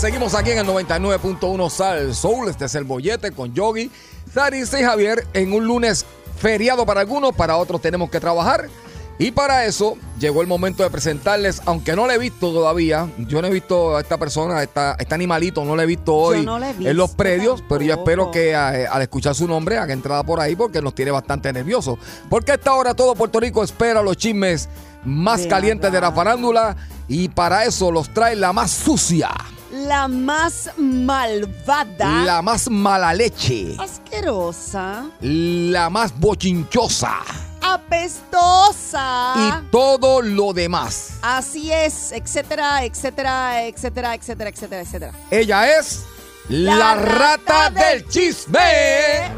Seguimos 0.00 0.34
aquí 0.34 0.52
en 0.52 0.58
el 0.58 0.66
99.1 0.66 1.68
Sal 1.68 2.14
Soul. 2.14 2.48
Este 2.48 2.64
es 2.64 2.74
el 2.74 2.84
bollete 2.84 3.32
con 3.32 3.52
Yogi, 3.52 3.90
Sarisa 4.32 4.80
y 4.80 4.82
Javier 4.82 5.26
en 5.34 5.52
un 5.52 5.66
lunes 5.66 6.06
feriado 6.38 6.86
para 6.86 7.00
algunos, 7.00 7.34
para 7.34 7.58
otros 7.58 7.82
tenemos 7.82 8.08
que 8.08 8.18
trabajar. 8.18 8.70
Y 9.18 9.32
para 9.32 9.66
eso 9.66 9.98
llegó 10.18 10.40
el 10.40 10.46
momento 10.46 10.82
de 10.82 10.88
presentarles, 10.88 11.60
aunque 11.66 11.94
no 11.94 12.06
le 12.06 12.14
he 12.14 12.18
visto 12.18 12.50
todavía, 12.50 13.10
yo 13.18 13.42
no 13.42 13.48
he 13.48 13.50
visto 13.50 13.94
a 13.94 14.00
esta 14.00 14.16
persona, 14.16 14.56
a 14.56 14.62
esta, 14.62 14.92
a 14.92 14.96
este 14.98 15.14
animalito, 15.14 15.66
no 15.66 15.76
le 15.76 15.82
he 15.82 15.86
visto 15.86 16.14
hoy 16.14 16.46
no 16.46 16.58
en 16.64 16.96
los 16.96 17.10
predios, 17.10 17.62
pero 17.68 17.82
yo 17.82 17.92
espero 17.92 18.30
que 18.30 18.52
eh, 18.52 18.54
al 18.54 19.02
escuchar 19.02 19.34
su 19.34 19.46
nombre 19.46 19.76
haga 19.76 19.92
entrada 19.92 20.24
por 20.24 20.40
ahí 20.40 20.56
porque 20.56 20.80
nos 20.80 20.94
tiene 20.94 21.10
bastante 21.10 21.52
nerviosos. 21.52 21.98
Porque 22.30 22.52
a 22.52 22.54
esta 22.54 22.72
hora 22.72 22.94
todo 22.94 23.14
Puerto 23.14 23.38
Rico 23.38 23.62
espera 23.62 24.00
los 24.00 24.16
chismes 24.16 24.70
más 25.04 25.42
De 25.42 25.48
calientes 25.48 25.92
de 25.92 26.00
la 26.00 26.10
farándula 26.10 26.74
y 27.06 27.28
para 27.28 27.66
eso 27.66 27.92
los 27.92 28.08
trae 28.14 28.34
la 28.34 28.54
más 28.54 28.70
sucia. 28.70 29.28
La 29.70 30.08
más 30.08 30.70
malvada. 30.76 32.24
La 32.24 32.42
más 32.42 32.68
mala 32.68 33.14
leche. 33.14 33.76
asquerosa. 33.78 35.04
La 35.20 35.88
más 35.88 36.12
bochinchosa. 36.18 37.18
Apestosa. 37.62 39.34
Y 39.36 39.70
todo 39.70 40.22
lo 40.22 40.52
demás. 40.52 41.12
Así 41.22 41.70
es, 41.72 42.10
etcétera, 42.10 42.84
etcétera, 42.84 43.64
etcétera, 43.64 44.14
etcétera, 44.14 44.50
etcétera, 44.50 44.82
etcétera. 44.82 45.12
Ella 45.30 45.78
es 45.78 46.04
la, 46.48 46.74
La 46.76 46.94
rata, 46.96 47.68
rata 47.68 47.70
del 47.70 48.08
chisme. 48.08 49.30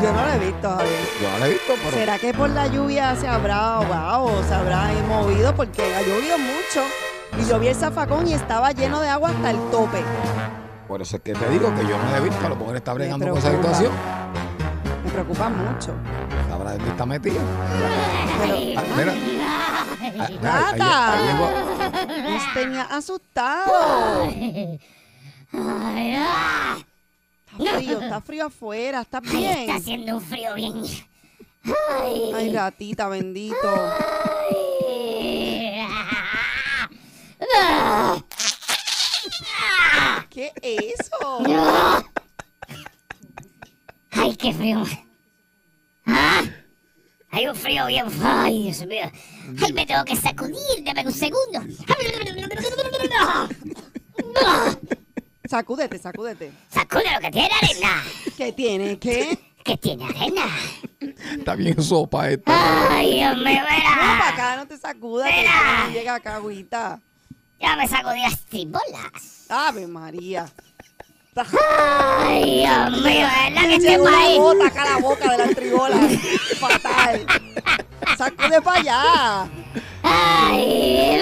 Yo 0.00 0.12
no 0.12 0.24
lo 0.24 0.32
he 0.32 0.38
visto, 0.38 0.70
Javier. 0.70 1.00
Yo 1.20 1.30
no 1.30 1.38
la 1.38 1.46
he 1.46 1.50
visto, 1.50 1.74
pero 1.82 1.96
¿Será 1.96 2.18
que 2.18 2.34
por 2.34 2.50
la 2.50 2.66
lluvia 2.68 3.16
se 3.16 3.26
habrá 3.26 3.74
ahogado, 3.74 4.42
se 4.46 4.54
habrá 4.54 4.92
movido? 5.08 5.54
Porque 5.56 5.82
ha 5.94 6.02
llovido 6.02 6.38
mucho. 6.38 6.82
Y 7.40 7.44
yo 7.48 7.58
vi 7.58 7.68
el 7.68 7.74
zafacón 7.74 8.28
y 8.28 8.34
estaba 8.34 8.72
lleno 8.72 9.00
de 9.00 9.08
agua 9.08 9.30
hasta 9.30 9.50
el 9.50 9.58
tope. 9.70 10.02
por 10.88 11.00
eso 11.02 11.16
es 11.16 11.22
que 11.22 11.32
te 11.32 11.48
digo 11.48 11.74
que 11.74 11.82
yo 11.86 11.96
no 11.98 12.16
he 12.16 12.20
visto. 12.20 12.44
A 12.46 12.48
lo 12.50 12.56
mejor 12.56 12.76
está 12.76 12.92
bregando 12.92 13.28
con 13.28 13.38
esa 13.38 13.50
situación. 13.50 13.92
Me 15.04 15.10
preocupa 15.10 15.48
mucho. 15.48 15.92
Sabrá 16.48 16.72
dónde 16.72 16.90
está 16.90 17.06
metida. 17.06 17.40
Pero, 18.40 18.54
Ah, 18.78 18.82
mira. 18.96 19.12
Ah, 19.14 19.84
mira, 20.00 20.24
ahí- 20.26 20.38
Rata. 20.42 21.12
ahí 21.12 21.26
llegó. 21.26 22.30
nos 22.30 22.54
tenía 22.54 22.82
asustado. 22.82 24.24
Está 27.58 27.76
frío, 27.76 28.00
está 28.00 28.20
frío 28.22 28.46
afuera, 28.46 29.00
¿estás 29.02 29.22
Ay, 29.30 29.44
está 29.44 29.54
bien? 29.64 29.70
haciendo 29.76 30.14
un 30.16 30.20
frío 30.22 30.54
bien. 30.54 30.82
Ay, 32.02 32.52
ratita, 32.54 33.08
bendito. 33.08 33.56
¿Qué 40.30 40.52
es 40.62 41.00
eso? 41.00 41.42
Ay, 44.10 44.36
qué 44.36 44.52
frío. 44.52 44.84
Ah, 46.06 46.42
Hay 47.30 47.46
un 47.46 47.54
frío 47.54 47.86
bien. 47.86 48.06
Ay, 48.22 48.64
Dios 48.64 48.86
mío. 48.86 49.10
Ay, 49.62 49.72
me 49.72 49.86
tengo 49.86 50.04
que 50.04 50.16
sacudir. 50.16 50.56
Dame 50.84 51.06
un 51.06 51.12
segundo. 51.12 51.60
Sacúdete, 55.48 55.98
sacúdete. 55.98 56.52
Sacude 56.70 57.04
lo 57.14 57.20
que 57.20 57.30
tiene 57.30 57.50
arena. 57.60 58.02
¿Qué 58.36 58.52
tiene? 58.52 58.98
¿Qué? 58.98 59.38
¿Qué 59.64 59.76
tiene 59.76 60.04
arena? 60.04 60.46
Está 61.38 61.54
bien 61.54 61.80
sopa 61.82 62.30
esta. 62.30 62.94
Ay, 62.96 63.14
Dios 63.18 63.36
mío, 63.36 63.44
Ven 63.44 63.64
para 63.64 64.02
mira. 64.02 64.28
acá, 64.28 64.56
no 64.56 64.66
te 64.66 64.76
sacudas. 64.78 65.30
que 65.30 65.44
no 65.44 65.90
llega 65.94 66.14
acá, 66.16 66.36
agüita. 66.36 67.00
Ya 67.62 67.76
me 67.76 67.86
sacudí 67.88 68.20
las 68.20 68.38
tribolas. 68.40 69.46
Ave 69.48 69.86
María. 69.86 70.46
Ay, 71.34 72.60
Dios 72.60 72.90
mío, 73.02 73.26
¿verdad 73.26 73.62
que 73.62 73.74
este 73.76 73.98
una 73.98 74.10
país? 74.10 74.38
bota 74.38 74.66
acá 74.66 74.82
a 74.82 74.90
la 74.90 74.96
boca 74.98 75.30
de 75.30 75.38
la 75.38 75.54
tribola. 75.54 75.96
Fatal. 76.60 77.26
Sacude 78.18 78.60
para 78.60 78.80
allá. 78.80 79.48
Ay. 80.02 81.20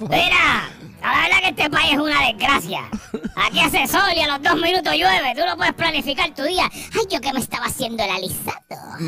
Mira, 0.00 0.70
la 1.02 1.10
verdad 1.22 1.38
que 1.42 1.48
este 1.48 1.68
país 1.70 1.92
es 1.92 1.98
una 1.98 2.26
desgracia. 2.28 2.88
Aquí 3.36 3.60
hace 3.60 3.86
sol 3.88 4.10
y 4.16 4.20
a 4.20 4.28
los 4.28 4.42
dos 4.42 4.56
minutos 4.60 4.94
llueve. 4.94 5.34
Tú 5.36 5.42
no 5.44 5.56
puedes 5.56 5.74
planificar 5.74 6.32
tu 6.34 6.44
día. 6.44 6.70
Ay, 6.72 7.06
yo 7.10 7.20
que 7.20 7.32
me 7.32 7.40
estaba 7.40 7.66
haciendo 7.66 8.02
el 8.04 8.10
alisado. 8.10 8.98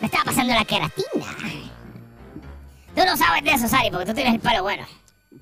Me 0.00 0.06
estaba 0.06 0.24
pasando 0.24 0.54
la 0.54 0.64
queratina. 0.64 1.26
Tú 2.94 3.02
no 3.04 3.16
sabes 3.16 3.42
de 3.44 3.50
eso, 3.52 3.68
Sari, 3.68 3.90
porque 3.90 4.06
tú 4.06 4.14
tienes 4.14 4.34
el 4.34 4.40
pelo 4.40 4.62
bueno. 4.62 4.84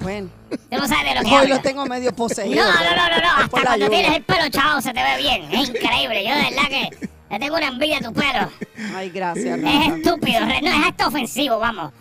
Bueno, 0.01 0.31
Tú 0.51 0.77
no 0.79 0.89
sabes 0.89 1.05
de 1.05 1.15
lo 1.17 1.21
que 1.21 1.27
hoy 1.35 1.43
hablo. 1.43 1.55
lo 1.57 1.61
tengo 1.61 1.87
medio 1.87 2.13
poseído. 2.15 2.65
No, 2.65 2.73
no, 2.73 2.97
no, 2.97 3.09
no, 3.11 3.17
no. 3.21 3.31
Hasta 3.45 3.61
cuando 3.63 3.89
tienes 3.91 4.17
el 4.17 4.23
pelo 4.25 4.49
chao 4.49 4.81
se 4.81 4.93
te 4.93 5.03
ve 5.03 5.17
bien. 5.19 5.53
Es 5.53 5.69
increíble. 5.69 6.25
Yo 6.25 6.35
de 6.35 6.43
verdad 6.43 6.69
que 6.69 7.09
le 7.31 7.39
tengo 7.39 7.57
una 7.57 7.67
envidia 7.67 7.99
a 7.99 8.01
tu 8.01 8.13
pelo. 8.13 8.49
Ay, 8.97 9.11
gracias, 9.11 9.59
Es 9.59 9.63
Rata. 9.63 9.97
estúpido, 9.97 10.41
no 10.41 10.51
es 10.54 10.87
hasta 10.89 11.07
ofensivo, 11.09 11.59
vamos. 11.59 11.93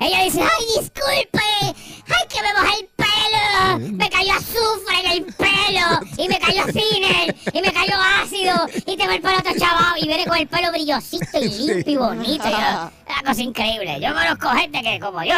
Ella 0.00 0.22
dice, 0.24 0.40
ay, 0.42 0.64
disculpe, 0.80 1.40
ay, 1.60 2.28
que 2.28 2.40
me 2.42 2.52
mojé 2.54 2.80
el 2.80 2.86
pelo, 2.96 3.96
me 3.96 4.08
cayó 4.10 4.32
azufre 4.32 5.00
en 5.04 5.10
el 5.10 5.24
pelo, 5.34 6.00
y 6.16 6.28
me 6.28 6.38
cayó 6.38 6.64
cine, 6.72 7.34
y 7.52 7.60
me 7.62 7.72
cayó 7.72 7.94
ácido, 8.22 8.54
y 8.86 8.96
tengo 8.96 9.10
el 9.12 9.20
pelo 9.20 9.42
todo 9.42 9.54
chavado, 9.58 9.96
y 10.00 10.06
viene 10.06 10.24
con 10.24 10.36
el 10.38 10.46
pelo 10.46 10.70
brillosito 10.70 11.38
y 11.40 11.48
limpio 11.66 11.92
y 11.92 11.96
bonito. 11.96 12.44
yo- 12.48 12.90
una 13.08 13.22
cosa 13.26 13.42
increíble. 13.42 13.98
Yo 14.00 14.14
conozco 14.14 14.48
gente 14.50 14.82
que, 14.82 15.00
como 15.00 15.22
yo, 15.24 15.34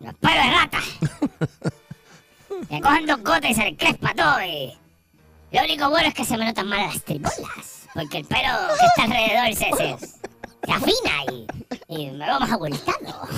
los 0.00 0.14
pelos 0.16 0.44
de 0.44 0.50
rata, 0.50 0.78
que 2.68 2.80
cogen 2.80 3.06
dos 3.06 3.18
gotas 3.22 3.50
y 3.50 3.54
se 3.54 3.64
les 3.64 3.78
crespa 3.78 4.14
todo, 4.14 4.42
y 4.44 4.76
lo 5.50 5.62
único 5.62 5.88
bueno 5.88 6.08
es 6.08 6.14
que 6.14 6.24
se 6.26 6.36
me 6.36 6.44
notan 6.44 6.68
mal 6.68 6.80
las 6.86 7.02
tribolas, 7.04 7.86
porque 7.94 8.18
el 8.18 8.26
pelo 8.26 8.48
que 8.78 8.84
está 8.86 9.02
alrededor 9.04 9.54
se, 9.54 9.76
se, 9.76 10.06
se 10.66 10.72
afina 10.72 11.24
y, 11.32 11.46
y 11.88 12.10
me 12.10 12.26
veo 12.26 12.38
más 12.38 12.52
abultado. 12.52 13.28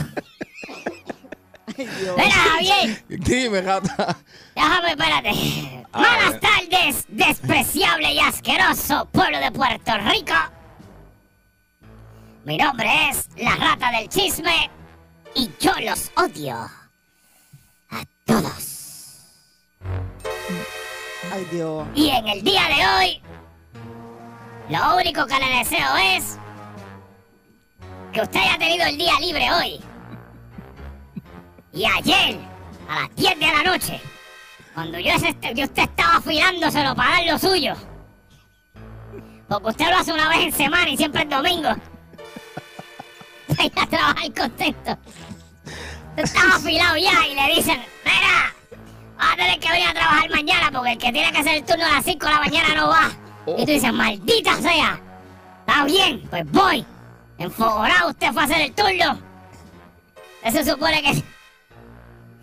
Mira, 1.87 2.31
Javier, 2.31 3.05
Dime, 3.09 3.63
gata. 3.63 4.17
déjame, 4.55 4.91
espérate. 4.91 5.85
Buenas 5.93 6.41
tardes, 6.41 7.05
despreciable 7.09 8.13
y 8.13 8.21
asqueroso 8.21 9.07
pueblo 9.13 9.39
de 9.39 9.51
Puerto 9.53 9.93
Rico. 9.99 10.35
Mi 12.45 12.57
nombre 12.57 12.89
es 13.11 13.29
la 13.37 13.55
rata 13.57 13.91
del 13.91 14.09
chisme 14.09 14.71
y 15.35 15.51
yo 15.61 15.73
los 15.83 16.11
odio. 16.17 16.55
A 17.91 18.05
todos. 18.25 19.17
Ay, 21.33 21.47
Dios. 21.53 21.87
Y 21.95 22.09
en 22.11 22.29
el 22.29 22.43
día 22.43 22.63
de 22.69 22.87
hoy, 22.87 23.23
lo 24.69 24.97
único 24.97 25.27
que 25.27 25.39
le 25.39 25.59
deseo 25.59 25.97
es 26.17 26.39
que 28.13 28.21
usted 28.23 28.41
haya 28.41 28.59
tenido 28.59 28.87
el 28.87 28.97
día 28.99 29.19
libre 29.21 29.53
hoy. 29.53 29.81
Y 31.73 31.85
ayer, 31.85 32.39
a 32.89 33.01
las 33.01 33.17
10 33.17 33.39
de 33.39 33.47
la 33.47 33.63
noche, 33.63 34.01
cuando 34.75 34.99
yo, 34.99 35.15
usted 35.15 35.83
estaba 35.83 36.17
afilándoselo 36.17 36.95
para 36.95 37.11
dar 37.11 37.27
lo 37.27 37.39
suyo. 37.39 37.75
Porque 39.49 39.69
usted 39.69 39.91
lo 39.91 39.97
hace 39.97 40.13
una 40.13 40.29
vez 40.29 40.39
en 40.39 40.53
semana 40.53 40.91
y 40.91 40.97
siempre 40.97 41.23
es 41.23 41.31
domingo. 41.31 41.71
Ir 43.63 43.73
a 43.77 43.87
trabajar 43.87 44.35
contento. 44.37 44.99
Usted 46.11 46.25
estaba 46.25 46.57
afilado 46.57 46.97
ya 46.97 47.27
y 47.27 47.35
le 47.35 47.55
dicen, 47.55 47.81
mira, 48.05 48.55
vas 49.17 49.33
a 49.33 49.37
tener 49.37 49.61
que 49.61 49.69
venir 49.71 49.89
a 49.89 49.95
trabajar 49.95 50.31
mañana 50.31 50.71
porque 50.73 50.93
el 50.93 50.99
que 50.99 51.13
tiene 51.13 51.33
que 51.33 51.39
hacer 51.39 51.57
el 51.57 51.65
turno 51.65 51.85
a 51.85 51.91
las 51.91 52.05
5 52.05 52.27
de 52.27 52.33
la 52.33 52.41
mañana 52.41 52.75
no 52.75 52.89
va. 52.89 53.11
Y 53.47 53.65
tú 53.65 53.73
dices, 53.73 53.93
maldita 53.93 54.57
sea. 54.57 55.01
Está 55.61 55.85
bien, 55.85 56.27
pues 56.31 56.51
voy. 56.51 56.85
Enfogonado 57.39 58.11
usted 58.11 58.33
fue 58.33 58.43
a 58.43 58.45
hacer 58.45 58.61
el 58.61 58.75
turno. 58.75 59.19
Eso 60.43 60.65
supone 60.65 61.03
que... 61.03 61.23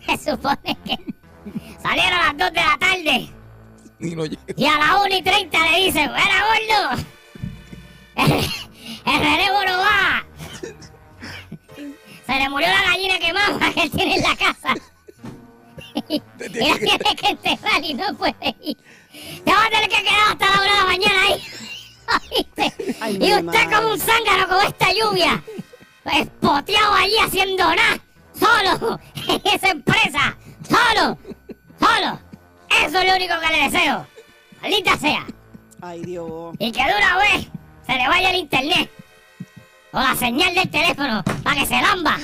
Se 0.08 0.32
supone 0.32 0.76
que... 0.84 0.98
Salieron 1.82 2.18
a 2.18 2.32
las 2.32 2.36
2 2.38 2.52
de 2.52 2.60
la 2.60 2.78
tarde. 2.78 3.30
Y 4.00 4.16
no 4.16 4.24
llega. 4.24 4.42
Y 4.56 4.66
a 4.66 4.78
las 4.78 5.04
1 5.04 5.16
y 5.16 5.22
30 5.22 5.70
le 5.70 5.84
dicen, 5.84 6.10
¡Mira, 6.12 6.44
gordo! 6.46 7.04
El, 8.16 8.32
el 9.12 9.20
relevo 9.20 9.64
no 9.66 9.78
va. 9.78 10.24
Se 12.26 12.34
le 12.34 12.48
murió 12.48 12.68
la 12.68 12.82
gallina 12.90 13.18
que 13.18 13.32
mama 13.32 13.72
que 13.72 13.82
él 13.82 13.90
tiene 13.90 14.16
en 14.16 14.22
la 14.22 14.36
casa. 14.36 14.74
Y, 16.08 16.14
y 16.14 16.68
la 16.68 16.78
tiene 16.78 17.16
que 17.16 17.28
enterrar 17.28 17.84
y 17.84 17.94
no 17.94 18.14
puede 18.16 18.56
ir. 18.62 18.76
Te 19.44 19.50
vas 19.50 19.66
a 19.66 19.70
tener 19.70 19.88
que 19.88 20.02
quedar 20.02 20.30
hasta 20.30 20.46
la 20.46 20.60
hora 20.60 20.72
de 20.72 20.78
la 20.78 20.84
mañana 20.84 21.22
ahí. 21.22 21.42
¿Oíste? 22.32 22.96
Ay, 23.00 23.18
y 23.20 23.32
usted 23.32 23.42
madre. 23.42 23.76
como 23.76 23.92
un 23.92 24.00
zángano 24.00 24.48
con 24.48 24.66
esta 24.66 24.92
lluvia. 24.92 25.42
Espoteado 26.04 26.94
allí 26.94 27.18
haciendo 27.18 27.64
nada. 27.64 27.98
Solo. 28.38 29.00
Esa 29.44 29.70
empresa. 29.70 30.36
Solo. 30.68 31.18
Solo. 31.78 32.20
Eso 32.84 32.98
es 32.98 33.08
lo 33.08 33.16
único 33.16 33.34
que 33.40 33.56
le 33.56 33.70
deseo. 33.70 34.06
Maldita 34.60 34.96
sea. 34.98 35.26
Ay, 35.80 36.02
Dios. 36.02 36.54
Y 36.58 36.72
que 36.72 36.84
de 36.84 36.96
una 36.96 37.18
vez 37.18 37.48
se 37.86 37.94
le 37.94 38.08
vaya 38.08 38.30
el 38.30 38.36
internet. 38.36 38.90
O 39.92 40.00
la 40.00 40.14
señal 40.14 40.54
del 40.54 40.70
teléfono 40.70 41.22
para 41.42 41.60
que 41.60 41.66
se 41.66 41.80
lamba. 41.80 42.18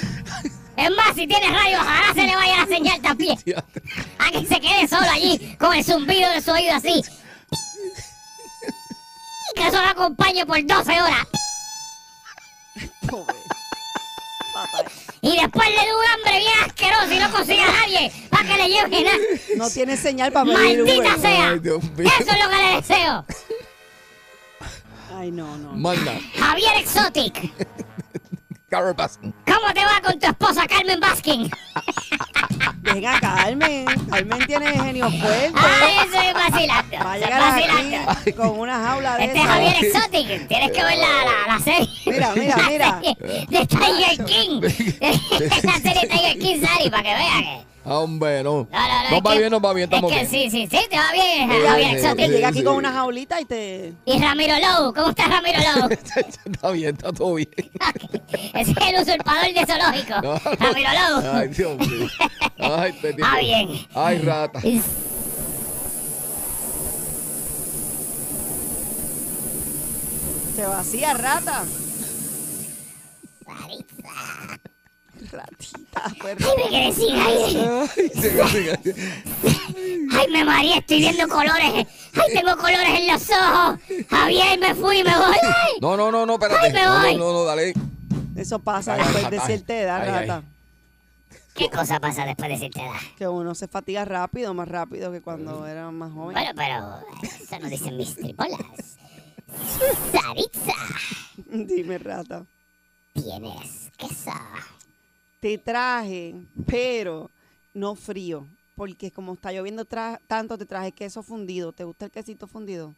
Es 0.77 0.91
más, 0.91 1.15
si 1.15 1.27
tiene 1.27 1.51
radio, 1.51 1.79
ojalá 1.81 2.13
se 2.15 2.27
le 2.27 2.37
vaya 2.37 2.59
la 2.59 2.67
señal 2.67 3.01
también. 3.01 3.39
A 4.19 4.31
que 4.31 4.45
se 4.47 4.61
quede 4.61 4.89
solo 4.89 5.09
allí 5.11 5.57
con 5.59 5.73
el 5.73 5.85
zumbido 5.85 6.31
de 6.31 6.43
su 6.43 6.51
oído 6.51 6.75
así. 6.75 7.03
Que 9.55 9.69
eso 9.69 9.81
lo 9.81 9.89
acompañe 9.89 10.45
por 10.45 10.65
12 10.65 11.01
horas. 11.01 11.27
Pobre. 13.09 13.35
Y 15.25 15.41
después 15.41 15.67
le 15.71 15.87
dé 15.87 15.95
un 15.95 16.05
hambre 16.13 16.39
bien 16.39 16.53
asqueroso 16.67 17.13
y 17.13 17.19
no 17.19 17.31
consigue 17.33 17.63
a 17.63 17.73
nadie 17.73 18.13
para 18.29 18.47
que 18.47 18.57
le 18.57 18.69
lleve 18.69 19.05
nada. 19.05 19.17
No 19.57 19.71
tiene 19.71 19.97
señal 19.97 20.31
para 20.31 20.45
pedir 20.45 20.85
¡Maldita 20.85 21.19
sea! 21.19 21.49
Ay, 21.49 21.59
Dios 21.61 21.83
mío. 21.83 22.11
Eso 22.21 22.31
es 22.31 22.45
lo 22.45 22.51
que 22.51 22.57
le 22.57 22.77
deseo. 22.77 23.25
Ay, 25.17 25.31
no, 25.31 25.57
no. 25.57 25.73
Manda. 25.73 26.19
Javier 26.37 26.77
Exotic. 26.77 27.51
Carol 28.69 28.93
Baskin. 28.93 29.33
¿Cómo 29.47 29.73
te 29.73 29.83
va 29.83 30.03
con 30.03 30.19
tu 30.19 30.27
esposa 30.27 30.67
Carmen 30.67 31.01
Baskin? 31.01 31.51
Venga, 32.85 33.19
Carmen. 33.21 33.85
Carmen 34.11 34.47
tiene 34.47 34.67
genio 34.73 35.11
fuerte. 35.11 35.53
Ay, 35.55 35.97
eso 36.07 36.21
es 36.21 36.35
vacilando. 36.35 36.97
Va 36.99 37.13
a 37.13 37.19
llegar 37.19 38.09
aquí 38.09 38.33
con 38.33 38.59
una 38.59 38.79
jaula 38.85 39.17
de 39.17 39.25
Este 39.25 39.39
es. 39.39 39.45
Javier 39.47 39.77
Exotic. 39.85 40.49
Tienes 40.49 40.71
que 40.73 40.85
ver 40.85 40.99
la, 40.99 41.25
la, 41.25 41.55
la 41.55 41.61
serie. 41.61 41.89
Mira, 42.07 42.33
mira, 42.35 42.57
mira. 42.69 43.01
De 43.01 43.67
Tiger 43.67 44.25
King. 44.27 44.61
la 45.63 45.73
serie 45.83 46.09
Tiger 46.09 46.39
King, 46.39 46.61
Sari, 46.65 46.91
para 46.91 47.03
que 47.03 47.15
vea 47.15 47.41
que. 47.41 47.49
Ah, 47.49 47.65
Hombre, 47.85 48.43
no. 48.43 48.67
No, 48.71 48.89
no, 48.89 49.03
no. 49.05 49.11
Nos 49.11 49.21
va 49.21 49.33
que- 49.33 49.39
bien, 49.39 49.51
nos 49.51 49.63
va 49.63 49.73
bien, 49.75 49.85
estamos 49.93 50.11
es 50.11 50.19
que 50.19 50.27
bien. 50.39 50.51
sí, 50.51 50.69
sí, 50.69 50.79
sí, 50.79 50.87
te 50.89 50.97
va 50.97 51.13
bien, 51.13 51.49
Javier 51.49 52.01
sí, 52.01 52.33
llega 52.33 52.49
aquí 52.49 52.59
sí. 52.59 52.65
con 52.65 52.77
una 52.77 52.93
jaulita 52.93 53.41
y 53.41 53.45
te. 53.45 53.93
Y 54.07 54.19
Ramiro 54.19 54.55
Lowe, 54.59 54.95
¿cómo 54.95 55.11
estás, 55.11 55.29
Ramiro 55.29 55.59
Lowe? 55.61 55.93
está 56.47 56.71
bien, 56.71 56.95
está 56.97 57.13
todo 57.13 57.35
bien. 57.35 57.49
Ese 58.55 58.71
es 58.71 58.77
el 58.89 59.03
usurpador 59.03 59.53
de 59.53 59.67
zoológico. 59.67 60.21
No. 60.23 60.39
Ramiro 60.59 60.91
Lowe. 60.93 61.31
Ay, 61.39 61.49
Dios 61.49 61.79
mío. 61.79 62.09
Ay, 62.59 62.93
te 63.01 63.13
digo. 63.13 63.29
Ah, 63.31 63.39
bien. 63.39 63.69
Ay, 63.95 64.19
rata. 64.19 64.61
Se 70.57 70.65
vacía 70.67 71.15
rata. 71.15 71.65
Ratita. 75.35 76.03
Ay, 76.25 76.37
me 76.57 76.69
quedé 76.71 76.93
sin 76.93 77.15
aire. 77.17 77.89
Ay, 77.97 78.11
siga, 78.15 78.49
siga, 78.49 78.77
siga. 78.83 78.97
Ay, 80.13 80.27
me 80.31 80.45
mareé, 80.45 80.79
estoy 80.79 80.99
viendo 81.01 81.29
colores. 81.29 81.87
Ay, 82.15 82.33
tengo 82.35 82.57
colores 82.57 82.89
en 83.01 83.07
los 83.13 83.23
ojos. 83.31 83.81
Javier, 84.09 84.59
me 84.59 84.75
fui, 84.75 85.03
me 85.03 85.17
voy. 85.17 85.37
Ay. 85.43 85.73
No, 85.81 85.97
no, 85.97 86.11
no, 86.11 86.25
no, 86.27 86.35
espérate. 86.35 86.67
Ay, 86.67 86.73
me 86.73 86.83
no, 86.85 87.01
voy. 87.01 87.17
no, 87.17 87.19
no, 87.19 87.33
no, 87.33 87.45
dale. 87.45 87.75
Eso 88.37 88.59
pasa 88.59 88.95
Ay, 88.95 89.01
después 89.03 89.25
ay, 89.25 89.31
de 89.31 89.41
cierta 89.41 89.75
edad, 89.77 90.01
ay, 90.03 90.09
ay. 90.09 90.27
rata. 90.29 90.43
¿Qué 91.55 91.71
cosa 91.71 92.01
pasa 92.01 92.25
después 92.27 92.49
de 92.51 92.59
cierta 92.59 92.83
edad? 92.83 93.01
Que 93.17 93.29
uno 93.29 93.55
se 93.55 93.69
fatiga 93.69 94.05
rápido, 94.05 94.53
más 94.55 94.67
rápido 94.67 95.13
que 95.13 95.21
cuando 95.21 95.67
era 95.69 95.91
más 95.93 96.13
joven. 96.13 96.33
Bueno, 96.35 96.51
pero 96.57 97.01
eso 97.23 97.59
no 97.61 97.69
dicen 97.69 97.97
mis 97.97 98.17
tripolas. 98.17 98.59
Saritza, 100.11 100.73
Dime, 101.37 101.99
rata. 101.99 102.45
tienes 103.13 103.91
queso. 103.97 104.33
Te 105.45 105.59
traje, 105.59 106.35
pero 106.67 107.31
no 107.75 107.95
frío. 107.95 108.47
Porque 108.75 109.11
como 109.11 109.35
está 109.35 109.53
lloviendo 109.53 109.85
tra- 109.85 110.19
tanto, 110.27 110.57
te 110.57 110.65
traje 110.65 110.91
queso 110.91 111.23
fundido. 111.23 111.71
¿Te 111.71 111.85
gusta 111.85 112.07
el 112.07 112.11
quesito 112.11 112.47
fundido? 112.47 112.95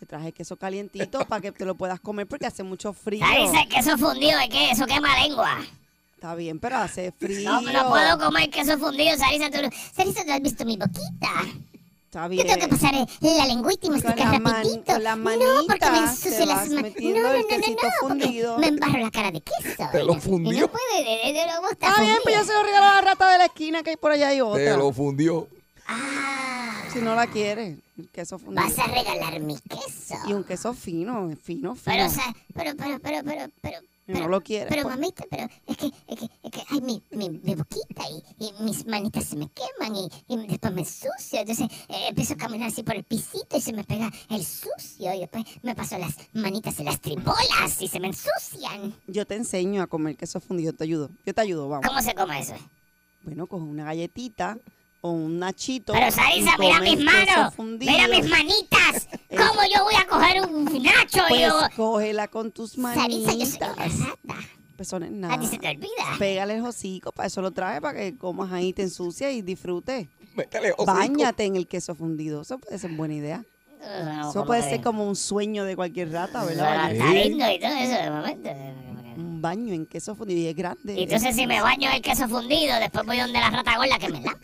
Te 0.00 0.04
traje 0.04 0.32
queso 0.32 0.56
calientito 0.56 1.24
para 1.26 1.40
que 1.40 1.52
te 1.52 1.64
lo 1.64 1.76
puedas 1.76 2.00
comer 2.00 2.26
porque 2.26 2.46
hace 2.46 2.64
mucho 2.64 2.92
frío. 2.92 3.24
Saritza, 3.24 3.60
el 3.62 3.68
queso 3.68 3.96
fundido 3.96 4.36
de 4.40 4.48
qué? 4.48 4.72
Eso 4.72 4.84
quema 4.84 5.16
lengua. 5.22 5.60
Está 6.12 6.34
bien, 6.34 6.58
pero 6.58 6.78
hace 6.78 7.12
frío. 7.12 7.48
No, 7.48 7.60
no 7.60 7.88
puedo 7.88 8.18
comer 8.18 8.50
queso 8.50 8.76
fundido, 8.78 9.16
Sarisa. 9.16 9.48
Tú, 9.48 9.58
Sarisa, 9.94 10.24
¿tú 10.24 10.32
has 10.32 10.42
visto 10.42 10.64
mi 10.64 10.76
boquita? 10.76 11.30
Está 12.08 12.26
Yo 12.26 12.42
tengo 12.42 12.58
que 12.60 12.68
pasar 12.68 12.94
eh, 12.94 13.06
la 13.20 13.44
lengüita 13.44 13.86
y 13.86 13.90
Con 13.90 14.00
masticar 14.00 14.40
man- 14.40 14.54
rapidito. 14.54 14.92
con 14.94 15.02
las 15.04 15.18
no, 15.18 15.64
porque 15.66 15.90
me 15.90 15.98
ensucio 15.98 16.30
te 16.38 16.46
las 16.46 16.68
manos. 16.70 16.92
no, 16.98 17.10
no, 17.10 17.22
no, 17.22 18.14
no, 18.14 18.42
no. 18.54 18.58
Me 18.58 18.66
embarro 18.68 18.98
la 18.98 19.10
cara 19.10 19.30
de 19.30 19.42
queso. 19.42 19.88
Te 19.92 20.02
lo 20.02 20.14
fundió. 20.14 20.60
No 20.62 20.68
puede, 20.68 21.04
de, 21.04 21.26
de, 21.26 21.32
de- 21.38 21.46
no 21.46 21.52
me 21.60 21.68
gusta 21.68 21.88
Está 21.88 22.00
bien, 22.00 22.16
pues 22.22 22.34
yo 22.34 22.44
se 22.44 22.52
lo 22.54 22.62
regalo 22.62 22.86
a 22.86 22.94
la 22.94 23.00
rata 23.02 23.30
de 23.32 23.38
la 23.38 23.44
esquina 23.44 23.82
que 23.82 23.90
hay 23.90 23.96
por 23.96 24.10
allá 24.12 24.32
y 24.32 24.36
Te 24.36 24.42
otra. 24.42 24.76
lo 24.78 24.90
fundió. 24.90 25.48
Ah, 25.86 26.82
Si 26.94 27.00
no 27.00 27.14
la 27.14 27.26
quiere, 27.26 27.76
el 27.98 28.08
queso 28.10 28.38
fundido. 28.38 28.62
vas 28.66 28.78
a 28.78 28.86
regalar 28.86 29.40
mi 29.40 29.58
queso. 29.58 30.14
Y 30.26 30.32
un 30.32 30.44
queso 30.44 30.72
fino, 30.72 31.28
fino, 31.42 31.74
fino. 31.74 31.76
Pero, 31.84 32.06
o 32.06 32.10
sea, 32.10 32.34
pero, 32.54 32.72
pero, 32.74 32.98
pero, 33.00 33.18
pero, 33.22 33.46
pero. 33.60 33.78
Pero- 34.12 34.20
no 34.20 34.28
lo 34.28 34.40
quieres, 34.40 34.68
Pero, 34.70 34.82
pues. 34.84 34.94
mamita, 34.96 35.24
pero 35.30 35.48
es 35.66 35.76
que, 35.76 35.86
es 35.86 36.18
que, 36.18 36.24
es 36.42 36.50
que, 36.50 36.62
ay, 36.70 36.80
mi, 36.80 37.02
mi, 37.10 37.28
mi 37.28 37.54
boquita 37.54 38.02
y, 38.10 38.44
y 38.46 38.52
mis 38.62 38.86
manitas 38.86 39.24
se 39.24 39.36
me 39.36 39.48
queman 39.50 39.94
y, 39.96 40.08
y 40.28 40.46
después 40.46 40.72
me 40.72 40.80
ensucio. 40.80 41.40
Entonces 41.40 41.66
eh, 41.88 42.06
empiezo 42.08 42.32
a 42.32 42.36
caminar 42.38 42.68
así 42.68 42.82
por 42.82 42.96
el 42.96 43.04
pisito 43.04 43.56
y 43.56 43.60
se 43.60 43.72
me 43.74 43.84
pega 43.84 44.10
el 44.30 44.42
sucio. 44.44 45.12
Y 45.12 45.20
después 45.20 45.44
me 45.62 45.74
paso 45.74 45.98
las 45.98 46.14
manitas 46.32 46.78
en 46.80 46.86
las 46.86 47.00
tribolas 47.00 47.80
y 47.82 47.88
se 47.88 48.00
me 48.00 48.06
ensucian. 48.08 48.94
Yo 49.06 49.26
te 49.26 49.34
enseño 49.36 49.82
a 49.82 49.86
comer 49.86 50.16
queso 50.16 50.40
fundido, 50.40 50.72
te 50.72 50.84
ayudo. 50.84 51.10
Yo 51.26 51.34
te 51.34 51.40
ayudo, 51.42 51.68
vamos. 51.68 51.86
¿Cómo 51.86 52.00
se 52.00 52.14
come 52.14 52.40
eso? 52.40 52.54
Bueno, 53.24 53.46
coge 53.46 53.64
una 53.64 53.84
galletita 53.84 54.56
o 55.00 55.10
un 55.12 55.38
nachito. 55.38 55.92
Pero 55.92 56.10
Sarisa, 56.10 56.56
mira 56.58 56.80
mis 56.80 57.00
manos, 57.00 57.54
fundido. 57.54 57.92
mira 57.92 58.08
mis 58.08 58.28
manitas. 58.28 59.08
¿Cómo 59.30 59.60
yo 59.74 59.84
voy 59.84 59.94
a 59.94 60.06
coger 60.06 60.42
un 60.46 60.64
nacho 60.82 61.22
Pues 61.28 61.40
yo... 61.40 61.60
cógela 61.76 62.28
con 62.28 62.50
tus 62.50 62.72
Sarisa, 62.72 62.94
manitas. 62.96 63.36
yo 63.38 63.46
soy 63.46 63.58
una 63.58 63.74
rata. 63.74 64.08
Pues 64.76 64.92
A 64.92 65.40
ti 65.40 65.46
se 65.48 65.58
te 65.58 65.68
olvida. 65.70 65.88
Pégale 66.20 66.54
el 66.54 66.64
hocico, 66.64 67.10
para 67.10 67.26
eso 67.26 67.42
lo 67.42 67.50
trae, 67.50 67.80
para 67.80 67.98
que 67.98 68.16
comas 68.16 68.52
ahí, 68.52 68.72
te 68.72 68.82
ensucies 68.82 69.34
y 69.34 69.42
disfrutes. 69.42 70.06
Hocico. 70.76 70.84
Báñate 70.86 71.44
en 71.46 71.56
el 71.56 71.66
queso 71.66 71.96
fundido. 71.96 72.42
Eso 72.42 72.58
puede 72.58 72.78
ser 72.78 72.92
buena 72.92 73.14
idea. 73.14 73.44
Eso 74.28 74.44
puede 74.44 74.62
ser 74.62 74.80
como 74.80 75.04
un 75.06 75.16
sueño 75.16 75.64
de 75.64 75.74
cualquier 75.76 76.12
rata, 76.12 76.44
¿verdad? 76.44 76.92
Está 76.92 77.12
lindo 77.12 77.50
y 77.50 77.58
todo 77.58 77.72
eso 77.72 78.02
de 78.02 78.10
momento. 78.10 78.50
Un 79.16 79.42
baño 79.42 79.74
en 79.74 79.86
queso 79.86 80.14
fundido 80.14 80.40
y 80.40 80.46
es 80.46 80.54
grande. 80.54 80.94
Y 80.94 81.02
entonces 81.04 81.34
si 81.34 81.46
me 81.46 81.60
baño 81.60 81.88
en 81.88 81.96
el 81.96 82.02
queso 82.02 82.28
fundido, 82.28 82.78
después 82.78 83.04
voy 83.04 83.18
donde 83.18 83.38
la 83.40 83.50
rata 83.50 83.76
gorda 83.76 83.98
que 83.98 84.08
me 84.10 84.20
lava. 84.20 84.38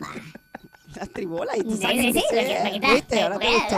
Las 0.95 1.09
tribolas 1.09 1.57
y 1.57 1.63
tú 1.63 1.71
Sí, 1.75 1.81
sabes 1.81 1.97
sí, 1.97 2.13
que 2.13 2.19
sí, 2.19 2.25
sí. 2.29 2.79
¿Viste? 2.93 3.21
Ahora 3.21 3.39
te 3.39 3.47
gustó. 3.53 3.77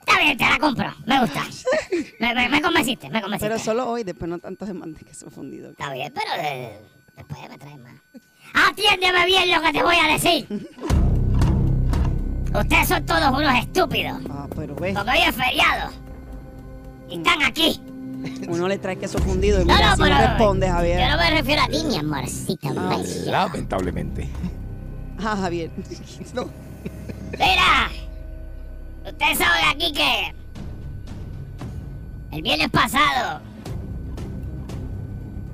Está 0.00 0.18
bien, 0.20 0.36
te 0.38 0.44
la 0.44 0.58
compro. 0.58 0.94
Me 1.06 1.20
gusta. 1.20 1.44
Me 2.20 2.34
me, 2.34 2.48
me, 2.48 2.60
convenciste, 2.62 3.08
me 3.10 3.22
convenciste. 3.22 3.48
Pero 3.48 3.58
solo 3.62 3.88
hoy, 3.88 4.04
después 4.04 4.28
no 4.28 4.38
tantos 4.38 4.68
de 4.68 4.74
mantequilla 4.74 5.30
fundido. 5.30 5.70
Está 5.70 5.92
bien, 5.92 6.12
pero 6.14 6.30
eh, 6.42 6.78
después 7.16 7.40
me 7.48 7.58
traes 7.58 7.78
más. 7.78 7.94
Atiéndeme 8.52 9.24
bien 9.26 9.50
lo 9.50 9.60
que 9.62 9.72
te 9.72 9.82
voy 9.82 9.96
a 9.96 10.12
decir. 10.12 10.46
Ustedes 12.54 12.88
son 12.88 13.06
todos 13.06 13.28
unos 13.30 13.54
estúpidos. 13.58 14.20
Ah, 14.28 14.46
pero 14.56 14.74
ves, 14.74 14.94
Porque 14.94 15.10
hoy 15.10 15.18
es 15.26 15.34
feriado. 15.36 15.90
Y 17.08 17.16
están 17.18 17.42
aquí. 17.42 17.80
uno 18.48 18.66
le 18.68 18.76
trae 18.78 18.96
queso 18.98 19.18
fundido 19.18 19.62
y 19.62 19.64
No, 19.64 19.74
mira, 19.74 19.90
no, 19.90 19.96
si 19.96 20.02
pero. 20.02 20.14
no 20.16 20.20
responde, 20.20 20.68
Javier. 20.68 21.00
Yo 21.00 21.08
no 21.10 21.16
me 21.16 21.30
refiero 21.30 21.62
a 21.62 21.66
ti, 21.68 21.84
mi 21.84 21.96
amorcita 21.96 22.68
bella. 22.72 23.30
Lamentablemente. 23.30 24.28
Ah, 25.22 25.36
Javier. 25.36 25.70
No. 26.34 26.48
Mira, 27.32 27.90
ustedes 29.06 29.38
saben 29.38 29.64
aquí 29.68 29.92
que 29.92 30.34
el 32.32 32.42
viernes 32.42 32.68
pasado 32.70 33.40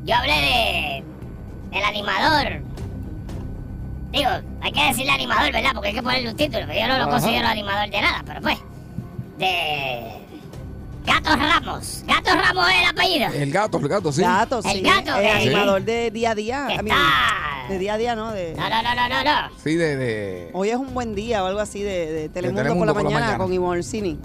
yo 0.05 0.15
hablé 0.15 0.33
de 0.33 1.05
del 1.73 1.85
animador. 1.85 2.63
Digo, 4.13 4.31
hay 4.63 4.73
que 4.73 4.85
decirle 4.85 5.11
animador, 5.13 5.53
¿verdad? 5.53 5.71
Porque 5.75 5.89
hay 5.89 5.95
que 5.95 6.03
ponerle 6.03 6.31
un 6.31 6.37
título, 6.37 6.67
que 6.67 6.81
yo 6.81 6.87
no 6.87 6.97
lo 6.97 7.03
Ajá. 7.05 7.11
considero 7.11 7.49
animador 7.49 7.91
de 7.91 8.01
nada, 8.01 8.23
pero 8.27 8.41
pues. 8.41 8.59
De 9.39 10.16
Gatos 11.07 11.39
Ramos. 11.39 12.03
Gatos 12.07 12.35
Ramos 12.35 12.69
es 12.69 12.75
el 12.81 12.87
apellido. 12.87 13.29
El 13.33 13.51
gato, 13.53 13.79
el 13.79 13.89
gato, 13.89 14.13
sí. 14.13 14.23
Gato, 14.23 14.59
El 14.65 14.71
sí. 14.73 14.81
gato, 14.83 15.15
el 15.17 15.23
que- 15.23 15.31
animador 15.31 15.83
de 15.85 16.11
día 16.11 16.31
a 16.33 16.35
día. 16.35 16.69
De 17.69 17.79
día 17.79 17.95
a 17.95 17.99
día, 17.99 18.15
¿no? 18.17 18.33
De, 18.33 18.55
No, 18.57 18.69
no, 18.69 18.83
no, 18.83 18.95
no, 18.95 19.09
no, 19.09 19.25
no. 19.25 19.57
Sí, 19.63 19.75
de. 19.75 19.97
de... 19.97 20.51
Hoy 20.53 20.71
es 20.71 20.77
un 20.77 20.93
buen 20.95 21.15
día 21.15 21.43
o 21.43 21.47
algo 21.47 21.61
así 21.61 21.83
de, 21.83 22.13
de 22.13 22.29
Telemundo, 22.29 22.63
Telemundo 22.63 22.93
por, 22.95 23.03
la 23.03 23.09
mañana, 23.09 23.27
mañana. 23.27 23.45
con 23.45 23.53
Ivonne 23.53 23.79
Orsini. 23.79 24.19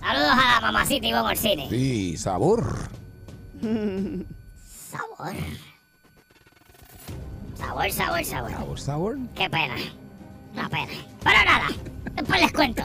Saludos 0.00 0.30
a 0.32 0.54
la 0.54 0.60
mamacita 0.60 1.06
Ivonne 1.06 1.28
Orsini. 1.28 1.68
Sí, 1.68 2.16
sabor. 2.16 2.88
Sabor. 4.90 5.34
Sabor, 7.58 7.90
sabor, 7.90 8.24
sabor. 8.24 8.50
Sabor, 8.50 8.80
sabor. 8.80 9.18
Qué 9.34 9.50
pena. 9.50 9.74
Una 10.54 10.68
pena. 10.68 10.92
Pero 11.22 11.44
nada, 11.44 11.66
después 12.14 12.40
les 12.40 12.52
cuento. 12.52 12.82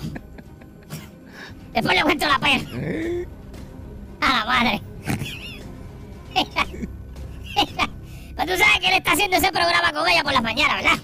Después 1.74 1.96
les 1.96 2.04
cuento 2.04 2.28
la 2.28 2.40
pena. 2.40 2.64
Eh, 2.76 3.28
A 4.22 4.30
la 4.40 4.46
madre. 4.46 4.82
Pues 8.36 8.48
tú 8.48 8.58
sabes 8.58 8.80
que 8.80 8.88
él 8.88 8.94
está 8.96 9.12
haciendo 9.12 9.38
ese 9.38 9.52
programa 9.52 9.92
con 9.94 10.08
ella 10.08 10.24
por 10.24 10.34
las 10.34 10.42
mañanas, 10.42 10.82
¿verdad? 10.84 10.98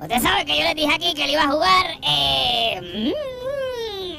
Usted 0.00 0.20
sabe 0.22 0.44
que 0.44 0.56
yo 0.58 0.62
les 0.64 0.74
dije 0.76 0.94
aquí 0.94 1.12
que 1.14 1.24
él 1.24 1.30
iba 1.30 1.42
a 1.42 1.48
jugar. 1.50 1.86
Eh, 2.02 3.12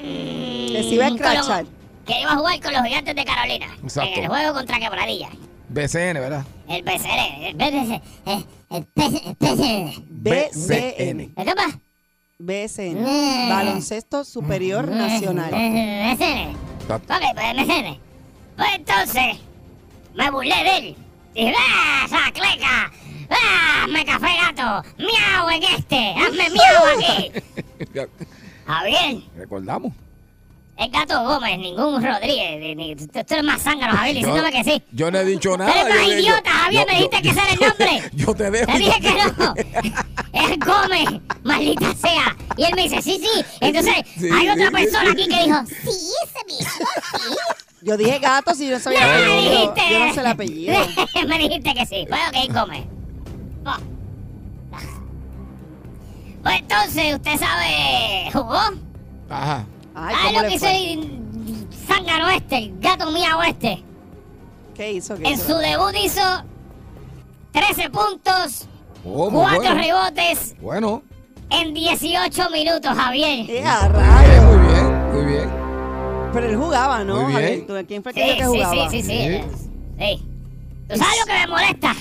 mm, 0.01 0.73
Que 0.73 0.83
se 0.83 0.89
iba 0.95 1.05
a 1.05 1.09
escrachar. 1.09 1.65
Que 2.05 2.19
iba 2.21 2.31
a 2.33 2.35
jugar 2.37 2.59
con 2.59 2.73
los 2.73 2.83
gigantes 2.83 3.15
de 3.15 3.23
Carolina. 3.25 3.67
Exacto. 3.83 4.11
En 4.17 4.23
el 4.23 4.29
juego 4.29 4.53
contra 4.53 4.79
Quebradilla. 4.79 5.29
BCN, 5.69 6.13
¿verdad? 6.19 6.45
El 6.67 6.83
BCN. 6.83 7.43
El 7.45 7.53
BCN. 7.55 8.01
El, 8.25 8.45
el 8.71 8.85
BCN. 9.39 10.05
BCN. 10.09 11.33
¿Qué 12.41 12.63
pasa? 12.63 12.81
BCN. 12.81 13.01
Mm. 13.01 13.49
Baloncesto 13.49 14.23
Superior 14.23 14.87
Nacional. 14.87 15.53
Eh, 15.53 16.15
BCN. 16.15 16.55
Exacto. 16.81 17.13
Ok, 17.13 17.21
pues. 17.33 17.99
Pues 18.57 18.69
entonces, 18.75 19.37
me 20.15 20.29
burlé 20.31 20.55
de 20.63 20.77
él. 20.77 20.95
Dije, 21.33 21.53
¡ah, 21.57 22.03
esa 22.05 22.31
cleca! 22.33 22.91
¡Ah, 23.29 23.87
me 23.87 24.03
café 24.03 24.27
gato! 24.37 24.89
¡Miau 24.97 25.49
en 25.49 25.63
este! 25.63 26.13
¡Hazme 26.17 26.49
miau 26.49 26.97
aquí! 26.97 27.31
Javier, 28.67 29.23
Recordamos. 29.37 29.93
Es 30.81 30.91
Gato 30.91 31.23
Gómez, 31.23 31.57
ningún 31.59 32.03
Rodríguez. 32.03 32.59
ni- 32.59 32.75
ni- 32.75 32.95
tú, 32.95 33.07
tú 33.07 33.19
eres 33.29 33.43
más 33.43 33.61
zángano, 33.61 33.95
Javier, 33.95 34.15
diciéndome 34.17 34.51
que 34.51 34.63
sí. 34.63 34.83
Yo 34.91 35.11
no 35.11 35.17
he 35.19 35.25
dicho 35.25 35.57
nada. 35.57 35.71
eres 35.81 35.95
más 35.95 36.07
idiota, 36.07 36.49
Javier, 36.49 36.81
yo- 36.81 36.87
me 36.87 36.93
dijiste 36.99 37.17
yo- 37.17 37.21
que 37.21 37.29
ese 37.29 37.39
era 37.39 37.51
el 37.53 37.59
nombre. 37.59 38.09
Yo 38.13 38.35
te 38.35 38.51
dejo. 38.51 38.71
Te 38.71 38.77
dije 38.79 38.99
que 39.01 39.11
no. 39.13 39.53
Es 40.33 40.59
Gómez, 40.59 41.21
maldita 41.43 41.93
sea. 41.95 42.35
Y 42.57 42.63
él 42.63 42.71
me 42.75 42.83
dice, 42.83 43.01
sí, 43.01 43.19
sí. 43.21 43.45
Entonces, 43.59 43.93
Sí, 44.17 44.29
hay 44.33 44.49
otra 44.49 44.65
sí, 44.67 44.71
persona 44.71 45.05
sí. 45.05 45.11
aquí 45.11 45.27
que 45.27 45.43
dijo, 45.43 45.57
sí, 45.67 46.11
ese 46.23 46.45
mismo, 46.47 46.85
sí. 47.17 47.35
Yo 47.83 47.97
dije 47.97 48.19
gato 48.19 48.53
si 48.53 48.67
yo 48.67 48.73
no 48.75 48.79
sabía 48.79 48.99
el 48.99 49.25
No, 49.25 49.33
me 49.33 49.33
apellido. 49.33 49.51
dijiste. 49.73 49.81
Yo 49.93 49.99
no 50.05 50.13
sé 50.13 50.19
el 50.19 50.25
apellido. 50.27 50.79
me 51.27 51.37
dijiste 51.39 51.73
que 51.73 51.85
sí. 51.87 52.05
Pues 52.07 52.21
ok, 52.47 52.53
come. 52.53 52.87
Pues 56.43 56.59
entonces, 56.59 57.15
usted 57.15 57.37
sabe, 57.37 58.29
jugó. 58.33 58.59
Ajá. 59.29 59.65
Ay, 59.95 60.15
¿Sabe 60.15 60.27
¿cómo 60.27 60.35
lo 60.37 60.41
le 60.41 60.47
que 60.49 60.55
hizo 60.55 60.67
el 60.67 61.67
zángano 61.87 62.29
este, 62.29 62.57
el 62.57 62.79
gato 62.79 63.11
miau 63.11 63.41
este? 63.43 63.83
¿Qué 64.75 64.91
hizo? 64.93 65.15
¿Qué 65.15 65.27
En 65.27 65.33
hizo? 65.33 65.47
su 65.47 65.57
debut 65.57 65.93
hizo 66.03 66.21
13 67.51 67.89
puntos, 67.89 68.67
Oh, 69.03 69.29
muy 69.29 69.41
4 69.41 69.57
bueno. 69.61 69.75
rebotes 69.81 70.55
Bueno. 70.61 71.03
en 71.49 71.73
18 71.73 72.49
minutos, 72.51 72.95
Javier. 72.95 73.49
Eh, 73.49 73.63
a 73.65 73.89
Muy 73.89 74.67
bien, 74.67 75.11
muy 75.13 75.25
bien. 75.25 75.49
Pero 76.33 76.45
él 76.47 76.55
jugaba, 76.55 77.03
¿no? 77.03 77.15
Muy 77.23 77.33
bien. 77.33 77.65
Javier? 77.65 77.67
¿Tú- 77.81 77.87
¿Quién 77.87 78.03
fue 78.03 78.13
Sí, 78.13 78.19
que 78.37 78.45
jugaba? 78.45 78.89
sí, 78.89 79.01
sí, 79.01 79.01
sí, 79.01 79.17
Sí. 79.17 79.41
sí. 79.99 80.25
¿Tú 80.87 80.95
sabes 80.97 81.19
lo 81.19 81.25
que 81.25 81.33
me 81.39 81.47
molesta? 81.47 81.95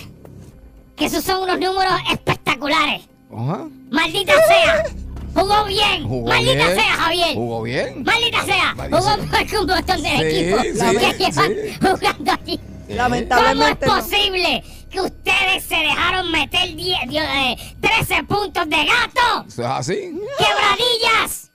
Que 0.95 1.07
esos 1.07 1.25
son 1.25 1.43
unos 1.43 1.59
números 1.59 1.95
espectaculares. 2.13 3.09
Ajá. 3.37 3.67
¡Maldita 3.91 4.33
sea! 4.47 4.85
¡Jugó 5.35 5.65
bien! 5.65 6.05
Jugó 6.09 6.29
¡Maldita 6.29 6.67
bien. 6.67 6.75
sea, 6.81 6.93
Javier! 6.95 7.35
Jugó 7.35 7.63
bien. 7.63 8.03
¡Maldita 8.05 8.45
sea! 8.45 8.75
Maldita 8.75 8.99
Jugó 9.01 9.15
sea. 9.15 9.17
mejor 9.25 9.47
que 9.47 9.59
un 9.59 9.67
montón 9.67 10.03
de 10.03 10.09
Sí, 10.09 10.15
equipos 10.23 10.61
sí, 10.63 10.97
que 10.99 11.31
llevan 11.31 11.55
jugando 11.81 12.33
allí. 12.33 12.57
¿Cómo 12.59 12.91
es 12.91 12.97
Lamentablemente. 12.97 13.87
no. 13.87 13.95
posible 13.97 14.65
que 14.91 15.01
ustedes 15.01 15.65
se 15.65 15.77
dejaron 15.77 16.31
meter 16.33 16.75
10, 16.75 16.99
Dios, 17.09 17.25
eh, 17.25 17.57
13 17.81 18.23
puntos 18.25 18.69
de 18.69 18.85
gato? 18.85 19.45
Eso 19.47 19.63
es 19.63 19.69
así. 19.69 20.13
¡Quebradillas! 20.39 21.51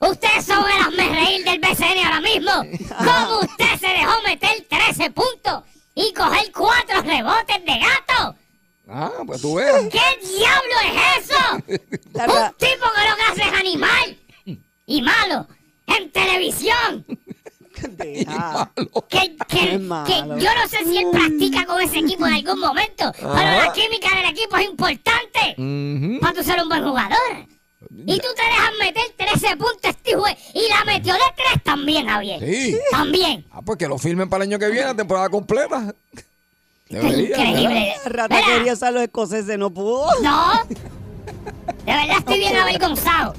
Ustedes 0.00 0.44
son 0.44 0.62
el 0.70 0.82
hazme 0.82 1.08
reír 1.08 1.44
del 1.44 1.58
BCN 1.60 2.04
ahora 2.04 2.20
mismo. 2.20 2.52
¿Cómo 2.98 3.38
usted 3.40 3.78
se 3.80 3.88
dejó 3.88 4.12
meter 4.26 4.66
13 4.68 5.10
puntos 5.12 5.62
y 5.94 6.12
coger 6.12 6.52
4 6.52 7.00
rebotes 7.02 7.64
de 7.64 7.78
gato? 7.78 8.34
Ah, 8.88 9.10
pues 9.26 9.40
tú 9.40 9.54
ves. 9.54 9.66
¿Qué 9.90 10.26
diablo 10.26 10.74
es 10.84 11.24
eso? 11.24 11.56
Un 11.56 12.54
tipo 12.58 12.86
que 12.94 13.08
lo 13.10 13.16
que 13.16 13.22
hace 13.30 13.42
es 13.42 13.58
animal 13.60 14.18
y 14.86 15.02
malo 15.02 15.48
en 15.86 16.10
televisión. 16.10 17.04
Deja. 17.90 18.70
Que, 19.08 19.36
que, 19.48 19.78
malo. 19.78 20.06
que 20.06 20.44
yo 20.44 20.50
no 20.54 20.68
sé 20.68 20.84
si 20.84 20.98
él 20.98 21.06
practica 21.12 21.66
con 21.66 21.80
ese 21.80 21.98
equipo 21.98 22.26
en 22.26 22.34
algún 22.34 22.58
momento, 22.60 23.12
pero 23.16 23.34
la 23.34 23.72
química 23.72 24.08
del 24.16 24.30
equipo 24.30 24.56
es 24.56 24.66
importante 24.66 25.54
Ujú. 25.56 26.20
para 26.20 26.34
tú 26.34 26.42
ser 26.42 26.60
un 26.62 26.68
buen 26.68 26.84
jugador. 26.84 27.46
Y 28.06 28.18
tú 28.18 28.26
te 28.34 28.42
dejas 28.42 28.70
meter 28.80 29.04
13 29.16 29.56
puntos 29.56 29.78
este 29.84 30.10
y 30.54 30.68
la 30.68 30.84
metió 30.84 31.12
de 31.14 31.20
3 31.52 31.62
también, 31.62 32.06
Javier. 32.08 32.40
Sí. 32.40 32.76
También. 32.90 33.46
Ah, 33.52 33.62
pues 33.62 33.78
que 33.78 33.86
lo 33.86 33.98
filmen 33.98 34.28
para 34.28 34.44
el 34.44 34.50
año 34.50 34.58
que 34.58 34.68
viene, 34.68 34.86
la 34.86 34.94
temporada 34.96 35.28
completa. 35.28 35.94
Debería, 36.94 37.36
increíble. 37.36 37.92
Rata 38.06 38.34
Mira, 38.36 38.46
quería 38.46 38.72
usar 38.72 38.92
los 38.92 39.02
escoceses, 39.02 39.58
no 39.58 39.70
pudo. 39.70 40.06
No. 40.22 40.64
De 40.66 41.92
verdad 41.92 42.16
estoy 42.18 42.38
bien 42.38 42.56
avergonzado. 42.56 43.34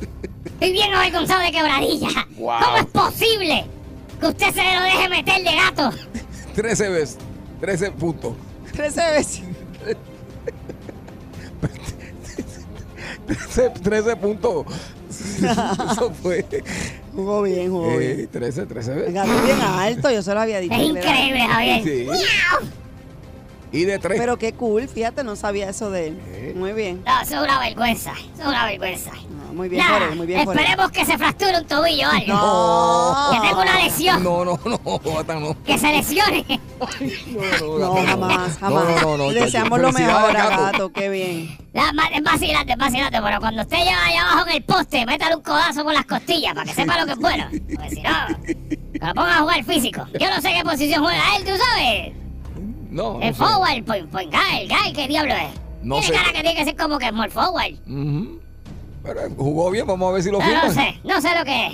Estoy 0.45 0.71
bien 0.71 0.93
avergonzado 0.93 1.41
de 1.41 1.51
quebradilla. 1.51 2.07
Wow. 2.37 2.59
¿Cómo 2.63 2.77
es 2.77 2.85
posible 2.85 3.65
que 4.19 4.25
usted 4.27 4.53
se 4.53 4.75
lo 4.75 4.81
deje 4.83 5.09
meter 5.09 5.43
de 5.43 5.55
gato? 5.55 5.91
13 6.55 6.89
veces. 6.89 7.17
13 7.61 7.91
puntos. 7.91 8.33
13 8.73 9.11
veces. 9.11 9.41
13, 13.27 13.69
13 13.81 14.15
puntos. 14.17 14.65
Eso 15.09 16.11
fue. 16.21 16.45
Jugó 17.15 17.41
bien, 17.43 17.71
jugó 17.71 17.97
bien. 17.97 18.19
Eh, 18.21 18.27
13, 18.31 18.65
13 18.65 18.91
El 18.91 18.97
veces. 18.99 19.13
gato 19.13 19.31
bien 19.43 19.61
alto, 19.61 20.11
yo 20.11 20.21
se 20.21 20.33
lo 20.33 20.41
había 20.41 20.59
dicho. 20.59 20.73
Es 20.75 20.81
increíble, 20.81 21.39
Javier. 21.47 21.83
Sí. 21.83 22.07
Y 23.75 23.85
de 23.85 23.99
3. 23.99 24.19
Pero 24.19 24.37
qué 24.37 24.53
cool, 24.53 24.87
fíjate, 24.87 25.23
no 25.23 25.35
sabía 25.35 25.69
eso 25.69 25.89
de 25.91 26.07
él. 26.07 26.19
Eh. 26.33 26.53
Muy 26.55 26.73
bien. 26.73 27.03
No, 27.05 27.21
eso 27.21 27.35
es 27.35 27.41
una 27.41 27.59
vergüenza. 27.59 28.11
Eso 28.13 28.41
es 28.43 28.47
una 28.47 28.65
vergüenza. 28.65 29.11
No, 29.13 29.53
muy 29.53 29.69
bien 29.69 29.83
Nada, 29.85 29.99
por 29.99 30.07
él, 30.09 30.15
muy 30.17 30.27
bien 30.27 30.45
por 30.45 30.53
él. 30.55 30.59
esperemos 30.61 30.91
que 30.91 31.05
se 31.05 31.17
fracture 31.17 31.57
un 31.57 31.65
tobillo 31.65 32.07
o 32.07 32.11
algo. 32.11 32.33
No. 32.33 33.29
Que 33.41 33.47
tenga 33.47 33.61
una 33.61 33.83
lesión. 33.83 34.23
No, 34.23 34.45
no, 34.45 34.59
no, 34.65 34.99
Gata, 34.99 35.35
no. 35.39 35.63
Que 35.63 35.77
se 35.77 35.87
lesione. 35.91 36.45
No, 36.79 37.77
No, 37.79 37.93
Gata, 37.95 38.07
jamás, 38.07 38.57
jamás. 38.57 39.01
No, 39.01 39.01
no, 39.01 39.17
no. 39.17 39.29
Deseamos 39.31 39.79
lo 39.79 39.91
mejor 39.91 40.37
a 40.37 40.49
Gato. 40.71 40.91
Qué 40.91 41.09
bien. 41.09 41.57
La- 41.73 41.91
Es 42.13 42.23
vacilante, 42.23 42.71
es 42.73 42.77
vacilante, 42.77 43.19
pero 43.21 43.39
cuando 43.39 43.61
usted 43.61 43.77
lleva 43.77 44.05
allá 44.05 44.21
abajo 44.31 44.47
en 44.49 44.55
el 44.55 44.63
poste, 44.63 45.05
métale 45.05 45.35
un 45.35 45.41
codazo 45.41 45.83
por 45.83 45.93
las 45.93 46.05
costillas 46.05 46.53
para 46.53 46.65
que 46.65 46.73
sepa 46.73 46.97
lo 46.99 47.05
que 47.05 47.11
es 47.11 47.17
bueno. 47.19 47.47
Porque 47.51 47.89
si 47.89 48.01
no, 48.01 48.11
que 48.45 48.79
lo 49.05 49.13
ponga 49.13 49.37
a 49.37 49.41
jugar 49.41 49.63
físico. 49.65 50.05
Yo 50.19 50.29
no 50.29 50.41
sé 50.41 50.53
qué 50.53 50.63
posición 50.63 51.03
juega 51.03 51.21
él, 51.37 51.43
tú 51.43 51.51
sabes. 51.57 52.13
No, 52.95 53.15
no 53.15 53.21
El 53.21 53.35
sé. 53.35 53.43
forward, 53.43 53.83
point, 53.83 54.09
point 54.09 54.31
guy, 54.33 54.67
guy, 54.69 54.93
¿qué 54.93 55.07
diablo 55.07 55.33
es? 55.33 55.49
No 55.83 55.99
tiene 55.99 56.07
sé. 56.17 56.23
cara 56.23 56.33
que 56.33 56.41
tiene 56.43 56.55
que 56.55 56.63
ser 56.65 56.75
como 56.77 56.97
que 56.97 57.09
small 57.09 57.29
forward. 57.29 57.73
Ujú. 57.87 58.39
Pero 59.03 59.21
jugó 59.37 59.69
bien, 59.69 59.85
vamos 59.85 60.09
a 60.09 60.13
ver 60.13 60.23
si 60.23 60.31
lo 60.31 60.39
Pero 60.39 60.53
no 60.53 60.61
firman. 60.61 60.75
sé, 60.75 60.99
no 61.03 61.19
sé 61.21 61.37
lo 61.37 61.43
que 61.43 61.67
es. 61.67 61.73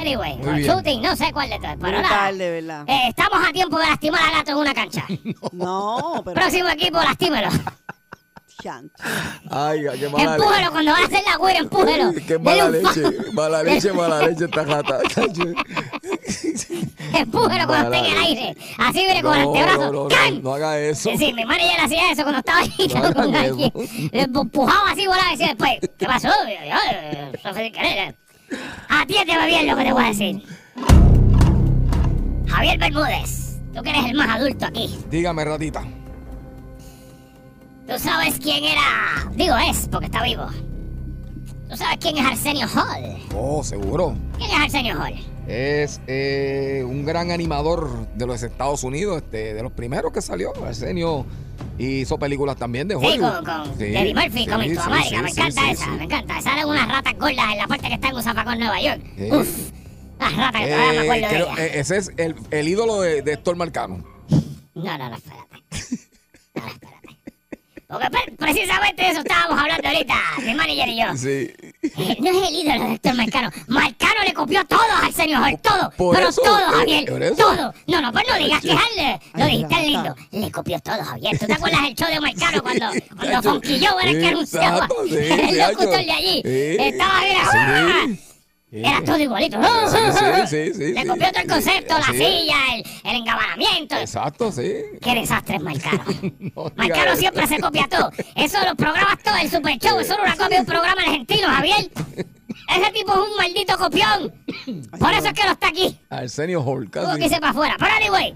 Anyway, 0.00 0.36
Muy 0.38 0.62
shooting, 0.64 1.00
no 1.02 1.14
sé 1.16 1.32
cuál 1.32 1.48
de 1.50 1.58
todos. 1.58 1.76
Pero 1.80 2.02
nada. 2.02 2.30
Eh, 2.86 3.08
estamos 3.08 3.38
a 3.48 3.52
tiempo 3.52 3.78
de 3.78 3.86
lastimar 3.86 4.20
a 4.22 4.30
gato 4.38 4.50
en 4.52 4.56
una 4.58 4.74
cancha. 4.74 5.04
No, 5.52 6.22
pero. 6.24 6.34
Próximo 6.34 6.68
equipo, 6.68 6.98
lastímelo. 6.98 7.48
Ay, 9.50 9.80
qué 10.00 10.08
mala 10.08 10.34
Empújelo 10.36 10.70
cuando 10.72 10.90
va 10.92 10.98
a 10.98 11.04
hacer 11.04 11.22
la 11.24 11.36
güera, 11.36 11.58
empújelo. 11.60 12.10
leche. 12.12 12.26
Qué 12.26 12.38
mala 12.38 12.68
leche. 12.70 13.02
Mala 13.32 13.62
leche, 13.62 13.92
mala 13.92 14.22
leche 14.26 14.44
esta 14.46 14.64
gata. 14.64 14.98
Empújelo 17.14 17.66
cuando 17.66 17.92
esté 17.94 18.08
en 18.08 18.16
el 18.16 18.22
aire. 18.24 18.56
Así 18.78 18.98
viene 19.04 19.22
con 19.22 19.34
el 19.36 19.46
antebrazo. 19.46 19.78
no, 19.78 19.92
no, 20.04 20.08
¡Can! 20.08 20.34
no, 20.36 20.40
no 20.42 20.54
haga 20.54 20.78
eso. 20.78 21.10
Sí, 21.10 21.18
sí, 21.18 21.32
mi 21.32 21.44
manager 21.44 21.80
hacía 21.80 22.10
eso 22.12 22.22
cuando 22.22 22.38
estaba 22.40 22.58
ahí 22.60 22.88
No 22.94 23.14
con 23.14 23.34
alguien. 23.36 23.72
Le 24.12 24.22
empujaba 24.22 24.90
así, 24.90 25.06
volaba 25.06 25.28
y 25.28 25.36
decía 25.36 25.46
después, 25.48 25.78
¿qué 25.96 26.06
pasó? 26.06 26.28
"Ay. 27.78 28.14
Atiéndeme 28.88 29.46
bien 29.46 29.66
lo 29.66 29.76
que 29.76 29.84
te 29.84 29.92
voy 29.92 30.04
a 30.04 30.08
decir. 30.08 30.42
Javier 32.48 32.78
Bermúdez, 32.78 33.58
tú 33.74 33.82
que 33.82 33.90
eres 33.90 34.04
el 34.06 34.14
más 34.14 34.28
adulto 34.36 34.66
aquí. 34.66 34.98
Dígame, 35.10 35.44
ratita. 35.44 35.84
¿Tú 37.88 37.98
sabes 37.98 38.38
quién 38.38 38.64
era? 38.64 39.30
Digo 39.34 39.54
es, 39.56 39.88
porque 39.90 40.06
está 40.06 40.22
vivo. 40.22 40.46
¿Tú 41.70 41.76
sabes 41.76 41.98
quién 42.00 42.18
es 42.18 42.24
Arsenio 42.26 42.66
Hall? 42.66 43.16
Oh, 43.34 43.62
seguro. 43.64 44.14
¿Quién 44.36 44.50
es 44.50 44.56
Arsenio 44.58 45.00
Hall? 45.00 45.14
Es 45.46 46.00
eh, 46.06 46.84
un 46.86 47.04
gran 47.06 47.30
animador 47.30 48.06
de 48.14 48.26
los 48.26 48.42
Estados 48.42 48.84
Unidos, 48.84 49.22
este, 49.22 49.54
de 49.54 49.62
los 49.62 49.72
primeros 49.72 50.12
que 50.12 50.20
salió. 50.20 50.52
Arsenio 50.64 51.24
hizo 51.78 52.18
películas 52.18 52.56
también 52.56 52.88
de 52.88 52.98
Sí, 52.98 53.06
Hollywood. 53.06 53.34
con, 53.36 53.44
con 53.44 53.78
Sí, 53.78 53.84
Eddie 53.84 54.14
Murphy, 54.14 54.38
sí, 54.44 54.46
como 54.46 54.62
en 54.62 54.68
sí, 54.70 54.74
sí, 54.76 54.80
América. 54.84 55.22
me 55.22 55.30
sí, 55.30 55.40
encanta 55.40 55.62
sí, 55.62 55.70
esa, 55.70 55.84
sí. 55.84 55.90
me 55.92 56.04
encanta. 56.04 56.40
Salen 56.42 56.66
unas 56.68 56.88
ratas 56.88 57.14
gordas 57.18 57.52
en 57.52 57.58
la 57.58 57.66
parte 57.66 57.88
que 57.88 57.94
está 57.94 58.08
en 58.08 58.16
un 58.16 58.22
zafacón 58.22 58.58
Nueva 58.58 58.80
York. 58.82 59.00
Sí. 59.16 59.28
Uf, 59.32 59.70
las 60.20 60.36
ratas 60.36 60.60
que 60.62 60.68
todavía 60.68 60.90
me 60.92 60.96
Eh, 60.96 61.00
acuerdo 61.00 61.20
de 61.22 61.28
creo- 61.28 61.46
ellas. 61.46 61.58
eh, 61.58 61.70
ese 61.80 61.96
es 61.96 62.12
el, 62.18 62.34
el 62.50 62.68
ídolo 62.68 63.00
de, 63.00 63.22
de 63.22 63.32
Héctor 63.32 63.56
Marcano. 63.56 64.04
No, 64.74 64.98
no, 64.98 65.08
no, 65.10 65.16
espérate. 65.16 65.56
Porque 67.88 68.10
pre- 68.10 68.32
precisamente 68.36 69.02
de 69.02 69.08
eso 69.08 69.20
estábamos 69.20 69.58
hablando 69.58 69.88
ahorita, 69.88 70.14
mi 70.44 70.54
manager 70.54 70.88
y 70.90 71.00
yo. 71.00 71.16
Sí. 71.16 71.50
Eh, 71.82 72.16
No 72.20 72.30
es 72.30 72.48
el 72.48 72.54
ídolo 72.54 72.84
de 72.84 72.94
Héctor 72.96 73.14
Marcano. 73.14 73.50
Marcano 73.66 74.22
le 74.26 74.34
copió 74.34 74.62
todo 74.66 74.80
al 75.02 75.14
señor 75.14 75.42
Hall, 75.42 75.58
todo. 75.62 75.90
Por 75.96 76.14
pero 76.14 76.28
eso, 76.28 76.42
todo, 76.42 76.58
eh, 76.58 76.62
Javier. 76.76 77.04
por 77.10 77.22
eso. 77.22 77.34
Todo. 77.36 77.74
No, 77.86 78.02
no, 78.02 78.12
pues 78.12 78.24
no 78.28 78.36
digas 78.36 78.60
que 78.60 78.72
es 78.72 78.80
él. 78.98 79.18
Lo 79.34 79.46
dijiste 79.46 79.74
rata. 79.74 79.86
lindo. 79.86 80.14
Le 80.32 80.50
copió 80.52 80.78
todo, 80.80 81.02
Javier. 81.02 81.38
¿Tú 81.38 81.46
te 81.46 81.52
acuerdas 81.54 81.82
del 81.82 81.94
show 81.94 82.08
de 82.08 82.20
Marcano 82.20 82.62
cuando, 82.62 82.86
cuando 83.16 83.60
Joe 83.62 84.02
era 84.02 84.10
el 84.10 84.20
que 84.20 84.28
anunciaba? 84.28 84.88
Sí, 85.08 85.16
el 85.16 85.58
locutor 85.58 86.04
de 86.04 86.12
allí. 86.12 86.42
Sí. 86.44 86.76
Estaba 86.78 87.20
bien. 87.24 87.36
Sí. 87.38 87.56
¡ah! 87.56 88.27
Sí. 88.70 88.80
Era 88.84 89.02
todo 89.02 89.18
igualito. 89.18 89.58
Sí, 89.62 89.96
sí, 90.12 90.46
sí, 90.46 90.74
sí, 90.74 90.92
Le 90.92 91.02
sí. 91.02 91.08
copió 91.08 91.28
todo 91.32 91.42
el 91.42 91.48
concepto, 91.48 91.94
la 91.98 92.04
silla, 92.12 92.56
el, 92.74 92.84
el 93.04 93.16
engabanamiento. 93.16 93.96
Exacto, 93.96 94.52
sí. 94.52 94.72
Qué 95.00 95.14
desastre 95.14 95.56
es 95.56 95.62
Marcano. 95.62 96.04
No 96.54 96.72
eso. 96.84 97.16
siempre 97.16 97.46
se 97.46 97.58
copia 97.60 97.88
todo. 97.88 98.10
Eso 98.36 98.58
los 98.64 98.74
programas 98.74 99.18
todo, 99.22 99.36
el 99.36 99.50
Super 99.50 99.78
Show, 99.78 99.98
eso 100.00 100.14
era 100.14 100.22
una 100.24 100.32
copia 100.36 100.48
de 100.56 100.60
un 100.60 100.66
programa 100.66 101.00
argentino, 101.02 101.48
Javier. 101.48 101.90
Ese 102.76 102.92
tipo 102.92 103.12
es 103.12 103.30
un 103.30 103.36
maldito 103.36 103.78
copión. 103.78 104.32
Por 104.98 105.12
eso 105.14 105.28
es 105.28 105.32
que 105.32 105.44
no 105.44 105.52
está 105.52 105.68
aquí. 105.68 105.98
Arsenio 106.10 106.60
Hall, 106.62 106.90
Tuvo 106.90 107.04
casi. 107.04 107.18
que 107.20 107.24
irse 107.26 107.40
para 107.40 107.50
afuera. 107.52 107.76
Pero 107.78 107.90
anyway. 107.94 108.34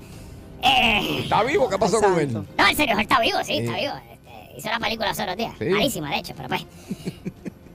Eh, 0.63 1.21
¿Está 1.25 1.43
vivo? 1.43 1.69
¿Qué 1.69 1.79
pasó 1.79 2.01
con 2.01 2.19
él? 2.19 2.33
No, 2.33 2.69
en 2.69 2.77
serio, 2.77 2.95
él 2.95 3.01
está 3.03 3.21
vivo, 3.21 3.39
sí, 3.45 3.59
está 3.59 3.77
vivo. 3.77 3.93
Este, 4.11 4.59
hizo 4.59 4.69
la 4.71 4.79
película 4.79 5.11
hace 5.11 5.25
unos 5.25 5.37
días. 5.37 5.53
Sí. 5.59 5.65
Malísima, 5.67 6.11
de 6.11 6.17
hecho, 6.19 6.33
pero 6.37 6.49
pues. 6.49 6.65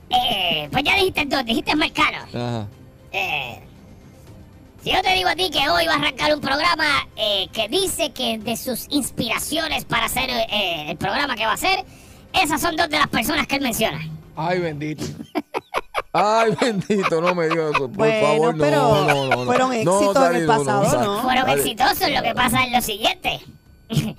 Eh, 0.09 0.69
pues 0.71 0.83
ya 0.83 0.95
dijiste 0.95 1.25
dos, 1.25 1.45
dijiste 1.45 1.75
Marcano. 1.75 2.17
Ajá. 2.33 2.67
Eh, 3.11 3.59
si 4.83 4.91
yo 4.91 5.01
te 5.01 5.13
digo 5.13 5.27
a 5.29 5.35
ti 5.35 5.49
que 5.49 5.67
hoy 5.69 5.85
va 5.85 5.93
a 5.93 5.97
arrancar 5.97 6.33
un 6.33 6.39
programa 6.41 6.85
eh, 7.15 7.47
que 7.51 7.67
dice 7.67 8.11
que 8.13 8.37
de 8.37 8.55
sus 8.55 8.85
inspiraciones 8.89 9.85
para 9.85 10.05
hacer 10.05 10.29
eh, 10.29 10.91
el 10.91 10.97
programa 10.97 11.35
que 11.35 11.45
va 11.45 11.51
a 11.51 11.55
hacer, 11.55 11.83
esas 12.33 12.61
son 12.61 12.75
dos 12.75 12.89
de 12.89 12.97
las 12.99 13.07
personas 13.07 13.47
que 13.47 13.55
él 13.55 13.61
menciona. 13.61 13.99
Ay, 14.35 14.59
bendito. 14.59 15.03
Ay, 16.13 16.55
bendito, 16.59 17.21
no 17.21 17.35
me 17.35 17.49
digas 17.49 17.71
eso. 17.75 17.87
Por 17.87 17.97
Bueno, 17.97 18.27
favor, 18.27 18.55
no, 18.55 18.63
pero 18.63 18.77
no, 18.77 19.05
no, 19.05 19.35
no. 19.35 19.45
fueron 19.45 19.69
No, 19.83 19.99
éxitos 19.99 20.29
en 20.29 20.35
el 20.35 20.47
pasado. 20.47 21.03
¿no? 21.03 21.21
Fueron 21.23 21.49
exitosos, 21.49 22.09
lo 22.09 22.23
que 22.23 22.33
pasa 22.33 22.63
es 22.65 22.71
lo 22.71 22.81
siguiente. 22.81 23.39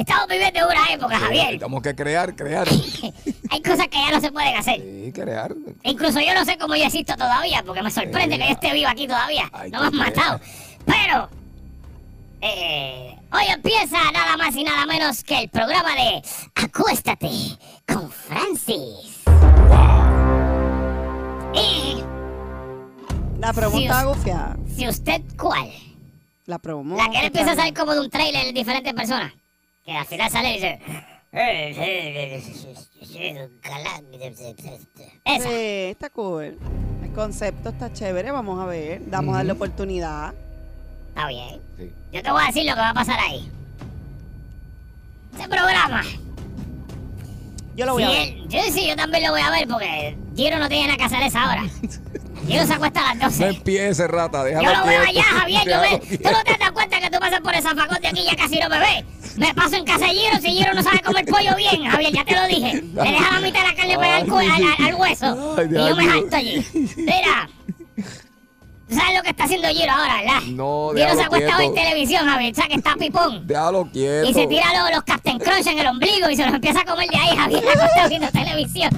Estamos 0.00 0.28
viviendo 0.28 0.60
una 0.66 0.92
época, 0.94 1.18
Javier. 1.18 1.50
Tenemos 1.58 1.82
que 1.82 1.94
crear, 1.94 2.34
crear. 2.34 2.66
Hay 3.50 3.62
cosas 3.62 3.86
que 3.88 3.98
ya 3.98 4.10
no 4.12 4.20
se 4.20 4.32
pueden 4.32 4.56
hacer. 4.56 4.76
Sí, 4.80 5.12
crear. 5.12 5.54
Incluso 5.82 6.20
yo 6.20 6.32
no 6.34 6.44
sé 6.44 6.56
cómo 6.56 6.74
yo 6.74 6.84
existo 6.84 7.14
todavía, 7.16 7.62
porque 7.66 7.82
me 7.82 7.90
sorprende 7.90 8.38
que 8.38 8.44
yo 8.46 8.50
esté 8.52 8.72
vivo 8.72 8.88
aquí 8.88 9.06
todavía. 9.06 9.50
Ay, 9.52 9.70
no 9.70 9.80
me 9.80 9.84
has 9.86 9.90
qué 9.92 9.96
matado. 9.98 10.40
Pero, 10.86 11.28
eh, 12.40 13.14
hoy 13.32 13.42
empieza 13.54 13.98
nada 14.12 14.36
más 14.38 14.56
y 14.56 14.64
nada 14.64 14.86
menos 14.86 15.22
que 15.22 15.38
el 15.40 15.48
programa 15.50 15.94
de 15.94 16.22
Acuéstate 16.54 17.30
con 17.86 18.10
Francis. 18.10 19.20
Y 21.52 22.02
La 23.38 23.50
es- 23.50 24.04
gufiada. 24.04 24.56
si 24.74 24.88
usted 24.88 25.20
cuál, 25.38 25.70
La 26.46 26.58
promo. 26.58 26.96
la 26.96 27.04
que 27.10 27.18
le 27.18 27.26
empieza 27.26 27.52
a 27.52 27.56
salir 27.56 27.74
como 27.74 27.92
de 27.92 28.00
un 28.00 28.08
trailer 28.10 28.46
de 28.46 28.52
diferentes 28.52 28.94
personas, 28.94 29.32
que 29.90 29.96
al 29.96 30.06
final 30.06 30.30
sale 30.30 30.50
y 30.50 30.54
dice... 30.54 30.78
Esa. 35.24 35.44
Sí, 35.48 35.54
está 35.90 36.10
cool. 36.10 36.58
El 37.02 37.12
concepto 37.12 37.70
está 37.70 37.92
chévere, 37.92 38.30
vamos 38.30 38.60
a 38.60 38.66
ver. 38.66 39.00
Vamos 39.06 39.34
a 39.34 39.38
darle 39.38 39.52
oportunidad. 39.52 40.32
Está 41.08 41.26
bien. 41.28 41.60
Sí. 41.76 41.92
Yo 42.12 42.22
te 42.22 42.30
voy 42.30 42.42
a 42.42 42.46
decir 42.46 42.64
lo 42.66 42.74
que 42.74 42.80
va 42.80 42.90
a 42.90 42.94
pasar 42.94 43.18
ahí. 43.20 43.50
Ese 45.36 45.48
programa. 45.48 46.02
Yo 47.76 47.86
lo 47.86 47.92
voy 47.94 48.02
si 48.04 48.08
a 48.08 48.12
ver. 48.12 48.28
él- 48.28 48.48
yo 48.48 48.60
sí, 48.72 48.88
yo 48.88 48.96
también 48.96 49.24
lo 49.24 49.30
voy 49.30 49.40
a 49.40 49.50
ver 49.50 49.66
porque 49.68 50.16
Giro 50.36 50.58
no 50.58 50.68
tiene 50.68 50.86
nada 50.86 50.96
que 50.98 51.04
hacer 51.04 51.22
a 51.22 51.26
esa 51.26 51.48
hora. 51.48 51.64
Giro 52.46 52.66
se 52.66 52.72
acuesta 52.74 53.00
a 53.10 53.14
las 53.14 53.16
No 53.38 53.46
12. 53.46 53.48
empiece, 53.56 54.06
rata, 54.08 54.42
déjalo 54.44 54.68
Yo 54.72 54.78
lo 54.80 54.86
veo 54.86 55.00
allá, 55.02 55.22
Javier. 55.22 55.62
Yo 55.66 55.80
me- 55.80 55.98
tú 56.18 56.30
no 56.30 56.44
te 56.44 56.58
das 56.58 56.72
cuenta 56.72 57.00
que 57.00 57.10
tú 57.10 57.18
pasas 57.20 57.40
por 57.40 57.54
el 57.54 57.62
zafacón 57.62 58.00
de 58.02 58.08
aquí 58.08 58.20
y 58.20 58.26
ya 58.26 58.36
casi 58.36 58.58
no 58.58 58.68
me 58.68 58.78
ves. 58.80 59.04
Me 59.40 59.54
paso 59.54 59.74
en 59.76 59.84
casa 59.86 60.04
de 60.04 60.12
Giro 60.12 60.36
si 60.36 60.50
Giro 60.50 60.74
no 60.74 60.82
sabe 60.82 61.00
comer 61.00 61.24
pollo 61.24 61.56
bien, 61.56 61.82
Javier, 61.86 62.12
ya 62.12 62.24
te 62.26 62.34
lo 62.34 62.46
dije. 62.46 62.82
Le 62.82 63.10
deja 63.10 63.32
la 63.32 63.40
mitad 63.40 63.62
de 63.62 63.68
la 63.68 63.74
carne 63.74 63.98
pegada 63.98 64.86
al, 64.86 64.94
hueso. 64.96 65.56
Ay, 65.56 65.66
y 65.70 65.88
yo 65.88 65.96
me 65.96 66.06
jalto 66.06 66.36
allí. 66.36 66.66
Mira. 66.98 67.48
¿tú 67.96 68.94
¿Sabes 68.96 69.16
lo 69.16 69.22
que 69.22 69.30
está 69.30 69.44
haciendo 69.44 69.68
Giro 69.68 69.92
ahora, 69.92 70.20
verdad? 70.20 70.42
No, 70.48 70.90
Giro 70.94 71.14
se 71.14 71.22
ha 71.22 71.26
acostado 71.26 71.60
en 71.62 71.74
televisión, 71.74 72.26
Javier. 72.26 72.54
¿Sabes 72.54 72.68
que 72.68 72.76
está 72.76 72.96
pipón? 72.96 73.46
Déjalo 73.46 73.90
quieto. 73.90 74.28
Y 74.28 74.34
se 74.34 74.46
tira 74.46 74.66
los, 74.78 74.90
los 74.96 75.04
Captain 75.04 75.38
Crunch 75.38 75.66
en 75.68 75.78
el 75.78 75.86
ombligo 75.86 76.28
y 76.28 76.36
se 76.36 76.44
los 76.44 76.54
empieza 76.54 76.80
a 76.80 76.84
comer 76.84 77.08
de 77.08 77.16
ahí, 77.16 77.34
Javier, 77.34 77.64
acostado 77.74 78.08
viendo 78.10 78.28
televisión. 78.28 78.90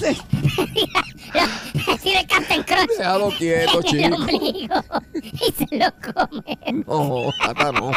Lo- 0.00 0.08
Tira 2.02 2.20
el 2.20 2.26
Captain 2.26 2.62
Crunch 2.64 2.90
Déjalo 2.98 3.28
quieto, 3.30 3.80
en 3.80 4.00
el 4.12 4.12
chico. 4.12 4.16
ombligo 4.16 4.74
y 5.22 5.52
se 5.52 5.76
lo 5.78 5.92
come. 6.12 6.58
No, 6.86 7.30
jata 7.40 7.72
no. 7.72 7.90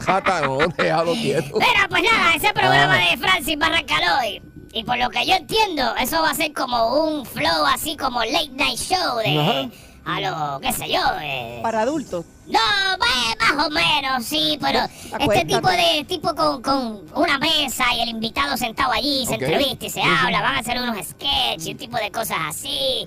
Jata 0.00 0.40
no, 0.42 0.58
déjalo 0.76 1.12
quieto. 1.14 1.58
Mira, 1.58 1.86
pues 1.88 2.02
nada, 2.02 2.34
ese 2.34 2.52
programa 2.52 2.94
Ah. 2.94 3.10
de 3.10 3.16
Francis 3.16 3.56
va 3.60 3.66
a 3.66 3.68
arrancar 3.70 4.02
hoy. 4.20 4.42
Y 4.72 4.84
por 4.84 4.98
lo 4.98 5.08
que 5.10 5.26
yo 5.26 5.34
entiendo, 5.34 5.94
eso 5.96 6.20
va 6.20 6.30
a 6.30 6.34
ser 6.34 6.52
como 6.52 7.04
un 7.04 7.24
flow 7.26 7.64
así 7.66 7.96
como 7.96 8.22
late 8.22 8.50
night 8.52 8.78
show 8.78 9.16
de... 9.18 9.38
Ajá. 9.38 9.68
A 10.04 10.20
lo, 10.20 10.60
qué 10.60 10.72
sé 10.72 10.88
yo, 10.90 11.00
eh, 11.20 11.60
Para 11.62 11.82
adultos. 11.82 12.24
No, 12.48 12.58
más 12.98 13.66
o 13.66 13.70
menos, 13.70 14.24
sí, 14.24 14.58
pero 14.60 14.80
este 14.80 15.14
Acuéstate. 15.16 15.46
tipo 15.46 15.68
de 15.68 16.04
tipo 16.08 16.34
con, 16.34 16.62
con 16.62 17.04
una 17.14 17.38
mesa 17.38 17.84
y 17.94 18.00
el 18.00 18.08
invitado 18.08 18.56
sentado 18.56 18.92
allí, 18.92 19.26
se 19.26 19.34
entrevista 19.34 19.86
y 19.86 19.90
se 19.90 20.02
habla, 20.02 20.40
van 20.40 20.56
a 20.56 20.58
hacer 20.60 20.80
unos 20.80 20.96
sketches 21.06 21.66
y 21.66 21.72
un 21.72 21.76
tipo 21.76 21.96
de 21.98 22.10
cosas 22.10 22.38
así. 22.48 23.06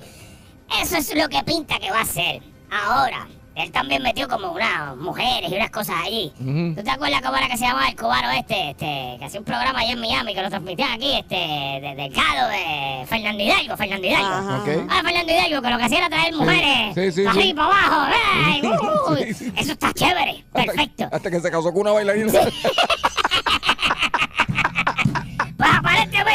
Eso 0.82 0.98
es 0.98 1.16
lo 1.16 1.28
que 1.28 1.44
pinta 1.44 1.80
que 1.80 1.90
va 1.90 2.02
a 2.02 2.06
ser. 2.06 2.42
Ahora, 2.70 3.28
él 3.56 3.72
también 3.72 4.02
metió 4.02 4.28
como 4.30 4.52
unas 4.52 4.96
mujeres 4.96 5.52
y 5.52 5.56
unas 5.56 5.70
cosas 5.72 5.96
allí. 6.06 6.32
¿Tú 6.76 6.82
te 6.84 6.90
acuerdas 6.90 7.22
cómo 7.22 7.36
era 7.38 7.48
que 7.48 7.58
se 7.58 7.66
llamaba 7.66 7.88
el 7.90 7.96
cubano 7.96 8.32
este, 8.32 8.72
este, 8.72 9.16
que 9.20 9.26
hacía 9.26 9.40
un 9.40 9.46
programa 9.46 9.80
allá 9.80 9.92
en 9.92 10.00
Miami 10.00 10.34
que 10.34 10.42
lo 10.42 10.50
transmitían 10.50 10.92
aquí, 10.94 11.14
este, 11.18 11.36
de 11.36 11.94
Delgado, 11.98 12.48
de 12.50 13.06
Fernando 13.08 13.44
Hidalgo, 13.44 13.76
Fernando 13.78 14.08
Hidalgo? 14.08 14.30
Ah, 14.90 15.02
Fernando 15.04 15.32
Hidalgo, 15.34 15.62
que 15.62 15.70
lo 15.70 15.78
que 15.78 15.84
hacía 15.84 15.98
era 15.98 16.10
traer 16.10 16.34
mujeres 16.34 16.96
Sí, 16.96 17.12
sí, 17.12 17.24
para 17.24 17.34
sí. 17.34 17.40
arriba, 17.42 17.68
para 17.70 17.86
abajo. 17.86 18.16
¡ay! 18.46 18.62
¡uh! 18.64 19.16
Sí, 19.18 19.34
sí. 19.34 19.54
Eso 19.58 19.72
está 19.74 19.94
chévere, 19.94 20.46
perfecto. 20.54 21.10
Hasta 21.12 21.30
que 21.32 21.40
se 21.40 21.52
casó 21.52 21.72
con 21.74 21.82
una 21.82 21.92
bailarina. 21.92 22.32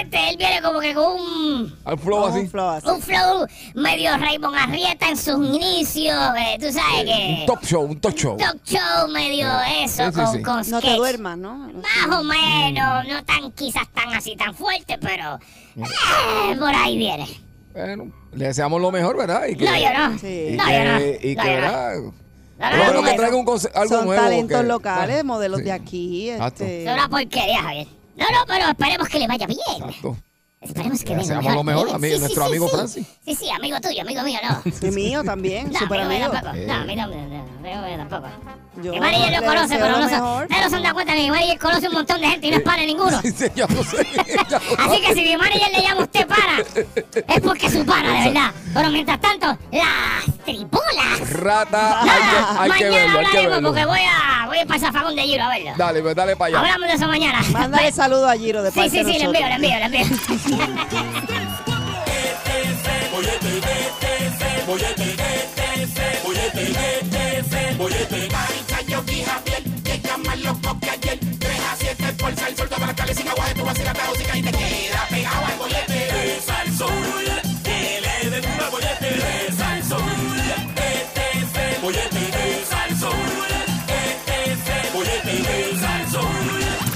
él 0.01 0.37
viene 0.37 0.61
como 0.63 0.81
que 0.81 0.95
con 0.95 1.13
un, 1.21 1.79
Al 1.85 1.99
flow 1.99 2.17
Vamos 2.21 2.31
así. 2.31 2.41
un 2.41 2.51
flow 2.51 2.69
así. 2.69 2.89
un 2.89 3.03
flow 3.03 3.47
medio 3.75 4.17
Raymond 4.17 4.57
Arrieta 4.57 5.09
en 5.09 5.17
sus 5.17 5.37
inicios. 5.47 6.17
eh, 6.39 6.57
tú 6.61 6.73
sabes 6.73 7.05
que. 7.05 7.37
Un 7.41 7.47
top 7.47 7.65
show, 7.65 7.83
un 7.85 8.01
top 8.01 8.15
show. 8.15 8.37
talk 8.37 8.59
show 8.65 9.09
medio 9.13 9.49
eso, 9.83 10.05
Sí, 10.05 10.11
sí, 10.11 10.13
con, 10.13 10.33
sí. 10.35 10.43
con 10.43 10.71
No 10.71 10.81
te 10.81 10.95
duermas, 10.95 11.39
¿no? 11.39 11.57
Más 11.59 12.19
o 12.19 12.23
menos, 12.23 13.07
no 13.09 13.25
tan 13.25 13.53
quizás 13.53 13.89
tan 13.93 14.13
así 14.15 14.37
tan 14.37 14.55
fuerte, 14.55 14.99
pero 14.99 15.39
eh, 15.77 16.57
por 16.59 16.75
ahí 16.75 16.97
viene. 16.99 17.27
Bueno, 17.73 18.11
le 18.33 18.47
deseamos 18.47 18.81
lo 18.81 18.91
mejor, 18.91 19.17
¿verdad? 19.19 19.47
Y 19.47 19.55
que, 19.57 19.65
No, 19.67 19.77
yo 19.77 19.93
no. 20.11 20.19
Sí. 20.19 20.47
y 20.51 20.57
No, 20.57 20.65
que, 20.65 20.73
yo 20.73 20.85
no. 20.85 20.99
y 21.01 21.37
que, 21.37 21.61
No, 21.61 23.17
traiga 23.17 23.37
un 23.37 23.45
algo 23.75 23.95
Son 23.95 24.07
nuevo. 24.07 24.23
talentos 24.23 24.61
que- 24.63 24.67
locales, 24.67 25.17
bueno, 25.17 25.25
modelos 25.35 25.59
sí. 25.59 25.65
de 25.65 25.73
aquí. 25.73 26.31
Este, 26.31 26.85
Es 26.87 26.93
una 26.93 27.09
porquería, 27.09 27.63
Javier. 27.63 27.87
No, 28.17 28.25
no, 28.31 28.45
pero 28.47 28.69
esperemos 28.69 29.09
que 29.09 29.19
le 29.19 29.27
vaya 29.29 29.47
bien. 29.47 29.61
Exacto. 29.79 30.17
Esperemos 30.59 30.99
que 31.01 31.11
venga 31.11 31.21
deseamos 31.23 31.55
lo 31.55 31.63
mejor, 31.63 31.85
bien. 31.85 31.97
amigo- 31.97 32.19
nuestro 32.19 32.45
amigo 32.47 32.67
sí. 32.69 32.75
Francis. 32.77 33.07
Sí, 33.25 33.35
sí, 33.37 33.51
amigo 33.51 33.79
tuyo, 33.81 34.01
amigo 34.03 34.23
mío, 34.23 34.39
no. 34.43 34.63
Y 34.89 34.91
mío 34.91 35.23
también, 35.23 35.71
No, 35.71 35.79
súper 35.79 36.01
amigo 36.01 36.19
mío 36.19 36.27
amigo. 36.27 36.43
tampoco. 36.43 36.67
No, 36.67 36.75
a 36.75 36.85
mí 36.85 36.97
no, 36.97 37.07
no, 37.07 37.15
no, 37.15 37.45
amigo 37.61 37.83
mío 37.87 37.97
tampoco. 37.99 38.27
Yo 38.83 38.93
Que 38.93 39.01
Mariel 39.01 39.31
le 39.31 39.37
lo 39.41 39.47
conoce, 39.47 39.69
deseo 39.75 39.87
pero 39.87 39.99
no 39.99 40.09
se, 40.09 40.15
mejor. 40.15 40.43
ustedes 40.45 40.63
no 40.65 40.71
se 40.71 40.77
han 40.77 40.83
dado 40.83 40.95
cuenta 40.95 41.13
que 41.15 41.23
mi 41.23 41.31
Mariel 41.31 41.59
conoce 41.59 41.89
un 41.89 41.95
montón 41.95 42.21
de 42.21 42.27
gente 42.29 42.47
y 42.47 42.51
no 42.51 42.57
es 42.57 42.63
para 42.63 42.83
ninguno. 42.85 43.23
Sí, 43.23 43.31
sí, 43.33 43.47
ya 43.55 43.67
lo 43.69 43.85
sé. 43.85 44.07
ya 44.51 44.59
lo 44.59 44.79
Así 44.83 45.01
que 45.03 45.15
si 45.15 45.23
mi 45.23 45.37
Mariel 45.37 45.73
le 45.73 45.83
llama 45.83 46.01
a 46.01 46.05
usted 46.05 46.27
para, 46.27 46.59
es 46.61 47.41
porque 47.43 47.67
es 47.67 47.73
su 47.73 47.85
pana, 47.87 48.13
de 48.21 48.25
verdad. 48.31 48.51
Pero 48.75 48.91
mientras 48.91 49.21
tanto, 49.21 49.47
las 49.73 50.36
tripolas. 50.47 51.31
Rata, 51.31 52.01
hay 52.03 52.09
que, 52.09 52.17
hay 52.59 52.71
que 52.71 52.85
mañana 52.87 52.91
verlo, 53.13 53.19
hay 53.19 53.27
que 53.27 53.49
verlo. 53.49 53.69
porque 53.69 53.85
voy 53.85 54.01
a, 54.01 54.47
voy 54.47 54.57
a 54.57 54.61
ir 54.63 54.67
para 54.67 54.77
el 54.77 54.81
zafagón 54.81 55.17
de 55.17 55.23
Giro 55.23 55.45
a 55.45 55.49
verlo. 55.49 55.73
Dale, 55.77 56.03
pues 56.03 56.15
dale 56.15 56.37
para 56.37 56.49
allá. 56.49 56.59
Hablamos 56.61 56.89
de 56.89 56.95
eso 56.95 57.07
mañana. 57.09 57.41
Mándale 57.51 57.93
saludo 57.93 58.29
a 58.29 58.37
Giro 58.37 58.63
de 58.63 58.71
Sí, 58.71 58.79
parte 58.81 58.91
sí, 58.91 59.05
sí, 59.05 59.19
le 59.19 59.25
envío, 59.25 59.47
le 59.47 59.55
envío, 59.55 59.79
le 59.79 59.85
envío. 59.85 60.07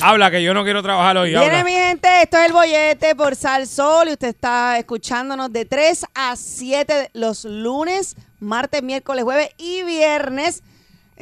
Habla 0.03 0.31
que 0.31 0.43
yo 0.43 0.55
no 0.55 0.65
quiero 0.65 0.83
trabajar 0.83 1.17
hoy. 1.17 1.31
Viene 1.31 1.47
habla. 1.47 1.65
mi 1.65 1.73
gente, 1.73 2.09
esto 2.23 2.39
es 2.39 2.47
el 2.47 2.53
bollete 2.53 3.15
por 3.15 3.37
Sal 3.37 3.67
Sol 3.67 4.09
y 4.09 4.13
usted 4.13 4.29
está 4.29 4.79
escuchándonos 4.79 5.53
de 5.53 5.65
3 5.65 6.07
a 6.15 6.37
7 6.37 7.11
los 7.15 7.45
lunes, 7.45 8.17
martes, 8.39 8.83
miércoles, 8.83 9.25
jueves 9.25 9.51
y 9.59 9.83
viernes. 9.83 10.63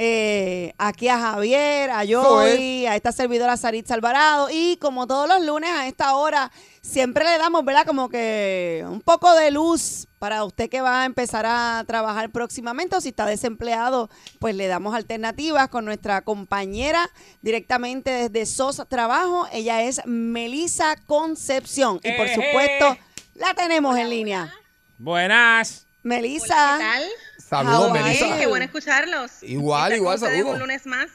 Eh, 0.01 0.75
aquí 0.79 1.09
a 1.09 1.19
Javier, 1.19 1.91
a 1.91 2.05
Joey, 2.09 2.87
a 2.87 2.95
esta 2.95 3.11
servidora 3.11 3.57
Sarit 3.57 3.91
Alvarado 3.91 4.49
y 4.49 4.77
como 4.77 5.09
todos 5.09 5.29
los 5.29 5.45
lunes 5.45 5.71
a 5.71 5.89
esta 5.89 6.15
hora 6.15 6.53
siempre 6.83 7.25
le 7.25 7.37
damos, 7.37 7.65
¿verdad? 7.65 7.85
Como 7.85 8.09
que 8.09 8.85
un 8.89 9.01
poco 9.01 9.35
de 9.35 9.51
luz 9.51 10.07
para 10.21 10.45
usted 10.45 10.71
que 10.71 10.83
va 10.83 11.03
a 11.03 11.05
empezar 11.05 11.47
a 11.47 11.83
trabajar 11.85 12.31
próximamente 12.31 12.95
o 12.95 13.01
si 13.01 13.09
está 13.09 13.27
desempleado, 13.27 14.09
pues 14.39 14.55
le 14.55 14.69
damos 14.69 14.95
alternativas 14.95 15.69
con 15.69 15.85
nuestra 15.85 16.23
compañera 16.23 17.11
directamente 17.43 18.29
desde 18.29 18.47
SOS 18.47 18.83
Trabajo. 18.89 19.49
Ella 19.51 19.83
es 19.83 20.01
Melisa 20.07 20.95
Concepción 21.09 21.99
y 22.05 22.13
por 22.13 22.27
Ejé. 22.27 22.35
supuesto 22.37 22.97
la 23.35 23.53
tenemos 23.55 23.99
en 23.99 24.11
línea. 24.11 24.55
Buenas. 24.97 25.87
Melisa. 26.05 26.77
¿Qué 26.79 26.85
tal? 26.85 27.03
Saludos, 27.49 27.93
Melissa. 27.93 28.29
you? 28.29 28.37
Qué 28.39 28.47
bueno 28.47 28.65
escucharlos. 28.65 29.43
Igual, 29.43 29.95
igual, 29.97 30.19
saludos. 30.19 30.53
Un 30.55 30.59
lunes 30.61 30.87
más. 30.87 31.09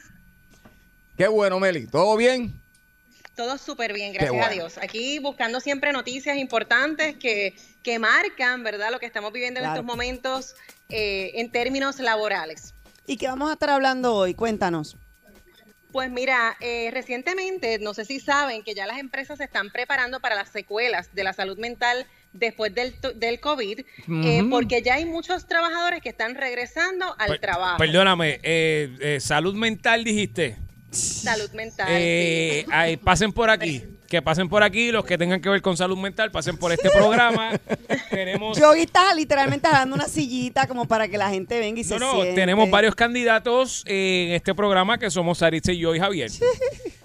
Qué 1.16 1.28
bueno, 1.28 1.60
Meli. 1.60 1.86
¿Todo 1.86 2.16
bien? 2.16 2.52
Todo 3.36 3.58
súper 3.58 3.92
bien, 3.92 4.12
gracias 4.12 4.30
bueno. 4.32 4.46
a 4.46 4.50
Dios. 4.50 4.78
Aquí 4.78 5.18
buscando 5.18 5.60
siempre 5.60 5.92
noticias 5.92 6.36
importantes 6.36 7.16
que, 7.16 7.56
que 7.82 7.98
marcan, 7.98 8.62
¿verdad?, 8.62 8.90
lo 8.90 8.98
que 9.00 9.06
estamos 9.06 9.32
viviendo 9.32 9.58
en 9.60 9.64
Claro. 9.64 9.80
estos 9.80 9.86
momentos 9.86 10.54
eh, 10.88 11.32
en 11.34 11.50
términos 11.50 11.98
laborales. 11.98 12.74
¿Y 13.06 13.16
qué 13.16 13.26
vamos 13.26 13.50
a 13.50 13.54
estar 13.54 13.70
hablando 13.70 14.14
hoy? 14.14 14.34
Cuéntanos. 14.34 14.96
Pues 15.92 16.10
mira, 16.10 16.56
eh, 16.60 16.90
recientemente, 16.92 17.78
no 17.78 17.94
sé 17.94 18.04
si 18.04 18.18
saben 18.18 18.64
que 18.64 18.74
ya 18.74 18.86
las 18.86 18.98
empresas 18.98 19.38
se 19.38 19.44
están 19.44 19.70
preparando 19.70 20.18
para 20.20 20.34
las 20.34 20.48
secuelas 20.48 21.08
de 21.12 21.22
la 21.22 21.32
salud 21.32 21.58
mental 21.58 22.06
después 22.34 22.74
del, 22.74 22.92
to- 23.00 23.12
del 23.12 23.40
COVID, 23.40 23.80
eh, 23.80 23.84
Ujú. 24.42 24.50
porque 24.50 24.82
ya 24.82 24.94
hay 24.94 25.06
muchos 25.06 25.46
trabajadores 25.46 26.02
que 26.02 26.10
están 26.10 26.34
regresando 26.34 27.14
al 27.18 27.28
Per- 27.30 27.40
trabajo. 27.40 27.78
Perdóname, 27.78 28.40
eh, 28.42 28.90
eh, 29.00 29.18
salud 29.20 29.54
mental 29.54 30.04
dijiste. 30.04 30.56
Salud 30.90 31.50
mental. 31.52 31.88
Eh, 31.90 32.62
sí. 32.66 32.70
ay, 32.72 32.96
pasen 32.98 33.32
por 33.32 33.50
aquí. 33.50 33.82
Que 34.08 34.22
pasen 34.22 34.48
por 34.48 34.62
aquí. 34.62 34.92
Los 34.92 35.04
que 35.04 35.18
tengan 35.18 35.40
que 35.40 35.48
ver 35.48 35.60
con 35.60 35.76
salud 35.76 35.96
mental, 35.98 36.30
pasen 36.30 36.56
por 36.56 36.70
este 36.70 36.88
programa. 36.90 37.58
tenemos. 38.10 38.56
Yogi 38.56 38.82
está 38.82 39.12
literalmente 39.12 39.68
dando 39.68 39.96
una 39.96 40.06
sillita 40.06 40.68
como 40.68 40.86
para 40.86 41.08
que 41.08 41.18
la 41.18 41.30
gente 41.30 41.58
venga 41.58 41.80
y 41.80 41.82
No, 41.84 41.88
se 41.88 41.98
no, 41.98 42.12
siente. 42.14 42.34
tenemos 42.34 42.70
varios 42.70 42.94
candidatos 42.94 43.82
en 43.86 44.32
este 44.34 44.54
programa 44.54 44.96
que 44.98 45.10
somos 45.10 45.38
Saritza 45.38 45.72
y 45.72 45.78
yo 45.78 45.96
y 45.96 45.98
Javier. 45.98 46.30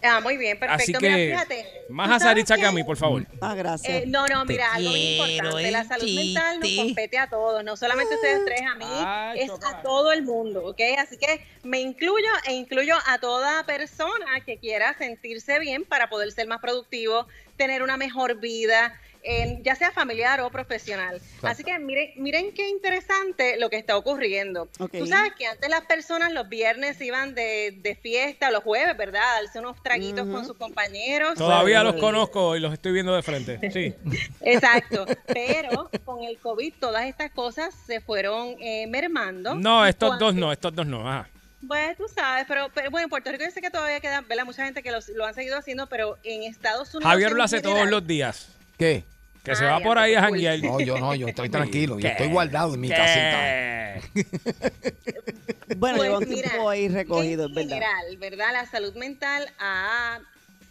Ah, 0.04 0.20
muy 0.22 0.38
bien, 0.38 0.60
perfecto. 0.60 0.84
Así 0.84 0.94
Mira, 1.02 1.16
que 1.16 1.32
fíjate. 1.32 1.66
Más 1.90 2.08
¿tú 2.08 2.14
a 2.14 2.20
Saritza 2.20 2.56
que 2.56 2.66
a 2.66 2.72
mí, 2.72 2.84
por 2.84 2.98
favor. 2.98 3.26
Ah, 3.42 3.56
gracias. 3.56 4.04
Eh, 4.04 4.06
no, 4.08 4.26
no, 4.28 4.46
mira, 4.46 4.74
algo 4.74 4.92
bien 4.92 5.20
importante. 5.20 5.72
La 5.72 5.84
salud 5.84 6.10
mental 6.16 6.60
nos 6.60 6.72
compete 6.76 7.18
a 7.18 7.30
todos, 7.30 7.64
no 7.64 7.76
solamente 7.76 8.14
a 8.14 8.18
ustedes 8.18 8.46
tres, 8.46 8.62
a 8.62 8.76
mí, 8.76 8.86
Ay, 8.88 9.40
es 9.42 9.52
a 9.52 9.82
todo 9.82 10.12
el 10.12 10.24
mundo, 10.24 10.66
¿ok? 10.66 10.80
Así 10.98 11.18
que 11.18 11.46
me 11.64 11.80
incluyo 11.80 12.30
e 12.46 12.54
incluyo 12.54 12.96
a 13.08 13.20
toda 13.20 13.64
persona 13.66 14.42
que 14.46 14.58
quiera 14.58 14.98
sentirse 14.98 15.60
bien 15.60 15.84
para 15.86 16.10
poder 16.10 16.32
ser 16.32 16.48
más 16.48 16.60
productivo, 16.60 17.28
tener 17.58 17.84
una 17.84 17.98
mejor 17.98 18.40
vida, 18.40 18.94
en- 19.24 19.64
ya 19.64 19.76
sea 19.76 19.92
familiar 19.92 20.40
o 20.42 20.50
profesional. 20.50 21.22
Así 21.42 21.64
que 21.64 21.78
miren, 21.80 22.12
miren 22.18 22.54
qué 22.54 22.70
interesante 22.70 23.58
lo 23.58 23.70
que 23.70 23.78
está 23.78 23.98
ocurriendo. 23.98 24.70
Ok. 24.80 24.92
Tú 25.00 25.08
sabes 25.08 25.34
que 25.38 25.46
antes 25.46 25.70
las 25.70 25.82
personas 25.86 26.32
los 26.32 26.48
viernes 26.50 27.00
iban 27.02 27.36
de, 27.36 27.78
de 27.82 27.96
fiesta, 27.96 28.52
los 28.52 28.64
jueves, 28.64 28.96
¿verdad? 28.98 29.22
A 29.38 29.42
darse 29.42 29.60
unos 29.60 29.82
traguitos 29.84 30.28
con 30.28 30.46
sus 30.46 30.58
compañeros. 30.58 31.36
Todavía 31.36 31.84
los 31.84 31.96
conozco 31.96 32.56
y 32.56 32.60
los 32.60 32.74
estoy 32.74 32.92
viendo 32.94 33.16
de 33.16 33.22
frente. 33.24 33.72
Sí. 33.72 33.94
Exacto, 34.42 35.06
pero 35.28 35.90
con 36.06 36.24
el 36.24 36.38
COVID 36.38 36.74
todas 36.80 37.06
estas 37.06 37.32
cosas 37.32 37.74
se 37.86 38.02
fueron 38.02 38.56
eh, 38.60 38.88
mermando. 38.88 39.56
No, 39.56 39.86
estos 39.86 40.10
cuando- 40.10 40.26
dos 40.26 40.36
no, 40.36 40.52
estos 40.52 40.74
dos 40.76 40.86
no. 40.86 41.08
Ajá. 41.08 41.30
Bueno, 41.62 41.94
tú 41.98 42.06
sabes, 42.08 42.46
pero, 42.48 42.70
pero, 42.74 42.90
bueno, 42.90 43.04
en 43.04 43.10
Puerto 43.10 43.30
Rico 43.32 43.44
yo 43.44 43.52
sé 43.52 43.60
que 43.60 43.70
todavía 43.70 44.00
queda, 44.00 44.22
¿verdad? 44.22 44.46
Mucha 44.46 44.64
gente 44.64 44.82
que 44.82 44.92
los- 44.92 45.10
lo 45.10 45.26
han 45.26 45.34
seguido 45.34 45.58
haciendo, 45.58 45.88
pero 45.88 46.18
en 46.24 46.44
Estados 46.44 46.96
Unidos. 46.96 47.12
Javier 47.12 47.34
lo 47.34 47.44
hace 47.44 47.62
todos 47.62 47.90
los 47.90 48.08
días. 48.08 48.56
¿Qué? 48.80 49.04
Que 49.44 49.56
se 49.56 49.66
Ah, 49.66 49.72
va 49.74 49.80
por 49.82 49.98
ahí 50.00 50.16
a 50.16 50.22
janguear. 50.22 50.58
No, 50.60 50.80
yo 50.80 50.98
no, 51.00 51.14
yo 51.14 51.28
estoy 51.28 51.50
tranquilo. 51.50 51.96
Yo 51.96 52.02
¿Qué? 52.02 52.08
estoy 52.08 52.28
guardado 52.30 52.74
en 52.76 52.80
mi 52.80 52.88
¿Qué? 52.88 52.96
casita. 52.96 54.02
bueno, 55.78 55.98
Pues, 55.98 56.10
un 56.12 56.30
mira, 56.30 56.50
tiempo 56.50 56.70
ahí 56.70 56.88
recogido, 56.88 57.44
en 57.46 57.50
es 57.50 57.56
verdad. 57.56 57.70
general, 57.76 58.18
¿verdad? 58.18 58.54
La 58.54 58.66
salud 58.66 58.96
mental 58.96 59.48
ha- 59.60 60.20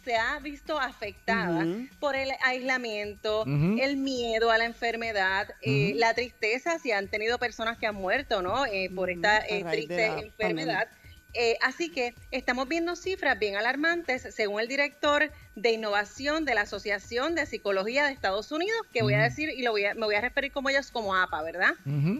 se 0.03 0.15
ha 0.15 0.39
visto 0.39 0.79
afectada 0.79 1.67
por 1.99 2.15
el 2.15 2.31
aislamiento, 2.43 3.43
el 3.45 3.97
miedo 3.97 4.49
a 4.49 4.57
la 4.57 4.65
enfermedad, 4.65 5.47
eh, 5.61 5.93
la 5.97 6.13
tristeza, 6.15 6.79
si 6.79 6.91
han 6.91 7.09
tenido 7.09 7.37
personas 7.37 7.77
que 7.77 7.85
han 7.85 7.95
muerto, 7.95 8.41
¿no? 8.41 8.65
Eh, 8.65 8.89
por 8.95 9.09
esta 9.11 9.39
eh, 9.47 9.63
triste 9.69 10.05
enfermedad. 10.05 10.87
Eh, 11.33 11.57
así 11.61 11.91
que 11.91 12.15
estamos 12.31 12.67
viendo 12.67 12.95
cifras 12.95 13.37
bien 13.37 13.55
alarmantes, 13.55 14.23
según 14.33 14.61
el 14.61 14.67
director 14.67 15.31
de 15.55 15.71
innovación 15.71 16.43
de 16.43 16.55
la 16.55 16.61
Asociación 16.61 17.35
de 17.35 17.45
Psicología 17.45 18.05
de 18.05 18.13
Estados 18.13 18.51
Unidos, 18.51 18.79
que 18.91 19.03
voy 19.03 19.13
a 19.13 19.21
decir 19.21 19.49
y 19.49 19.61
lo 19.61 19.71
voy 19.71 19.85
a- 19.85 19.93
me 19.93 20.05
voy 20.05 20.15
a 20.15 20.21
referir 20.21 20.51
como 20.51 20.69
ellos 20.69 20.89
como 20.91 21.15
APA, 21.15 21.43
¿verdad? 21.43 21.73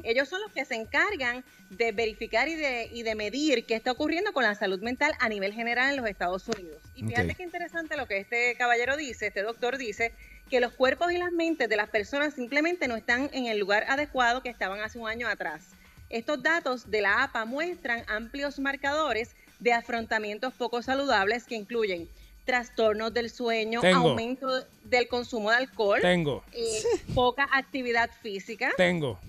Ellos 0.03 0.29
son 0.29 0.41
los 0.41 0.51
que 0.51 0.63
se 0.65 0.75
encargan 0.75 1.43
de 1.69 1.91
verificar 1.91 2.47
y 2.47 2.55
de, 2.55 2.87
y 2.91 3.03
de 3.03 3.15
medir 3.15 3.65
qué 3.65 3.75
está 3.75 3.91
ocurriendo 3.91 4.31
con 4.33 4.43
la 4.43 4.53
salud 4.55 4.79
mental 4.81 5.13
a 5.19 5.27
nivel 5.29 5.53
general 5.53 5.91
en 5.91 5.97
los 6.01 6.07
Estados 6.09 6.47
Unidos. 6.47 6.81
Y 6.93 7.03
fíjate 7.03 7.31
Ok. 7.31 7.37
qué 7.37 7.43
interesante 7.43 7.97
lo 7.97 8.07
que 8.07 8.17
este 8.17 8.55
caballero 8.57 8.95
dice, 8.97 9.27
este 9.27 9.41
doctor 9.41 9.77
dice, 9.77 10.13
que 10.49 10.59
los 10.59 10.73
cuerpos 10.73 11.11
y 11.11 11.17
las 11.17 11.31
mentes 11.31 11.69
de 11.69 11.77
las 11.77 11.89
personas 11.89 12.33
simplemente 12.33 12.87
no 12.87 12.95
están 12.95 13.29
en 13.33 13.45
el 13.45 13.59
lugar 13.59 13.85
adecuado 13.87 14.41
que 14.41 14.49
estaban 14.49 14.81
hace 14.81 14.97
un 14.97 15.07
año 15.07 15.27
atrás. 15.27 15.75
Estos 16.09 16.41
datos 16.41 16.89
de 16.89 17.01
la 17.01 17.23
APA 17.23 17.45
muestran 17.45 18.03
amplios 18.07 18.59
marcadores 18.59 19.35
de 19.59 19.73
afrontamientos 19.73 20.53
poco 20.53 20.81
saludables 20.81 21.43
que 21.43 21.55
incluyen 21.55 22.07
trastornos 22.45 23.13
del 23.13 23.29
sueño, 23.29 23.81
Tengo. 23.81 24.09
aumento 24.09 24.47
del 24.85 25.07
consumo 25.07 25.51
de 25.51 25.57
alcohol, 25.57 25.99
Tengo, 26.01 26.43
eh, 26.53 26.81
poca 27.13 27.47
actividad 27.51 28.09
física, 28.23 28.71
tengo. 28.75 29.19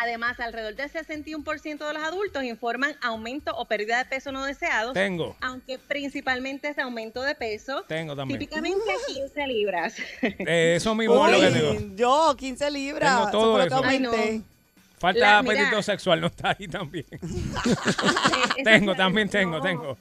Además, 0.00 0.38
alrededor 0.38 0.76
del 0.76 0.88
61% 0.88 1.84
de 1.88 1.92
los 1.94 2.02
adultos 2.04 2.44
informan 2.44 2.94
aumento 3.02 3.50
o 3.56 3.64
pérdida 3.64 3.98
de 3.98 4.04
peso 4.04 4.30
no 4.30 4.44
deseados, 4.44 4.94
Tengo. 4.94 5.34
aunque 5.40 5.76
principalmente 5.80 6.68
ese 6.68 6.82
aumento 6.82 7.20
de 7.22 7.34
peso, 7.34 7.82
Tengo 7.88 8.14
también. 8.14 8.38
típicamente 8.38 8.78
15 9.08 9.46
libras. 9.48 9.96
Eh, 10.22 10.74
eso 10.76 10.94
mismo 10.94 11.26
es 11.26 11.32
lo 11.32 11.40
que 11.40 11.58
tengo. 11.80 11.96
yo, 11.96 12.36
15 12.38 12.70
libras. 12.70 13.16
Tengo 13.16 13.30
todo 13.32 13.60
eso. 13.60 13.82
Ay, 13.84 13.98
no. 13.98 14.12
Falta 14.98 15.20
La- 15.20 15.38
apetito 15.38 15.82
sexual, 15.82 16.20
no 16.20 16.26
está 16.28 16.56
ahí 16.58 16.66
también. 16.68 17.06
Tengo, 18.64 18.94
también 18.94 19.28
tengo, 19.28 19.58
no. 19.58 19.62
tengo. 19.62 19.98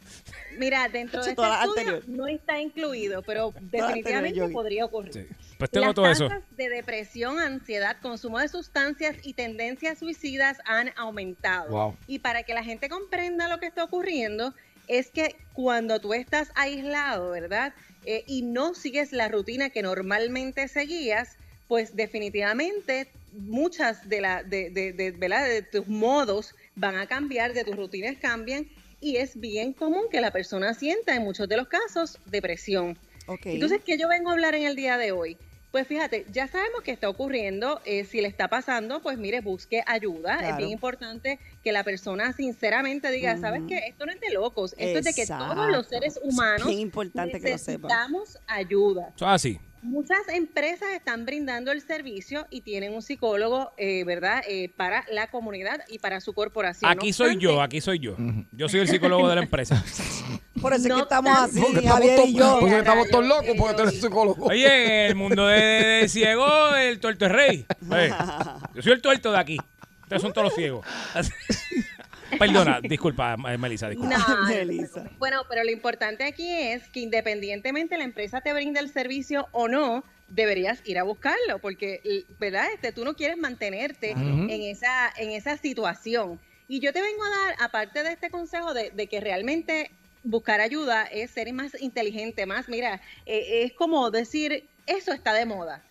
Mira, 0.57 0.89
dentro 0.89 1.23
de 1.23 1.31
este 1.31 1.41
estudio 1.43 2.01
no 2.07 2.27
está 2.27 2.59
incluido, 2.59 3.21
pero 3.21 3.53
definitivamente 3.61 4.47
podría 4.49 4.85
ocurrir. 4.85 5.13
Sí. 5.13 5.27
Pues 5.59 5.69
tengo 5.69 5.87
Las 5.87 5.95
todo 5.95 6.07
eso. 6.09 6.27
tasas 6.27 6.43
de 6.57 6.69
depresión, 6.69 7.39
ansiedad, 7.39 7.97
consumo 8.01 8.39
de 8.39 8.47
sustancias 8.47 9.15
y 9.23 9.33
tendencias 9.33 9.99
suicidas 9.99 10.57
han 10.65 10.91
aumentado. 10.97 11.69
Wow. 11.69 11.97
Y 12.07 12.19
para 12.19 12.43
que 12.43 12.53
la 12.53 12.63
gente 12.63 12.89
comprenda 12.89 13.47
lo 13.47 13.59
que 13.59 13.67
está 13.67 13.83
ocurriendo, 13.83 14.53
es 14.87 15.09
que 15.11 15.35
cuando 15.53 15.99
tú 15.99 16.13
estás 16.13 16.51
aislado, 16.55 17.31
¿verdad? 17.31 17.73
Eh, 18.05 18.23
y 18.25 18.41
no 18.41 18.73
sigues 18.73 19.11
la 19.11 19.27
rutina 19.27 19.69
que 19.69 19.81
normalmente 19.81 20.67
seguías, 20.67 21.36
pues 21.67 21.95
definitivamente 21.95 23.07
muchas 23.33 24.07
de, 24.09 24.21
la, 24.21 24.43
de, 24.43 24.69
de- 24.69 24.93
de- 24.93 25.11
¿verdad? 25.11 25.45
de 25.47 25.61
tus 25.61 25.87
modos 25.87 26.55
van 26.75 26.95
a 26.95 27.07
cambiar, 27.07 27.53
de 27.53 27.63
tus 27.63 27.75
rutinas 27.75 28.15
cambian, 28.21 28.67
y 28.99 29.17
es 29.17 29.39
bien 29.39 29.73
común 29.73 30.03
que 30.11 30.21
la 30.21 30.31
persona 30.31 30.73
sienta, 30.73 31.15
en 31.15 31.23
muchos 31.23 31.47
de 31.47 31.57
los 31.57 31.67
casos, 31.67 32.17
depresión. 32.25 32.97
Ok. 33.27 33.45
Entonces, 33.47 33.81
¿qué 33.85 33.97
yo 33.97 34.07
vengo 34.07 34.29
a 34.29 34.33
hablar 34.33 34.55
en 34.55 34.63
el 34.63 34.75
día 34.75 34.97
de 34.97 35.11
hoy? 35.11 35.37
Pues 35.71 35.85
fíjate, 35.85 36.25
ya 36.31 36.47
sabemos 36.47 36.81
que 36.81 36.91
está 36.91 37.09
ocurriendo, 37.09 37.81
eh, 37.85 38.05
si 38.05 38.21
le 38.21 38.29
está 38.29 38.47
pasando, 38.47 39.01
pues 39.03 39.17
mire, 39.17 39.41
busque 39.41 39.83
ayuda. 39.85 40.39
Es 40.49 40.57
bien 40.57 40.69
importante 40.69 41.37
que 41.63 41.71
la 41.73 41.83
persona 41.83 42.31
sinceramente 42.33 43.11
diga, 43.11 43.37
¿sabes 43.37 43.61
qué? 43.67 43.79
Esto 43.87 44.05
no 44.05 44.13
es 44.13 44.19
de 44.21 44.29
locos, 44.31 44.73
esto 44.77 44.99
es 44.99 45.05
de 45.05 45.13
que 45.13 45.27
todos 45.27 45.69
los 45.69 45.87
seres 45.87 46.19
humanos 46.23 46.61
Es 46.61 46.67
bien 46.67 46.79
importante 46.79 47.39
que 47.41 47.51
lo 47.51 47.57
sepan. 47.57 47.81
necesitamos 47.89 48.39
ayuda. 48.47 49.11
Eso 49.15 49.25
es 49.25 49.31
así. 49.31 49.59
Muchas 49.83 50.17
empresas 50.33 50.89
están 50.93 51.25
brindando 51.25 51.71
el 51.71 51.81
servicio 51.81 52.47
y 52.49 52.61
tienen 52.61 52.93
un 52.93 53.01
psicólogo, 53.01 53.71
eh, 53.77 54.03
¿verdad?, 54.05 54.43
Eh, 54.47 54.69
para 54.75 55.05
la 55.11 55.27
comunidad 55.27 55.81
y 55.87 55.99
para 55.99 56.19
su 56.19 56.33
corporación. 56.33 56.89
Aquí 56.91 57.07
No 57.07 57.13
soy 57.13 57.37
yo, 57.37 57.61
aquí 57.61 57.79
soy 57.79 57.99
yo. 57.99 58.15
Yo 58.51 58.67
soy 58.69 58.81
el 58.81 58.87
psicólogo 58.87 59.29
de 59.29 59.35
la 59.35 59.41
empresa. 59.43 59.83
Por 60.61 60.73
eso 60.73 60.83
es 60.83 60.87
No 60.89 60.95
que 60.95 61.01
estamos 61.03 61.37
así, 61.37 61.59
Porque 61.59 61.75
estamos, 61.77 61.93
Javier 61.99 62.15
todos, 62.15 62.29
y 62.29 62.33
yo. 62.33 62.57
porque 62.59 62.77
estamos 62.79 63.05
Ya, 63.05 63.11
todos 63.11 63.23
ya, 63.23 63.29
locos 63.29 63.55
porque 63.57 63.73
tú 63.75 63.81
eres 63.83 64.01
psicólogo. 64.01 64.45
Oye, 64.47 64.85
en 65.05 65.05
el 65.11 65.15
mundo 65.15 65.47
de, 65.47 65.59
de 65.61 66.09
ciego, 66.09 66.75
el 66.75 66.99
tuerto 66.99 67.25
es 67.27 67.31
rey. 67.31 67.65
Yo 68.73 68.81
soy 68.81 68.93
el 68.93 69.01
tuerto 69.01 69.31
de 69.31 69.37
aquí. 69.37 69.57
Ustedes 70.03 70.21
son 70.21 70.33
todos 70.33 70.45
los 70.45 70.55
ciegos. 70.55 70.85
Perdona, 72.37 72.79
disculpa, 72.83 73.35
eh, 73.47 73.57
Melissa, 73.57 73.89
disculpa. 73.89 74.17
No, 74.17 74.45
Melissa. 74.47 75.09
bueno, 75.17 75.43
pero 75.49 75.63
lo 75.63 75.71
importante 75.71 76.23
aquí 76.23 76.49
es 76.49 76.87
que 76.89 77.01
independientemente 77.01 77.97
la 77.97 78.03
empresa 78.03 78.41
te 78.41 78.53
brinde 78.53 78.79
el 78.79 78.89
servicio 78.89 79.47
o 79.51 79.67
no, 79.67 80.03
deberías 80.27 80.81
ir 80.85 80.97
a 80.97 81.03
buscarlo, 81.03 81.59
porque, 81.59 82.25
¿verdad? 82.39 82.67
Este, 82.73 82.91
tú 82.91 83.05
no 83.05 83.15
quieres 83.15 83.37
mantenerte 83.37 84.11
en, 84.11 84.49
esa, 84.49 85.11
en 85.17 85.31
esa 85.31 85.57
situación. 85.57 86.39
Y 86.67 86.81
yo 86.81 86.91
te 86.91 87.01
vengo 87.01 87.23
a 87.23 87.29
dar, 87.29 87.55
aparte 87.61 88.03
de 88.03 88.11
este 88.11 88.29
consejo 88.29 88.73
de, 88.73 88.91
de 88.91 89.07
que 89.07 89.21
realmente 89.21 89.89
buscar 90.23 90.59
ayuda 90.59 91.03
es 91.03 91.31
ser 91.31 91.51
más 91.53 91.79
inteligente, 91.81 92.45
más, 92.45 92.67
mira, 92.67 93.01
eh, 93.25 93.63
es 93.63 93.73
como 93.73 94.11
decir, 94.11 94.65
eso 94.85 95.11
está 95.13 95.33
de 95.33 95.45
moda. 95.45 95.83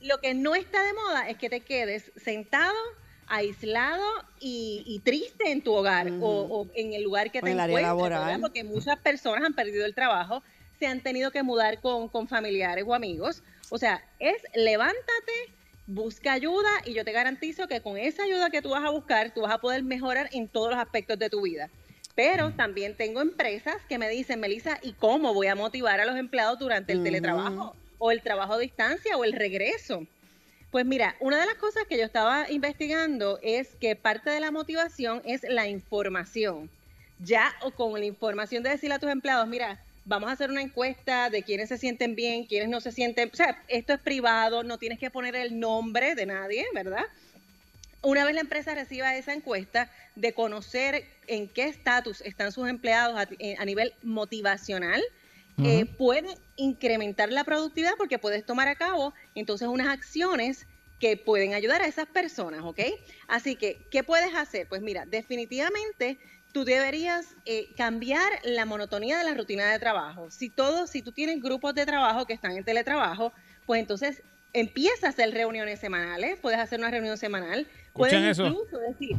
Lo 0.00 0.18
que 0.20 0.34
no 0.34 0.54
está 0.54 0.82
de 0.82 0.92
moda 0.92 1.28
es 1.28 1.36
que 1.36 1.50
te 1.50 1.60
quedes 1.60 2.12
sentado, 2.16 2.74
aislado 3.30 4.04
y, 4.40 4.82
y 4.86 4.98
triste 4.98 5.50
en 5.50 5.62
tu 5.62 5.72
hogar 5.72 6.10
o, 6.20 6.28
o 6.28 6.66
en 6.74 6.92
el 6.92 7.04
lugar 7.04 7.30
que 7.30 7.38
O 7.38 7.42
te 7.42 7.46
en 7.46 7.52
el 7.54 7.60
área 7.60 7.78
encuentres, 7.78 8.10
laboral. 8.10 8.40
Porque 8.40 8.64
muchas 8.64 8.98
personas 8.98 9.44
han 9.44 9.54
perdido 9.54 9.86
el 9.86 9.94
trabajo, 9.94 10.42
se 10.78 10.86
han 10.86 11.00
tenido 11.00 11.30
que 11.30 11.42
mudar 11.42 11.80
con, 11.80 12.08
con 12.08 12.28
familiares 12.28 12.84
o 12.86 12.92
amigos. 12.92 13.42
O 13.70 13.78
sea, 13.78 14.02
es 14.18 14.36
levántate, 14.54 15.32
busca 15.86 16.32
ayuda 16.32 16.68
y 16.84 16.92
yo 16.92 17.04
te 17.04 17.12
garantizo 17.12 17.68
que 17.68 17.80
con 17.80 17.96
esa 17.96 18.24
ayuda 18.24 18.50
que 18.50 18.62
tú 18.62 18.70
vas 18.70 18.84
a 18.84 18.90
buscar, 18.90 19.32
tú 19.32 19.42
vas 19.42 19.52
a 19.52 19.58
poder 19.58 19.84
mejorar 19.84 20.28
en 20.32 20.48
todos 20.48 20.70
los 20.70 20.78
aspectos 20.78 21.18
de 21.18 21.30
tu 21.30 21.42
vida. 21.42 21.70
Pero 22.16 22.50
también 22.50 22.96
tengo 22.96 23.22
empresas 23.22 23.76
que 23.88 23.96
me 23.96 24.08
dicen, 24.08 24.40
Melissa, 24.40 24.78
¿y 24.82 24.92
cómo 24.92 25.32
voy 25.32 25.46
a 25.46 25.54
motivar 25.54 26.00
a 26.00 26.04
los 26.04 26.16
empleados 26.16 26.58
durante 26.58 26.92
el 26.92 27.04
teletrabajo 27.04 27.76
o 27.98 28.10
el 28.10 28.20
trabajo 28.22 28.54
a 28.54 28.58
distancia 28.58 29.16
o 29.16 29.24
el 29.24 29.32
regreso? 29.32 30.04
Pues 30.70 30.86
mira, 30.86 31.16
una 31.18 31.40
de 31.40 31.46
las 31.46 31.56
cosas 31.56 31.82
que 31.88 31.98
yo 31.98 32.04
estaba 32.04 32.48
investigando 32.48 33.40
es 33.42 33.74
que 33.80 33.96
parte 33.96 34.30
de 34.30 34.38
la 34.38 34.52
motivación 34.52 35.20
es 35.24 35.42
la 35.42 35.66
información. 35.66 36.70
Ya 37.18 37.52
o 37.62 37.72
con 37.72 37.98
la 37.98 38.06
información 38.06 38.62
de 38.62 38.70
decirle 38.70 38.94
a 38.94 38.98
tus 39.00 39.10
empleados, 39.10 39.48
mira, 39.48 39.80
vamos 40.04 40.30
a 40.30 40.32
hacer 40.32 40.48
una 40.48 40.62
encuesta 40.62 41.28
de 41.28 41.42
quiénes 41.42 41.70
se 41.70 41.76
sienten 41.76 42.14
bien, 42.14 42.46
quiénes 42.46 42.68
no 42.68 42.80
se 42.80 42.92
sienten, 42.92 43.30
o 43.32 43.36
sea, 43.36 43.60
esto 43.66 43.94
es 43.94 44.00
privado, 44.00 44.62
no 44.62 44.78
tienes 44.78 45.00
que 45.00 45.10
poner 45.10 45.34
el 45.34 45.58
nombre 45.58 46.14
de 46.14 46.26
nadie, 46.26 46.64
¿verdad? 46.72 47.04
Una 48.02 48.24
vez 48.24 48.34
la 48.34 48.40
empresa 48.40 48.74
reciba 48.74 49.14
esa 49.16 49.34
encuesta 49.34 49.90
de 50.14 50.32
conocer 50.32 51.04
en 51.26 51.48
qué 51.48 51.64
estatus 51.64 52.20
están 52.20 52.52
sus 52.52 52.68
empleados 52.68 53.18
a, 53.18 53.28
eh, 53.40 53.56
a 53.58 53.64
nivel 53.64 53.92
motivacional, 54.02 55.02
eh, 55.64 55.86
puede 55.86 56.36
incrementar 56.56 57.30
la 57.32 57.44
productividad 57.44 57.92
porque 57.98 58.18
puedes 58.18 58.44
tomar 58.44 58.68
a 58.68 58.76
cabo 58.76 59.14
entonces 59.34 59.68
unas 59.68 59.88
acciones 59.88 60.66
que 60.98 61.16
pueden 61.16 61.54
ayudar 61.54 61.80
a 61.82 61.86
esas 61.86 62.06
personas, 62.06 62.60
¿ok? 62.62 62.80
Así 63.26 63.56
que, 63.56 63.86
¿qué 63.90 64.04
puedes 64.04 64.34
hacer? 64.34 64.68
Pues 64.68 64.82
mira, 64.82 65.06
definitivamente 65.06 66.18
tú 66.52 66.64
deberías 66.64 67.34
eh, 67.46 67.72
cambiar 67.76 68.30
la 68.44 68.66
monotonía 68.66 69.18
de 69.18 69.24
la 69.24 69.34
rutina 69.34 69.70
de 69.70 69.78
trabajo. 69.78 70.30
Si 70.30 70.50
todo, 70.50 70.86
si 70.86 71.00
tú 71.02 71.12
tienes 71.12 71.40
grupos 71.42 71.74
de 71.74 71.86
trabajo 71.86 72.26
que 72.26 72.34
están 72.34 72.52
en 72.52 72.64
teletrabajo, 72.64 73.32
pues 73.66 73.80
entonces 73.80 74.22
empieza 74.52 75.06
a 75.06 75.10
hacer 75.10 75.32
reuniones 75.32 75.80
semanales, 75.80 76.38
puedes 76.40 76.58
hacer 76.58 76.78
una 76.78 76.90
reunión 76.90 77.16
semanal, 77.16 77.66
puedes 77.92 78.14
¿Escuchan 78.14 78.30
eso? 78.30 78.46
incluso 78.46 78.78
decir, 78.78 79.16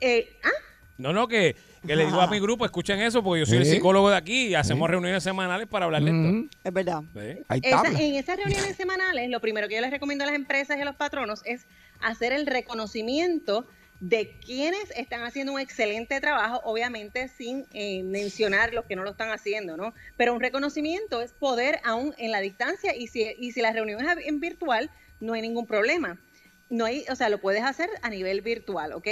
eh, 0.00 0.38
ah, 0.44 0.69
No, 1.00 1.12
no, 1.12 1.26
que, 1.28 1.56
que 1.86 1.96
le 1.96 2.04
digo 2.06 2.20
a 2.20 2.26
mi 2.26 2.38
grupo, 2.40 2.64
escuchen 2.64 3.00
eso, 3.00 3.22
porque 3.22 3.40
yo 3.40 3.46
soy 3.46 3.58
el 3.58 3.64
Sí. 3.64 3.72
psicólogo 3.72 4.10
de 4.10 4.16
aquí 4.16 4.48
y 4.48 4.54
hacemos 4.54 4.88
reuniones 4.90 5.22
semanales 5.22 5.66
para 5.66 5.86
hablar 5.86 6.02
de 6.02 6.10
Ujú. 6.12 6.48
Es 6.62 6.72
verdad. 6.72 7.02
esto. 7.14 7.20
¿Sí? 7.20 7.44
Hay 7.48 7.60
Esa- 7.64 7.82
tablas. 7.82 8.00
en 8.00 8.14
esas 8.14 8.36
reuniones 8.36 8.76
semanales, 8.76 9.30
lo 9.30 9.40
primero 9.40 9.66
que 9.68 9.74
yo 9.76 9.80
les 9.80 9.90
recomiendo 9.90 10.24
a 10.24 10.26
las 10.26 10.36
empresas 10.36 10.76
y 10.78 10.80
a 10.82 10.84
los 10.84 10.96
patronos 10.96 11.40
es 11.44 11.66
hacer 12.00 12.32
el 12.32 12.46
reconocimiento 12.46 13.66
de 14.00 14.30
quienes 14.44 14.90
están 14.96 15.22
haciendo 15.24 15.52
un 15.52 15.60
excelente 15.60 16.20
trabajo, 16.22 16.62
obviamente 16.64 17.28
sin 17.28 17.66
eh, 17.74 18.02
mencionar 18.02 18.72
los 18.72 18.86
que 18.86 18.96
no 18.96 19.02
lo 19.02 19.10
están 19.10 19.30
haciendo, 19.30 19.76
¿no? 19.76 19.92
Pero 20.16 20.32
un 20.32 20.40
reconocimiento 20.40 21.20
es 21.20 21.32
poder 21.32 21.80
aún 21.84 22.14
en 22.16 22.30
la 22.30 22.40
distancia 22.40 22.96
y 22.96 23.08
si, 23.08 23.26
y 23.38 23.52
si 23.52 23.60
la 23.60 23.72
reunión 23.72 24.00
es 24.00 24.26
en 24.26 24.40
virtual, 24.40 24.90
no 25.20 25.34
hay 25.34 25.42
ningún 25.42 25.66
problema. 25.66 26.18
No 26.70 26.84
hay, 26.84 27.04
o 27.10 27.16
sea, 27.16 27.28
lo 27.28 27.38
puedes 27.40 27.62
hacer 27.64 27.90
a 28.02 28.08
nivel 28.10 28.40
virtual, 28.42 28.92
¿ok? 28.92 29.08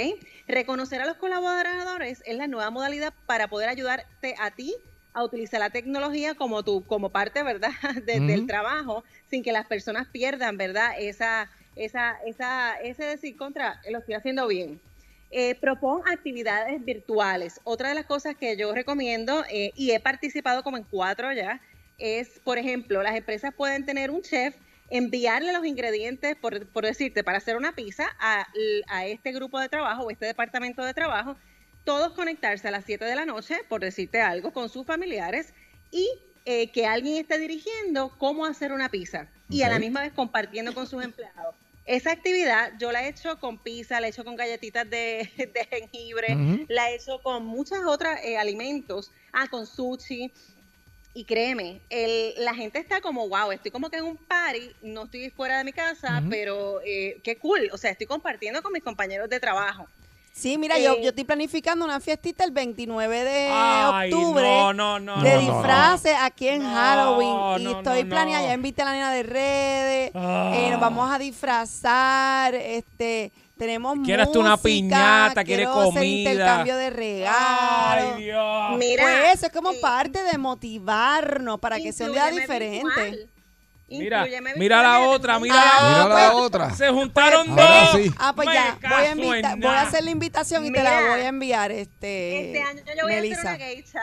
Reconocer 0.47 1.01
a 1.01 1.05
los 1.05 1.17
colaboradores 1.17 2.23
es 2.25 2.35
la 2.37 2.47
nueva 2.47 2.69
modalidad 2.69 3.13
para 3.25 3.49
poder 3.49 3.69
ayudarte 3.69 4.35
a 4.39 4.51
ti 4.51 4.73
a 5.13 5.23
utilizar 5.23 5.59
la 5.59 5.69
tecnología 5.69 6.35
como 6.35 6.63
tu, 6.63 6.85
como 6.85 7.09
parte, 7.09 7.43
¿verdad?, 7.43 7.71
de- 8.05 8.19
del 8.21 8.47
trabajo, 8.47 9.03
sin 9.29 9.43
que 9.43 9.51
las 9.51 9.67
personas 9.67 10.07
pierdan, 10.07 10.55
¿verdad?, 10.57 10.93
esa, 10.99 11.49
esa, 11.75 12.17
esa, 12.25 12.75
ese 12.81 13.03
decir 13.03 13.35
contra, 13.35 13.81
lo 13.89 13.99
estoy 13.99 14.13
haciendo 14.15 14.47
bien. 14.47 14.79
Eh, 15.31 15.55
propon 15.55 16.01
actividades 16.07 16.83
virtuales. 16.83 17.59
Otra 17.63 17.89
de 17.89 17.95
las 17.95 18.05
cosas 18.05 18.35
que 18.35 18.55
yo 18.55 18.73
recomiendo, 18.73 19.43
eh, 19.51 19.71
y 19.75 19.91
he 19.91 19.99
participado 19.99 20.63
como 20.63 20.77
en 20.77 20.83
cuatro 20.83 21.31
ya, 21.33 21.61
es, 21.97 22.39
por 22.43 22.57
ejemplo, 22.57 23.03
las 23.03 23.15
empresas 23.15 23.53
pueden 23.53 23.85
tener 23.85 24.09
un 24.11 24.21
chef, 24.21 24.55
enviarle 24.89 25.53
los 25.53 25.65
ingredientes, 25.65 26.35
por, 26.35 26.67
por 26.67 26.85
decirte, 26.85 27.23
para 27.23 27.37
hacer 27.37 27.55
una 27.55 27.73
pizza 27.73 28.07
a, 28.19 28.47
a 28.87 29.05
este 29.05 29.31
grupo 29.31 29.59
de 29.59 29.69
trabajo 29.69 30.03
o 30.03 30.11
este 30.11 30.25
departamento 30.25 30.83
de 30.83 30.93
trabajo, 30.93 31.35
todos 31.83 32.13
conectarse 32.13 32.67
a 32.67 32.71
las 32.71 32.85
7 32.85 33.05
de 33.05 33.15
la 33.15 33.25
noche, 33.25 33.57
por 33.67 33.81
decirte 33.81 34.21
algo, 34.21 34.51
con 34.51 34.69
sus 34.69 34.85
familiares 34.85 35.53
y 35.91 36.07
eh, 36.45 36.71
que 36.71 36.85
alguien 36.85 37.17
esté 37.17 37.37
dirigiendo 37.37 38.11
cómo 38.17 38.45
hacer 38.45 38.71
una 38.71 38.89
pizza 38.89 39.27
y 39.49 39.63
a 39.63 39.69
la 39.69 39.79
misma 39.79 40.01
vez 40.01 40.13
compartiendo 40.13 40.73
con 40.73 40.87
sus 40.87 41.03
empleados. 41.03 41.55
Esa 41.85 42.11
actividad 42.11 42.73
yo 42.79 42.91
la 42.91 43.03
he 43.03 43.09
hecho 43.09 43.39
con 43.39 43.57
pizza, 43.57 43.99
la 43.99 44.07
he 44.07 44.09
hecho 44.11 44.23
con 44.23 44.35
galletitas 44.35 44.87
de, 44.89 45.29
de 45.37 45.65
jengibre, 45.65 46.37
la 46.67 46.91
he 46.91 46.95
hecho 46.95 47.21
con 47.23 47.45
muchas 47.45 47.79
otras 47.85 48.23
eh, 48.23 48.37
alimentos, 48.37 49.11
ah, 49.33 49.47
con 49.49 49.65
sushi. 49.65 50.31
Y 51.19 51.25
créeme, 51.25 51.81
el- 51.89 52.33
la 52.45 52.53
gente 52.55 52.79
está 52.79 53.01
como, 53.01 53.27
wow, 53.27 53.51
estoy 53.51 53.71
como 53.71 53.89
que 53.89 53.97
en 53.97 54.05
un 54.05 54.15
party, 54.15 54.71
no 54.83 55.03
estoy 55.03 55.29
fuera 55.31 55.57
de 55.57 55.65
mi 55.65 55.73
casa, 55.73 56.23
pero 56.29 56.79
eh, 56.85 57.19
qué 57.25 57.37
cool, 57.37 57.69
o 57.73 57.77
sea, 57.77 57.91
estoy 57.91 58.07
compartiendo 58.07 58.61
con 58.61 58.71
mis 58.71 58.81
compañeros 58.81 59.29
de 59.29 59.37
trabajo. 59.37 59.85
Sí, 60.31 60.57
mira, 60.57 60.79
yo, 60.79 60.93
Eh, 60.93 61.01
yo 61.03 61.09
estoy 61.09 61.25
planificando 61.25 61.83
una 61.83 61.99
fiestita 61.99 62.45
el 62.45 62.51
29 62.51 63.25
de 63.25 63.49
Ay, 63.51 64.13
octubre. 64.13 64.41
no, 64.43 64.71
no, 64.71 64.99
no, 65.01 65.21
de 65.21 65.35
no, 65.35 65.41
no, 65.41 65.51
disfraces 65.51 66.15
aquí 66.21 66.47
en 66.47 66.63
No, 66.63 66.69
Halloween. 66.73 67.67
Y 67.67 67.71
estoy 67.73 68.03
no, 68.03 68.09
planeando, 68.09 68.43
no. 68.43 68.47
ya 68.47 68.53
invité 68.53 68.81
a 68.83 68.85
la 68.85 68.91
nena 68.93 69.11
de 69.11 69.23
redes. 69.23 70.11
Ah. 70.15 70.53
eh, 70.55 70.69
nos 70.71 70.79
vamos 70.79 71.11
a 71.11 71.19
disfrazar. 71.19 72.55
Este, 72.55 73.33
tenemos 73.59 73.97
Quiere 74.03 74.23
hasta 74.23 74.39
una 74.39 74.51
música, 74.51 74.63
piñata, 74.63 75.43
quiere 75.43 75.65
comida. 75.65 76.03
intercambio 76.03 76.77
de 76.77 76.89
regalos. 76.89 78.13
Ay, 78.15 78.23
Dios. 78.23 78.77
Mira, 78.79 79.03
Pues 79.03 79.35
eso 79.35 79.45
es 79.47 79.51
como 79.51 79.71
eh, 79.73 79.77
parte 79.81 80.23
de 80.23 80.37
motivarnos 80.39 81.59
para 81.59 81.77
que 81.77 81.91
sea 81.93 82.07
un 82.07 82.13
día 82.13 82.27
diferente. 82.31 82.85
virtual. 83.03 83.29
Mira, 83.91 84.19
Inclúyeme, 84.19 84.53
mira 84.55 84.83
la 84.83 84.99
otra, 85.01 85.39
mira 85.39 85.55
Ah, 85.57 85.81
la 85.81 85.89
Mira 85.89 86.05
otra. 86.05 86.17
la 86.19 86.35
otra. 86.35 86.75
Se 86.75 86.89
juntaron 86.89 87.55
dos. 87.55 87.91
sí. 87.95 88.11
Ah, 88.19 88.33
pues 88.35 88.47
ya, 88.53 88.77
voy 89.15 89.41
a, 89.43 89.55
voy 89.55 89.65
a 89.65 89.81
hacer 89.81 90.03
la 90.03 90.11
invitación 90.11 90.63
y 90.65 90.71
te 90.71 90.83
la 90.83 90.91
Mira, 91.01 91.11
voy 91.11 91.21
a 91.21 91.27
enviar, 91.27 91.71
este, 91.71 92.45
Este 92.47 92.61
año 92.61 92.81
yo 92.85 93.03
voy 93.03 93.13
a 93.13 93.15
Melissa. 93.15 93.39
hacer 93.41 93.55
una 93.55 93.57
geisha. 93.65 93.99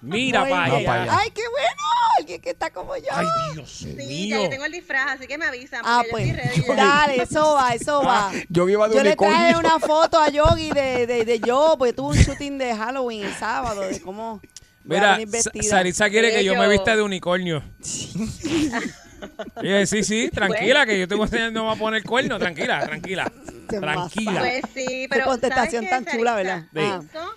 Mira 0.00 0.40
para 0.48 0.64
allá. 0.64 1.18
Ay, 1.18 1.30
qué 1.30 1.42
bueno, 1.50 1.82
alguien 2.18 2.40
que 2.40 2.50
está 2.50 2.70
como 2.70 2.96
yo. 2.96 3.04
Ay, 3.12 3.26
Dios 3.54 3.70
Sí, 3.70 3.88
ya 4.28 4.36
mío. 4.36 4.42
yo 4.44 4.48
tengo 4.50 4.64
el 4.64 4.72
disfraz, 4.72 5.12
así 5.16 5.26
que 5.26 5.38
me 5.38 5.44
avisan. 5.46 5.82
ah, 5.84 6.02
porque 6.10 6.32
pues, 6.32 6.46
estoy 6.48 6.62
ready 6.62 6.76
dale, 6.76 7.22
eso 7.22 7.54
va, 7.54 7.74
eso 7.74 8.02
va. 8.02 8.32
Yo 8.48 8.68
iba 8.68 8.88
de 8.88 8.94
Yo 8.96 9.02
le 9.02 9.16
traje 9.16 9.56
una 9.56 9.78
foto 9.80 10.18
a 10.18 10.28
Yogi 10.30 10.70
de, 10.70 11.06
de, 11.06 11.24
de 11.24 11.40
yo, 11.40 11.76
porque 11.78 11.92
tuve 11.92 12.16
un 12.16 12.22
shooting 12.22 12.58
de 12.58 12.74
Halloween 12.74 13.24
el 13.24 13.34
sábado, 13.34 13.82
de 13.82 14.00
cómo 14.00 14.40
voy 14.84 14.96
a 14.96 15.00
Mira, 15.00 15.12
venir 15.18 15.28
Sa- 15.28 15.32
vestida. 15.50 15.62
Sarisa 15.76 16.10
quiere 16.10 16.32
que 16.32 16.44
yo 16.44 16.54
me 16.54 16.60
Bello. 16.60 16.70
vista 16.72 16.96
de 16.96 17.02
unicornio. 17.02 17.62
Sí, 19.86 20.02
sí, 20.02 20.30
tranquila, 20.34 20.84
que 20.84 20.98
yo 20.98 21.06
te 21.06 21.14
voy 21.14 21.22
a 21.22 21.26
enseñar, 21.26 21.52
no 21.52 21.66
va 21.66 21.72
a 21.74 21.76
poner 21.76 22.02
cuerno, 22.02 22.40
tranquila, 22.40 22.84
tranquila, 22.84 23.30
tranquila. 23.68 24.40
Pues 24.40 24.62
sí, 24.74 25.06
pero 25.08 25.26
contestación 25.26 25.84
¿sabes 25.84 26.04
qué, 26.04 26.04
tan 26.10 26.16
chula, 26.18 26.32
Sarita? 26.32 26.66
¿verdad? 26.72 27.00
Sí. 27.02 27.08
Eso 27.16 27.34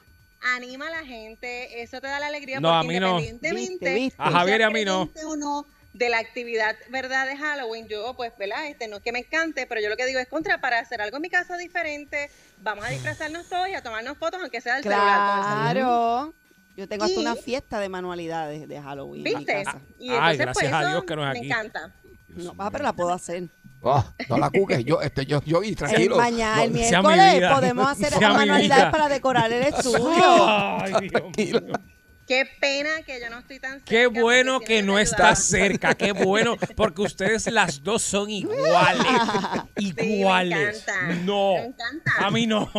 anima 0.55 0.87
a 0.87 0.91
la 0.91 1.05
gente, 1.05 1.81
eso 1.81 1.99
te 1.99 2.07
da 2.07 2.19
la 2.19 2.27
alegría 2.27 2.59
No, 2.59 2.69
a 2.73 2.81
porque 2.81 2.93
mí 2.93 2.99
no. 2.99 3.19
independientemente 3.19 3.69
Viste, 3.71 3.93
viste. 3.95 4.15
A 4.21 4.31
Javier 4.31 4.61
y 4.61 4.63
a 4.63 4.69
mí 4.69 4.85
no. 4.85 5.09
o 5.25 5.35
no 5.35 5.65
de 5.93 6.09
la 6.09 6.19
actividad, 6.19 6.75
¿verdad? 6.89 7.25
De 7.25 7.37
Halloween, 7.37 7.87
yo, 7.87 8.13
pues, 8.15 8.33
¿verdad? 8.37 8.67
Este, 8.67 8.87
no 8.89 8.97
es 8.97 9.01
que 9.01 9.11
me 9.13 9.19
encante, 9.19 9.65
pero 9.65 9.79
yo 9.81 9.87
lo 9.89 9.95
que 9.95 10.05
digo 10.05 10.19
es 10.19 10.27
contra, 10.27 10.59
para 10.59 10.79
hacer 10.79 11.01
algo 11.01 11.15
en 11.17 11.21
mi 11.21 11.29
casa 11.29 11.55
diferente, 11.57 12.29
vamos 12.61 12.83
a 12.85 12.89
disfrazarnos 12.89 13.47
todos 13.47 13.69
y 13.69 13.73
a 13.75 13.81
tomarnos 13.81 14.17
fotos, 14.17 14.41
aunque 14.41 14.59
sea 14.59 14.75
del 14.75 14.83
celular. 14.83 15.41
con 15.41 15.67
el 15.67 15.71
Claro. 15.73 16.33
Yo 16.75 16.87
tengo 16.89 17.05
hasta 17.05 17.15
Y- 17.17 17.21
una 17.21 17.35
fiesta 17.37 17.79
de 17.79 17.87
manualidades 17.87 18.67
de 18.67 18.81
Halloween 18.81 19.25
en 19.25 19.33
mi 19.33 19.39
¿Viste? 19.39 19.63
casa. 19.63 19.79
Y 19.97 20.09
Ay, 20.09 20.15
entonces, 20.15 20.37
gracias 20.39 20.53
pues, 20.53 20.73
a 20.73 20.81
eso 20.81 20.89
Dios 20.91 21.03
que 21.05 21.15
no 21.15 21.21
es 21.25 21.31
Me 21.33 21.39
aquí. 21.39 21.47
encanta. 21.47 21.95
No, 22.27 22.53
ah, 22.57 22.69
pero 22.69 22.83
la 22.83 22.91
puedo 22.93 23.13
hacer. 23.13 23.43
Ah, 23.85 24.13
no 24.29 24.37
la 24.37 24.49
cuques. 24.49 24.83
Yo, 24.83 25.01
este, 25.01 25.25
yo, 25.25 25.41
yo, 25.45 25.61
y 25.63 25.69
El 25.69 25.75
tranquilo. 25.75 26.17
mañana, 26.17 26.63
el 26.63 26.73
sea 26.75 27.01
mi 27.01 27.07
miércoles, 27.09 27.51
podemos 27.53 27.87
hacer 27.87 28.13
Sea 28.13 28.33
manualidades 28.33 28.85
para 28.91 29.07
decorar 29.09 29.51
el 29.53 29.63
estudio. 29.63 30.47
Ay, 30.47 31.09
Dios 31.09 31.23
mío. 31.37 31.61
Qué 32.27 32.43
pena 32.59 32.89
que 33.05 33.21
yo 33.21 33.29
no 33.29 33.37
estoy 33.37 33.59
tan 33.59 33.73
cerca. 33.73 33.85
Qué 33.85 34.07
bueno 34.07 34.59
que 34.59 34.81
me 34.81 34.87
no 34.87 34.97
estás 34.97 35.43
cerca, 35.43 35.93
qué 35.93 36.11
bueno, 36.11 36.57
porque 36.75 37.03
ustedes 37.03 37.45
las 37.51 37.83
dos 37.83 38.01
son 38.01 38.31
iguales. 38.31 39.05
Iguales. 39.77 40.83
encanta. 40.87 41.13
No, 41.23 41.53
Me 41.53 41.65
encanta. 41.65 42.11
a 42.17 42.31
mí 42.31 42.47
no. 42.47 42.71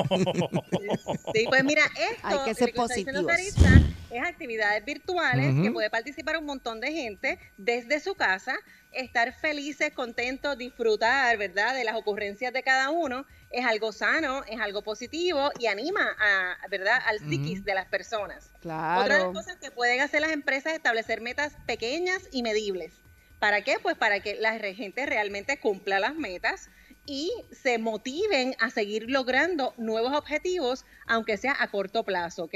Sí, 1.33 1.45
pues 1.49 1.63
mira, 1.63 1.85
esto 1.97 2.21
Hay 2.25 2.39
que 2.45 2.55
ser 2.55 2.75
positivos. 2.75 3.25
Sarisa, 3.25 3.83
es 4.11 4.23
actividades 4.23 4.85
virtuales 4.85 5.55
que 5.63 5.71
puede 5.71 5.91
participar 5.91 6.37
un 6.37 6.45
montón 6.45 6.81
de 6.81 6.93
gente 6.93 7.39
desde 7.57 8.01
su 8.01 8.15
casa, 8.15 8.57
estar 8.93 9.33
felices, 9.35 9.93
contentos, 9.93 10.57
disfrutar, 10.57 11.37
¿verdad? 11.37 11.75
De 11.75 11.85
las 11.85 11.97
ocurrencias 11.97 12.53
de 12.53 12.63
cada 12.63 12.91
uno. 12.91 13.27
Es 13.51 13.65
algo 13.65 13.93
sano, 13.93 14.43
es 14.45 14.61
algo 14.61 14.83
positivo 14.83 15.51
y 15.59 15.67
anima 15.67 16.17
a, 16.19 16.57
¿verdad? 16.69 17.01
Al 17.07 17.19
psiquis 17.21 17.65
de 17.65 17.75
las 17.75 17.87
personas. 17.87 18.51
Otra 18.61 19.19
de 19.19 19.25
las 19.25 19.33
cosas 19.33 19.57
que 19.57 19.71
pueden 19.71 20.01
hacer 20.01 20.21
las 20.21 20.33
empresas 20.33 20.73
es 20.73 20.79
establecer 20.79 21.21
metas 21.21 21.53
pequeñas 21.67 22.23
y 22.33 22.43
medibles. 22.43 22.95
¿Para 23.39 23.63
qué? 23.63 23.77
Pues 23.83 23.97
para 23.97 24.21
que 24.21 24.35
la 24.37 24.59
gente 24.59 25.05
realmente 25.07 25.59
cumpla 25.59 26.01
las 26.01 26.15
metas 26.15 26.71
y 27.05 27.31
se 27.53 27.79
motiven 27.79 28.57
a 28.59 28.71
seguir 28.71 29.11
logrando 29.11 29.75
nuevos 29.77 30.17
objetivos, 30.17 30.85
aunque 31.07 31.37
sea 31.37 31.57
a 31.59 31.71
corto 31.71 32.03
plazo, 32.03 32.45
¿ok? 32.45 32.55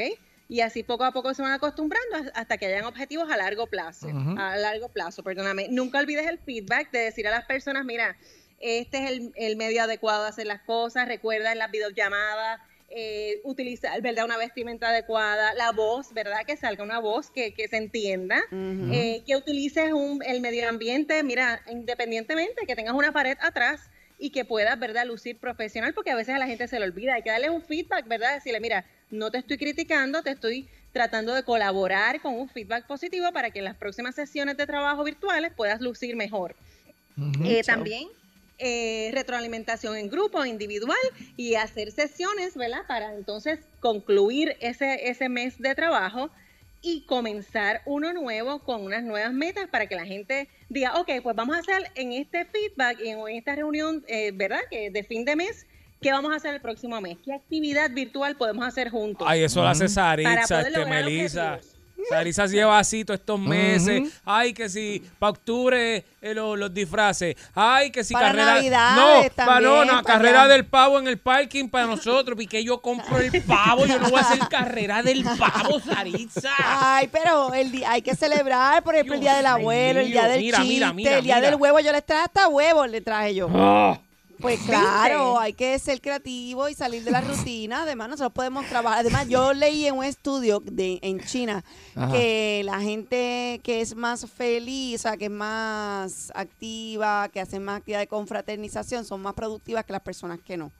Y 0.50 0.60
así 0.62 0.82
poco 0.82 1.04
a 1.04 1.12
poco 1.12 1.32
se 1.32 1.42
van 1.42 1.52
acostumbrando 1.52 2.16
as- 2.16 2.32
hasta 2.34 2.58
que 2.58 2.66
hayan 2.66 2.84
objetivos 2.84 3.30
a 3.30 3.36
largo 3.36 3.68
plazo. 3.68 4.08
A 4.38 4.56
largo 4.56 4.88
plazo, 4.88 5.22
perdóname. 5.22 5.68
Nunca 5.70 5.98
olvides 6.00 6.26
el 6.26 6.38
feedback 6.40 6.90
de 6.90 6.98
decir 6.98 7.26
a 7.28 7.30
las 7.30 7.44
personas, 7.46 7.84
mira, 7.84 8.16
este 8.58 8.98
es 9.04 9.10
el, 9.12 9.32
el 9.36 9.56
medio 9.56 9.82
adecuado 9.84 10.24
de 10.24 10.28
hacer 10.30 10.46
las 10.46 10.60
cosas. 10.62 11.06
Recuerda 11.06 11.52
en 11.52 11.58
las 11.58 11.70
videollamadas 11.70 12.60
eh, 12.92 13.40
utilizar, 13.44 14.02
¿verdad? 14.02 14.24
Una 14.24 14.36
vestimenta 14.36 14.88
adecuada, 14.88 15.54
la 15.54 15.70
voz, 15.70 16.12
¿verdad? 16.12 16.40
Que 16.44 16.56
salga 16.56 16.82
una 16.82 16.98
voz 16.98 17.30
que, 17.30 17.54
que 17.54 17.68
se 17.68 17.76
entienda, 17.76 18.42
eh, 18.92 19.22
que 19.24 19.36
utilices 19.36 19.92
un, 19.92 20.20
el 20.26 20.40
medio 20.40 20.68
ambiente, 20.68 21.22
mira, 21.22 21.62
independientemente, 21.70 22.66
que 22.66 22.74
tengas 22.74 22.94
una 22.94 23.12
pared 23.12 23.36
atrás 23.40 23.88
y 24.20 24.30
que 24.30 24.44
puedas, 24.44 24.78
¿verdad? 24.78 25.06
Lucir 25.06 25.38
profesional, 25.38 25.94
porque 25.94 26.10
a 26.10 26.14
veces 26.14 26.34
a 26.34 26.38
la 26.38 26.46
gente 26.46 26.68
se 26.68 26.78
le 26.78 26.84
olvida, 26.84 27.14
hay 27.14 27.22
que 27.22 27.30
darle 27.30 27.50
un 27.50 27.62
feedback, 27.62 28.06
¿verdad? 28.06 28.34
Decirle, 28.34 28.60
mira, 28.60 28.84
no 29.10 29.30
te 29.30 29.38
estoy 29.38 29.56
criticando, 29.56 30.22
te 30.22 30.30
estoy 30.30 30.68
tratando 30.92 31.34
de 31.34 31.42
colaborar 31.42 32.20
con 32.20 32.34
un 32.34 32.48
feedback 32.48 32.86
positivo 32.86 33.32
para 33.32 33.50
que 33.50 33.60
en 33.60 33.64
las 33.64 33.76
próximas 33.76 34.14
sesiones 34.14 34.56
de 34.56 34.66
trabajo 34.66 35.02
virtuales 35.04 35.52
puedas 35.56 35.80
lucir 35.80 36.16
mejor. 36.16 36.54
Eh, 37.44 37.62
también 37.64 38.08
eh, 38.58 39.10
retroalimentación 39.14 39.96
en 39.96 40.10
grupo, 40.10 40.44
individual 40.44 40.98
y 41.36 41.54
hacer 41.54 41.90
sesiones, 41.90 42.56
¿verdad? 42.56 42.82
Para 42.86 43.14
entonces 43.14 43.60
concluir 43.80 44.56
ese, 44.60 45.08
ese 45.08 45.30
mes 45.30 45.58
de 45.58 45.74
trabajo 45.74 46.30
y 46.82 47.02
comenzar 47.02 47.82
uno 47.86 48.12
nuevo 48.12 48.60
con 48.60 48.84
unas 48.84 49.02
nuevas 49.02 49.32
metas 49.32 49.68
para 49.68 49.86
que 49.86 49.96
la 49.96 50.06
gente 50.06 50.48
diga, 50.68 50.98
ok, 50.98 51.10
pues 51.22 51.36
vamos 51.36 51.56
a 51.56 51.60
hacer 51.60 51.90
en 51.94 52.12
este 52.12 52.44
feedback 52.46 52.98
y 53.00 53.08
en, 53.08 53.18
esta 53.28 53.54
reunión, 53.54 54.04
eh, 54.08 54.32
¿verdad? 54.32 54.60
Que 54.70 54.90
de 54.90 55.04
fin 55.04 55.24
de 55.24 55.36
mes, 55.36 55.66
¿qué 56.00 56.12
vamos 56.12 56.32
a 56.32 56.36
hacer 56.36 56.54
el 56.54 56.60
próximo 56.60 57.00
mes? 57.00 57.18
¿Qué 57.24 57.32
actividad 57.32 57.90
virtual 57.90 58.36
podemos 58.36 58.66
hacer 58.66 58.90
juntos? 58.90 59.26
Ay, 59.28 59.42
eso 59.42 59.62
lo 59.62 59.68
hace 59.68 59.88
poder 59.88 60.30
este 60.38 60.70
lograr 60.70 61.60
Melisa. 62.10 62.12
objetivos. 62.12 62.18
Sarisa 62.40 62.46
lleva 62.46 62.78
así 62.78 63.04
todos 63.04 63.20
estos 63.20 63.40
meses. 63.40 64.02
Ay, 64.24 64.52
que 64.52 64.68
si 64.68 65.02
para 65.18 65.30
octubre 65.30 66.04
eh, 66.22 66.34
lo- 66.34 66.56
los 66.56 66.72
disfraces. 66.72 67.36
Ay, 67.54 67.90
que 67.90 68.04
si 68.04 68.12
Para 68.14 68.28
carrera. 68.28 68.54
Navidades 68.54 69.30
no, 69.30 69.36
para 69.44 69.60
no, 69.60 69.68
también, 69.74 69.86
no, 69.96 70.02
para 70.02 70.14
carrera 70.18 70.48
del 70.48 70.64
pavo 70.66 70.98
en 70.98 71.06
el 71.08 71.18
parking 71.18 71.68
para 71.68 71.86
nosotros. 71.86 72.40
Y 72.40 72.46
que 72.46 72.62
yo 72.64 72.80
compro 72.80 73.18
el 73.18 73.42
pavo. 73.42 73.86
Yo 73.86 73.98
no 73.98 74.10
voy 74.10 74.18
a 74.18 74.22
hacer 74.22 74.38
carrera 74.48 75.02
del 75.02 75.24
pavo, 75.24 75.80
Sarisa. 75.80 76.50
Ay, 76.58 77.08
pero 77.10 77.54
el 77.54 77.72
día, 77.72 77.90
hay 77.92 78.02
que 78.02 78.14
celebrar, 78.14 78.82
por 78.82 78.94
ejemplo, 78.94 79.14
el 79.14 79.20
día 79.20 79.34
del 79.36 79.46
abuelo, 79.46 80.00
el 80.00 80.10
día 80.10 80.26
del 80.28 80.40
mira, 80.40 80.58
chiste, 80.58 80.74
mira, 80.74 80.92
mira, 80.92 81.18
el 81.18 81.24
día 81.24 81.36
mira. 81.36 81.50
del 81.50 81.60
huevo. 81.60 81.80
Yo 81.80 81.92
les 81.92 82.04
traje 82.04 82.24
hasta 82.24 82.48
huevos, 82.48 82.88
le 82.90 83.00
traje 83.00 83.34
yo. 83.34 83.48
Ah. 83.54 83.98
Pues 84.40 84.60
claro, 84.66 85.38
hay 85.38 85.52
que 85.52 85.78
ser 85.78 86.00
creativo 86.00 86.68
y 86.68 86.74
salir 86.74 87.04
de 87.04 87.10
la 87.10 87.20
rutina. 87.20 87.82
Además, 87.82 88.08
nosotros 88.08 88.32
podemos 88.32 88.66
trabajar. 88.66 89.00
Además, 89.00 89.28
yo 89.28 89.52
leí 89.52 89.86
en 89.86 89.96
un 89.96 90.04
estudio 90.04 90.60
de, 90.64 90.98
en 91.02 91.20
China 91.20 91.64
Ajá. 91.94 92.12
que 92.12 92.62
la 92.64 92.80
gente 92.80 93.60
que 93.62 93.80
es 93.80 93.94
más 93.94 94.26
feliz, 94.30 95.00
o 95.00 95.02
sea, 95.02 95.16
que 95.16 95.26
es 95.26 95.30
más 95.30 96.32
activa, 96.34 97.28
que 97.32 97.40
hace 97.40 97.60
más 97.60 97.78
actividad 97.78 98.00
de 98.00 98.06
confraternización, 98.06 99.04
son 99.04 99.20
más 99.22 99.34
productivas 99.34 99.84
que 99.84 99.92
las 99.92 100.02
personas 100.02 100.38
que 100.44 100.56
no. 100.56 100.70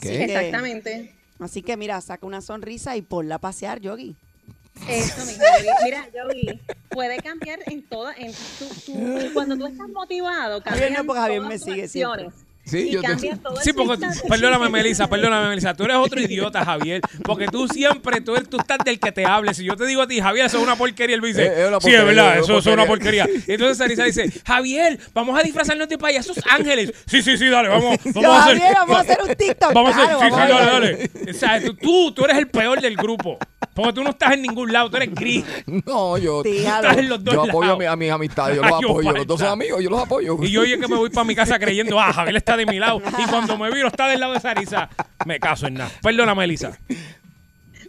Que- 0.00 0.24
Exactamente. 0.24 1.14
Así 1.38 1.62
que 1.62 1.76
mira, 1.76 2.00
saca 2.00 2.26
una 2.26 2.40
sonrisa 2.40 2.96
y 2.96 3.02
ponla 3.02 3.36
a 3.36 3.38
pasear, 3.38 3.80
Yogi. 3.80 4.14
Eso 4.88 5.24
mismo. 5.26 5.42
Yogi. 5.58 5.68
Mira, 5.84 6.08
Yogi, 6.14 6.60
puede 6.90 7.16
cambiar 7.18 7.58
en 7.66 7.82
toda, 7.82 8.14
en 8.16 8.32
tu, 8.58 8.66
tu- 8.86 9.32
cuando 9.34 9.56
tú 9.58 9.66
estás 9.66 9.88
motivado, 9.88 10.60
Javier 10.62 10.92
no, 10.92 11.04
porque 11.04 11.20
Javier 11.20 11.38
todas 11.40 11.52
me 11.52 11.58
sigue 11.58 11.88
siempre. 11.88 12.30
Sí, 12.64 12.88
y 12.88 12.92
yo 12.92 13.00
te- 13.00 13.08
cambia 13.08 13.36
todo 13.36 13.56
el 13.58 13.62
Sí, 13.62 13.72
porque, 13.72 14.06
perdóname, 14.28 14.68
Melissa, 14.68 15.08
perdóname, 15.08 15.48
Melissa. 15.48 15.74
Tú 15.74 15.82
eres 15.84 15.96
otro 15.96 16.20
idiota, 16.20 16.64
Javier. 16.64 17.00
Porque 17.24 17.46
tú 17.48 17.66
siempre, 17.66 18.20
tú, 18.20 18.36
eres, 18.36 18.48
tú 18.48 18.56
estás 18.58 18.78
del 18.84 19.00
que 19.00 19.10
te 19.10 19.26
hables. 19.26 19.56
Si 19.56 19.64
yo 19.64 19.76
te 19.76 19.84
digo 19.84 20.02
a 20.02 20.06
ti, 20.06 20.20
Javier, 20.20 20.46
eso 20.46 20.58
es 20.58 20.62
una 20.62 20.76
porquería, 20.76 21.16
él 21.16 21.22
me 21.22 21.28
dice, 21.28 21.44
Eh, 21.46 21.70
es 21.76 21.82
sí, 21.84 21.92
es 21.92 22.04
verdad, 22.04 22.38
es 22.38 22.44
eso, 22.44 22.58
es 22.58 22.66
una 22.66 22.86
porquería". 22.86 23.26
entonces 23.48 23.78
Sarisa 23.78 24.04
dice, 24.04 24.30
Javier, 24.46 24.98
vamos 25.12 25.38
a 25.38 25.42
disfrazarnos 25.42 25.88
de 25.88 25.98
payasos 25.98 26.38
ángeles. 26.50 26.92
Sí, 27.06 27.20
sí, 27.20 27.36
sí, 27.36 27.48
dale, 27.48 27.68
vamos, 27.68 27.96
vamos 28.04 28.22
Yo, 28.22 28.32
a 28.32 28.44
hacer. 28.44 28.58
Javier, 28.58 28.74
vamos 28.76 28.96
a 28.96 29.00
hacer 29.00 29.18
un 29.28 29.34
TikTok. 29.34 29.72
Vamos 29.72 29.96
a 29.96 30.02
hacer, 30.02 30.16
claro, 30.16 30.20
sí, 30.20 30.24
sí, 30.26 30.30
vamos 30.30 30.60
a 30.60 30.70
dale, 30.70 31.10
dale. 31.14 31.30
O 31.30 31.34
sea, 31.34 31.60
tú, 31.62 31.74
tú, 31.74 32.12
tú 32.12 32.24
eres 32.24 32.36
el 32.38 32.46
peor 32.48 32.80
del 32.80 32.96
grupo. 32.96 33.38
Porque 33.74 33.92
tú 33.94 34.02
no 34.04 34.10
estás 34.10 34.32
en 34.32 34.42
ningún 34.42 34.70
lado, 34.72 34.90
tú 34.90 34.96
eres 34.98 35.14
gris. 35.14 35.44
No, 35.86 36.18
yo. 36.18 36.42
Estás 36.44 36.98
en 36.98 37.08
los 37.08 37.22
dos 37.24 37.34
yo 37.34 37.42
apoyo 37.44 37.62
a, 37.62 37.66
lados. 37.66 37.78
mi- 37.78 37.86
a 37.86 37.96
mis 37.96 38.10
amistades, 38.10 38.56
yo 38.56 38.62
los 38.68 38.72
Ay, 38.72 38.78
yo 38.82 38.90
apoyo. 38.90 39.12
Los 39.12 39.26
dos 39.26 39.40
son 39.40 39.48
amigos, 39.48 39.82
yo 39.82 39.90
los 39.90 40.02
apoyo. 40.02 40.36
Y 40.42 40.50
yo 40.50 40.60
oye 40.62 40.78
que 40.78 40.88
me 40.88 40.96
voy 40.96 41.10
para 41.10 41.24
mi 41.24 41.34
casa 41.34 41.58
creyendo, 41.58 41.98
ah, 41.98 42.12
Javier 42.12 42.36
está 42.36 42.56
de 42.56 42.66
mi 42.66 42.78
lado. 42.78 43.00
Y 43.18 43.24
cuando 43.28 43.56
me 43.56 43.70
viro 43.72 43.88
está 43.88 44.08
del 44.08 44.20
lado 44.20 44.34
de 44.34 44.40
Sarisa, 44.40 44.88
me 45.24 45.40
caso 45.40 45.66
en 45.66 45.74
nada. 45.74 45.90
Perdona, 46.02 46.34
Melissa. 46.34 46.78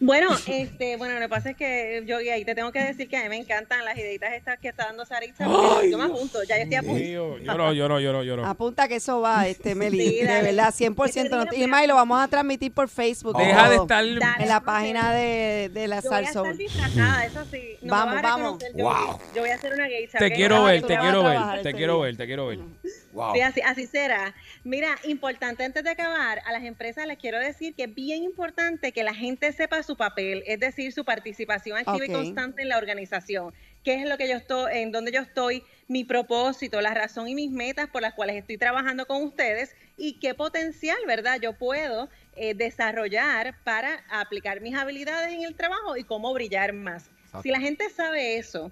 Bueno, 0.03 0.29
este, 0.47 0.97
bueno, 0.97 1.13
lo 1.15 1.21
que 1.21 1.29
pasa 1.29 1.49
es 1.51 1.55
que 1.57 2.03
yo 2.05 2.19
y 2.19 2.29
ahí 2.29 2.43
te 2.45 2.55
tengo 2.55 2.71
que 2.71 2.79
decir 2.83 3.07
que 3.07 3.17
a 3.17 3.23
mí 3.23 3.29
me 3.29 3.37
encantan 3.37 3.83
las 3.85 3.97
ideitas 3.97 4.33
estas 4.33 4.59
que 4.59 4.67
está 4.67 4.85
dando 4.85 5.05
Saritza, 5.05 5.45
porque 5.45 5.89
yo 5.89 5.97
me 5.97 6.03
apunto, 6.05 6.43
ya 6.43 6.57
yo 6.57 6.63
estoy 6.63 6.75
a 6.75 6.81
punto. 6.81 6.95
Mío, 7.03 7.37
lloro, 7.39 7.73
lloro, 7.73 7.99
lloro, 7.99 8.23
lloro. 8.23 8.45
Apunta 8.45 8.87
que 8.87 8.95
eso 8.95 9.21
va, 9.21 9.47
este 9.47 9.75
Meli. 9.75 10.09
Sí, 10.09 10.15
de 10.25 10.41
verdad, 10.41 10.73
100%. 10.73 11.29
No, 11.29 11.43
Este, 11.43 11.57
Irma, 11.57 11.83
y 11.83 11.87
lo 11.87 11.95
vamos 11.95 12.21
a 12.21 12.27
transmitir 12.27 12.73
por 12.73 12.89
Facebook. 12.89 13.37
Deja 13.37 13.69
de 13.69 13.75
estar. 13.77 14.03
Dale. 14.03 14.43
En 14.43 14.49
la 14.49 14.59
página 14.61 15.13
de, 15.13 15.69
de 15.73 15.87
la 15.87 16.01
Yo 16.01 16.09
voy 16.09 16.19
a 16.19 16.23
Salsoul. 16.25 16.47
estar 16.51 16.57
disfrazada, 16.57 17.25
eso 17.25 17.45
sí. 17.51 17.77
No 17.81 17.91
Vamos, 17.93 18.21
vamos. 18.21 18.63
yo, 18.75 18.83
Wow. 18.83 19.19
yo 19.35 19.41
voy 19.41 19.49
a 19.51 19.55
hacer 19.55 19.73
una 19.73 19.87
geisha. 19.87 20.17
Te 20.17 20.31
quiero 20.31 20.63
ver, 20.65 20.81
te 20.81 20.97
quiero 20.97 21.23
ver, 21.23 21.61
te 21.63 21.73
quiero 21.73 21.99
ver, 22.01 22.17
te 22.17 22.25
quiero 22.25 22.47
ver. 22.47 22.59
Wow. 23.13 23.33
Sí, 23.35 23.41
así, 23.41 23.61
así 23.61 23.87
será. 23.87 24.33
Mira, 24.63 24.97
importante 25.03 25.63
antes 25.63 25.83
de 25.83 25.89
acabar, 25.91 26.41
a 26.45 26.51
las 26.51 26.63
empresas 26.63 27.05
les 27.05 27.17
quiero 27.19 27.39
decir 27.39 27.75
que 27.75 27.83
es 27.83 27.93
bien 27.93 28.23
importante 28.23 28.91
que 28.91 29.03
la 29.03 29.13
gente 29.13 29.51
sepa 29.53 29.83
su 29.83 29.92
papel, 29.95 30.43
es 30.45 30.59
decir, 30.59 30.91
su 30.91 31.05
participación 31.05 31.77
activa 31.77 32.05
y 32.05 32.11
constante 32.11 32.61
en 32.61 32.69
la 32.69 32.77
organización. 32.77 33.53
¿Qué 33.83 33.95
es 33.95 34.07
lo 34.07 34.17
que 34.17 34.29
yo 34.29 34.35
estoy, 34.35 34.77
en 34.77 34.91
dónde 34.91 35.11
yo 35.11 35.21
estoy, 35.21 35.63
mi 35.87 36.03
propósito, 36.05 36.79
la 36.81 36.93
razón 36.93 37.27
y 37.27 37.35
mis 37.35 37.51
metas 37.51 37.89
por 37.89 38.01
las 38.01 38.13
cuales 38.13 38.37
estoy 38.37 38.57
trabajando 38.57 39.05
con 39.05 39.21
ustedes 39.23 39.75
y 39.97 40.19
qué 40.19 40.33
potencial, 40.33 40.97
¿verdad? 41.05 41.39
Yo 41.41 41.53
puedo 41.53 42.09
eh, 42.35 42.53
desarrollar 42.53 43.55
para 43.63 44.03
aplicar 44.09 44.61
mis 44.61 44.75
habilidades 44.75 45.33
en 45.33 45.43
el 45.43 45.55
trabajo 45.55 45.97
y 45.97 46.03
cómo 46.03 46.33
brillar 46.33 46.73
más. 46.73 47.09
Si 47.41 47.49
la 47.49 47.59
gente 47.59 47.89
sabe 47.89 48.37
eso 48.37 48.71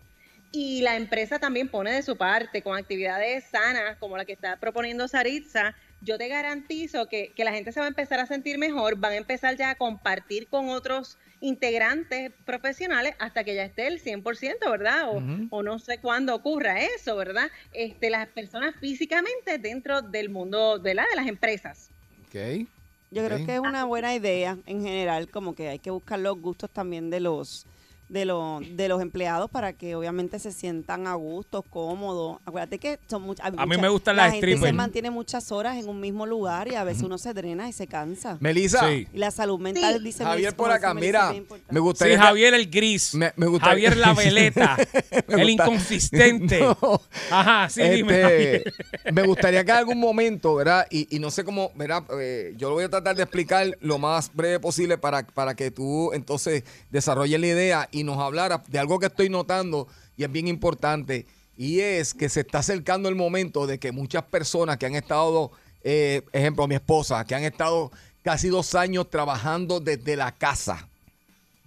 y 0.51 0.81
la 0.81 0.95
empresa 0.95 1.39
también 1.39 1.67
pone 1.67 1.91
de 1.91 2.03
su 2.03 2.17
parte 2.17 2.61
con 2.61 2.77
actividades 2.77 3.45
sanas 3.45 3.97
como 3.97 4.17
la 4.17 4.25
que 4.25 4.33
está 4.33 4.57
proponiendo 4.57 5.07
Saritza, 5.07 5.75
yo 6.01 6.17
te 6.17 6.27
garantizo 6.27 7.07
que, 7.07 7.31
que 7.35 7.43
la 7.43 7.53
gente 7.53 7.71
se 7.71 7.79
va 7.79 7.85
a 7.85 7.89
empezar 7.89 8.19
a 8.19 8.25
sentir 8.25 8.57
mejor, 8.57 8.97
van 8.97 9.13
a 9.13 9.17
empezar 9.17 9.55
ya 9.55 9.71
a 9.71 9.75
compartir 9.75 10.47
con 10.47 10.69
otros 10.69 11.17
integrantes 11.41 12.31
profesionales 12.45 13.15
hasta 13.19 13.43
que 13.43 13.55
ya 13.55 13.63
esté 13.63 13.87
el 13.87 14.01
100%, 14.01 14.69
¿verdad? 14.69 15.09
O, 15.09 15.21
o 15.49 15.63
no 15.63 15.79
sé 15.79 15.97
cuándo 15.97 16.35
ocurra 16.35 16.79
eso, 16.81 17.15
¿verdad? 17.15 17.49
Este, 17.73 18.09
las 18.09 18.27
personas 18.27 18.75
físicamente 18.79 19.57
dentro 19.57 20.01
del 20.01 20.29
mundo, 20.29 20.79
¿verdad? 20.81 21.05
De 21.09 21.15
las 21.15 21.27
empresas. 21.27 21.89
Ok. 22.27 22.67
Yo 23.13 23.25
creo 23.25 23.45
que 23.45 23.55
es 23.55 23.59
una 23.59 23.83
buena 23.83 24.15
idea 24.15 24.57
en 24.65 24.83
general, 24.83 25.27
como 25.29 25.53
que 25.53 25.67
hay 25.67 25.79
que 25.79 25.91
buscar 25.91 26.17
los 26.19 26.39
gustos 26.39 26.69
también 26.69 27.09
de 27.09 27.19
los 27.19 27.65
de 28.11 28.25
los 28.25 28.61
de 28.75 28.87
los 28.87 29.01
empleados 29.01 29.49
para 29.49 29.73
que 29.73 29.95
obviamente 29.95 30.37
se 30.39 30.51
sientan 30.51 31.07
a 31.07 31.13
gusto, 31.15 31.61
cómodos. 31.63 32.39
Acuérdate 32.45 32.77
que 32.77 32.99
son 33.07 33.21
muchas 33.23 33.51
A 33.57 33.65
mí 33.65 33.77
me 33.77 33.89
gustan 33.89 34.15
las 34.17 34.27
la 34.27 34.31
gente 34.33 34.47
se 34.47 34.51
strippers. 34.53 34.75
mantiene 34.75 35.09
muchas 35.11 35.51
horas 35.51 35.77
en 35.77 35.87
un 35.87 35.99
mismo 35.99 36.25
lugar 36.25 36.67
y 36.67 36.75
a 36.75 36.83
veces 36.83 37.03
uno 37.03 37.17
se 37.17 37.33
drena 37.33 37.69
y 37.69 37.73
se 37.73 37.87
cansa. 37.87 38.37
Melissa, 38.39 38.87
Sí. 38.87 39.07
Y 39.13 39.17
la 39.17 39.31
salud 39.31 39.59
mental 39.59 39.97
Sí. 39.97 40.03
dice 40.03 40.23
Javier 40.23 40.55
por 40.55 40.71
acá, 40.71 40.93
mira, 40.93 41.31
me 41.31 41.39
Sí, 41.71 41.79
gustaría... 41.79 42.15
que- 42.17 42.21
Javier 42.21 42.53
el 42.53 42.69
gris. 42.69 43.13
Me- 43.15 43.31
me 43.35 43.47
gustaría- 43.47 43.89
Javier 43.89 43.97
la 43.97 44.13
veleta. 44.13 44.77
El 45.27 45.49
inconsistente. 45.49 46.59
No. 46.81 47.01
Ajá, 47.31 47.69
sí, 47.69 47.81
dime. 47.81 48.13
Este, 48.21 48.21
Javier. 48.23 49.13
me 49.13 49.23
gustaría 49.23 49.63
que 49.63 49.71
en 49.71 49.77
algún 49.77 49.99
momento, 49.99 50.55
¿verdad? 50.55 50.85
Y, 50.89 51.13
y 51.15 51.19
no 51.19 51.31
sé 51.31 51.43
cómo, 51.43 51.71
¿verdad? 51.75 52.03
Eh, 52.19 52.53
yo 52.57 52.69
lo 52.69 52.75
voy 52.75 52.83
a 52.83 52.89
tratar 52.89 53.15
de 53.15 53.23
explicar 53.23 53.77
lo 53.81 53.97
más 53.97 54.33
breve 54.33 54.59
posible 54.59 54.97
para, 54.97 55.25
para 55.25 55.55
que 55.55 55.71
tú 55.71 56.11
entonces 56.13 56.63
desarrolles 56.89 57.39
la 57.39 57.47
idea 57.47 57.89
y 57.91 58.00
nos 58.03 58.17
hablaras 58.19 58.61
de 58.67 58.79
algo 58.79 58.99
que 58.99 59.07
estoy 59.07 59.29
notando 59.29 59.87
y 60.17 60.23
es 60.23 60.31
bien 60.31 60.47
importante. 60.47 61.25
Y 61.57 61.79
es 61.81 62.13
que 62.13 62.29
se 62.29 62.41
está 62.41 62.59
acercando 62.59 63.09
el 63.09 63.15
momento 63.15 63.67
de 63.67 63.77
que 63.79 63.91
muchas 63.91 64.23
personas 64.23 64.77
que 64.77 64.85
han 64.85 64.95
estado, 64.95 65.51
eh, 65.83 66.23
ejemplo, 66.31 66.67
mi 66.67 66.75
esposa, 66.75 67.23
que 67.25 67.35
han 67.35 67.43
estado 67.43 67.91
casi 68.23 68.49
dos 68.49 68.75
años 68.75 69.09
trabajando 69.09 69.79
desde 69.79 70.15
la 70.15 70.31
casa 70.31 70.87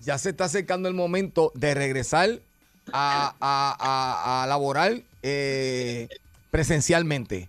ya 0.00 0.18
se 0.18 0.30
está 0.30 0.44
acercando 0.44 0.86
el 0.88 0.94
momento 0.94 1.50
de 1.54 1.72
regresar 1.72 2.38
a, 2.92 3.34
a- 3.40 3.76
a- 3.80 4.42
a 4.42 4.46
laborar 4.46 5.00
eh, 5.22 6.08
presencialmente. 6.50 7.48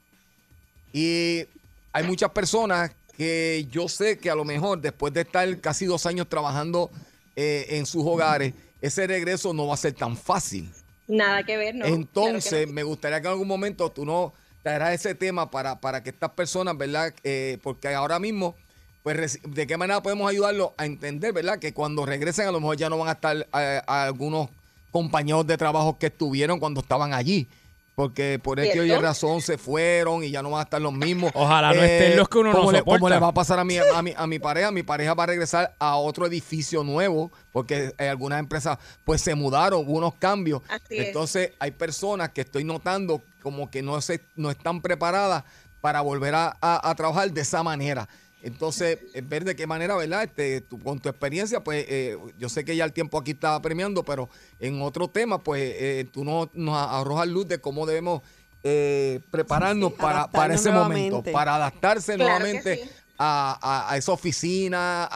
Y 0.94 1.46
hay 1.92 2.04
muchas 2.06 2.32
personas 2.32 2.92
que 3.18 3.68
yo 3.72 3.88
sé 3.90 4.18
que 4.18 4.30
a 4.30 4.36
lo 4.36 4.46
mejor 4.46 4.80
después 4.82 5.14
de 5.14 5.22
estar 5.22 5.60
casi 5.60 5.86
dos 5.86 6.06
años 6.06 6.28
trabajando 6.30 6.90
eh, 7.36 7.66
en 7.72 7.86
sus 7.86 8.04
hogares, 8.06 8.54
ese 8.82 9.08
regreso 9.08 9.54
no 9.54 9.68
va 9.68 9.74
a 9.74 9.78
ser 9.78 9.94
tan 9.94 10.16
fácil. 10.18 10.72
Nada 11.08 11.44
que 11.44 11.58
ver, 11.58 11.76
¿no? 11.76 11.86
Entonces, 11.86 12.50
Claro 12.50 12.62
que 12.62 12.68
no. 12.68 12.74
me 12.74 12.84
gustaría 12.84 13.22
que 13.22 13.28
en 13.28 13.32
algún 13.34 13.48
momento 13.48 13.92
tú 13.92 14.06
no 14.06 14.34
traerás 14.64 14.94
ese 14.94 15.14
tema 15.14 15.52
para, 15.52 15.80
para 15.80 16.02
que 16.02 16.10
estas 16.10 16.32
personas, 16.32 16.76
¿verdad? 16.78 17.14
Eh, 17.24 17.60
porque 17.62 17.94
ahora 17.94 18.18
mismo, 18.20 18.56
pues, 19.04 19.40
¿de 19.44 19.68
qué 19.68 19.78
manera 19.78 20.02
podemos 20.02 20.30
ayudarlos 20.30 20.72
a 20.78 20.86
entender, 20.86 21.32
¿verdad? 21.34 21.60
Que 21.60 21.74
cuando 21.74 22.06
regresen 22.06 22.48
a 22.48 22.52
lo 22.52 22.60
mejor 22.60 22.78
ya 22.78 22.90
no 22.90 22.98
van 22.98 23.10
a 23.10 23.12
estar 23.14 23.48
eh, 23.60 23.82
algunos 23.86 24.50
compañeros 24.92 25.46
de 25.46 25.58
trabajo 25.58 25.98
que 26.00 26.08
estuvieron 26.08 26.60
cuando 26.60 26.82
estaban 26.82 27.14
allí. 27.14 27.48
Porque 27.96 28.40
por 28.44 28.60
X 28.60 28.78
o 28.82 28.84
Y 28.84 28.92
razón 28.98 29.42
se 29.42 29.58
fueron 29.58 30.22
y 30.22 30.30
ya 30.30 30.42
no 30.42 30.50
van 30.52 30.60
a 30.60 30.64
estar 30.64 30.82
los 30.82 30.92
mismos. 30.92 31.30
Eh, 31.32 31.38
Ojalá 31.38 31.74
no 31.74 31.82
estén 31.82 32.18
los 32.18 32.28
que 32.28 32.38
uno 32.40 32.52
no 32.52 32.58
como 32.60 32.72
le, 32.74 32.80
soporta. 32.80 33.00
como 33.00 33.10
le 33.10 33.20
va 33.20 33.28
a 33.30 33.34
pasar 33.34 33.58
a 33.58 33.64
mi, 33.64 33.78
a, 33.78 34.02
mi, 34.02 34.14
a 34.18 34.28
mi 34.28 34.38
pareja. 34.38 34.70
Mi 34.72 34.84
pareja 34.84 35.14
va 35.14 35.24
a 35.24 35.28
regresar 35.28 35.74
a 35.80 35.96
otro 35.96 36.26
edificio 36.28 36.84
nuevo 36.84 37.32
porque 37.54 37.94
eh, 37.98 38.10
algunas 38.10 38.40
empresas 38.40 38.78
pues 39.06 39.22
se 39.22 39.34
mudaron, 39.34 39.86
hubo 39.88 39.94
unos 39.98 40.16
cambios. 40.16 40.62
Así 40.68 40.98
es. 40.98 41.08
Entonces 41.08 41.52
hay 41.58 41.72
personas 41.72 42.32
que 42.32 42.42
estoy 42.42 42.66
notando 42.66 43.22
como 43.42 43.72
que 43.72 43.82
no, 43.82 44.02
se, 44.02 44.20
no 44.36 44.52
están 44.52 44.82
preparadas 44.82 45.46
para 45.80 46.02
volver 46.02 46.36
a, 46.36 46.58
a- 46.62 46.90
a 46.90 46.96
trabajar 46.96 47.32
de 47.32 47.42
esa 47.42 47.64
manera. 47.64 48.10
Entonces, 48.46 49.00
ver 49.24 49.44
de 49.44 49.56
qué 49.56 49.66
manera, 49.66 49.96
¿verdad? 49.96 50.24
Este, 50.24 50.62
tú, 50.62 50.80
con 50.80 51.00
tu 51.00 51.10
experiencia, 51.10 51.64
pues 51.64 51.84
eh, 51.90 52.16
yo 52.38 52.48
sé 52.48 52.64
que 52.64 52.76
ya 52.76 52.86
el 52.86 52.94
tiempo 52.94 53.18
aquí 53.18 53.32
está 53.32 53.60
premiando, 53.60 54.04
pero 54.04 54.30
en 54.60 54.82
otro 54.84 55.08
tema, 55.08 55.40
pues 55.40 55.62
eh, 55.76 56.08
tú 56.12 56.24
no, 56.24 56.48
nos 56.54 56.78
arrojas 56.78 57.28
luz 57.28 57.48
de 57.48 57.60
cómo 57.60 57.88
debemos 57.88 58.22
eh, 58.64 59.20
prepararnos 59.32 59.94
Sí, 59.94 59.96
para, 60.00 60.54
ese 60.54 60.72
momento, 60.72 61.24
para 61.32 61.56
adaptarse 61.56 62.16
Claro 62.16 62.30
nuevamente 62.30 62.84
sí. 62.86 62.90
a, 63.18 63.58
a- 63.62 63.92
a 63.92 63.98
esa 63.98 64.12
oficina, 64.12 65.06
a, 65.06 65.08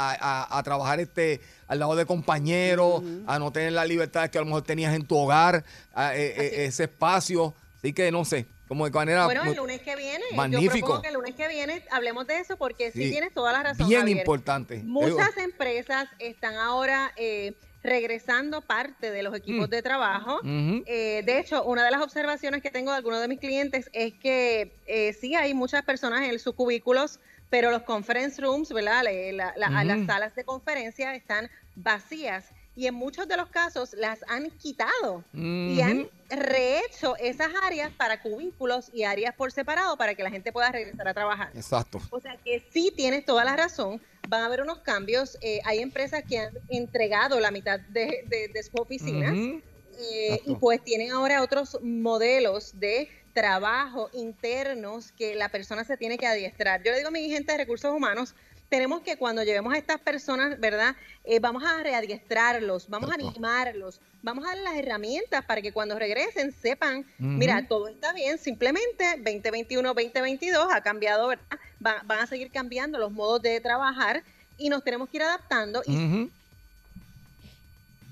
a- 0.49 0.57
a 0.57 0.63
trabajar 0.63 0.99
este 0.99 1.41
al 1.67 1.77
lado 1.77 1.95
de 1.95 2.07
compañeros, 2.07 3.03
a 3.27 3.37
no 3.37 3.51
tener 3.51 3.73
las 3.73 3.87
libertades 3.87 4.31
que 4.31 4.39
a 4.39 4.41
lo 4.41 4.45
mejor 4.47 4.63
tenías 4.63 4.95
en 4.95 5.05
tu 5.05 5.15
hogar, 5.15 5.63
a, 5.93 6.15
eh, 6.15 6.33
eh, 6.35 6.65
ese 6.65 6.85
espacio. 6.85 7.53
Así 7.77 7.93
que 7.93 8.11
no 8.11 8.25
sé, 8.25 8.47
como 8.69 8.85
de 8.85 8.91
manera 8.91 9.25
Bueno, 9.25 9.43
el 9.43 9.55
lunes 9.57 9.81
que 9.81 9.95
viene, 9.97 10.23
yo 10.29 10.37
Magnífico. 10.37 10.71
propongo 10.87 11.01
que 11.01 11.07
el 11.09 11.13
lunes 11.15 11.35
que 11.35 11.47
viene 11.49 11.83
hablemos 11.91 12.25
de 12.27 12.37
eso 12.39 12.55
porque 12.55 12.91
sí, 12.91 13.03
Sí. 13.05 13.11
tienes 13.11 13.33
toda 13.33 13.51
la 13.51 13.63
razón. 13.63 13.89
bien 13.89 14.01
Javier. 14.01 14.17
importante. 14.19 14.81
Muchas 14.85 15.35
empresas 15.37 16.07
están 16.19 16.55
ahora 16.55 17.11
eh, 17.17 17.53
regresando 17.81 18.61
parte 18.61 19.09
de 19.09 19.23
los 19.23 19.33
equipos 19.35 19.69
de 19.69 19.81
trabajo. 19.81 20.39
Mm. 20.43 20.81
Eh, 20.85 21.23
de 21.25 21.39
hecho, 21.39 21.63
una 21.63 21.83
de 21.83 21.91
las 21.91 22.01
observaciones 22.01 22.61
que 22.61 22.69
tengo 22.71 22.91
de 22.91 22.97
algunos 22.97 23.19
de 23.21 23.27
mis 23.27 23.39
clientes 23.39 23.89
es 23.93 24.13
que 24.13 24.75
eh, 24.85 25.13
sí 25.13 25.33
hay 25.35 25.53
muchas 25.53 25.83
personas 25.83 26.21
en 26.21 26.37
sus 26.39 26.53
cubículos, 26.53 27.19
pero 27.49 27.71
los 27.71 27.81
conference 27.81 28.39
rooms, 28.41 28.71
¿verdad? 28.71 29.01
La- 29.03 29.53
la- 29.55 29.69
la- 29.69 29.83
Las 29.83 30.05
salas 30.05 30.35
de 30.35 30.43
conferencia 30.43 31.15
están 31.15 31.49
vacías 31.75 32.45
y 32.79 32.87
en 32.87 32.95
muchos 32.95 33.27
de 33.27 33.35
los 33.35 33.49
casos 33.49 33.91
las 33.93 34.19
han 34.29 34.49
quitado 34.51 35.25
y 35.33 35.81
han 35.81 36.09
rehecho 36.29 37.17
esas 37.17 37.49
áreas 37.63 37.91
para 37.91 38.21
cubículos 38.21 38.89
y 38.93 39.03
áreas 39.03 39.35
por 39.35 39.51
separado 39.51 39.97
para 39.97 40.15
que 40.15 40.23
la 40.23 40.31
gente 40.31 40.53
pueda 40.53 40.71
regresar 40.71 41.05
a 41.09 41.13
trabajar. 41.13 41.51
Exacto. 41.55 41.99
O 42.09 42.21
sea 42.21 42.37
que 42.37 42.63
sí 42.71 42.93
tienes 42.95 43.25
toda 43.25 43.43
la 43.43 43.57
razón. 43.57 44.01
Van 44.29 44.43
a 44.43 44.45
haber 44.45 44.61
unos 44.61 44.79
cambios. 44.79 45.37
Eh, 45.41 45.59
hay 45.65 45.79
empresas 45.79 46.23
que 46.25 46.39
han 46.39 46.53
entregado 46.69 47.39
la 47.41 47.51
mitad 47.51 47.81
de, 47.81 48.23
de- 48.27 48.47
de 48.53 48.63
sus 48.63 48.79
oficinas 48.79 49.33
eh, 49.35 50.39
y 50.45 50.55
pues 50.55 50.81
tienen 50.81 51.11
ahora 51.11 51.41
otros 51.41 51.77
modelos 51.81 52.79
de 52.79 53.09
trabajo 53.33 54.09
internos 54.13 55.11
que 55.11 55.35
la 55.35 55.49
persona 55.49 55.83
se 55.83 55.97
tiene 55.97 56.17
que 56.17 56.27
adiestrar. 56.27 56.81
Yo 56.83 56.91
le 56.91 56.97
digo 56.97 57.09
a 57.09 57.11
mi 57.11 57.29
gente 57.29 57.51
de 57.51 57.57
recursos 57.57 57.93
humanos, 57.93 58.33
tenemos 58.69 59.01
que 59.01 59.17
cuando 59.17 59.43
llevemos 59.43 59.73
a 59.73 59.77
estas 59.77 59.99
personas, 59.99 60.59
¿verdad? 60.59 60.95
Eh, 61.23 61.39
vamos 61.39 61.63
a 61.63 61.81
readiestrarlos, 61.83 62.87
vamos 62.89 63.09
a 63.11 63.13
animarlos, 63.15 63.99
vamos 64.21 64.45
a 64.45 64.49
darles 64.49 64.63
las 64.63 64.75
herramientas 64.77 65.43
para 65.45 65.61
que 65.61 65.71
cuando 65.71 65.97
regresen 65.97 66.51
sepan, 66.51 67.05
mira, 67.17 67.67
todo 67.67 67.87
está 67.87 68.13
bien, 68.13 68.37
simplemente 68.37 69.05
2021, 69.17 69.93
2022 69.93 70.67
ha 70.73 70.81
cambiado, 70.81 71.27
¿verdad? 71.27 71.45
Va- 71.85 72.01
van 72.05 72.19
a 72.19 72.27
seguir 72.27 72.51
cambiando 72.51 72.97
los 72.99 73.11
modos 73.11 73.41
de 73.41 73.59
trabajar 73.59 74.23
y 74.57 74.69
nos 74.69 74.83
tenemos 74.83 75.09
que 75.09 75.17
ir 75.17 75.23
adaptando 75.23 75.81
y. 75.85 75.95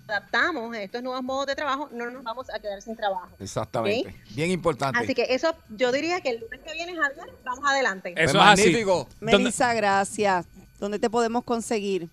adaptamos 0.07 0.73
a 0.75 0.81
estos 0.81 1.03
nuevos 1.03 1.21
modos 1.23 1.47
de 1.47 1.55
trabajo, 1.55 1.89
no 1.91 2.09
nos 2.09 2.23
vamos 2.23 2.49
a 2.49 2.57
quedar 2.59 2.81
sin 2.81 2.95
trabajo. 2.95 3.27
Exactamente. 3.39 4.15
Bien 4.31 4.49
importante. 4.51 4.97
Así 4.99 5.13
que 5.13 5.25
eso, 5.29 5.53
yo 5.69 5.91
diría 5.91 6.21
que 6.21 6.29
el 6.29 6.39
lunes 6.39 6.59
que 6.65 6.71
viene, 6.73 6.95
Javier, 6.95 7.27
vamos 7.43 7.65
adelante. 7.69 8.13
Pues 8.13 8.29
Eso 8.29 8.37
es 8.39 8.43
así. 8.45 8.61
magnífico. 8.63 9.07
¿Dónde- 9.19 9.37
Melissa, 9.37 9.73
gracias. 9.73 10.45
¿Dónde 10.79 10.99
te 10.99 11.09
podemos 11.09 11.43
conseguir? 11.43 12.07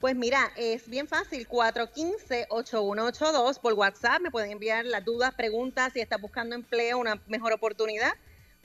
Pues 0.00 0.16
mira, 0.16 0.50
es 0.56 0.88
bien 0.88 1.06
fácil, 1.06 1.46
415-8182 1.46 3.58
por 3.58 3.74
WhatsApp, 3.74 4.22
me 4.22 4.30
pueden 4.30 4.50
enviar 4.52 4.86
las 4.86 5.04
dudas, 5.04 5.34
preguntas, 5.34 5.92
si 5.92 6.00
estás 6.00 6.18
buscando 6.20 6.54
empleo, 6.54 6.96
una 6.96 7.20
mejor 7.26 7.52
oportunidad, 7.52 8.12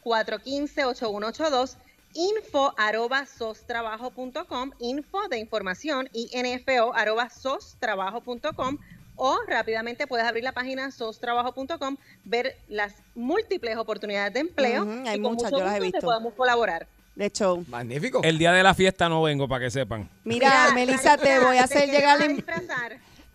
415-8182, 0.05 1.75
info 2.15 2.73
arroba 2.77 3.25
sostrabajo.com, 3.25 4.71
info 4.79 5.27
de 5.29 5.37
información, 5.37 6.09
info 6.13 6.93
arroba 6.95 7.29
sostrabajo.com 7.29 8.77
o 9.17 9.37
rápidamente 9.47 10.07
puedes 10.07 10.25
abrir 10.25 10.43
la 10.43 10.51
página 10.51 10.91
sostrabajo.com, 10.91 11.97
ver 12.23 12.57
las 12.67 12.93
múltiples 13.13 13.77
oportunidades 13.77 14.33
de 14.33 14.39
empleo 14.41 14.83
hay 15.05 15.19
y 15.19 15.21
con 15.21 15.33
muchas, 15.33 15.51
mucho 15.51 15.59
yo 15.59 15.65
las 15.65 15.75
he 15.75 15.79
gusto 15.79 15.91
te 15.91 15.97
visto. 15.97 16.07
podemos 16.07 16.33
colaborar. 16.33 16.87
De 17.15 17.27
hecho, 17.27 17.63
Magnífico. 17.67 18.21
El 18.23 18.37
día 18.37 18.51
de 18.51 18.61
la 18.61 18.73
fiesta 18.73 19.07
no 19.07 19.21
vengo 19.21 19.47
para 19.47 19.65
que 19.65 19.71
sepan. 19.71 20.09
mira, 20.25 20.71
Melissa, 20.73 21.17
te 21.17 21.39
voy 21.39 21.57
a 21.57 21.63
hacer 21.63 21.89
llegar 21.89 22.19
la... 22.19 22.27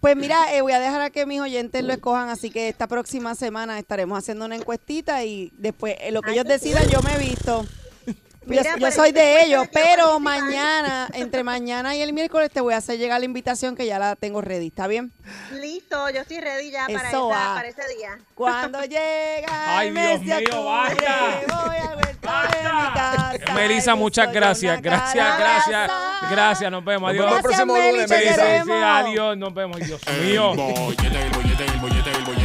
Pues 0.01 0.17
mira, 0.17 0.55
eh, 0.55 0.63
voy 0.63 0.73
a 0.73 0.81
dejar 0.81 1.03
a 1.03 1.11
que 1.11 1.27
mis 1.27 1.41
oyentes 1.41 1.85
lo 1.85 1.93
escojan, 1.93 2.31
así 2.31 2.51
que 2.51 2.71
esta 2.71 2.87
próxima 2.87 3.35
semana 3.35 3.79
estaremos 3.79 4.19
haciendo 4.19 4.47
una 4.47 4.57
encuestita 4.57 5.25
y 5.25 5.53
después 5.59 5.95
eh, 6.01 6.11
lo 6.11 6.23
que 6.23 6.31
Ay, 6.31 6.39
ellos 6.39 6.49
decidan 6.49 6.89
yo 6.89 7.01
me 7.03 7.15
he 7.15 7.19
visto. 7.19 7.67
Yo, 8.43 8.47
Mira, 8.47 8.63
yo 8.63 8.81
para 8.81 8.91
soy 8.93 9.13
de 9.13 9.43
ellos, 9.45 9.67
pero 9.71 10.19
mañana, 10.19 11.09
entre 11.13 11.45
mañana 11.45 11.95
y 11.95 12.01
el 12.01 12.13
miércoles, 12.15 12.51
te 12.51 12.61
voy 12.63 12.73
a 12.73 12.79
hacer 12.79 12.99
llegar 12.99 13.19
la 13.21 13.27
invitación 13.27 13.77
que 13.77 13.85
ya 13.87 13.99
la 13.99 14.17
tengo 14.17 14.41
ready. 14.41 14.69
¿Está 14.69 14.87
bien? 14.87 15.13
Listo, 15.61 16.09
yo 16.09 16.23
estoy 16.23 16.41
ready 16.41 16.71
ya 16.71 16.87
para, 16.87 17.09
esa- 17.09 17.29
para 17.29 17.69
ese 17.69 17.83
día. 17.97 18.19
Cuando 18.35 18.83
llega 18.85 19.79
Ay, 19.79 19.89
el 19.89 19.95
mes 19.95 20.21
Dios 20.23 20.39
mío, 20.41 20.65
basta. 20.65 21.41
voy 21.49 21.77
a 21.77 21.97
de 21.97 22.13
mi 22.73 22.93
casa. 22.95 23.55
Melissa, 23.55 23.95
muchas 23.95 24.33
gracias, 24.33 24.81
gracias, 24.81 25.39
gracias, 25.39 25.91
gracias, 26.31 26.71
nos 26.71 26.85
vemos, 26.85 27.13
Nos 27.15 27.21
adiós. 27.21 27.25
vemos 27.27 27.37
el 27.37 27.43
próximo 27.43 27.75
Gracias, 27.75 27.93
lunes, 27.93 28.11
Melissa. 28.11 28.65
sí, 28.65 28.71
adiós, 28.73 29.37
nos 29.37 29.55
vemos, 29.55 29.77
Ay, 29.77 29.85
Dios 29.87 30.01
mío. 30.23 30.51
el 30.53 30.57
bollete, 30.57 31.23
el 31.23 31.31
bollete, 31.31 31.65
el 31.65 31.79
bollete, 31.81 32.11
el 32.11 32.25
bollete, 32.25 32.40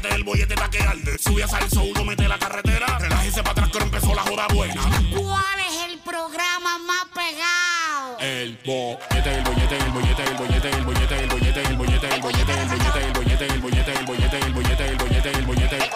3 0.00 0.12
a 0.12 0.14
7 0.14 0.14
el 0.14 0.24
bollete 0.24 0.54
está 0.54 0.70
que 0.70 0.82
arde. 0.82 1.18
Sube 1.18 1.42
a 1.42 1.48
salso, 1.48 1.82
uno 1.82 2.04
mete 2.04 2.28
la 2.28 2.38
carretera, 2.38 2.98
relájese 2.98 3.42
para 3.42 3.52
atrás 3.52 3.70
que 3.70 3.78
empezó 3.78 4.14
la 4.14 4.22
joda 4.22 4.46
buena. 4.54 4.82
¿Cuál 5.16 5.60
es 5.68 5.90
el 5.90 5.98
programa 6.00 6.78
más 6.78 7.04
pegado? 7.14 8.18
El 8.20 8.58
bollete, 8.64 9.34
el 9.34 9.44
bollete, 9.44 9.76
el 9.76 9.90
bollete, 9.92 10.22
el 10.22 10.36
bollete, 10.36 10.70
el 10.70 10.84
bollete, 10.84 11.16
el 11.20 11.28
bollete, 11.28 11.60
el 11.62 11.76
bollete, 11.76 12.14
el 12.14 12.22
bollete, 12.22 12.54
el 12.54 12.62
bollete, 12.62 13.04
el 13.04 13.12
bollete, 13.12 13.46
el 13.46 13.60
bollete, 13.60 13.86
el 13.90 14.04
bollete, 14.04 14.38
el 14.38 14.52
bollete, 14.52 14.86
el 14.86 14.96
bollete, 14.96 15.30
el 15.30 15.44
bollete. 15.44 15.90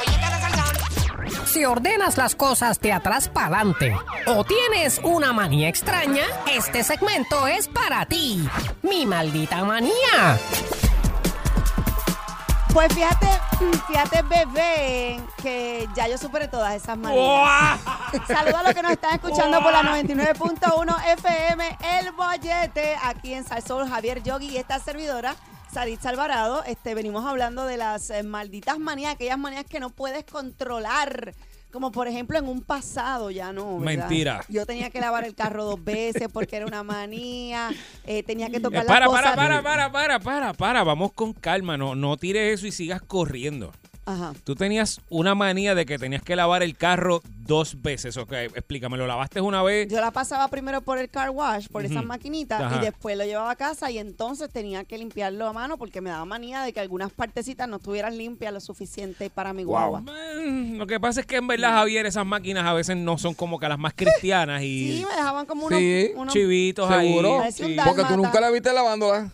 Si 1.46 1.64
ordenas 1.64 2.16
las 2.16 2.34
cosas 2.34 2.80
de 2.80 2.92
atrás 2.92 3.28
para 3.28 3.46
adelante 3.46 3.96
o 4.26 4.44
tienes 4.44 5.00
una 5.04 5.32
manía 5.32 5.68
extraña, 5.68 6.24
este 6.52 6.82
segmento 6.82 7.46
es 7.46 7.68
para 7.68 8.04
ti. 8.06 8.44
Mi 8.82 9.06
maldita 9.06 9.62
manía. 9.64 10.38
Pues 12.74 12.92
fíjate, 12.92 13.28
fíjate, 13.86 14.22
bebé, 14.22 15.20
que 15.40 15.88
ya 15.94 16.08
yo 16.08 16.18
superé 16.18 16.48
todas 16.48 16.74
esas 16.74 16.98
manías. 16.98 17.78
Saludos 18.26 18.56
a 18.56 18.62
los 18.64 18.74
que 18.74 18.82
nos 18.82 18.90
están 18.90 19.14
escuchando 19.14 19.62
por 19.62 19.70
la 19.70 19.82
99.1 19.82 21.12
FM, 21.12 21.78
El 22.00 22.10
Bollete, 22.10 22.96
aquí 23.04 23.32
en 23.32 23.44
Salsol, 23.44 23.88
Javier 23.88 24.24
Yogi 24.24 24.48
y 24.48 24.56
esta 24.56 24.80
servidora, 24.80 25.36
Saritza 25.72 26.08
Alvarado. 26.08 26.64
Este, 26.64 26.96
venimos 26.96 27.24
hablando 27.24 27.64
de 27.64 27.76
las 27.76 28.10
eh, 28.10 28.24
malditas 28.24 28.80
manías, 28.80 29.14
aquellas 29.14 29.38
manías 29.38 29.64
que 29.66 29.78
no 29.78 29.90
puedes 29.90 30.24
controlar. 30.24 31.32
Como 31.74 31.90
por 31.90 32.06
ejemplo 32.06 32.38
en 32.38 32.46
un 32.46 32.60
pasado, 32.60 33.32
ya 33.32 33.52
no. 33.52 33.80
¿verdad? 33.80 34.06
Mentira. 34.08 34.44
Yo 34.48 34.64
tenía 34.64 34.90
que 34.90 35.00
lavar 35.00 35.24
el 35.24 35.34
carro 35.34 35.64
dos 35.64 35.82
veces 35.82 36.28
porque 36.32 36.54
era 36.54 36.66
una 36.66 36.84
manía. 36.84 37.70
eh, 38.06 38.22
tenía 38.22 38.48
que 38.48 38.60
tocar 38.60 38.82
Eh, 38.82 38.84
las 38.84 38.94
para, 38.94 39.06
cosas. 39.06 39.22
para, 39.34 39.60
para, 39.60 39.90
para, 39.90 39.90
para, 39.90 40.20
para, 40.20 40.54
para, 40.54 40.84
vamos 40.84 41.12
con 41.14 41.32
calma, 41.32 41.76
no, 41.76 41.96
no 41.96 42.16
tires 42.16 42.54
eso 42.60 42.68
y 42.68 42.70
sigas 42.70 43.02
corriendo. 43.02 43.72
Ajá. 44.06 44.34
Tú 44.44 44.54
tenías 44.54 45.00
una 45.08 45.34
manía 45.34 45.74
de 45.74 45.86
que 45.86 45.98
tenías 45.98 46.22
que 46.22 46.36
lavar 46.36 46.62
el 46.62 46.76
carro 46.76 47.22
dos 47.46 47.80
veces, 47.82 48.16
ok, 48.16 48.32
explícame, 48.32 48.96
¿lo 48.98 49.06
lavaste 49.06 49.40
una 49.40 49.62
vez? 49.62 49.88
Yo 49.88 50.00
la 50.00 50.10
pasaba 50.10 50.48
primero 50.48 50.80
por 50.82 50.98
el 50.98 51.08
car 51.10 51.30
wash, 51.30 51.68
por 51.68 51.84
esas 51.84 51.98
Ujú. 51.98 52.06
maquinitas, 52.06 52.60
Ajá. 52.60 52.76
y 52.76 52.80
después 52.84 53.16
lo 53.16 53.24
llevaba 53.24 53.50
a 53.50 53.56
casa 53.56 53.90
y 53.90 53.98
entonces 53.98 54.48
tenía 54.50 54.84
que 54.84 54.96
limpiarlo 54.98 55.46
a 55.46 55.52
mano 55.52 55.76
porque 55.78 56.00
me 56.00 56.10
daba 56.10 56.24
manía 56.24 56.62
de 56.62 56.72
que 56.72 56.80
algunas 56.80 57.12
partecitas 57.12 57.68
no 57.68 57.76
estuvieran 57.76 58.16
limpias 58.18 58.52
lo 58.52 58.60
suficiente 58.60 59.30
para 59.30 59.52
mi 59.52 59.64
guagua. 59.64 60.00
Mm, 60.02 60.76
Lo 60.76 60.86
que 60.86 60.98
pasa 61.00 61.20
es 61.20 61.26
que 61.26 61.36
en 61.36 61.46
verdad, 61.46 61.72
Javier, 61.72 62.06
esas 62.06 62.26
máquinas 62.26 62.64
a 62.66 62.72
veces 62.74 62.96
no 62.96 63.16
son 63.18 63.34
como 63.34 63.58
que 63.58 63.68
las 63.68 63.78
más 63.78 63.92
cristianas 63.94 64.62
y 64.62 64.98
Sí, 64.98 65.04
me 65.08 65.16
dejaban 65.16 65.46
como 65.46 65.66
unos, 65.66 65.78
Sí, 65.78 66.10
unos- 66.14 66.32
chivitos 66.32 66.88
Seguro. 66.88 67.40
ahí. 67.40 67.52
Un 67.60 67.76
dálmata. 67.76 67.84
Porque 67.96 68.04
tú 68.14 68.16
nunca 68.22 68.40
la 68.40 68.50
viste 68.50 68.72
lavándola. 68.72 69.30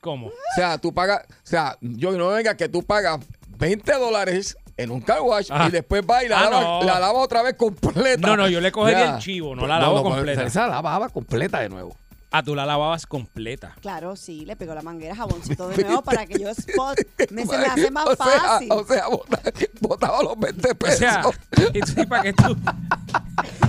¿Cómo? 0.00 0.26
O 0.28 0.32
sea, 0.56 0.78
tú 0.78 0.92
pagas, 0.92 1.22
o 1.28 1.32
sea, 1.46 1.76
yo 1.80 2.10
no 2.18 2.28
venga 2.28 2.56
que 2.56 2.68
tú 2.68 2.82
pagas 2.82 3.20
20 3.62 3.92
dólares 3.92 4.56
en 4.76 4.90
un 4.90 5.00
car 5.00 5.20
wash 5.20 5.52
Ajá. 5.52 5.68
y 5.68 5.70
después 5.70 6.02
va 6.08 6.24
y 6.24 6.28
la, 6.28 6.40
Ah, 6.40 6.50
lava, 6.50 6.60
no. 6.62 6.82
la 6.82 6.98
lava 6.98 7.20
otra 7.20 7.42
vez 7.42 7.54
completa. 7.54 8.26
No, 8.26 8.36
no, 8.36 8.48
yo 8.48 8.60
le 8.60 8.72
cogería 8.72 9.04
Ya. 9.06 9.14
el 9.14 9.22
chivo, 9.22 9.54
no 9.54 9.68
la 9.68 9.78
lavo 9.78 10.02
completa. 10.02 10.42
Esa 10.42 10.62
la 10.62 10.74
lavaba 10.74 11.08
completa 11.10 11.60
de 11.60 11.68
nuevo. 11.68 11.96
Ah, 12.32 12.42
tú 12.42 12.56
la 12.56 12.66
lavabas 12.66 13.06
completa. 13.06 13.76
Claro, 13.80 14.16
sí, 14.16 14.44
le 14.46 14.56
pegó 14.56 14.74
la 14.74 14.82
manguera, 14.82 15.14
jaboncito 15.14 15.68
de 15.68 15.76
nuevo 15.84 16.02
para 16.02 16.26
que 16.26 16.40
yo 16.40 16.48
spot. 16.48 16.98
Me, 17.30 17.46
se 17.46 17.56
me 17.58 17.66
hace 17.66 17.90
más 17.92 18.06
o 18.08 18.16
sea, 18.16 18.40
fácil. 18.40 18.72
o 18.72 18.84
sea, 18.84 19.06
bota- 19.06 19.42
botaba 19.80 20.22
los 20.24 20.40
20 20.40 20.70
O 20.70 20.74
pesos. 20.74 20.98
sea, 20.98 21.22
y 21.72 21.78
tú, 21.80 22.00
¿y 22.00 22.06
para 22.06 22.22
qué 22.22 22.32
tú? 22.32 22.56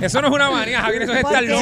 Eso 0.02 0.22
no 0.22 0.28
es 0.28 0.34
una 0.34 0.52
manía, 0.52 0.82
Javier, 0.82 1.04
eso 1.04 1.14
es 1.14 1.20
estar 1.20 1.44
loco. 1.44 1.62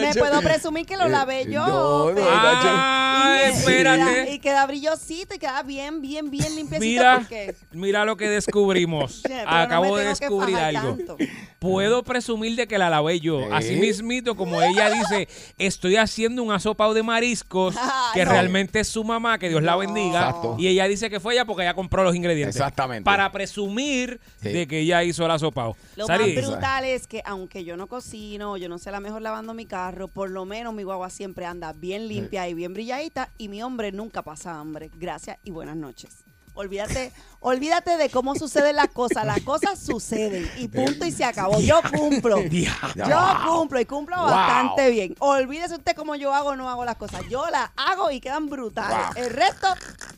Me 0.00 0.12
ya. 0.12 0.20
puedo 0.20 0.42
presumir 0.42 0.84
que 0.84 0.96
lo 0.98 1.08
lavé 1.08 1.46
yo. 1.50 2.12
no, 2.14 2.20
Ah, 2.22 3.40
y, 3.48 3.52
me- 3.52 3.58
espérate. 3.58 4.00
y 4.02 4.04
queda- 4.24 4.30
y 4.34 4.38
queda 4.38 4.66
brillosito 4.66 5.34
y 5.34 5.38
queda 5.38 5.62
bien, 5.62 6.02
bien, 6.02 6.30
bien 6.30 6.54
limpiecito 6.54 6.80
Mira, 6.80 7.16
porque 7.18 7.54
mira 7.72 8.04
lo 8.04 8.16
que 8.16 8.28
descubrimos. 8.28 9.22
No 9.30 9.48
Acabo 9.50 9.96
de 9.96 10.04
descubrir 10.06 10.56
algo. 10.56 10.96
tanto. 10.96 11.16
Puedo 11.58 12.02
presumir 12.02 12.56
de 12.56 12.66
que 12.66 12.78
la 12.78 12.88
lavé 12.90 13.20
yo. 13.20 13.40
Sí. 13.40 13.48
Así 13.52 13.76
mismito, 13.76 14.34
como 14.36 14.60
ella 14.62 14.90
dice, 14.90 15.28
estoy 15.58 15.96
haciendo 15.96 16.42
un 16.42 16.52
asopado 16.52 16.94
de 16.94 17.02
mariscos 17.02 17.74
Ah, 17.80 18.10
que 18.14 18.24
no. 18.24 18.30
realmente 18.32 18.80
es 18.80 18.88
su 18.88 19.02
mamá, 19.04 19.38
que 19.38 19.48
Dios 19.48 19.62
la 19.62 19.76
bendiga. 19.76 20.20
Exacto. 20.28 20.56
Y 20.58 20.68
ella 20.68 20.86
dice 20.88 21.08
que 21.10 21.20
fue 21.20 21.34
ella 21.34 21.44
porque 21.44 21.62
ella 21.62 21.74
compró 21.74 22.02
los 22.04 22.14
ingredientes. 22.14 22.56
Exactamente. 22.56 23.04
Para 23.04 23.30
presumir 23.32 24.20
Sí. 24.42 24.50
de 24.50 24.66
que 24.66 24.80
ella 24.80 25.02
hizo 25.04 25.24
el 25.24 25.30
asopado. 25.30 25.76
Lo 25.96 26.06
más 26.06 26.18
brutal 26.34 26.84
es 26.84 27.06
que 27.06 27.22
aunque 27.30 27.64
yo 27.64 27.76
no 27.76 27.86
cocino, 27.86 28.56
yo 28.56 28.68
no 28.68 28.78
sé 28.78 28.90
la 28.90 29.00
mejor 29.00 29.22
lavando 29.22 29.54
mi 29.54 29.64
carro, 29.64 30.08
por 30.08 30.30
lo 30.30 30.44
menos 30.44 30.74
mi 30.74 30.82
guagua 30.82 31.10
siempre 31.10 31.46
anda 31.46 31.72
bien 31.72 32.08
limpia 32.08 32.48
y 32.48 32.54
bien 32.54 32.74
brilladita 32.74 33.28
y 33.38 33.48
mi 33.48 33.62
hombre 33.62 33.92
nunca 33.92 34.22
pasa 34.22 34.58
hambre. 34.58 34.90
Gracias 34.96 35.38
y 35.44 35.50
buenas 35.52 35.76
noches. 35.76 36.10
Olvídate, 36.54 37.12
olvídate 37.40 37.96
de 37.96 38.10
cómo 38.10 38.34
suceden 38.34 38.74
las 38.76 38.88
cosas. 38.88 39.24
Las 39.24 39.40
cosas 39.42 39.78
suceden 39.78 40.50
y 40.58 40.66
punto 40.66 41.06
y 41.06 41.12
se 41.12 41.24
acabó. 41.24 41.60
Yo 41.60 41.80
cumplo. 41.96 42.42
Yo 42.96 43.18
cumplo 43.46 43.80
y 43.80 43.84
cumplo 43.84 44.16
Wow. 44.16 44.26
bastante 44.26 44.90
bien. 44.90 45.14
Olvídese 45.20 45.76
usted 45.76 45.94
cómo 45.94 46.16
yo 46.16 46.34
hago 46.34 46.50
o 46.50 46.56
no 46.56 46.68
hago 46.68 46.84
las 46.84 46.96
cosas. 46.96 47.22
Yo 47.30 47.48
las 47.50 47.70
hago 47.76 48.10
y 48.10 48.20
quedan 48.20 48.48
brutales. 48.48 48.98
Wow. 49.14 49.24
El 49.24 49.30
resto 49.30 49.68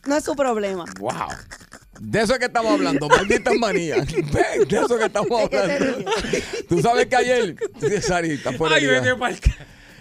no 0.06 0.16
es 0.16 0.24
su 0.24 0.34
problema. 0.34 0.86
Wow. 0.98 1.12
De 2.04 2.20
eso 2.20 2.32
es 2.32 2.38
que 2.40 2.46
estamos 2.46 2.72
hablando, 2.72 3.08
malditas 3.08 3.54
manías. 3.60 4.06
De 4.12 4.76
eso 4.76 4.94
es 4.94 4.98
que 5.00 5.06
estamos 5.06 5.42
¿De 5.42 5.48
qué 5.48 5.56
te 5.56 5.62
hablando. 5.84 6.10
Tú 6.68 6.80
sabes 6.82 7.06
que 7.06 7.16
ayer, 7.16 7.56
Sarita, 8.02 8.52
fuera 8.52 8.76
Ay, 8.76 8.86
vete 8.86 9.10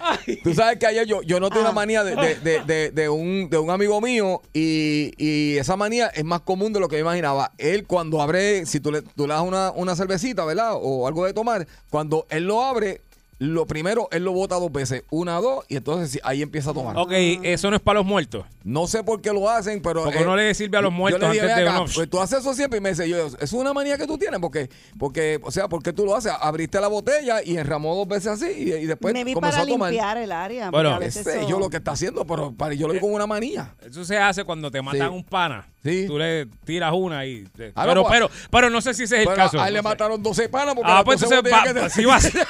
Ay. 0.04 0.38
Tú 0.44 0.52
sabes 0.56 0.80
que 0.80 0.88
ayer 0.88 1.06
yo, 1.06 1.22
yo 1.22 1.40
noté 1.40 1.60
Ah. 1.60 1.62
una 1.62 1.72
manía 1.74 2.04
de, 2.04 2.16
de- 2.16 2.36
de- 2.38 2.64
de- 2.66 2.90
de 2.92 3.08
un, 3.10 3.52
de 3.52 3.60
un 3.60 3.70
amigo 3.70 4.02
mío 4.02 4.42
y, 4.52 5.12
y 5.18 5.58
esa 5.58 5.76
manía 5.78 6.08
es 6.08 6.24
más 6.26 6.42
común 6.42 6.74
de 6.74 6.80
lo 6.80 6.88
que 6.88 6.96
yo 6.96 7.02
imaginaba. 7.02 7.52
Él 7.60 7.86
cuando 7.86 8.20
abre, 8.20 8.66
si 8.66 8.80
tú 8.80 8.92
le, 8.92 9.04
tú 9.04 9.28
le 9.28 9.34
das 9.36 9.44
una, 9.44 9.70
una 9.70 9.96
cervecita, 9.96 10.44
¿verdad? 10.44 10.72
O 10.74 11.08
algo 11.08 11.24
de 11.28 11.34
tomar, 11.34 11.68
cuando 11.92 12.26
él 12.32 12.46
lo 12.46 12.64
abre, 12.64 13.02
lo 13.44 13.66
primero, 13.66 14.08
él 14.12 14.24
lo 14.24 14.34
bota 14.34 14.56
dos 14.60 14.72
veces. 14.72 15.04
Una, 15.10 15.38
dos, 15.38 15.66
y 15.68 15.76
entonces 15.78 16.12
sí, 16.12 16.20
ahí 16.24 16.44
empieza 16.44 16.70
a 16.70 16.74
tomar. 16.76 16.96
Ok, 16.96 17.12
eso 17.12 17.72
no 17.72 17.76
es 17.76 17.82
para 17.82 17.98
los 18.00 18.06
muertos. 18.06 18.46
No 18.64 18.86
sé 18.86 19.04
por 19.04 19.20
qué 19.20 19.34
lo 19.34 19.50
hacen, 19.50 19.82
pero... 19.82 20.04
Porque 20.04 20.24
no 20.24 20.36
le 20.36 20.54
sirve 20.54 20.78
a 20.78 20.82
los 20.82 20.92
yo 20.92 20.98
muertos 20.98 21.22
le 21.22 21.28
dije, 21.30 21.42
antes 21.42 21.56
"Ven 21.56 21.66
de 21.66 21.70
acá, 21.72 21.82
uno". 21.82 21.92
Pues 21.96 22.08
tú 22.08 22.20
haces 22.22 22.40
eso 22.42 22.54
siempre 22.54 22.78
y 22.78 22.82
me 22.82 22.90
dice, 22.90 23.10
yo, 23.10 23.18
es 23.40 23.54
una 23.54 23.74
manía 23.74 23.98
que 23.98 24.06
tú 24.06 24.20
tienes, 24.20 24.40
porque, 24.40 24.70
porque 25.00 25.40
o 25.42 25.50
sea, 25.50 25.68
¿por 25.68 25.82
qué 25.82 25.92
tú 25.92 26.06
lo 26.06 26.16
haces? 26.16 26.32
Abriste 26.40 26.80
la 26.80 26.88
botella 26.88 27.42
y 27.44 27.58
enramó 27.58 27.96
dos 27.96 28.08
veces 28.08 28.28
así 28.28 28.46
y, 28.46 28.74
y 28.74 28.86
después 28.86 29.12
Me 29.12 29.24
vi 29.24 29.34
comenzó 29.34 29.58
para 29.58 29.64
a 29.64 29.68
tomar. 29.74 29.90
limpiar 29.92 30.18
el 30.18 30.32
área. 30.32 30.66
porque 30.66 30.76
Bueno, 30.76 30.90
a 30.96 31.00
veces 31.00 31.26
Ese, 31.26 31.40
eso- 31.40 31.50
yo 31.50 31.58
lo 31.60 31.70
que 31.72 31.78
está 31.78 31.94
haciendo, 31.94 32.28
pero 32.28 32.52
para, 32.54 32.76
yo 32.76 32.86
lo 32.86 32.94
digo 32.94 33.02
como 33.08 33.16
una 33.16 33.26
manía. 33.26 33.74
Eso 33.84 34.06
se 34.06 34.20
hace 34.20 34.44
cuando 34.44 34.70
te 34.70 34.84
matan 34.84 35.10
Sí. 35.10 35.16
un 35.16 35.24
pana. 35.24 35.68
Sí. 35.84 36.06
Tú 36.08 36.18
le 36.18 36.46
tiras 36.64 36.92
una 36.94 37.26
y... 37.26 37.44
te- 37.46 37.72
Ah, 37.76 37.86
no, 37.86 37.90
pero, 37.92 38.02
pues- 38.04 38.14
pero, 38.14 38.30
pero 38.52 38.70
no 38.70 38.82
sé 38.82 38.94
si 38.94 39.04
ese 39.04 39.22
es 39.24 39.28
el 39.28 39.34
caso. 39.36 39.60
a 39.60 39.68
él 39.68 39.74
le 39.74 39.80
No 39.82 39.90
sé. 39.90 39.90
mataron 39.90 40.22
12 40.22 40.48
panas 40.50 40.76
porque 40.76 40.92
Ah, 40.92 41.04
pues 41.04 41.20
12 41.22 41.36
entonces 41.36 41.54
va, 41.76 41.84
que- 41.84 41.90
sí 41.90 42.06
va 42.06 42.16
a 42.16 42.20
ser. 42.22 42.48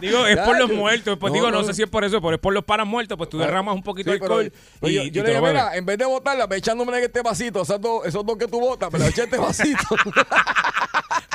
Digo, 0.00 0.26
es 0.26 0.38
por 0.38 0.56
los 0.58 0.70
muertos. 0.70 1.16
Pues 1.18 1.32
no, 1.32 1.34
digo, 1.34 1.50
no, 1.50 1.58
no. 1.60 1.64
sé 1.64 1.74
si 1.74 1.82
es 1.82 1.88
por 1.88 2.04
eso, 2.04 2.20
pero 2.20 2.34
es 2.34 2.40
por 2.40 2.54
los 2.54 2.62
panas 2.64 2.86
muertos. 2.86 3.18
Pues 3.18 3.28
tú 3.30 3.38
derramas 3.38 3.74
un 3.74 3.82
poquito 3.82 4.10
Sí, 4.10 4.14
de 4.14 4.20
pero- 4.20 4.34
alcohol 4.36 4.52
pero 4.80 4.90
y, 4.92 4.94
yo, 4.94 5.02
y 5.02 5.10
yo 5.10 5.24
te 5.24 5.32
le 5.32 5.40
bebes. 5.40 5.50
mira, 5.54 5.76
en 5.76 5.84
vez 5.86 5.98
de 5.98 6.04
botarla, 6.04 6.46
ve 6.46 6.56
echándome 6.56 6.96
en 6.98 7.04
este 7.04 7.20
vasito, 7.22 7.62
esos 7.62 7.80
dos, 7.80 8.06
esos 8.06 8.24
dos 8.24 8.36
que 8.38 8.46
tú 8.46 8.60
botas, 8.60 8.90
pero 8.92 9.04
eché 9.04 9.24
este 9.24 9.38
vasito. 9.38 9.82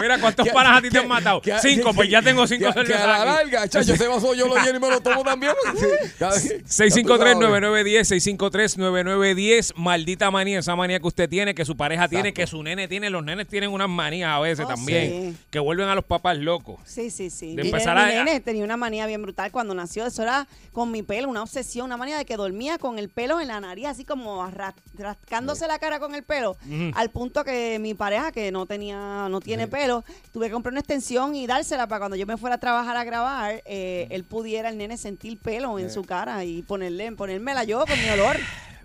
Mira, 0.02 0.20
¿cuántos 0.20 0.48
panas 0.54 0.78
a 0.78 0.82
ti 0.82 0.90
te 0.90 1.00
han 1.00 1.08
matado? 1.08 1.42
cinco, 1.62 1.94
pues 1.94 2.10
ya 2.10 2.22
tengo 2.22 2.46
cinco 2.48 2.68
Que 2.68 2.74
cervezas 2.74 3.02
a 3.04 3.08
la 3.08 3.26
larga, 3.26 3.68
chacho, 3.68 3.94
ese 3.94 4.08
vaso 4.08 4.34
yo 4.34 4.48
lo 4.48 4.56
lleno 4.58 4.78
y 4.78 4.80
me 4.82 4.90
lo 4.90 5.00
tomo 5.02 5.24
también. 5.24 5.54
Sí, 5.76 5.86
cada- 6.20 6.36
ya 6.40 6.42
tú 6.60 6.64
sabes. 6.68 6.96
653-9910, 6.96 8.38
653-9910, 8.38 9.74
maldita 9.76 10.32
manía, 10.32 10.60
esa 10.60 10.76
manía 10.76 11.00
que 11.00 11.08
usted 11.08 11.30
tiene, 11.30 11.56
que 11.56 11.66
su 11.66 11.76
pareja 11.76 12.08
tiene, 12.08 12.34
que 12.34 12.48
su 12.48 12.62
nene 12.64 12.88
tiene, 12.88 13.10
los 13.10 13.24
nenes 13.24 13.48
tienen 13.48 13.72
unas 13.72 13.90
manías 13.90 14.30
a 14.32 14.40
veces 14.40 14.66
Oh, 14.66 14.68
también, 14.70 15.34
sí. 15.34 15.38
que 15.50 15.60
vuelven 15.60 15.88
a 15.90 15.96
los 15.96 16.06
papás 16.06 16.38
locos. 16.38 16.80
Sí, 16.86 17.10
sí, 17.10 17.30
sí. 17.30 17.56
De 17.56 17.64
Mi 17.64 17.70
empezar 17.70 17.98
nene- 17.98 18.04
a- 18.20 18.24
mi 18.24 18.26
nene 18.30 18.40
tenía 18.40 18.64
una 18.64 18.78
manía 18.78 19.06
bien 19.08 19.22
brutal 19.22 19.52
cuando 19.52 19.74
nació. 19.74 20.06
Eso 20.06 20.22
era 20.24 20.48
con 20.72 20.92
mi 20.92 21.02
pelo, 21.04 21.28
una 21.30 21.42
obsesión, 21.44 21.86
una 21.88 21.98
manía 21.98 22.18
de 22.18 22.26
que 22.26 22.36
dormía 22.38 22.78
con 22.78 23.00
el 23.00 23.10
pelo 23.10 23.40
en 23.42 23.48
la 23.50 23.60
nariz, 23.60 23.88
así 23.88 24.06
como 24.06 24.50
rascándose 24.98 25.68
la 25.68 25.80
cara 25.80 26.00
con 26.00 26.16
el 26.16 26.24
pelo. 26.24 26.56
Al 26.96 27.10
punto 27.10 27.44
que 27.44 27.80
mi 27.80 27.94
pareja, 27.94 28.32
que 28.32 28.52
no 28.52 28.66
tenía, 28.66 29.28
no 29.30 29.40
tiene 29.42 29.68
pelo. 29.74 30.04
Tuve 30.32 30.46
que 30.48 30.54
comprar 30.54 30.72
una 30.72 30.80
extensión 30.82 31.36
y 31.36 31.48
dársela 31.48 31.88
para 31.88 32.00
cuando 32.00 32.16
yo 32.16 32.26
me 32.28 32.38
fuera 32.38 32.56
a 32.56 32.60
trabajar 32.60 32.96
a 32.96 33.04
grabar, 33.04 33.62
eh, 33.66 34.08
él 34.12 34.24
pudiera, 34.24 34.70
el 34.70 34.78
nene, 34.78 34.98
sentir 34.98 35.38
pelo 35.40 35.80
en 35.80 35.90
su 35.90 36.04
cara 36.04 36.44
y 36.46 36.62
ponerle, 36.62 37.12
ponérmela 37.14 37.64
yo 37.64 37.84
con 37.86 38.00
mi 38.02 38.10
olor. 38.10 38.38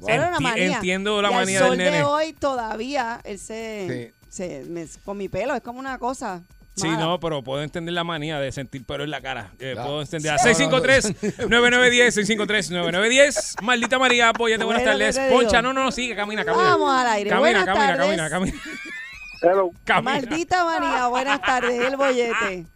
Era 0.07 0.28
una 0.28 0.41
manía. 0.41 0.76
entiendo 0.76 1.20
la 1.20 1.28
Y 1.30 1.34
al 1.34 1.41
manía 1.41 1.59
del 1.61 1.68
sol 1.68 1.76
nene. 1.78 1.97
de 1.99 2.03
hoy 2.05 2.32
todavía 2.32 3.20
él 3.24 3.39
se, 3.39 4.14
se- 4.28 4.64
me- 4.68 4.86
con 5.05 5.16
mi 5.18 5.28
pelo 5.28 5.55
es 5.55 5.61
como 5.62 5.78
una 5.80 5.99
cosa. 5.99 6.43
Sí, 6.76 6.86
mala. 6.86 7.01
no, 7.01 7.18
pero 7.20 7.43
puedo 7.43 7.61
entender 7.64 7.93
la 7.93 8.05
manía 8.05 8.39
de 8.39 8.53
sentir 8.53 8.84
pelo 8.84 9.03
en 9.03 9.11
la 9.11 9.20
cara. 9.20 9.51
Eh, 9.59 9.72
Ya. 9.74 9.82
Puedo 9.82 10.01
entender. 10.01 10.30
A 10.30 10.39
Sí. 10.39 10.51
653-9910, 10.51 12.12
653-9910. 12.14 13.57
Maldita 13.62 13.99
María, 13.99 14.28
apóyate, 14.28 14.62
buenas 14.64 14.84
tardes. 14.84 15.18
Poncha, 15.30 15.61
no, 15.61 15.72
no, 15.72 15.82
no, 15.82 15.91
sigue, 15.91 16.14
camina, 16.14 16.45
camina. 16.45 16.62
Vamos 16.70 16.93
al 16.93 17.07
aire. 17.09 17.30
Camina, 17.30 17.41
Buenas 17.41 17.64
camina, 17.64 17.86
tardes. 17.97 18.07
camina, 18.07 18.30
camina. 18.30 18.55
Hello. 19.41 19.70
Maldita 20.03 20.64
manía, 20.64 21.07
buenas 21.09 21.41
tardes, 21.41 21.80
el 21.80 21.97
bollete. 21.97 22.66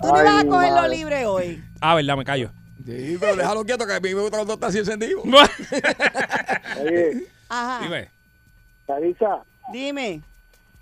Tú 0.00 0.06
no 0.06 0.12
vas 0.12 0.44
a 0.44 0.46
cogerlo 0.46 0.76
madre. 0.76 0.96
libre 0.96 1.26
hoy. 1.26 1.64
Ah, 1.80 1.94
verdad, 1.94 2.16
me 2.16 2.24
callo. 2.24 2.50
Sí, 2.84 3.16
pero 3.20 3.36
déjalo 3.36 3.64
quieto 3.64 3.86
que 3.86 3.92
a 3.94 4.00
mí 4.00 4.14
me 4.14 4.20
gusta 4.20 4.36
cuando 4.38 4.54
está 4.54 4.66
así 4.68 4.78
encendido. 4.78 5.22
Oye, 6.80 7.26
Ajá. 7.48 7.80
Dime. 7.82 8.08
Sarisa, 8.86 9.42
Dime. 9.72 10.22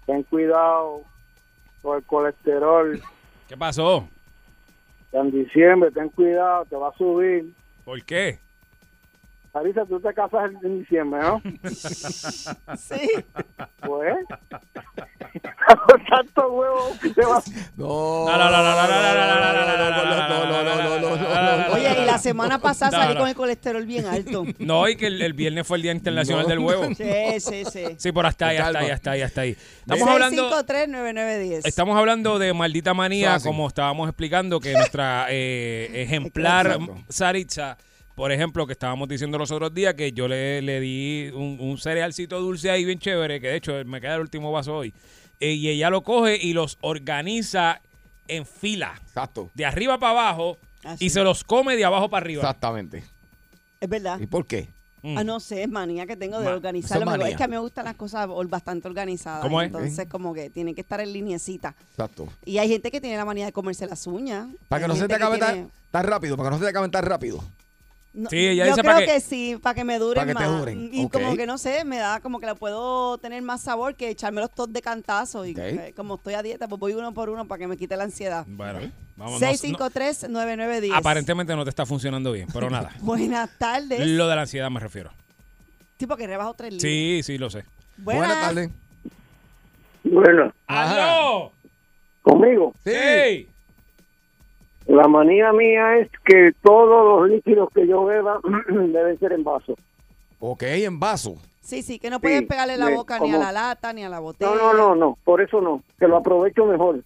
ten 0.07 0.23
cuidado 0.25 1.03
con 1.83 1.97
el 1.99 2.05
colesterol. 2.05 3.01
¿Qué 3.49 3.57
pasó? 3.57 4.09
En 5.13 5.31
diciembre, 5.31 5.91
ten 5.93 6.09
cuidado, 6.11 6.65
te 6.67 6.77
va 6.77 6.89
a 6.89 6.93
subir. 6.97 7.53
¿Por 7.85 8.03
qué? 8.05 8.39
Marisa, 9.57 9.87
tú 9.87 9.99
te 9.99 10.13
casas 10.13 10.51
en 10.63 10.81
diciembre, 10.81 11.19
¿no? 11.19 11.41
Sí. 12.77 13.09
Pues. 13.81 14.15
Con 15.87 16.05
tanto 16.05 16.53
huevo. 16.53 16.93
No. 17.79 18.25
Oye, 21.73 22.03
y 22.03 22.05
la 22.05 22.19
semana 22.19 22.59
pasada 22.59 22.91
salí 22.91 23.17
con 23.17 23.29
el 23.29 23.35
colesterol 23.35 23.87
bien 23.87 24.05
alto. 24.05 24.45
No, 24.59 24.87
y 24.91 24.97
que 24.97 25.07
el, 25.07 25.33
viernes 25.33 25.67
fue 25.67 25.79
el 25.79 25.85
Día 25.85 25.93
Internacional 25.93 26.47
del 26.47 26.59
Huevo. 26.59 26.95
Sí, 26.95 27.41
sí, 27.41 27.65
sí. 27.65 27.85
Sí, 27.97 28.13
por 28.13 28.27
hasta 28.27 28.49
ahí, 28.49 28.59
hasta 28.59 28.79
ahí, 28.79 28.91
hasta 28.91 29.11
ahí, 29.13 29.23
hasta 29.23 29.41
ahí. 29.41 29.57
Estamos 29.81 30.07
hablando. 30.07 30.51
Estamos 31.65 31.97
hablando 31.97 32.39
de 32.39 32.53
maldita 32.53 32.93
manía, 32.93 33.39
como 33.41 33.69
estábamos 33.69 34.07
explicando, 34.11 34.61
que 34.61 34.75
nuestra 34.75 35.29
ejemplar 35.31 36.79
Saritza 37.09 37.79
por 38.17 38.33
ejemplo, 38.33 38.67
que 38.67 38.73
estábamos 38.73 39.09
diciendo 39.09 39.39
los 39.39 39.53
otros 39.53 39.73
días, 39.73 39.95
que 39.95 40.11
yo 40.11 40.27
le, 40.27 40.61
le 40.63 40.81
di 40.81 41.31
un, 41.33 41.59
un 41.61 41.79
cerealcito 41.79 42.41
dulce 42.41 42.71
ahí 42.71 42.85
bien 42.85 42.99
chévere, 42.99 43.41
que 43.41 43.47
de 43.49 43.57
hecho 43.57 43.73
me 43.85 44.01
queda 44.01 44.15
el 44.17 44.23
último 44.23 44.51
vaso 44.51 44.75
hoy, 44.75 44.93
eh, 45.39 45.53
y 45.53 45.69
ella 45.69 45.91
lo 45.91 46.01
coge 46.03 46.37
y 46.43 46.53
los 46.55 46.79
organiza 46.81 47.81
en 48.27 48.45
fila, 48.47 48.99
Exacto. 49.07 49.51
de 49.55 49.67
arriba 49.67 49.99
para 49.99 50.13
abajo, 50.13 50.57
y 50.99 51.11
se 51.11 51.23
los 51.23 51.45
come 51.45 51.77
de 51.77 51.85
abajo 51.85 52.09
para 52.09 52.25
arriba. 52.25 52.41
Exactamente. 52.43 53.05
Es 53.81 53.89
verdad. 53.89 54.19
¿Y 54.19 54.27
por 54.27 54.47
qué? 54.47 54.69
Mm. 55.03 55.19
Ah, 55.19 55.25
no 55.25 55.39
sé, 55.39 55.63
es 55.63 55.69
manía 55.69 56.07
que 56.07 56.17
tengo 56.17 56.39
de 56.41 56.47
Ma- 56.47 56.53
organizarlo. 56.55 57.15
es. 57.23 57.31
Es 57.33 57.37
que 57.37 57.45
a 57.45 57.49
mí 57.49 57.53
me 57.55 57.59
gustan 57.61 57.85
las 57.85 57.95
cosas 57.97 58.27
bastante 58.49 58.89
organizadas. 58.89 59.43
¿Cómo 59.43 59.61
es? 59.61 59.67
Entonces, 59.67 60.09
como 60.09 60.33
que 60.33 60.49
tienen 60.49 60.75
que 60.75 60.81
estar 60.81 61.01
en 61.01 61.13
lineecita. 61.13 61.75
Exacto. 61.91 62.29
Y 62.45 62.59
hay 62.59 62.69
gente 62.69 62.91
que 62.91 63.01
tiene 63.01 63.17
la 63.17 63.25
manía 63.25 63.45
de 63.47 63.53
comerse 63.53 63.87
las 63.87 64.07
uñas. 64.07 64.49
Para 64.69 64.83
que 64.83 64.89
no 64.89 64.97
se 64.97 65.07
te 65.07 65.15
acabe 65.15 65.37
tiene- 65.39 65.53
tan, 65.53 65.71
tan 65.91 66.05
rápido, 66.07 66.37
para 66.37 66.49
que 66.49 66.55
no 66.55 66.59
se 66.59 66.65
te 66.65 66.71
acaben 66.71 66.91
tan 66.91 67.05
rápido. 67.05 67.45
No, 68.17 68.31
Sí, 68.31 68.39
ella 68.39 68.65
yo 68.65 68.71
dice 68.73 68.81
creo 68.81 68.95
para 68.95 69.07
que- 69.07 69.13
que 69.13 69.21
sí, 69.21 69.59
para 69.63 69.75
que 69.75 69.85
me 69.85 69.99
duren 69.99 70.15
Para 70.23 70.27
que 70.33 70.39
te 70.39 70.49
más. 70.49 70.59
duren, 70.59 70.89
Y 70.91 71.07
como 71.11 71.37
que 71.37 71.47
no 71.47 71.59
sé, 71.59 71.85
me 71.85 71.99
da 71.99 72.19
como 72.21 72.41
que 72.41 72.47
la 72.47 72.55
puedo 72.55 73.19
tener 73.19 73.43
más 73.43 73.61
sabor 73.61 73.95
que 73.95 74.09
echármelos 74.09 74.51
todos 74.55 74.73
de 74.73 74.81
cantazo. 74.81 75.45
Y 75.45 75.55
eh, 75.59 75.93
como 75.95 76.15
estoy 76.15 76.33
a 76.33 76.43
dieta, 76.43 76.67
pues 76.67 76.81
voy 76.81 76.95
uno 76.95 77.13
por 77.13 77.29
uno 77.29 77.47
para 77.47 77.59
que 77.59 77.67
me 77.67 77.77
quite 77.77 77.95
la 77.95 78.05
ansiedad. 78.05 78.47
Bueno, 78.49 78.81
vamos. 79.17 79.39
no- 79.39 79.47
no- 79.47 79.53
653-9910. 79.53 80.93
aparentemente 80.95 81.55
no 81.55 81.65
te 81.65 81.69
está 81.71 81.85
funcionando 81.85 82.33
bien, 82.33 82.49
pero 82.53 82.71
nada. 82.71 82.91
Buenas 83.01 83.51
tardes. 83.59 84.01
Lo 84.07 84.27
de 84.29 84.35
la 84.35 84.41
ansiedad 84.43 84.71
me 84.71 84.81
refiero. 84.81 85.11
Tipo 85.99 86.17
que 86.17 86.27
rebajo 86.27 86.55
tres 86.55 86.71
libras. 86.73 86.83
Sí, 86.83 87.21
sí, 87.23 87.37
lo 87.37 87.51
sé. 87.51 87.65
Buenas. 87.99 88.29
Buenas 88.29 88.47
tardes. 88.47 88.71
Bueno. 90.05 90.53
¡Aló! 90.67 91.53
conmigo. 92.23 92.75
Sí. 92.85 93.47
La 94.87 95.09
manía 95.09 95.53
mía 95.53 95.99
es 95.99 96.09
que 96.25 96.53
todos 96.63 97.21
los 97.23 97.31
líquidos 97.31 97.69
que 97.75 97.87
yo 97.87 98.05
beba 98.05 98.41
deben 98.69 99.19
ser 99.19 99.33
en 99.33 99.43
vaso. 99.45 99.75
Ok, 100.39 100.63
en 100.63 101.01
vaso. 101.01 101.37
Sí, 101.61 101.83
sí, 101.83 101.99
que 101.99 102.11
no 102.11 102.21
puedes 102.21 102.41
Sí, 102.41 102.47
pegarle 102.47 102.77
la 102.77 102.87
me- 102.87 102.95
boca 102.95 103.19
ni 103.19 103.33
a 103.33 103.39
la 103.39 103.51
lata 103.53 103.93
ni 103.93 104.05
a 104.05 104.09
la 104.09 104.21
botella. 104.21 104.53
No, 104.55 104.73
no, 104.73 104.75
no, 104.75 104.95
no, 104.95 105.19
por 105.25 105.41
eso 105.41 105.61
no, 105.61 105.83
que 105.99 106.07
lo 106.07 106.17
aprovecho 106.19 106.65
mejor. 106.67 107.01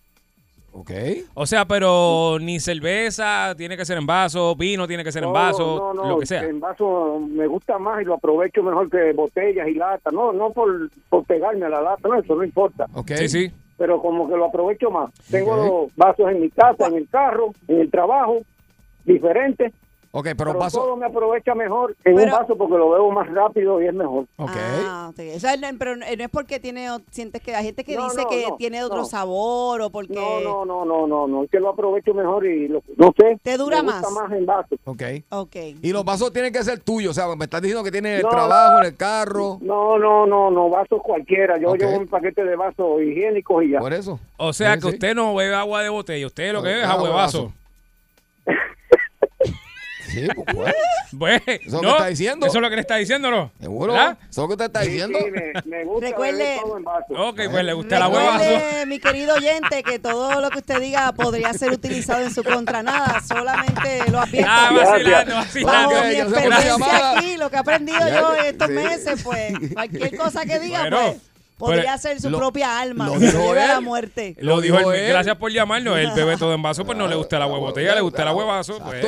Ok. 0.73 0.91
O 1.35 1.47
sea, 1.47 1.65
pero 1.65 2.39
ni 2.41 2.61
cerveza 2.61 3.55
tiene 3.57 3.77
que 3.77 3.85
ser 3.85 3.99
en 3.99 4.07
vaso, 4.07 4.55
vino 4.55 4.87
tiene 4.87 5.03
que 5.03 5.11
ser 5.11 5.25
en 5.25 5.33
vaso, 5.33 5.93
no, 5.95 6.03
no, 6.03 6.09
lo 6.11 6.19
que 6.21 6.27
sea. 6.27 6.45
En 6.45 6.61
vaso 6.61 7.19
me 7.29 7.47
gusta 7.47 7.79
más 7.79 8.03
y 8.03 8.05
lo 8.05 8.15
aprovecho 8.15 8.63
mejor 8.63 8.89
que 8.91 9.13
botellas 9.13 9.67
y 9.69 9.75
latas. 9.75 10.13
No, 10.13 10.33
no 10.33 10.51
por, 10.53 10.91
por 11.09 11.25
pegarme 11.25 11.67
a 11.67 11.71
la 11.71 11.81
lata, 11.83 12.07
no, 12.09 12.15
eso 12.21 12.35
no 12.37 12.45
importa. 12.45 12.87
Ok. 12.95 13.13
Sí, 13.17 13.29
sí. 13.29 13.53
Pero 13.81 14.03
como 14.03 14.29
que 14.29 14.37
lo 14.37 14.45
aprovecho 14.45 14.91
más. 14.91 15.11
Tengo 15.31 15.57
los 15.57 15.97
vasos 15.97 16.31
en 16.31 16.43
mi 16.43 16.51
casa, 16.51 16.89
en 16.89 16.97
el 16.97 17.09
carro, 17.09 17.55
en 17.67 17.81
el 17.81 17.91
trabajo, 17.91 18.43
diferentes. 19.07 19.73
Ok, 20.13 20.25
pero 20.37 20.51
Pero, 20.51 20.59
vaso. 20.59 20.79
todo 20.81 20.97
me 20.97 21.07
aprovecha 21.07 21.55
mejor 21.55 21.95
en 22.05 22.17
Pero- 22.17 22.33
un 22.35 22.41
vaso 22.41 22.57
porque 22.57 22.75
lo 22.77 22.91
veo 22.91 23.11
más 23.13 23.29
rápido 23.33 23.81
y 23.81 23.87
es 23.87 23.95
mejor. 23.95 24.25
Ok. 24.39 24.51
Ah, 24.85 25.11
ok. 25.13 25.21
O 25.37 25.39
sea, 25.39 25.57
no- 25.57 25.69
pero 25.79 25.95
no 25.97 26.05
no 26.05 26.25
es 26.25 26.29
porque 26.31 26.59
tiene, 26.59 26.89
sientes 27.11 27.41
que 27.41 27.55
hay 27.55 27.65
gente 27.67 27.85
que 27.85 27.95
No, 27.97 28.05
dice 28.05 28.23
no, 28.23 28.29
que 28.29 28.47
no, 28.49 28.57
tiene 28.57 28.83
otro 28.83 28.99
no. 28.99 29.05
sabor 29.05 29.81
o 29.83 29.91
porque 29.91 30.15
No, 30.15 30.41
no, 30.41 30.65
no, 30.65 30.85
no, 30.85 31.07
no, 31.07 31.29
no, 31.29 31.45
es 31.45 31.51
que 31.51 31.61
lo 31.61 31.69
aprovecho 31.69 32.13
mejor 32.13 32.45
y 32.45 32.67
lo, 32.67 32.83
no 32.97 33.13
sé. 33.17 33.39
Te 33.43 33.57
dura 33.57 33.83
me 33.85 33.93
gusta 33.93 34.11
más. 34.11 34.29
más 34.29 34.33
en 34.39 34.47
vaso. 34.47 34.75
Ok. 34.85 35.03
Ok. 35.31 35.57
Y 35.81 35.93
los 35.93 36.05
vasos 36.05 36.33
tienen 36.33 36.53
que 36.53 36.65
ser 36.65 36.81
tuyos. 36.81 37.11
O 37.11 37.15
sea, 37.15 37.35
me 37.37 37.45
estás 37.45 37.63
diciendo 37.63 37.85
que 37.85 37.93
tiene 37.93 38.17
el 38.17 38.23
No. 38.23 38.29
trabajo 38.31 38.81
en 38.81 38.87
el 38.87 38.97
carro. 38.97 39.59
No, 39.61 39.97
no, 39.99 40.27
no, 40.27 40.51
no, 40.51 40.69
vasos 40.69 41.01
cualquiera. 41.03 41.57
Yo 41.59 41.71
Ok. 41.71 41.79
llevo 41.79 41.99
un 41.99 42.09
paquete 42.09 42.45
de 42.45 42.57
vasos 42.57 43.01
higiénicos 43.01 43.63
y 43.65 43.71
ya. 43.71 43.79
Por 43.79 43.93
eso. 43.93 44.19
O 44.39 44.53
sea 44.53 44.75
Sí, 44.75 44.81
que 44.81 44.89
sí. 44.89 44.95
usted 44.95 45.15
no 45.15 45.35
bebe 45.37 45.55
agua 45.55 45.83
de 45.83 45.89
botella, 45.89 46.27
usted 46.27 46.53
lo 46.53 46.63
que 46.63 46.69
bebe 46.71 46.81
es 46.81 46.87
agua 46.87 46.95
agua 46.95 47.09
de 47.09 47.15
de 47.15 47.17
vaso. 47.23 47.53
Sí, 50.11 50.27
pues, 50.35 50.57
bueno, 50.57 50.75
Pues, 51.19 51.43
es 51.47 51.73
lo 51.73 51.81
que 51.81 51.89
está 51.89 52.07
diciendo. 52.07 52.47
Eso 52.47 52.59
es 52.59 52.63
lo 52.63 52.69
que 52.71 52.75
le 52.77 52.81
está 52.81 52.97
diciendo, 52.97 53.31
¿no? 53.31 53.51
seguro. 53.61 53.95
Eso 53.95 54.17
es 54.31 54.37
lo 54.37 54.47
que 54.49 54.53
usted 54.55 54.65
está 54.67 54.81
diciendo. 54.81 55.19
sí, 55.19 55.31
me, 55.31 55.53
me 55.65 55.85
gusta 55.85 56.07
Recuerde- 56.09 56.59
todo 56.63 56.77
en 56.79 56.85
vaso. 56.85 57.05
Ok, 57.17 57.41
pues 57.51 57.65
le 57.65 57.73
gusta 57.73 57.99
vaso. 58.09 58.39
Recuerde, 58.39 58.87
mi 58.87 58.99
querido 58.99 59.35
oyente, 59.35 59.83
que 59.83 59.99
todo 59.99 60.41
lo 60.41 60.51
que 60.51 60.59
usted 60.59 60.81
diga 60.81 61.13
podría 61.13 61.53
ser 61.53 61.71
utilizado 61.73 62.23
en 62.25 62.33
su 62.35 62.43
contra. 62.43 62.83
Nada, 62.83 63.21
solamente 63.27 64.11
lo 64.11 64.21
advierto. 64.21 64.51
Ah, 64.51 64.71
vacilando, 64.75 65.35
Bajo 65.35 65.47
vacilando. 65.47 65.89
Ok, 65.99 66.05
mi 66.05 66.15
la 66.15 66.23
experiencia 66.23 67.11
aquí, 67.19 67.37
lo 67.37 67.51
que 67.51 67.57
he 67.57 67.59
aprendido 67.59 67.99
Ya, 68.01 68.21
yo 68.21 68.35
en 68.37 68.45
estos 68.47 68.67
sí. 68.69 68.73
meses, 68.75 69.23
pues, 69.23 69.53
cualquier 69.75 70.17
cosa 70.17 70.45
que 70.45 70.59
diga, 70.59 70.81
Bueno, 70.81 70.97
pues, 70.99 71.17
podría 71.59 71.83
pero 71.83 71.99
ser 71.99 72.21
su 72.21 72.31
lo- 72.31 72.39
propia 72.39 72.81
alma. 72.81 73.07
lo 73.07 73.19
dijo 73.19 73.53
a 73.53 73.55
la 73.55 73.75
él. 73.75 73.81
muerte. 73.83 74.35
Lo 74.39 74.61
dijo 74.61 74.93
él. 74.93 75.01
él. 75.01 75.09
Gracias 75.11 75.37
por 75.37 75.53
llamarnos. 75.53 75.99
Él 75.99 76.11
bebe 76.15 76.37
todo 76.37 76.55
en 76.55 76.63
vaso, 76.63 76.85
pues 76.85 76.97
no 76.97 77.07
le 77.07 77.15
gusta 77.17 77.39
de 77.39 77.45
botella, 77.47 77.95
le 77.95 78.01
gusta 78.01 78.25
de 78.25 78.33
vaso. 78.33 78.79
Pues. 78.79 79.05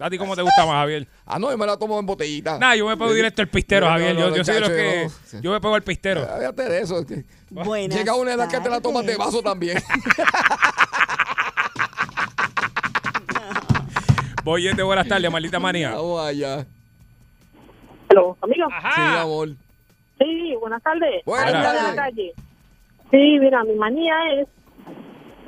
¿A 0.00 0.08
ti 0.08 0.16
cómo 0.18 0.34
te 0.34 0.42
gusta 0.42 0.64
más, 0.64 0.76
Javier? 0.76 1.06
Ah, 1.26 1.38
no, 1.38 1.50
yo 1.50 1.58
me 1.58 1.66
la 1.66 1.76
tomo 1.76 1.98
en 2.00 2.06
botellita. 2.06 2.58
Nah, 2.58 2.74
yo 2.74 2.86
me 2.88 2.96
pego 2.96 3.12
directo 3.12 3.42
al 3.42 3.48
pistero, 3.48 3.86
No, 3.86 3.92
Javier. 3.92 4.14
no, 4.14 4.20
Yo, 4.20 4.30
no, 4.30 4.36
yo 4.36 4.44
soy 4.44 4.54
de 4.54 4.60
los 4.60 4.68
chacho, 4.70 4.80
que. 4.80 5.04
no. 5.04 5.10
Sí. 5.24 5.36
Yo 5.42 5.50
me 5.52 5.60
pego 5.60 5.74
al 5.74 5.82
pistero. 5.82 6.26
Fíjate 6.38 6.62
de 6.68 6.80
eso. 6.80 7.04
Buenas 7.50 7.98
Llega 7.98 8.14
una 8.14 8.32
edad 8.32 8.48
que 8.48 8.60
te 8.60 8.70
la 8.70 8.80
tomas 8.80 9.04
de 9.04 9.16
vaso 9.16 9.42
también. 9.42 9.78
Voy 14.44 14.62
de 14.74 14.82
buenas 14.82 15.06
tardes, 15.06 15.30
maldita 15.30 15.58
manía. 15.58 15.90
Vamos 15.90 16.20
allá. 16.26 16.66
Hello, 18.08 18.36
amigo. 18.40 18.66
Sí, 18.68 19.00
amor. 19.18 19.48
Sí, 20.18 20.54
buenas 20.60 20.82
tardes. 20.82 21.24
Buenas 21.24 21.52
tardes. 21.52 21.82
la 21.82 21.94
calle. 21.94 22.32
Sí, 23.10 23.38
mira, 23.38 23.62
mi 23.64 23.74
manía 23.74 24.14
es 24.40 24.48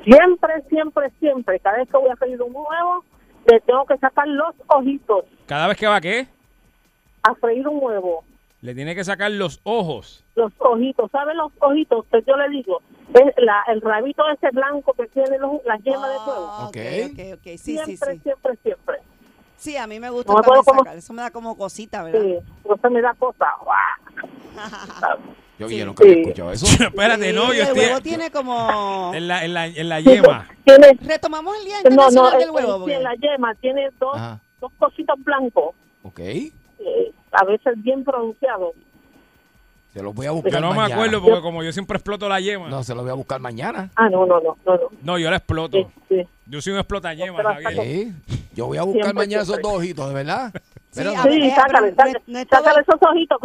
siempre, 0.03 0.53
siempre, 0.69 1.11
siempre, 1.19 1.59
cada 1.59 1.77
vez 1.77 1.89
que 1.89 1.97
voy 1.97 2.09
a 2.11 2.15
pedir 2.15 2.41
un 2.41 2.53
huevo, 2.53 3.03
le 3.45 3.59
tengo 3.61 3.85
que 3.85 3.97
sacar 3.97 4.27
los 4.27 4.55
ojitos 4.67 5.25
Cada 5.45 5.67
vez 5.67 5.77
que 5.77 5.87
va, 5.87 5.99
¿qué? 6.01 6.27
a 7.23 7.33
freír 7.35 7.65
un 7.67 7.79
huevo. 7.81 8.23
Le 8.61 8.73
tiene 8.75 8.95
que 8.95 9.03
sacar 9.03 9.31
los 9.31 9.59
ojos. 9.63 10.23
Los 10.35 10.51
ojitos, 10.59 11.09
¿saben 11.11 11.37
los 11.37 11.51
ojitos? 11.59 12.05
Que 12.11 12.21
yo 12.27 12.35
le 12.37 12.49
digo, 12.49 12.81
es 13.13 13.33
la, 13.37 13.63
el 13.67 13.81
rabito 13.81 14.23
ese 14.29 14.49
blanco 14.51 14.93
que 14.93 15.07
tiene 15.07 15.37
los, 15.37 15.63
la 15.65 15.77
yema 15.77 16.07
de 16.09 16.17
huevo. 16.17 16.47
Ah, 16.49 16.67
ok, 16.67 16.77
Ok. 16.77 17.11
ok, 17.11 17.19
ok. 17.35 17.43
Sí, 17.43 17.57
sí, 17.57 17.77
siempre, 17.77 18.13
sí. 18.15 18.19
siempre, 18.23 18.55
siempre. 18.63 18.95
Sí, 19.57 19.77
a 19.77 19.87
mí 19.87 19.99
me 19.99 20.09
gusta 20.09 20.31
No 20.33 20.37
me 20.39 20.43
también 20.43 20.63
puedo 20.63 20.63
como- 20.65 20.79
sacar. 20.83 20.97
Eso 20.97 21.13
me 21.13 21.21
da 21.21 21.31
como 21.31 21.57
cosita, 21.57 22.03
¿verdad? 22.03 22.21
Sí, 22.21 22.39
se 22.81 22.89
me 22.89 23.01
da 23.01 23.13
cosa. 23.13 23.47
Yo, 25.59 25.69
Sí. 25.69 25.77
yo 25.77 25.85
nunca 25.85 26.03
había 26.03 26.15
Sí. 26.15 26.21
escuchado 26.21 26.51
eso. 26.51 26.65
Espérate, 26.83 27.33
no, 27.33 27.41
Sí, 27.41 27.47
yo 27.47 27.53
el 27.53 27.59
estoy. 27.69 27.79
huevo 27.79 28.01
tiene 28.01 28.31
como... 28.31 29.11
En 29.13 29.27
la, 29.27 29.45
en 29.45 29.53
la, 29.53 29.67
en 29.67 29.89
la 29.89 29.99
yema. 30.01 30.47
Tiene, 30.65 30.97
Retomamos 31.01 31.55
el 31.59 31.65
Día 31.65 31.75
no, 31.77 31.81
no, 31.83 31.89
Internacional 31.89 32.31
del 32.33 32.41
el- 32.43 32.51
Huevo. 32.51 32.73
el- 32.73 32.79
porque- 32.81 32.97
sí, 32.97 33.03
la 33.03 33.13
yema 33.15 33.55
tiene 33.55 33.89
dos, 33.99 34.15
Ajá. 34.15 34.39
dos 34.59 34.71
cositos 34.79 35.15
blancos, 35.23 35.75
Ok. 36.03 36.19
eh, 36.19 36.51
a 37.31 37.45
veces 37.45 37.73
bien 37.77 38.03
pronunciados. 38.03 38.71
Se 39.93 40.01
los 40.01 40.15
voy 40.15 40.25
a 40.25 40.31
buscar 40.31 40.53
Yo 40.53 40.59
no 40.59 40.73
me 40.73 40.91
acuerdo 40.91 41.21
porque 41.21 41.41
como 41.41 41.61
yo 41.61 41.71
siempre 41.71 41.97
exploto 41.97 42.27
la 42.27 42.39
yema. 42.39 42.67
No, 42.67 42.83
se 42.83 42.95
los 42.95 43.03
voy 43.03 43.11
a 43.11 43.13
buscar 43.13 43.39
mañana. 43.39 43.91
Ah, 43.95 44.09
no, 44.09 44.25
no, 44.25 44.39
no, 44.41 44.57
no. 44.65 44.73
no. 44.75 44.79
No, 45.03 45.19
yo 45.19 45.29
la 45.29 45.37
exploto. 45.37 45.91
Sí. 46.09 46.27
Yo 46.47 46.61
soy 46.61 46.73
un 46.73 46.79
explota 46.79 47.13
yema, 47.13 47.43
Javier. 47.43 47.83
Sí. 47.83 48.11
Yo 48.55 48.65
voy 48.65 48.79
a 48.79 48.83
buscar 48.83 49.03
Siempre, 49.03 49.23
mañana 49.27 49.43
esos 49.43 49.61
dos 49.61 49.73
ojitos, 49.73 50.07
de 50.09 50.15
verdad. 50.15 50.51
Sí, 50.89 51.01
Sí, 51.03 51.07
eh, 51.07 51.53
sácale, 51.55 51.93
sácale, 51.93 52.21
no 52.25 52.39
esos 52.39 53.01
ojitos. 53.07 53.39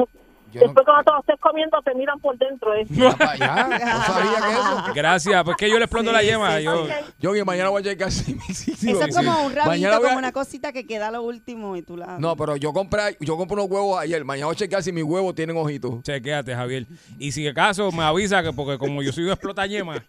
No- 0.55 0.61
después 0.61 0.85
cuando 0.87 1.13
te 1.13 1.21
estés 1.33 1.41
comiendo 1.41 1.81
te 1.83 1.95
miran 1.95 2.19
por 2.21 2.37
dentro. 2.39 2.75
¿eh? 2.75 2.87
Mira 2.89 3.13
para 3.17 3.33
allá. 3.33 3.55
No 3.95 4.03
sabía 4.05 4.41
que 4.41 4.53
eso. 4.53 4.95
Gracias, 4.95 5.45
pues 5.45 5.57
que 5.57 5.69
yo 5.71 5.79
le 5.79 5.85
exploto 5.85 6.09
Sí, 6.11 6.15
la 6.15 6.23
yema. 6.23 6.57
sí, 6.59 6.65
yo. 6.65 6.87
Yo 7.21 7.33
que 7.33 7.45
mañana 7.45 7.69
voy 7.69 7.81
a 7.83 7.85
checar 7.85 8.11
si 8.11 8.35
mi 8.35 8.41
sí, 8.41 8.75
sí, 8.75 8.91
Eso 8.91 9.05
es 9.05 9.15
como 9.15 9.31
un 9.45 9.53
rabito, 9.55 9.67
Mañana 9.71 9.99
voy 9.99 10.07
a- 10.07 10.09
como 10.11 10.19
una 10.19 10.33
cosita 10.33 10.73
que 10.73 10.87
queda 10.87 11.11
lo 11.11 11.23
último 11.23 11.77
y 11.77 11.83
tú 11.83 11.97
la... 11.97 12.19
No, 12.19 12.37
pero 12.37 12.57
yo 12.57 12.73
compré, 12.73 13.17
yo 13.21 13.37
compré 13.37 13.55
unos 13.55 13.71
huevos 13.71 13.99
ayer. 14.01 14.25
Mañana 14.25 14.47
voy 14.47 14.55
a 14.55 14.59
checar 14.59 14.83
si 14.83 14.93
mis 14.93 15.05
huevos 15.05 15.35
tienen 15.35 15.57
ojitos. 15.57 16.03
Chequéate, 16.03 16.55
Javier. 16.55 16.87
Y 17.19 17.33
si 17.33 17.47
acaso 17.47 17.91
me 17.93 18.03
avisa 18.05 18.43
que 18.43 18.53
porque 18.53 18.79
como 18.79 19.03
yo 19.03 19.13
soy 19.13 19.25
un 19.25 19.31
explota 19.31 19.67
yema, 19.67 20.03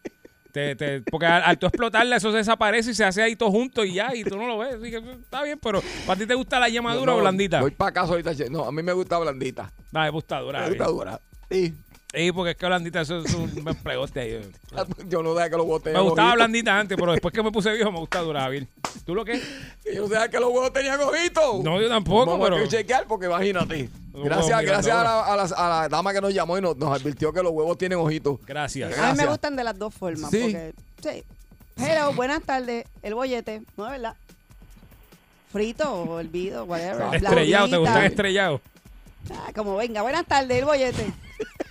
te, 0.76 0.76
te, 0.76 1.01
porque 1.12 1.26
al, 1.26 1.43
al 1.43 1.57
tú 1.57 1.68
explotarla 1.68 2.16
eso 2.18 2.32
se 2.32 2.38
desaparece 2.38 2.91
y 2.91 2.93
se 2.93 3.03
hace 3.03 3.22
ahí 3.22 3.36
todo 3.36 3.51
junto 3.51 3.84
y 3.86 3.93
ya, 3.93 4.14
y 4.16 4.24
tú 4.24 4.38
no 4.38 4.47
lo 4.47 4.57
ves. 4.57 4.76
Así 4.76 4.91
que 4.91 4.97
está 4.97 5.43
bien, 5.43 5.60
pero 5.62 5.82
¿para 6.05 6.20
ti 6.20 6.26
te 6.26 6.34
gusta 6.36 6.60
la 6.60 6.70
yema 6.70 6.93
dura 6.95 7.12
No, 7.14 7.18
o 7.18 7.22
blandita? 7.22 7.62
Voy 7.62 7.72
para 7.72 7.91
casa 7.91 8.12
ahorita. 8.12 8.36
che- 8.36 8.49
No, 8.49 8.66
a 8.66 8.72
mí 8.72 8.82
me 8.84 8.93
gusta 8.93 9.18
blandita. 9.18 9.72
No, 9.91 10.01
me 10.01 10.10
gusta 10.10 10.39
dura. 10.39 10.62
Me 10.62 10.70
gusta 10.70 10.86
dura. 10.88 11.20
Sí. 11.49 11.74
Sí, 12.12 12.32
porque 12.32 12.51
es 12.51 12.57
que 12.57 12.66
blandita 12.66 13.01
eso 13.01 13.20
es 13.20 13.34
un 13.36 13.64
me 13.64 13.74
plegote 13.76 14.20
ahí. 14.20 14.51
Yo 15.10 15.22
no 15.22 15.36
dejo 15.36 15.49
que 15.51 15.57
los 15.57 15.66
huevos 15.68 15.86
Me 15.86 15.99
gustaba 16.01 16.34
blandita 16.34 16.80
antes, 16.80 16.97
pero 16.99 17.12
después 17.12 17.32
que 17.34 17.43
me 17.43 17.51
puse 17.51 17.72
viejo 17.72 17.91
me 17.91 17.99
gusta 17.99 18.20
dura, 18.22 18.41
Javier. 18.41 18.66
¿Tú 19.05 19.14
lo 19.14 19.24
qué? 19.24 19.39
Yo 19.93 20.01
no 20.01 20.07
sabía 20.07 20.28
que 20.28 20.39
los 20.39 20.49
huevos 20.49 20.74
tenían 20.74 20.99
ojitos. 21.01 21.64
No, 21.64 21.80
yo 21.80 21.88
tampoco, 21.88 22.32
Vamos 22.32 22.49
pero- 22.49 22.64
a 22.64 22.68
chequear 22.68 23.05
porque 23.07 23.28
imagínate. 23.28 23.89
No 24.12 24.24
Gracias, 24.24 24.62
gracias 24.64 24.95
a 24.95 25.03
la, 25.03 25.20
a, 25.24 25.36
la, 25.38 25.43
a 25.43 25.82
la 25.84 25.89
dama 25.89 26.12
que 26.12 26.20
nos 26.20 26.34
llamó 26.34 26.57
y 26.57 26.62
nos, 26.62 26.76
nos 26.78 26.99
advirtió 26.99 27.32
que 27.32 27.43
los 27.43 27.51
huevos 27.51 27.78
tienen 27.78 27.99
ojitos. 27.99 28.39
Gracias. 28.45 28.88
A 28.88 28.89
mí 28.89 28.95
me 28.97 29.07
Gracias. 29.07 29.30
gustan 29.30 29.55
de 29.55 29.64
las 29.64 29.78
dos 29.78 29.93
formas. 29.93 30.32
Sí. 30.32 30.39
Porque, 30.41 30.74
sí. 31.03 31.24
Hello, 31.78 32.12
buenas 32.14 32.41
tardes. 32.41 32.86
El 33.03 33.14
bollete, 33.14 33.62
¿no 33.78 33.86
es 33.86 33.91
verdad? 33.91 34.16
Frito 35.51 35.91
o 35.93 36.20
hervido, 36.20 36.66
whatever. 36.66 37.14
Estrellado, 37.16 37.70
¿te 37.70 37.78
gustan 37.78 38.03
estrellados? 38.03 38.62
Ah, 39.32 39.51
como 39.55 39.76
venga, 39.78 40.01
buenas 40.01 40.26
tardes, 40.26 40.57
el 40.57 40.66
bollete. 40.66 41.05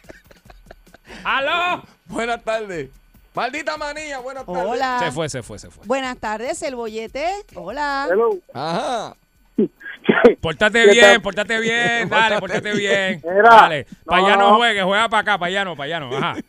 ¡Aló! 1.25 1.83
Buenas 2.07 2.43
tardes. 2.43 2.91
Maldita 3.35 3.77
manía, 3.77 4.19
buenas 4.19 4.45
tardes. 4.45 4.65
Hola. 4.67 4.99
Se 5.01 5.13
fue, 5.13 5.29
se 5.29 5.43
fue, 5.43 5.59
se 5.59 5.71
fue. 5.71 5.87
Buenas 5.87 6.19
tardes, 6.19 6.61
el 6.63 6.75
bollete. 6.75 7.27
Hola. 7.55 8.09
Hello. 8.11 8.31
Ajá. 8.53 9.15
Pórtate 10.41 10.85
¿Qué 10.85 10.91
bien, 10.93 11.23
pórtate 11.23 11.61
bien, 11.61 12.09
dale, 12.09 12.39
pórtate 12.39 12.73
bien. 12.73 13.23
Mira, 13.25 13.49
Dale, 13.49 13.87
para 14.05 14.25
allá 14.25 14.37
no 14.37 14.57
juegues, 14.57 14.85
juega 14.85 15.09
para 15.09 15.21
acá, 15.21 15.39
para 15.39 15.49
allá 15.49 15.65
no, 15.65 15.77
para 15.77 15.85
allá 15.85 16.01
no. 16.01 16.17
Ajá. 16.17 16.35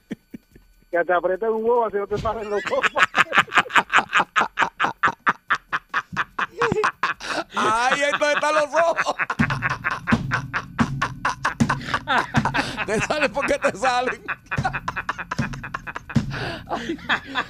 Que 0.91 1.05
te 1.05 1.13
aprieten 1.13 1.49
un 1.49 1.63
huevo 1.63 1.85
así 1.85 1.97
no 1.97 2.07
te 2.07 2.17
salen 2.17 2.49
los 2.49 2.63
ojos. 2.71 2.91
Ahí 7.55 8.01
es 8.01 8.11
donde 8.11 8.33
están 8.33 8.55
los 8.55 8.73
ojos. 8.73 9.15
te 12.85 12.99
salen 13.01 13.31
porque 13.31 13.57
te 13.59 13.77
salen. 13.77 14.21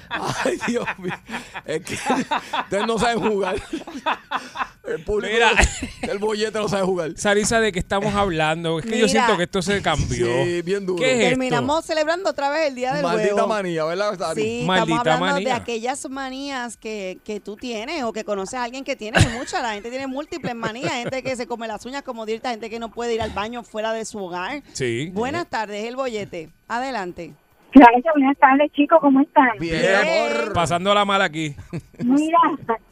Ay, 0.10 0.60
Dios 0.68 0.86
mío. 0.98 1.14
Es 1.66 1.82
que 1.84 1.94
ustedes 1.96 2.88
no 2.88 2.98
saben 2.98 3.20
jugar. 3.20 3.56
El 4.88 5.04
público, 5.04 5.34
Mira. 5.34 5.52
el 6.02 6.18
bollete 6.18 6.58
no 6.58 6.68
sabe 6.68 6.84
jugar. 6.84 7.12
Sarisa, 7.16 7.60
¿de 7.60 7.72
qué 7.72 7.80
estamos 7.80 8.14
hablando? 8.16 8.80
Es 8.80 8.86
que 8.86 8.98
yo 8.98 9.08
siento 9.08 9.38
que 9.38 9.44
esto 9.44 9.62
se 9.62 9.82
cambió. 9.82 10.26
Sí, 10.26 10.62
bien 10.64 10.86
duro. 10.86 11.00
¿Qué 11.00 11.12
es 11.12 11.18
esto? 11.20 11.30
Terminamos 11.30 11.86
celebrando 11.86 12.30
otra 12.30 12.50
vez 12.50 12.70
el 12.70 12.76
Día 12.76 12.94
del 12.94 13.04
Maldita 13.04 13.36
Huevo. 13.36 13.48
manía, 13.48 13.84
¿verdad, 13.86 14.18
Sari? 14.18 14.42
Sí, 14.42 14.64
Maldita 14.66 14.98
estamos 14.98 15.14
hablando 15.16 15.34
manía. 15.36 15.50
de 15.50 15.62
aquellas 15.62 16.10
manías 16.10 16.78
que, 16.78 17.20
que 17.24 17.40
tú 17.40 17.56
tienes 17.56 18.04
o 18.04 18.14
que 18.14 18.24
conoces 18.24 18.56
a 18.56 18.64
alguien 18.64 18.84
que 18.84 18.96
tiene. 18.96 19.20
Hay 19.20 19.28
muchas, 19.38 19.62
la 19.62 19.74
gente 19.74 19.90
tiene 19.90 20.08
múltiples 20.08 20.56
manías. 20.56 20.92
Gente 20.92 21.22
que 21.22 21.36
se 21.36 21.46
come 21.46 21.68
las 21.68 21.86
uñas 21.86 22.02
como 22.04 22.26
Dirta, 22.26 22.50
gente 22.50 22.70
que 22.70 22.80
no 22.80 22.90
puede 22.90 23.14
ir 23.14 23.22
al 23.22 23.32
baño 23.32 23.64
fuera 23.64 23.94
de 23.94 24.06
su 24.06 24.18
hogar. 24.18 24.64
Sí. 24.74 25.12
Buenas 25.14 25.48
tardes, 25.48 25.86
el 25.86 25.96
bollete. 25.96 26.50
Adelante. 26.68 27.34
Claro 27.72 28.02
que 28.02 28.10
buenas 28.16 28.38
tardes, 28.38 28.72
chicos, 28.72 29.00
¿cómo 29.00 29.22
están? 29.22 29.50
Bien, 29.60 29.80
Bien. 29.80 29.96
amor. 29.96 30.54
Pasando 30.54 30.94
la 30.94 31.06
mala 31.06 31.26
aquí. 31.26 31.56
Mira, 32.00 32.38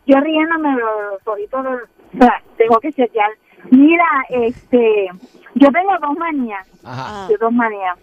yo 0.05 0.19
riéndome 0.19 0.69
los 0.75 1.25
ojitos, 1.28 1.65
o 1.65 2.17
sea, 2.19 2.41
tengo 2.57 2.80
que 2.80 2.93
chequear. 2.93 3.32
Mira, 3.71 4.05
este, 4.30 5.07
yo 5.55 5.69
tengo 5.71 5.91
dos 5.99 6.15
manías, 6.17 6.65
Ajá. 6.84 7.25
Ah, 7.25 7.28
yo 7.30 7.38
dos 7.39 7.51
manías. 7.51 7.97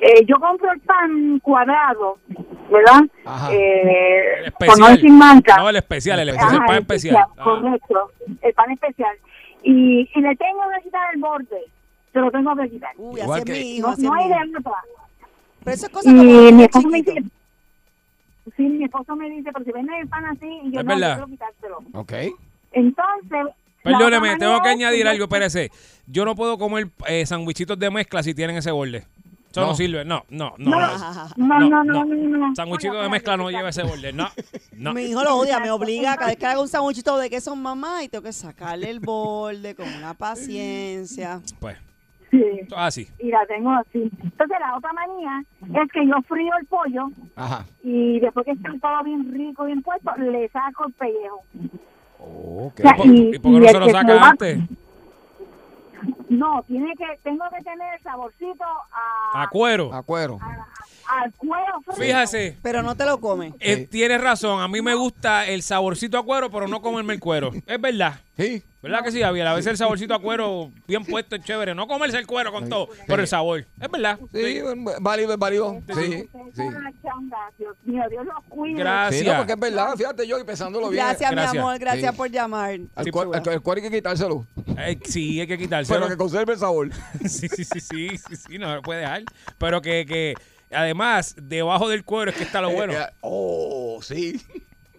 Eh, 0.00 0.24
yo 0.26 0.38
compro 0.38 0.70
el 0.72 0.80
pan 0.80 1.40
cuadrado, 1.40 2.18
¿verdad? 2.70 3.02
Ajá. 3.24 3.52
Eh, 3.52 4.38
El 4.38 4.44
especial. 4.46 4.94
decir 4.94 5.10
marca. 5.12 5.56
No, 5.56 5.68
el 5.68 5.76
especial, 5.76 6.20
el 6.20 6.28
especial, 6.28 6.48
Ajá, 6.54 6.56
el 6.62 6.66
pan 6.66 6.76
el 6.76 6.82
especial. 6.82 7.16
Ah. 7.36 7.42
Correcto, 7.44 8.10
el 8.42 8.54
pan 8.54 8.70
especial. 8.70 9.16
Y, 9.64 10.08
y 10.14 10.20
le 10.20 10.36
tengo 10.36 10.60
que 10.76 10.84
quitar 10.84 11.12
el 11.12 11.20
borde, 11.20 11.60
se 12.12 12.20
lo 12.20 12.30
tengo 12.30 12.54
que 12.54 12.70
quitar. 12.70 12.92
Uy, 12.96 13.20
Igual 13.20 13.44
que- 13.44 13.52
mi 13.52 13.76
hijo, 13.78 13.88
No, 13.90 13.96
no 13.96 14.12
mi 14.14 14.22
hay 14.22 14.28
de 14.28 14.56
otra. 14.58 14.72
Pero 15.68 15.74
eso 15.74 15.86
es 15.86 15.90
Y 15.90 15.94
cosa 15.94 16.10
como 16.10 16.22
mi 16.22 16.62
esposo 16.64 16.88
me 16.88 16.98
dice, 17.02 17.22
sí, 18.56 18.62
mi 18.62 18.84
esposo 18.84 19.16
me 19.16 19.30
dice, 19.30 19.50
pero 19.52 19.64
si 19.64 19.72
vende 19.72 19.98
el 20.00 20.08
pan 20.08 20.24
así, 20.26 20.46
y 20.64 20.70
yo 20.72 20.80
Es 20.80 20.86
no, 20.86 20.94
verdad. 20.94 21.12
quiero 21.16 21.26
quitárselo. 21.28 21.78
Ok. 21.92 22.12
Entonces, 22.72 23.54
otra 23.84 24.38
tengo 24.38 24.62
que 24.62 24.68
añadir 24.68 25.06
algo, 25.06 25.24
espérese. 25.24 25.70
Yo 26.06 26.24
no 26.24 26.34
puedo 26.34 26.58
comer 26.58 26.88
eh, 27.06 27.24
sandwichitos 27.26 27.78
de 27.78 27.90
mezcla 27.90 28.22
si 28.22 28.34
tienen 28.34 28.56
ese 28.56 28.70
borde. 28.70 29.04
Eso 29.50 29.60
no, 29.62 29.66
No. 29.68 29.74
sirve. 29.74 30.04
No, 30.04 30.24
no, 30.28 30.54
no. 30.58 30.70
No, 30.70 30.80
no. 30.80 31.28
no, 31.36 31.60
no, 31.60 31.84
no, 31.84 32.04
no. 32.04 32.04
no, 32.04 32.38
no. 32.48 32.54
Sandwichito 32.54 32.94
de 33.00 33.08
mezcla 33.08 33.36
no 33.36 33.50
lleva 33.50 33.70
ese 33.70 33.82
borde. 33.82 34.12
No, 34.12 34.28
no. 34.72 34.92
Mi 34.92 35.02
hijo 35.02 35.22
lo 35.24 35.36
odia, 35.36 35.58
me 35.60 35.70
obliga 35.70 36.16
cada 36.16 36.28
vez 36.28 36.36
que 36.36 36.46
hago 36.46 36.62
un 36.62 36.68
sanguchito 36.68 37.16
de 37.18 37.30
queso 37.30 37.54
mamá 37.56 38.02
y 38.04 38.08
tengo 38.08 38.22
que 38.24 38.32
sacarle 38.32 38.90
el 38.90 39.00
borde 39.00 39.74
con 39.74 39.88
una 39.88 40.14
paciencia. 40.14 41.40
Pues, 41.60 41.76
Sí, 42.30 42.42
es 42.60 42.68
así. 42.76 43.08
y 43.18 43.30
la 43.30 43.46
tengo 43.46 43.70
así. 43.70 44.10
Entonces, 44.22 44.56
la 44.60 44.76
otra 44.76 44.92
manía 44.92 45.42
es 45.82 45.90
que 45.92 46.06
yo 46.06 46.14
frío 46.28 46.52
el 46.60 46.66
pollo 46.66 47.08
Ajá. 47.36 47.64
y 47.82 48.20
después 48.20 48.44
que 48.44 48.52
está 48.52 48.70
todo 48.80 49.02
bien 49.04 49.32
rico, 49.32 49.64
bien 49.64 49.82
puesto, 49.82 50.14
le 50.16 50.48
saco 50.50 50.86
el 50.88 50.92
pellejo. 50.92 51.42
Ok. 52.20 52.80
O 52.80 52.82
sea, 52.82 52.96
y, 53.04 53.34
¿Y 53.34 53.38
por 53.38 53.52
qué 53.52 53.60
no 53.60 53.68
se 53.68 53.80
lo 53.80 53.88
saca 53.90 54.28
antes? 54.30 54.58
No, 56.28 56.62
tiene 56.66 56.92
que, 56.96 57.06
tengo 57.22 57.44
que 57.56 57.62
tener 57.64 57.94
el 57.94 58.02
saborcito 58.02 58.64
a, 58.64 59.42
A 59.42 59.48
cuero. 59.48 59.92
A 59.92 60.02
cuero. 60.02 60.38
Al 61.08 61.32
cuero 61.34 61.80
frío. 61.84 61.96
Fíjese, 62.06 62.56
Pero 62.62 62.82
no 62.82 62.94
te 62.96 63.04
lo 63.06 63.18
come. 63.20 63.54
eh, 63.60 63.86
tienes 63.90 64.20
razón. 64.20 64.60
A 64.60 64.68
mí 64.68 64.82
me 64.82 64.94
gusta 64.94 65.46
el 65.46 65.62
saborcito 65.62 66.18
a 66.18 66.24
cuero, 66.24 66.50
pero 66.50 66.68
no 66.68 66.80
comerme 66.82 67.14
el 67.14 67.20
cuero. 67.20 67.50
Es 67.66 67.80
verdad. 67.80 68.20
Sí. 68.36 68.62
¿Verdad 68.80 69.02
que 69.02 69.10
sí, 69.10 69.20
Javier? 69.20 69.44
A 69.48 69.54
veces 69.54 69.72
el 69.72 69.76
saborcito 69.76 70.14
a 70.14 70.20
cuero 70.22 70.70
bien 70.86 71.04
puesto 71.04 71.34
es 71.34 71.42
chévere. 71.42 71.74
No 71.74 71.88
comerse 71.88 72.16
el 72.18 72.26
cuero 72.28 72.52
con 72.52 72.68
todo, 72.68 72.88
por 73.08 73.18
el 73.18 73.26
sabor. 73.26 73.66
Es 73.80 73.90
verdad. 73.90 74.18
Sí, 74.32 74.60
válido, 75.00 75.32
es 75.32 75.38
válido. 75.38 75.82
Sí, 75.88 75.94
sí. 75.94 76.28
Dios 77.58 77.76
mío, 77.84 78.02
Dios 78.08 78.24
los 78.24 78.44
cuide. 78.48 78.78
Gracias. 78.78 79.22
Sí, 79.22 79.28
no, 79.28 79.36
porque 79.38 79.52
es 79.54 79.58
verdad, 79.58 79.94
fíjate 79.96 80.26
yo 80.28 80.38
y 80.38 80.44
pensándolo 80.44 80.90
bien. 80.90 81.04
Gracias, 81.04 81.32
mi 81.34 81.58
amor, 81.58 81.78
gracias 81.78 82.12
Sí. 82.12 82.16
por 82.16 82.30
llamar. 82.30 82.78
Al 82.94 83.10
cuero 83.10 83.32
hay 83.34 83.82
que 83.82 83.90
quitárselo, 83.90 84.46
Eh, 84.78 84.98
sí, 85.04 85.40
hay 85.40 85.46
que 85.48 85.58
quitárselo. 85.58 85.98
pero 85.98 86.08
que 86.10 86.16
conserve 86.16 86.52
el 86.52 86.58
sabor. 86.60 86.90
Sí, 87.28 87.48
sí, 87.48 87.64
sí, 87.64 87.80
sí, 87.80 88.08
sí, 88.16 88.36
sí, 88.36 88.58
no 88.58 88.74
lo 88.76 88.82
puede 88.82 89.00
dejar. 89.00 89.22
Pero 89.58 89.82
que, 89.82 90.06
que 90.06 90.34
además, 90.70 91.34
debajo 91.40 91.88
del 91.88 92.04
cuero 92.04 92.30
es 92.30 92.36
que 92.36 92.44
está 92.44 92.60
lo 92.60 92.70
bueno. 92.72 92.92
Eh, 92.92 92.96
eh, 93.00 93.12
oh, 93.22 94.00
sí, 94.02 94.40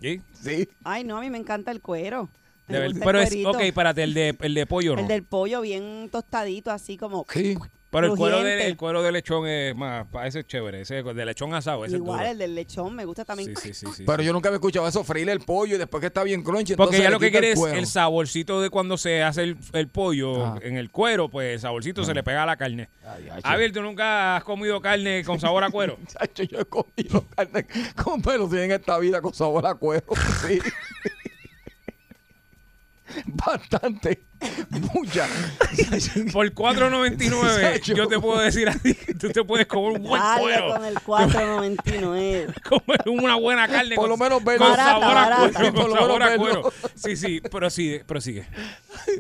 ¿Sí? 0.02 0.22
sí. 0.42 0.70
Ay, 0.84 1.04
no, 1.04 1.18
a 1.18 1.22
mí 1.22 1.30
me 1.30 1.38
encanta 1.38 1.72
el 1.72 1.82
cuero. 1.82 2.30
Me 2.68 2.76
De 2.76 2.82
ver- 2.82 2.90
gusta 2.92 3.06
el 3.06 3.08
pero 3.12 3.20
es, 3.22 3.30
cuerito. 3.30 3.50
ok, 3.52 3.60
espérate, 3.62 4.04
el 4.04 4.14
de, 4.14 4.36
el 4.42 4.54
de 4.54 4.66
pollo 4.66 4.96
no. 4.96 5.02
El 5.02 5.08
del 5.08 5.24
pollo 5.24 5.62
bien 5.62 6.10
tostadito, 6.12 6.72
así 6.72 6.98
como... 6.98 7.26
Sí. 7.34 7.58
Pero 7.90 8.08
el 8.08 8.18
cuero, 8.18 8.44
de, 8.44 8.68
el 8.68 8.78
cuero 8.78 9.02
de 9.02 9.12
lechón 9.12 9.48
es 9.48 9.76
más, 9.76 10.06
ese 10.24 10.42
es 10.42 10.48
chévere, 10.48 10.82
ese 10.82 11.02
de 11.02 11.26
lechón 11.26 11.54
asado, 11.54 11.86
ese 11.86 11.96
Igual, 11.96 12.26
es 12.26 12.32
el 12.32 12.38
del 12.38 12.56
lechón 12.56 12.96
me 12.96 13.06
gusta 13.06 13.26
también. 13.26 13.56
Sí, 13.56 13.74
sí, 13.74 13.74
sí, 13.74 13.88
sí. 13.96 14.04
Pero 14.06 14.22
yo 14.22 14.32
nunca 14.32 14.50
había 14.50 14.58
escuchado 14.58 14.88
eso, 14.88 15.04
freírle 15.04 15.32
el 15.32 15.40
pollo 15.40 15.76
y 15.76 15.78
después 15.80 16.02
que 16.02 16.08
está 16.08 16.24
bien 16.24 16.44
crunchy. 16.44 16.76
Porque 16.76 17.00
ya 17.00 17.10
lo 17.10 17.20
que 17.20 17.32
quiere 17.32 17.52
el 17.52 17.58
es 17.58 17.74
el 17.74 17.88
saborcito 17.88 18.62
de 18.62 18.70
cuando 18.70 18.98
se 18.98 19.24
hace 19.24 19.44
el, 19.44 19.58
el 19.74 19.88
pollo 19.88 20.46
Ajá. 20.46 20.60
en 20.62 20.78
el 20.78 20.92
cuero, 20.92 21.30
pues 21.30 21.54
el 21.54 21.60
saborcito 21.60 22.04
se 22.04 22.14
le 22.14 22.24
pega 22.24 22.44
a 22.44 22.46
la 22.46 22.58
carne. 22.58 22.90
Ay, 23.04 23.30
Javier, 23.44 23.72
¿tú 23.72 23.82
nunca 23.82 24.38
has 24.38 24.44
comido 24.44 24.80
carne 24.82 25.24
con 25.24 25.40
sabor 25.40 25.64
a 25.64 25.70
cuero? 25.70 25.98
Chacho, 26.08 26.44
yo 26.44 26.60
he 26.60 26.66
comido 26.66 27.26
carne 27.36 27.66
con 27.96 28.22
pelos 28.22 28.54
en 28.54 28.72
esta 28.72 29.00
vida 29.00 29.22
con 29.22 29.34
sabor 29.34 29.66
a 29.66 29.74
cuero. 29.74 30.06
Sí. 30.48 30.60
Bastante. 33.26 34.24
Mucha. 34.94 35.28
Por 36.34 36.54
4.99 36.54 37.82
yo 37.96 38.08
te 38.08 38.20
puedo 38.20 38.40
decir 38.40 38.70
a 38.70 38.74
ti 38.74 38.96
que 38.96 39.14
tú 39.14 39.30
te 39.30 39.44
puedes 39.44 39.68
comer 39.68 40.00
un 40.00 40.04
buen 40.08 40.22
Dale 40.22 40.42
cuero. 40.42 40.70
con 40.74 40.86
el 40.86 40.96
4.99. 40.96 42.62
Comer 42.70 43.02
una 43.08 43.36
buena 43.36 43.68
carne 43.68 43.96
Por 43.96 44.04
con, 44.04 44.10
lo 44.12 44.18
menos 44.18 44.44
verlo. 44.44 44.66
con 44.68 44.78
Barata, 44.78 45.00
sabor 45.00 45.18
a 45.18 45.36
cuero. 45.38 45.74
Por 45.74 45.82
Con 45.82 45.90
lo 45.90 45.96
sabor 45.98 46.20
menos 46.20 46.34
a 46.34 46.38
cuero. 46.38 46.74
Sí, 46.96 47.16
sí, 47.16 47.42
prosigue, 47.42 48.04
prosigue. 48.06 48.46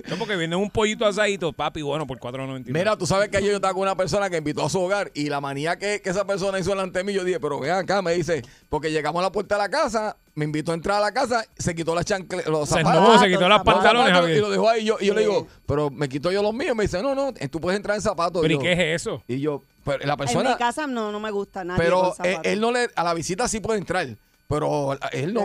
No, 0.07 0.17
porque 0.17 0.35
viene 0.35 0.55
un 0.55 0.69
pollito 0.69 1.05
asadito, 1.05 1.51
papi, 1.53 1.81
bueno, 1.81 2.05
por 2.07 2.19
4.99. 2.19 2.63
Mira, 2.67 2.95
tú 2.97 3.05
sabes 3.05 3.29
que 3.29 3.37
ayer 3.37 3.49
yo 3.49 3.55
estaba 3.57 3.73
con 3.73 3.83
una 3.83 3.95
persona 3.95 4.29
que 4.29 4.37
invitó 4.37 4.65
a 4.65 4.69
su 4.69 4.79
hogar 4.79 5.11
y 5.13 5.29
la 5.29 5.41
manía 5.41 5.77
que, 5.77 6.01
que 6.01 6.09
esa 6.09 6.25
persona 6.25 6.59
hizo 6.59 6.69
delante 6.71 6.99
de 6.99 7.03
mí, 7.03 7.13
yo 7.13 7.23
dije, 7.23 7.39
pero 7.39 7.59
vean 7.59 7.79
acá, 7.79 8.01
me 8.01 8.13
dice, 8.13 8.41
porque 8.69 8.91
llegamos 8.91 9.19
a 9.19 9.23
la 9.23 9.31
puerta 9.31 9.55
de 9.55 9.61
la 9.61 9.69
casa, 9.69 10.15
me 10.35 10.45
invitó 10.45 10.71
a 10.71 10.75
entrar 10.75 10.97
a 10.97 11.01
la 11.01 11.11
casa, 11.11 11.45
se 11.57 11.75
quitó 11.75 11.93
las 11.95 12.05
chanclas, 12.05 12.45
los 12.47 12.69
Se 12.69 12.75
zapatos. 12.75 13.01
no, 13.01 13.19
se 13.19 13.27
quitó 13.27 13.47
los 13.49 13.57
zapatos, 13.57 13.73
pantalones, 13.83 14.13
zapatos, 14.13 14.37
y 14.37 14.39
lo 14.39 14.49
dejó 14.49 14.69
ahí. 14.69 14.85
Yo, 14.85 14.97
y 14.99 15.08
yo 15.09 15.13
le 15.15 15.21
digo, 15.21 15.47
pero 15.65 15.89
me 15.89 16.07
quito 16.09 16.31
yo 16.31 16.41
los 16.41 16.53
míos. 16.53 16.75
Me 16.75 16.83
dice, 16.83 17.01
no, 17.01 17.13
no, 17.15 17.33
tú 17.33 17.59
puedes 17.59 17.77
entrar 17.77 17.95
en 17.95 18.01
zapatos. 18.01 18.41
¿Pero 18.41 18.53
y 18.53 18.57
yo- 18.57 18.61
qué 18.63 18.71
es 18.73 19.01
eso? 19.01 19.23
Y 19.27 19.39
yo, 19.39 19.63
pero 19.83 20.05
la 20.05 20.13
En 20.13 20.17
persona, 20.17 20.49
mi 20.51 20.55
casa 20.57 20.87
no, 20.87 21.11
no 21.11 21.19
me 21.19 21.31
gusta 21.31 21.63
nadie 21.63 21.81
pero 21.83 22.07
él, 22.07 22.13
zapatos. 22.15 22.41
él 22.51 22.59
no 22.61 22.71
le, 22.71 22.89
a 22.95 23.03
la 23.03 23.13
visita 23.13 23.47
sí 23.47 23.59
puede 23.59 23.79
entrar, 23.79 24.07
pero 24.47 24.97
él 25.11 25.33
no. 25.33 25.41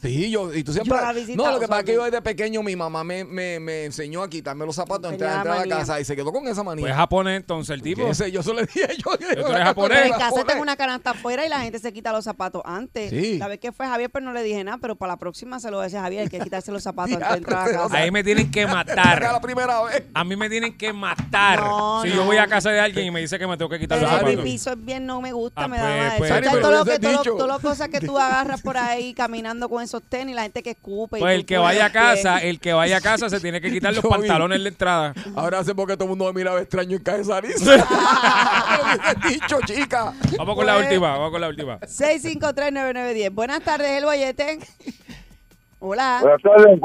Sí, 0.00 0.30
yo, 0.30 0.54
y 0.54 0.62
tú 0.62 0.72
siempre. 0.72 0.96
Yo 0.96 1.02
la 1.02 1.12
no, 1.34 1.52
lo 1.52 1.60
que 1.60 1.66
pasa 1.66 1.80
es 1.80 1.86
que 1.86 1.94
yo 1.94 2.04
desde 2.04 2.22
pequeño 2.22 2.62
mi 2.62 2.76
mamá 2.76 3.02
me, 3.02 3.24
me, 3.24 3.58
me 3.58 3.84
enseñó 3.84 4.22
a 4.22 4.30
quitarme 4.30 4.64
los 4.64 4.76
zapatos 4.76 5.06
antes 5.12 5.18
de 5.20 5.26
la 5.26 5.36
entrar 5.38 5.58
a 5.58 5.66
la 5.66 5.76
casa 5.78 6.00
y 6.00 6.04
se 6.04 6.14
quedó 6.14 6.32
con 6.32 6.46
esa 6.46 6.62
manía. 6.62 6.84
Pues 6.84 6.94
japonés 6.94 7.36
entonces 7.38 7.74
el 7.74 7.82
tipo. 7.82 8.06
¿Qué 8.06 8.14
sé? 8.14 8.30
Yo 8.30 8.42
solo 8.42 8.60
le 8.60 8.66
dije 8.66 8.96
yo. 8.98 9.18
yo 9.18 9.28
eres 9.28 9.48
la 9.48 9.64
japonés? 9.66 9.98
Pero 10.02 10.14
en 10.14 10.20
casa 10.20 10.44
tengo 10.44 10.62
una 10.62 10.76
canasta 10.76 11.10
afuera 11.10 11.44
y 11.44 11.48
la 11.48 11.60
gente 11.60 11.78
se 11.80 11.92
quita 11.92 12.12
los 12.12 12.24
zapatos 12.24 12.62
antes. 12.64 13.10
Sí. 13.10 13.38
La 13.38 13.48
vez 13.48 13.58
que 13.58 13.72
fue 13.72 13.86
Javier, 13.86 14.08
pero 14.10 14.24
no 14.24 14.32
le 14.32 14.42
dije 14.44 14.62
nada, 14.62 14.78
pero 14.80 14.94
para 14.94 15.14
la 15.14 15.16
próxima 15.18 15.58
se 15.58 15.70
lo 15.70 15.78
voy 15.78 15.82
a 15.82 15.84
decir 15.86 15.98
a 15.98 16.02
Javier, 16.02 16.22
hay 16.22 16.28
que 16.28 16.38
quitarse 16.40 16.70
los 16.70 16.82
zapatos 16.82 17.14
antes 17.16 17.30
de 17.30 17.36
entrar 17.38 17.68
a 17.68 17.72
casa. 17.72 17.96
Ahí 17.96 18.10
me 18.10 18.22
tienen 18.22 18.50
que 18.50 18.60
Era 18.60 18.68
la 18.70 18.74
matar. 18.76 19.40
primera 19.42 19.82
vez. 19.82 20.04
A 20.14 20.22
mí 20.22 20.36
me 20.36 20.48
tienen 20.48 20.78
que 20.78 20.92
matar. 20.92 21.60
No, 21.60 22.02
si 22.02 22.10
no. 22.10 22.14
yo 22.16 22.24
voy 22.24 22.36
a 22.36 22.46
casa 22.46 22.70
de 22.70 22.78
alguien 22.80 23.06
y 23.06 23.10
me 23.10 23.20
dice 23.20 23.36
que 23.38 23.46
me 23.48 23.56
tengo 23.56 23.68
que 23.70 23.80
quitar 23.80 24.00
los 24.00 24.08
Pero 24.08 24.22
mi 24.26 24.30
zapatos. 24.32 24.44
piso 24.44 24.70
es 24.72 24.84
bien, 24.84 25.06
no 25.06 25.20
me 25.20 25.32
gusta, 25.32 25.64
Ah, 25.64 25.68
me 25.68 25.76
pues, 25.76 25.82
da 25.88 25.96
mal. 25.96 26.12
pues, 26.18 26.30
Eso, 26.30 26.34
Sari, 26.44 26.60
todo 26.62 26.70
lo 26.70 26.82
ese 26.82 27.00
que, 27.00 27.08
todas 27.24 27.48
las 27.48 27.58
cosas 27.60 27.88
que 27.88 28.00
tú 28.00 28.16
agarras 28.18 28.62
por 28.62 28.76
ahí 28.76 29.12
caminando 29.14 29.68
con 29.68 29.87
esos 29.88 30.02
tenis, 30.02 30.34
la 30.36 30.42
gente 30.42 30.62
que 30.62 30.70
escupe. 30.70 31.18
Pues 31.18 31.34
el 31.34 31.44
que 31.46 31.58
vaya 31.58 31.86
a 31.86 31.92
casa, 31.92 32.38
el 32.38 32.60
que 32.60 32.72
vaya 32.72 32.98
a 32.98 33.00
casa 33.00 33.28
se 33.28 33.40
tiene 33.40 33.60
que 33.60 33.70
quitar 33.70 33.92
los 33.94 34.04
pantalones 34.04 34.62
de 34.62 34.68
entrada. 34.68 35.14
Ahora 35.34 35.64
sé 35.64 35.74
por 35.74 35.86
qué 35.88 35.94
todo 35.94 36.04
el 36.04 36.10
mundo 36.10 36.26
me 36.26 36.32
miraba 36.32 36.60
extraño 36.60 36.96
en 36.96 37.02
casa 37.02 37.40
de 37.40 37.52
Sarisa. 37.52 37.76
Lo 39.22 39.28
dicho, 39.28 39.58
chica. 39.66 40.12
Vamos 40.36 40.54
con 40.56 40.66
la 40.66 40.74
Pues- 40.74 40.86
última, 40.86 41.10
vamos 41.12 41.30
con 41.32 41.40
la 41.40 41.48
última. 41.48 41.78
6539910. 41.80 43.30
Buenas 43.34 43.60
tardes, 43.62 43.90
el 43.90 44.04
bollete. 44.04 44.58
Hola. 45.80 46.18
Buenas 46.22 46.42
tardes, 46.42 46.80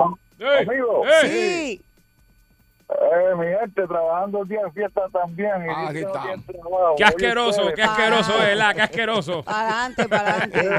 amigo. 0.67 1.03
Sí. 1.23 1.81
Eh, 2.89 3.35
mi 3.37 3.45
gente, 3.47 3.87
trabajando 3.87 4.43
el 4.43 4.47
día 4.49 4.59
en 4.65 4.71
fiesta 4.73 5.01
también. 5.11 5.49
y 5.65 5.69
Ah, 5.69 5.89
está. 5.93 6.11
trabajo. 6.11 6.95
¡Qué 6.95 7.03
asqueroso! 7.03 7.61
¡Qué 7.75 7.81
asqueroso 7.81 8.43
es, 8.43 8.55
la! 8.57 8.73
¡Qué 8.75 8.81
asqueroso! 8.83 9.41
Para 9.43 9.61
adelante, 9.85 10.07
para 10.09 10.29
adelante. 10.35 10.69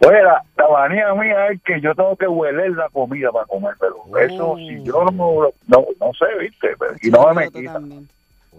Oye, 0.00 0.22
la, 0.22 0.42
la 0.56 0.68
manía 0.68 1.14
mía 1.14 1.48
es 1.48 1.62
que 1.62 1.80
yo 1.80 1.94
tengo 1.94 2.16
que 2.16 2.26
hueler 2.26 2.72
la 2.72 2.88
comida 2.90 3.30
para 3.32 3.46
comérmelo. 3.46 4.04
Eso, 4.18 4.56
si 4.56 4.82
yo 4.84 5.04
no, 5.04 5.48
no, 5.66 5.86
no 6.00 6.12
sé, 6.18 6.26
¿viste? 6.40 6.68
Pero- 6.78 6.94
Y 7.02 7.10
no 7.10 7.32
me 7.32 7.50
quita. 7.50 7.72
también. 7.74 8.08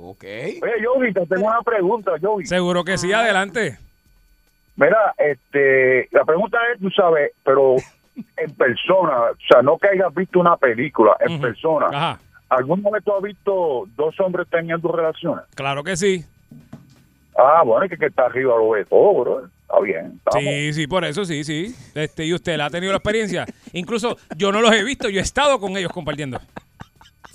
Ok. 0.02 0.24
Oye, 0.24 0.82
Yogi, 0.84 1.14
te 1.14 1.26
tengo 1.28 1.48
una 1.48 1.62
pregunta, 1.62 2.12
Yogi. 2.20 2.46
Seguro 2.46 2.84
que 2.84 2.98
sí, 2.98 3.14
adelante. 3.14 3.78
Mira, 4.76 5.14
este, 5.18 6.10
la 6.12 6.26
pregunta 6.26 6.58
es, 6.74 6.80
tú 6.82 6.90
sabes, 6.90 7.32
pero 7.44 7.76
en 8.38 8.52
persona, 8.56 9.32
o 9.32 9.36
sea, 9.48 9.62
no 9.62 9.78
que 9.78 9.88
hayas 9.90 10.14
visto 10.14 10.40
una 10.40 10.58
película, 10.58 11.16
en 11.20 11.40
persona. 11.40 11.88
Ajá, 11.88 12.20
¿Alguna 12.50 12.90
vez 12.92 13.04
tú 13.04 13.14
has 13.16 13.22
visto 13.24 13.86
dos 13.96 14.20
hombres 14.20 14.48
teniendo 14.50 14.92
relaciones? 14.92 15.46
claro 15.56 15.84
que 15.84 15.96
sí. 15.96 16.26
Ah, 17.38 17.64
bueno, 17.66 17.84
es 17.86 17.92
que, 17.92 17.98
que 17.98 18.06
está 18.08 18.26
arriba 18.26 18.56
lo 18.58 18.70
ve 18.72 18.86
todo, 18.86 19.14
bro. 19.14 19.50
Está 19.76 19.80
bien. 19.84 20.14
estamos. 20.18 20.44
Sí, 20.44 20.74
sí, 20.74 20.88
por 20.88 21.06
eso 21.06 21.26
sí, 21.26 21.44
sí. 21.44 21.76
Este, 21.94 22.26
y 22.26 22.34
usted 22.34 22.58
la 22.58 22.66
ha 22.66 22.70
tenido 22.70 22.92
la 22.92 22.98
experiencia. 22.98 23.46
Incluso 23.74 24.18
yo 24.38 24.52
no 24.52 24.62
los 24.62 24.72
he 24.74 24.84
visto, 24.84 25.10
yo 25.10 25.20
he 25.20 25.24
estado 25.24 25.60
con 25.60 25.76
ellos 25.78 25.92
compartiendo. 25.92 26.40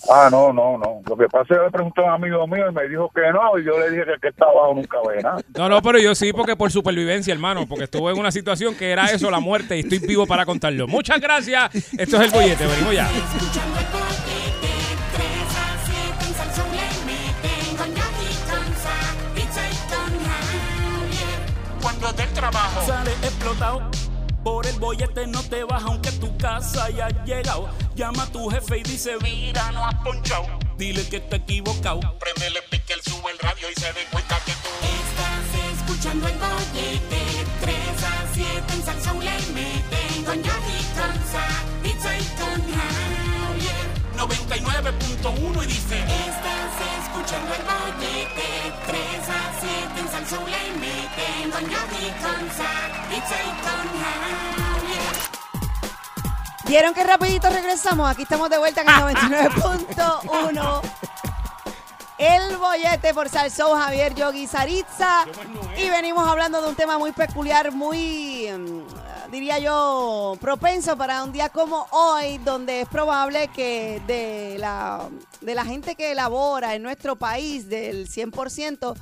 Ah, 0.08 0.28
no, 0.30 0.52
no, 0.52 0.78
no. 0.78 1.02
Lo 1.06 1.16
que 1.16 1.26
pasa 1.26 1.42
es 1.54 1.58
que 1.58 1.64
le 1.64 1.70
pregunté 1.70 2.00
a 2.00 2.04
un 2.04 2.10
amigo 2.12 2.46
mío 2.46 2.70
y 2.70 2.72
me 2.72 2.88
dijo 2.88 3.10
que 3.14 3.20
no, 3.32 3.58
y 3.58 3.64
yo 3.64 3.78
le 3.78 3.90
dije 3.90 4.04
que 4.04 4.12
el 4.12 4.20
que 4.20 4.28
está 4.28 4.46
abajo 4.46 4.74
nunca 4.74 4.96
ve 5.06 5.22
nada. 5.22 5.40
No, 5.56 5.68
no, 5.68 5.82
pero 5.82 5.98
yo 5.98 6.14
sí, 6.14 6.32
porque 6.32 6.56
por 6.56 6.70
supervivencia, 6.70 7.34
hermano, 7.34 7.66
porque 7.68 7.84
estuve 7.84 8.12
en 8.12 8.18
una 8.18 8.30
situación 8.30 8.74
que 8.74 8.90
era 8.90 9.06
eso, 9.06 9.30
la 9.30 9.40
muerte, 9.40 9.76
y 9.76 9.80
estoy 9.80 9.98
vivo 9.98 10.26
para 10.26 10.46
contarlo. 10.46 10.86
Muchas 10.86 11.20
gracias. 11.20 11.74
Esto 11.98 12.16
es 12.16 12.22
el 12.22 12.30
bollete, 12.30 12.66
venimos 12.66 12.94
ya. 12.94 13.08
Trabajo 22.40 22.86
Sale 22.86 23.12
explotado. 23.22 23.82
Por 24.42 24.66
el 24.66 24.78
bollete 24.78 25.26
no 25.26 25.42
te 25.42 25.64
vas 25.64 25.82
aunque 25.82 26.10
tu 26.12 26.34
casa 26.38 26.84
haya 26.86 27.08
llegado. 27.24 27.68
Llama 27.94 28.22
a 28.22 28.26
tu 28.26 28.48
jefe 28.48 28.78
y 28.78 28.82
dice, 28.82 29.18
mira, 29.22 29.70
no 29.72 29.84
has 29.84 29.94
ponchado. 29.96 30.46
dile 30.78 31.06
que 31.08 31.18
está 31.18 31.36
equivocado. 31.36 32.00
Prendele 32.18 32.62
pique, 32.70 32.94
él 32.94 33.02
sube 33.04 33.30
el 33.30 33.38
radio 33.38 33.66
y 33.70 33.78
se 33.78 33.92
dé 33.92 34.06
cuenta 34.10 34.38
que 34.46 34.52
tú 34.52 34.70
Estás 34.80 35.80
escuchando 35.82 36.26
el 36.28 36.38
bollete, 36.38 37.20
3 37.60 37.76
a 38.04 38.32
7 38.32 38.72
en 38.72 38.84
Salsón 38.86 39.18
le 39.18 39.36
meten 39.52 40.24
con 40.24 40.36
Yogi, 40.42 40.80
con 40.96 41.14
Sa, 41.30 41.46
pizza 41.82 42.16
y 42.16 42.24
con 42.40 42.60
Javier. 42.72 43.84
99.1 44.16 45.62
y 45.62 45.66
dice 45.66 45.98
Estás 45.98 46.74
escuchando 47.04 47.54
el 47.54 47.62
bollete 47.68 48.72
3 48.86 49.28
a 49.28 49.49
7 50.30 50.42
en 50.42 50.46
Salsón 50.46 50.50
le 50.50 50.72
meten 50.78 51.50
Con 51.50 51.62
Yogi, 51.62 52.10
con 52.22 52.50
Sa, 52.50 52.70
pizza 53.08 53.36
y 53.42 53.50
con 53.62 53.84
Javier 54.00 55.14
¿Vieron 56.66 56.94
que 56.94 57.02
rapidito 57.02 57.50
regresamos? 57.50 58.08
Aquí 58.08 58.22
estamos 58.22 58.48
de 58.48 58.58
vuelta 58.58 58.82
en 58.82 58.88
el 58.88 58.94
99.1. 58.94 60.82
El 62.16 62.56
bollete 62.58 63.12
por 63.12 63.28
Salsou 63.28 63.74
Javier 63.74 64.14
Yogi 64.14 64.46
Saritza. 64.46 65.24
Y 65.76 65.90
venimos 65.90 66.28
hablando 66.28 66.62
de 66.62 66.68
un 66.68 66.76
tema 66.76 66.96
muy 66.96 67.10
peculiar, 67.10 67.72
muy, 67.72 68.46
mm, 68.52 69.30
diría 69.32 69.58
yo, 69.58 70.36
propenso 70.40 70.96
para 70.96 71.24
un 71.24 71.32
día 71.32 71.48
como 71.48 71.88
hoy, 71.90 72.38
donde 72.38 72.82
es 72.82 72.88
probable 72.88 73.48
que 73.48 74.00
de 74.06 74.56
la, 74.58 75.08
de 75.40 75.54
la 75.56 75.64
gente 75.64 75.96
que 75.96 76.12
elabora 76.12 76.76
en 76.76 76.84
nuestro 76.84 77.16
país, 77.16 77.68
del 77.68 78.06
100%, 78.06 78.94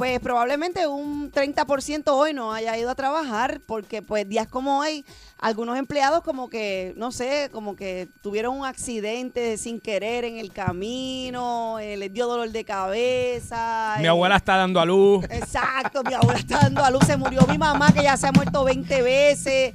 pues 0.00 0.18
probablemente 0.20 0.86
un 0.86 1.30
30% 1.30 2.04
hoy 2.06 2.32
no 2.32 2.54
haya 2.54 2.74
ido 2.78 2.88
a 2.88 2.94
trabajar 2.94 3.60
porque 3.66 4.00
pues 4.00 4.26
días 4.26 4.48
como 4.48 4.78
hoy 4.80 5.04
algunos 5.40 5.78
empleados 5.78 6.22
como 6.22 6.50
que, 6.50 6.92
no 6.96 7.12
sé, 7.12 7.48
como 7.52 7.74
que 7.76 8.08
tuvieron 8.22 8.58
un 8.58 8.66
accidente 8.66 9.56
sin 9.56 9.80
querer 9.80 10.24
en 10.24 10.38
el 10.38 10.52
camino, 10.52 11.78
eh, 11.78 11.96
les 11.96 12.12
dio 12.12 12.26
dolor 12.26 12.50
de 12.50 12.64
cabeza. 12.64 13.96
Mi 13.98 14.04
eh, 14.04 14.08
abuela 14.08 14.36
está 14.36 14.56
dando 14.56 14.80
a 14.80 14.84
luz. 14.84 15.24
Exacto, 15.30 16.02
mi 16.04 16.14
abuela 16.14 16.38
está 16.38 16.58
dando 16.60 16.84
a 16.84 16.90
luz, 16.90 17.04
se 17.06 17.16
murió 17.16 17.46
mi 17.48 17.58
mamá 17.58 17.92
que 17.92 18.02
ya 18.02 18.16
se 18.16 18.26
ha 18.26 18.32
muerto 18.32 18.64
20 18.64 19.02
veces, 19.02 19.74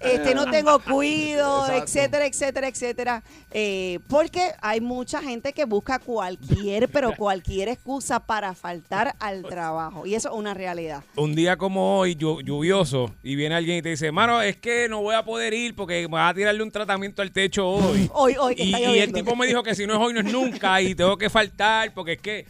este 0.00 0.34
no 0.34 0.50
tengo 0.50 0.78
cuido, 0.80 1.64
Exacto. 1.66 1.84
etcétera, 1.84 2.26
etcétera, 2.26 2.68
etcétera. 2.68 3.22
Eh, 3.50 4.00
porque 4.08 4.52
hay 4.60 4.80
mucha 4.80 5.22
gente 5.22 5.52
que 5.52 5.64
busca 5.64 5.98
cualquier, 5.98 6.88
pero 6.90 7.14
cualquier 7.16 7.68
excusa 7.68 8.20
para 8.20 8.54
faltar 8.54 9.14
al 9.20 9.42
trabajo. 9.44 10.04
Y 10.06 10.14
eso 10.14 10.28
es 10.30 10.34
una 10.34 10.54
realidad. 10.54 11.02
Un 11.16 11.34
día 11.34 11.56
como 11.56 11.98
hoy, 11.98 12.14
llu- 12.14 12.42
lluvioso, 12.44 13.14
y 13.22 13.36
viene 13.36 13.54
alguien 13.54 13.78
y 13.78 13.82
te 13.82 13.88
dice, 13.90 14.12
mano, 14.12 14.42
es 14.42 14.56
que 14.56 14.88
no 14.88 14.97
voy 15.00 15.14
a 15.14 15.24
poder 15.24 15.52
ir 15.54 15.74
porque 15.74 16.02
me 16.08 16.14
vas 16.14 16.30
a 16.30 16.34
tirarle 16.34 16.62
un 16.62 16.70
tratamiento 16.70 17.22
al 17.22 17.32
techo 17.32 17.66
hoy. 17.68 18.10
Hoy, 18.14 18.36
hoy, 18.38 18.54
que 18.54 18.64
Y, 18.64 18.74
está 18.74 18.90
y 18.90 18.98
el 19.00 19.12
tipo 19.12 19.34
me 19.36 19.46
dijo 19.46 19.62
que 19.62 19.74
si 19.74 19.86
no 19.86 19.94
es 19.94 20.00
hoy, 20.00 20.12
no 20.14 20.20
es 20.20 20.26
nunca, 20.32 20.80
y 20.80 20.94
tengo 20.94 21.16
que 21.16 21.30
faltar 21.30 21.92
porque 21.94 22.12
es 22.12 22.20
que 22.20 22.46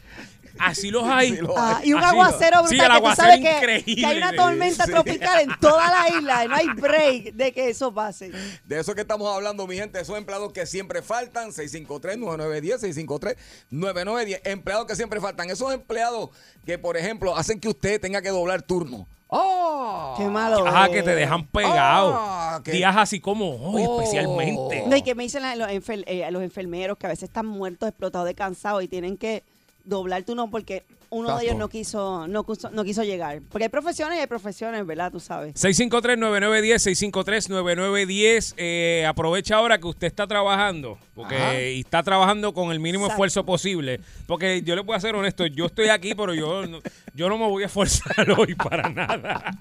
así 0.58 0.90
los 0.90 1.04
hay. 1.04 1.32
Así 1.32 1.42
los 1.42 1.52
Ah, 1.56 1.80
y 1.84 1.92
un 1.92 2.00
Así- 2.00 2.08
aguacero 2.08 2.62
brutal 2.62 2.68
Sí, 2.68 2.74
el 2.74 2.80
que 2.80 2.86
tú 2.86 2.92
aguacero 2.92 3.28
sabes 3.28 3.40
que, 3.44 3.56
increíble. 3.56 3.94
que 4.02 4.06
hay 4.06 4.16
una 4.16 4.32
tormenta 4.32 4.84
Sí. 4.86 4.90
tropical 4.92 5.40
en 5.40 5.50
toda 5.60 5.90
la 5.90 6.08
isla 6.18 6.44
y 6.44 6.48
no 6.48 6.54
hay 6.56 6.66
break 6.76 7.34
de 7.34 7.52
que 7.52 7.68
eso 7.68 7.92
pase. 7.94 8.32
De 8.64 8.80
eso 8.80 8.94
que 8.94 9.02
estamos 9.02 9.32
hablando, 9.34 9.66
mi 9.66 9.76
gente, 9.76 10.00
esos 10.00 10.16
empleados 10.18 10.52
que 10.52 10.66
siempre 10.66 11.00
faltan, 11.02 11.52
653-9910, 11.52 12.80
653-9910, 13.70 14.40
empleados 14.44 14.86
que 14.86 14.96
siempre 14.96 15.20
faltan, 15.20 15.50
esos 15.50 15.72
empleados 15.72 16.30
que, 16.66 16.78
por 16.78 16.96
ejemplo, 16.96 17.36
hacen 17.36 17.60
que 17.60 17.68
usted 17.68 18.00
tenga 18.00 18.20
que 18.22 18.30
doblar 18.30 18.62
turno. 18.62 19.06
¡Ah! 19.30 20.14
Qué 20.16 20.26
malo. 20.26 20.66
Ajá, 20.66 20.86
es. 20.86 20.92
que 20.92 21.02
te 21.02 21.14
dejan 21.14 21.46
pegado. 21.46 22.12
Ah, 22.16 22.60
que- 22.64 22.72
Días 22.72 22.96
así 22.96 23.20
como 23.20 23.50
hoy, 23.56 23.84
Oh. 23.86 24.00
especialmente. 24.00 24.84
No, 24.86 24.96
y 24.96 25.02
que 25.02 25.14
me 25.14 25.22
dicen 25.24 25.42
los, 25.58 25.68
enfer- 25.68 26.04
eh, 26.06 26.28
los 26.30 26.42
enfermeros 26.42 26.96
que 26.98 27.06
a 27.06 27.10
veces 27.10 27.24
están 27.24 27.46
muertos, 27.46 27.88
explotados 27.88 28.26
de 28.26 28.34
cansados 28.34 28.82
y 28.82 28.88
tienen 28.88 29.16
que 29.16 29.44
doblar 29.88 30.22
turno 30.22 30.50
porque 30.50 30.84
uno 31.10 31.38
de 31.38 31.44
ellos 31.44 31.56
no 31.56 31.68
quiso, 31.70 32.28
no 32.28 32.44
quiso, 32.44 32.70
no 32.70 32.84
quiso 32.84 33.02
llegar. 33.02 33.40
Porque 33.48 33.64
hay 33.64 33.68
profesiones 33.70 34.18
y 34.18 34.20
hay 34.20 34.26
profesiones, 34.26 34.84
¿verdad? 34.86 35.10
Tú 35.10 35.20
sabes. 35.20 35.54
653-9910, 35.54 37.10
653-9910. 37.48 38.54
Eh, 38.58 39.06
aprovecha 39.08 39.56
ahora 39.56 39.78
que 39.78 39.86
usted 39.86 40.06
está 40.06 40.26
trabajando, 40.26 40.98
porque 41.14 41.36
Ajá. 41.36 41.60
y 41.60 41.80
está 41.80 42.02
trabajando 42.02 42.52
con 42.52 42.70
el 42.72 42.80
mínimo 42.80 43.04
Exacto. 43.04 43.14
esfuerzo 43.24 43.46
posible. 43.46 44.00
Porque 44.26 44.60
yo 44.62 44.74
le 44.76 44.82
voy 44.82 44.96
a 44.96 45.00
ser 45.00 45.14
honesto, 45.14 45.46
yo 45.46 45.66
estoy 45.66 45.88
aquí, 45.88 46.14
pero 46.14 46.34
yo, 46.34 46.66
no- 46.66 46.80
yo 47.14 47.28
no 47.30 47.38
me 47.38 47.48
voy 47.48 47.62
a 47.62 47.66
esforzar 47.66 48.30
hoy 48.38 48.54
para 48.54 48.90
nada. 48.90 49.56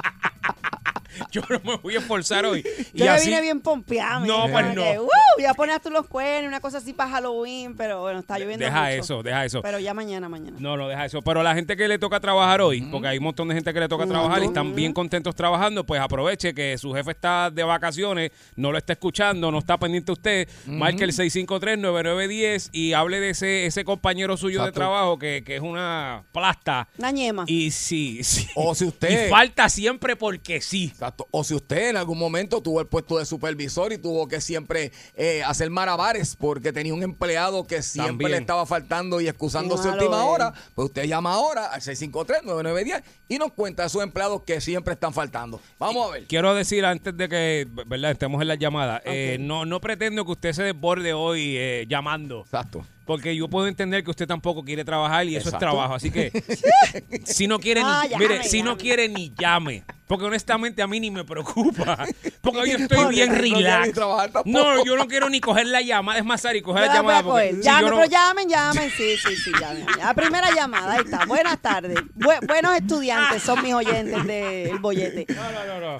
Yo 1.32 1.41
no 1.49 1.60
me 1.64 1.78
voy 1.78 1.95
a 1.95 1.99
esforzar 1.99 2.45
hoy. 2.45 2.64
Y 2.93 2.99
Yo 2.99 3.05
le 3.05 3.10
así- 3.12 3.30
vine 3.30 3.41
bien 3.41 3.62
pompeada. 3.62 4.20
me 4.20 4.28
No, 4.28 4.47
pues 4.51 4.76
no. 4.76 4.82
que, 4.84 4.99
"Uh, 4.99 5.08
ya 5.39 5.53
pones 5.53 5.82
tú 5.82 5.89
los 5.89 6.08
cuernos, 6.08 6.47
una 6.49 6.60
cosa 6.60 6.78
así 6.80 6.93
para 6.93 7.10
Halloween, 7.12 7.76
pero 7.76 8.01
bueno, 8.01 8.20
está 8.20 8.38
lloviendo 8.39 8.66
Deja 8.66 8.82
mucho. 8.84 8.93
eso, 9.03 9.24
deja 9.24 9.45
eso. 9.45 9.62
Pero 9.62 9.80
ya 9.80 9.93
mañana, 9.93 10.30
mañana. 10.30 10.58
No, 10.60 10.78
no, 10.78 10.88
deja 10.88 11.05
eso. 11.05 11.22
Pero 11.22 11.43
la 11.43 11.53
gente 11.55 11.76
que 11.78 11.88
le 11.88 11.99
toca 11.99 12.20
trabajar 12.20 12.62
hoy, 12.62 12.82
porque 12.82 13.08
hay 13.08 13.18
un 13.18 13.24
montón 13.26 13.47
de 13.47 13.55
gente 13.55 13.74
que 13.74 13.80
le 13.80 13.88
toca 13.88 14.05
trabajar 14.05 14.41
y 14.43 14.45
están 14.47 14.76
bien 14.76 14.93
contentos 14.93 15.36
trabajando, 15.36 15.86
pues 15.86 16.01
aproveche 16.01 16.53
que 16.53 16.78
su 16.78 16.93
jefe 16.93 17.12
está 17.12 17.49
de 17.51 17.64
vacaciones, 17.64 18.32
no 18.55 18.72
lo 18.72 18.78
está 18.78 18.93
escuchando, 18.93 19.51
no 19.51 19.60
está 19.60 19.78
pendiente 19.78 20.12
usted. 20.12 20.47
Marque 20.66 21.03
el 21.03 21.12
653-9910 21.14 22.70
y 22.72 22.93
hable 22.93 23.20
de 23.20 23.30
ese, 23.32 23.66
ese 23.66 23.84
compañero 23.84 24.38
suyo 24.38 24.64
de 24.64 24.72
trabajo 24.72 25.18
que, 25.20 25.43
que 25.45 25.55
es 25.55 25.62
una 25.62 26.24
plasta. 26.32 26.88
Una 26.97 27.12
ñema. 27.12 27.43
Y 27.47 27.72
sí, 27.72 28.24
sí. 28.24 28.47
O 28.55 28.74
si 28.76 28.86
usted. 28.86 29.28
Y 29.28 29.30
falta 29.30 29.70
siempre 29.70 30.16
porque 30.16 30.62
sí. 30.62 30.91
Exacto. 30.98 31.28
O 31.30 31.43
si 31.43 31.54
usted 31.54 31.89
en 31.91 31.98
algún 31.98 32.18
momento 32.18 32.60
tuvo 32.60 32.82
el 32.82 32.88
puesto 32.88 33.20
de 33.20 33.26
supervisor 33.28 33.93
y 33.93 34.00
tuvo 34.00 34.28
que 34.28 34.41
siempre 34.41 34.91
eh, 35.14 35.43
hacer 35.45 35.70
marabares 35.70 36.36
porque 36.36 36.74
tenía 36.74 36.91
un 36.91 37.04
empleado 37.04 37.68
que 37.68 37.84
siempre 37.84 38.10
También. 38.14 38.32
le 38.32 38.38
estaba 38.39 38.66
faltando 38.66 39.22
y 39.22 39.28
excusándose 39.28 39.89
a 39.89 39.91
malo 39.91 40.04
última 40.04 40.24
es. 40.24 40.28
hora, 40.28 40.54
pues 40.74 40.88
usted 40.88 41.04
llama 41.06 41.34
ahora 41.34 41.68
al 41.68 41.82
653-9910 41.82 43.04
y 43.30 43.38
nos 43.38 43.52
cuenta 43.54 43.84
de 43.84 43.88
esos 43.88 44.02
empleados 44.02 44.41
que 44.41 44.60
siempre 44.60 44.95
están 44.95 45.14
faltando. 45.14 45.62
Vamos 45.78 46.08
a 46.08 46.14
ver. 46.14 46.26
Quiero 46.26 46.56
decir 46.56 46.84
antes 46.84 47.16
de 47.16 47.30
que, 47.30 47.68
¿verdad? 47.86 48.10
Estemos 48.12 48.41
en 48.41 48.48
la 48.48 48.56
llamada. 48.56 49.00
eh, 49.06 49.38
no, 49.39 49.66
no 49.66 49.80
pretendo 49.80 50.26
que 50.26 50.32
usted 50.32 50.54
se 50.54 50.64
desborde 50.64 51.14
hoy 51.14 51.58
eh, 51.58 51.86
llamando. 51.88 52.41
Exacto. 52.41 52.84
Porque 53.08 53.36
yo 53.36 53.47
puedo 53.47 53.68
entender 53.68 54.03
que 54.03 54.12
usted 54.12 54.28
tampoco 54.28 54.64
quiere 54.64 54.84
trabajar 54.84 55.26
y 55.26 55.38
eso 55.38 55.47
Exacto. 55.47 55.66
es 55.66 55.72
trabajo. 55.72 55.93
Así 55.95 56.12
que 56.12 56.30
si 57.26 57.47
no 57.47 57.58
quiere 57.60 57.82
Ah, 57.84 58.01
ni, 58.03 58.10
llame, 58.10 58.28
mire, 58.28 58.43
si 58.43 58.62
no 58.62 58.78
quiere 58.78 59.08
ni 59.08 59.34
llame. 59.39 59.84
Porque 60.08 60.26
honestamente 60.26 60.82
a 60.82 60.88
mí 60.88 60.99
ni 60.99 61.10
me 61.12 61.24
preocupa. 61.26 62.05
Porque 62.41 62.60
hoy 62.60 62.72
yo 62.72 62.78
estoy 62.78 63.16
bien 63.16 63.34
relax. 63.36 63.97
No, 64.45 64.84
yo 64.86 64.95
no 64.97 65.08
quiero 65.08 65.30
ni 65.30 65.39
coger 65.41 65.68
la 65.68 65.82
llamada. 65.82 66.20
Es 66.20 66.26
más, 66.26 66.41
Sari, 66.41 66.62
coger 66.62 66.84
Yo 66.84 66.88
la 66.89 66.93
llamada. 66.95 67.24
Porque 67.24 67.55
si 67.55 67.62
Llamen, 67.62 67.82
yo 67.82 67.89
no- 67.89 67.95
pero 67.97 68.10
llamen, 68.10 68.49
llamen. 68.49 68.89
Sí, 68.91 69.16
sí, 69.18 69.36
sí, 69.36 69.51
llamen. 69.60 69.86
La 69.97 70.14
primera 70.14 70.53
llamada, 70.53 70.93
ahí 70.93 71.01
está. 71.05 71.26
Buenas 71.26 71.62
tardes. 71.62 71.97
Bu- 72.16 72.45
buenos 72.45 72.76
estudiantes 72.76 73.41
son 73.43 73.62
mis 73.64 73.74
oyentes 73.74 74.26
del 74.26 74.80
bollete. 74.80 75.26
No, 75.34 75.43
no, 75.51 75.99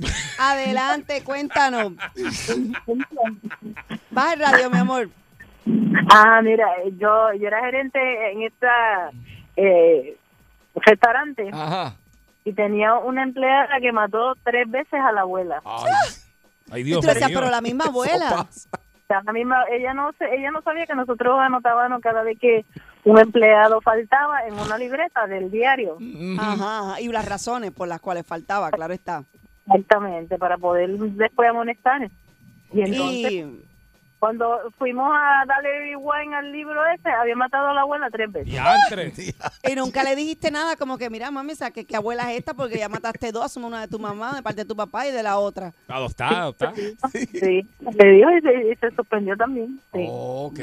no. 0.00 0.06
Adelante, 0.38 1.22
cuéntanos. 1.22 1.92
Baja 4.10 4.32
el 4.34 4.40
radio, 4.40 4.70
mi 4.70 4.78
amor. 4.78 5.10
Ah, 6.10 6.40
mira, 6.42 6.66
yo, 6.98 7.32
yo 7.34 7.46
era 7.48 7.60
gerente 7.64 7.98
en 8.32 8.42
esta 8.42 9.10
eh, 9.56 10.16
restaurante 10.74 11.48
Ajá. 11.52 11.96
y 12.44 12.52
tenía 12.52 12.94
una 12.94 13.22
empleada 13.22 13.80
que 13.80 13.92
mató 13.92 14.34
tres 14.44 14.70
veces 14.70 15.00
a 15.00 15.12
la 15.12 15.22
abuela. 15.22 15.62
Ay, 16.70 16.82
Dios 16.82 17.04
mío. 17.04 17.14
pero 17.34 17.50
la 17.50 17.60
misma 17.60 17.84
abuela. 17.86 18.46
la 19.08 19.32
misma, 19.32 19.64
ella 19.70 19.94
no 19.94 20.12
se- 20.18 20.34
ella 20.34 20.50
no 20.50 20.60
sabía 20.62 20.86
que 20.86 20.94
nosotros 20.94 21.38
anotábamos 21.40 22.00
cada 22.02 22.22
vez 22.22 22.38
que 22.38 22.64
un 23.04 23.18
empleado 23.18 23.80
faltaba 23.80 24.46
en 24.46 24.54
una 24.54 24.76
libreta 24.78 25.26
del 25.26 25.50
diario. 25.50 25.98
Ajá, 26.38 26.52
ajá. 26.92 27.00
Y 27.00 27.08
las 27.08 27.26
razones 27.28 27.70
por 27.70 27.86
las 27.88 28.00
cuales 28.00 28.26
faltaba, 28.26 28.70
claro 28.70 28.92
está. 28.94 29.22
Exactamente, 29.66 30.36
para 30.38 30.58
poder 30.58 30.90
después 30.90 31.48
amonestar. 31.48 32.10
Y 32.72 32.80
entonces, 32.82 33.32
Y 33.32 33.63
cuando 34.24 34.72
fuimos 34.78 35.06
a 35.12 35.44
darle 35.46 35.68
rewind 35.80 36.32
al 36.32 36.50
libro 36.50 36.80
ese, 36.94 37.10
había 37.10 37.36
matado 37.36 37.68
a 37.68 37.74
la 37.74 37.82
abuela 37.82 38.08
tres 38.10 38.32
veces. 38.32 38.54
Y 39.70 39.74
nunca 39.74 40.02
le 40.02 40.16
dijiste 40.16 40.50
nada, 40.50 40.76
como 40.76 40.96
que, 40.96 41.10
mira, 41.10 41.30
mami, 41.30 41.52
o 41.52 41.56
sea, 41.56 41.70
que 41.70 41.84
qué 41.84 41.96
abuela 41.96 42.32
es 42.32 42.38
esta? 42.38 42.54
Porque 42.54 42.78
ya 42.78 42.88
mataste 42.88 43.32
dos, 43.32 43.44
asume 43.44 43.66
una 43.66 43.82
de 43.82 43.88
tu 43.88 43.98
mamá, 43.98 44.34
de 44.34 44.42
parte 44.42 44.62
de 44.62 44.64
tu 44.64 44.74
papá 44.74 45.06
y 45.06 45.12
de 45.12 45.22
la 45.22 45.36
otra. 45.38 45.74
Adoptada, 45.88 46.40
adoptada. 46.40 46.72
Sí, 47.12 47.66
le 47.98 48.10
dijo 48.12 48.30
y 48.30 48.40
se, 48.40 48.72
y 48.72 48.76
se 48.76 48.90
sorprendió 48.96 49.36
también. 49.36 49.78
Sí. 49.92 50.06
Ok. 50.08 50.58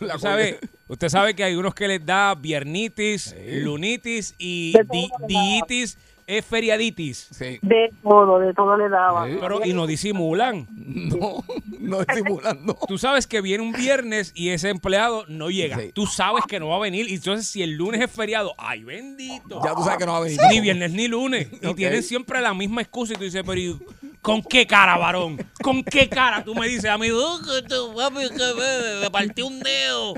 La 0.00 0.16
Usted 0.16 0.18
sabe, 0.18 0.58
usted 0.88 1.08
sabe 1.08 1.34
que 1.36 1.44
hay 1.44 1.54
unos 1.54 1.72
que 1.72 1.86
les 1.86 2.04
da 2.04 2.34
viernitis, 2.34 3.32
lunitis 3.62 4.34
y 4.38 4.74
di- 4.90 5.10
diitis, 5.28 5.98
es 6.26 6.44
feriaditis. 6.44 7.28
Sí. 7.30 7.58
De 7.62 7.92
todo, 8.02 8.38
de 8.38 8.54
todo 8.54 8.76
le 8.76 8.88
daba. 8.88 9.26
Sí. 9.26 9.36
Pero, 9.40 9.60
y 9.64 9.72
no 9.72 9.86
disimulan. 9.86 10.66
No, 10.70 11.44
no 11.80 12.00
estimulando. 12.08 12.78
Tú 12.88 12.98
sabes 12.98 13.26
que 13.26 13.40
viene 13.40 13.62
un 13.62 13.72
viernes 13.72 14.32
y 14.34 14.50
ese 14.50 14.70
empleado 14.70 15.24
no 15.28 15.50
llega. 15.50 15.78
Sí. 15.78 15.92
Tú 15.92 16.06
sabes 16.06 16.44
que 16.48 16.58
no 16.60 16.68
va 16.68 16.76
a 16.76 16.80
venir. 16.80 17.08
Y 17.08 17.14
entonces, 17.14 17.46
si 17.46 17.62
el 17.62 17.72
lunes 17.72 18.00
es 18.00 18.10
feriado, 18.10 18.54
¡ay, 18.58 18.84
bendito! 18.84 19.60
Ya 19.64 19.74
tú 19.74 19.82
sabes 19.82 19.98
que 19.98 20.06
no 20.06 20.12
va 20.12 20.18
a 20.18 20.22
venir. 20.22 20.38
Ni 20.50 20.60
viernes 20.60 20.92
ni 20.92 21.08
lunes. 21.08 21.48
Y 21.60 21.74
tienen 21.74 22.02
siempre 22.02 22.40
la 22.40 22.54
misma 22.54 22.82
excusa. 22.82 23.14
Y 23.14 23.16
tú 23.16 23.24
dices, 23.24 23.42
pero 23.44 23.60
¿y 23.60 23.78
¿con 24.22 24.42
qué 24.42 24.66
cara, 24.66 24.96
varón? 24.96 25.36
¿Con 25.62 25.84
qué 25.84 26.08
cara? 26.08 26.42
Tú 26.44 26.54
me 26.54 26.66
dices 26.66 26.86
a 26.90 26.96
mí, 26.98 27.08
"Oh, 27.10 27.38
que 27.40 27.68
tú, 27.68 27.94
papi, 27.94 28.28
que 28.30 28.54
me, 28.54 29.00
me 29.02 29.10
partí 29.10 29.42
un 29.42 29.60
dedo. 29.60 30.14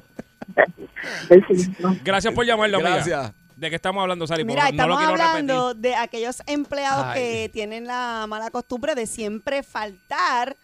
Gracias 2.04 2.32
por 2.32 2.44
llamarlo, 2.46 2.78
amiga. 2.78 3.34
¿De 3.56 3.70
qué 3.70 3.76
estamos 3.76 4.02
hablando, 4.02 4.26
Sari? 4.26 4.44
Mira, 4.44 4.64
Porque 4.64 4.76
no- 4.76 4.86
lo 4.86 4.94
estamos 4.98 5.20
hablando 5.20 5.72
de 5.74 5.94
aquellos 5.94 6.42
empleados 6.46 7.06
Ay. 7.08 7.20
que 7.20 7.48
tienen 7.52 7.86
la 7.86 8.26
mala 8.28 8.50
costumbre 8.50 8.94
de 8.94 9.06
siempre 9.06 9.62
faltar 9.62 10.56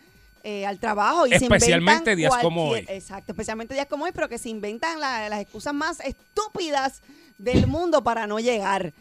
eh, 0.44 0.66
al 0.66 0.78
trabajo. 0.78 1.26
Y 1.26 1.32
Especialmente 1.34 2.10
se 2.10 2.16
días 2.16 2.34
como 2.42 2.68
hoy. 2.70 2.84
Exacto, 2.88 3.32
especialmente 3.32 3.72
días 3.74 3.86
como 3.86 4.04
hoy, 4.04 4.10
pero 4.12 4.28
que 4.28 4.38
se 4.38 4.48
inventan 4.50 5.00
la- 5.00 5.28
las 5.28 5.40
excusas 5.40 5.72
más 5.72 6.00
estúpidas 6.00 7.00
del 7.38 7.66
mundo 7.66 8.02
para 8.04 8.26
no 8.26 8.38
llegar. 8.40 8.92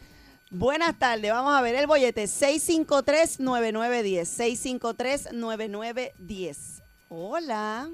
Buenas 0.50 0.98
tardes, 0.98 1.30
vamos 1.32 1.54
a 1.54 1.60
ver 1.62 1.74
el 1.74 1.86
bollete 1.86 2.26
653-9910. 2.28 4.28
653-9910. 4.28 6.82
Hola. 7.08 7.88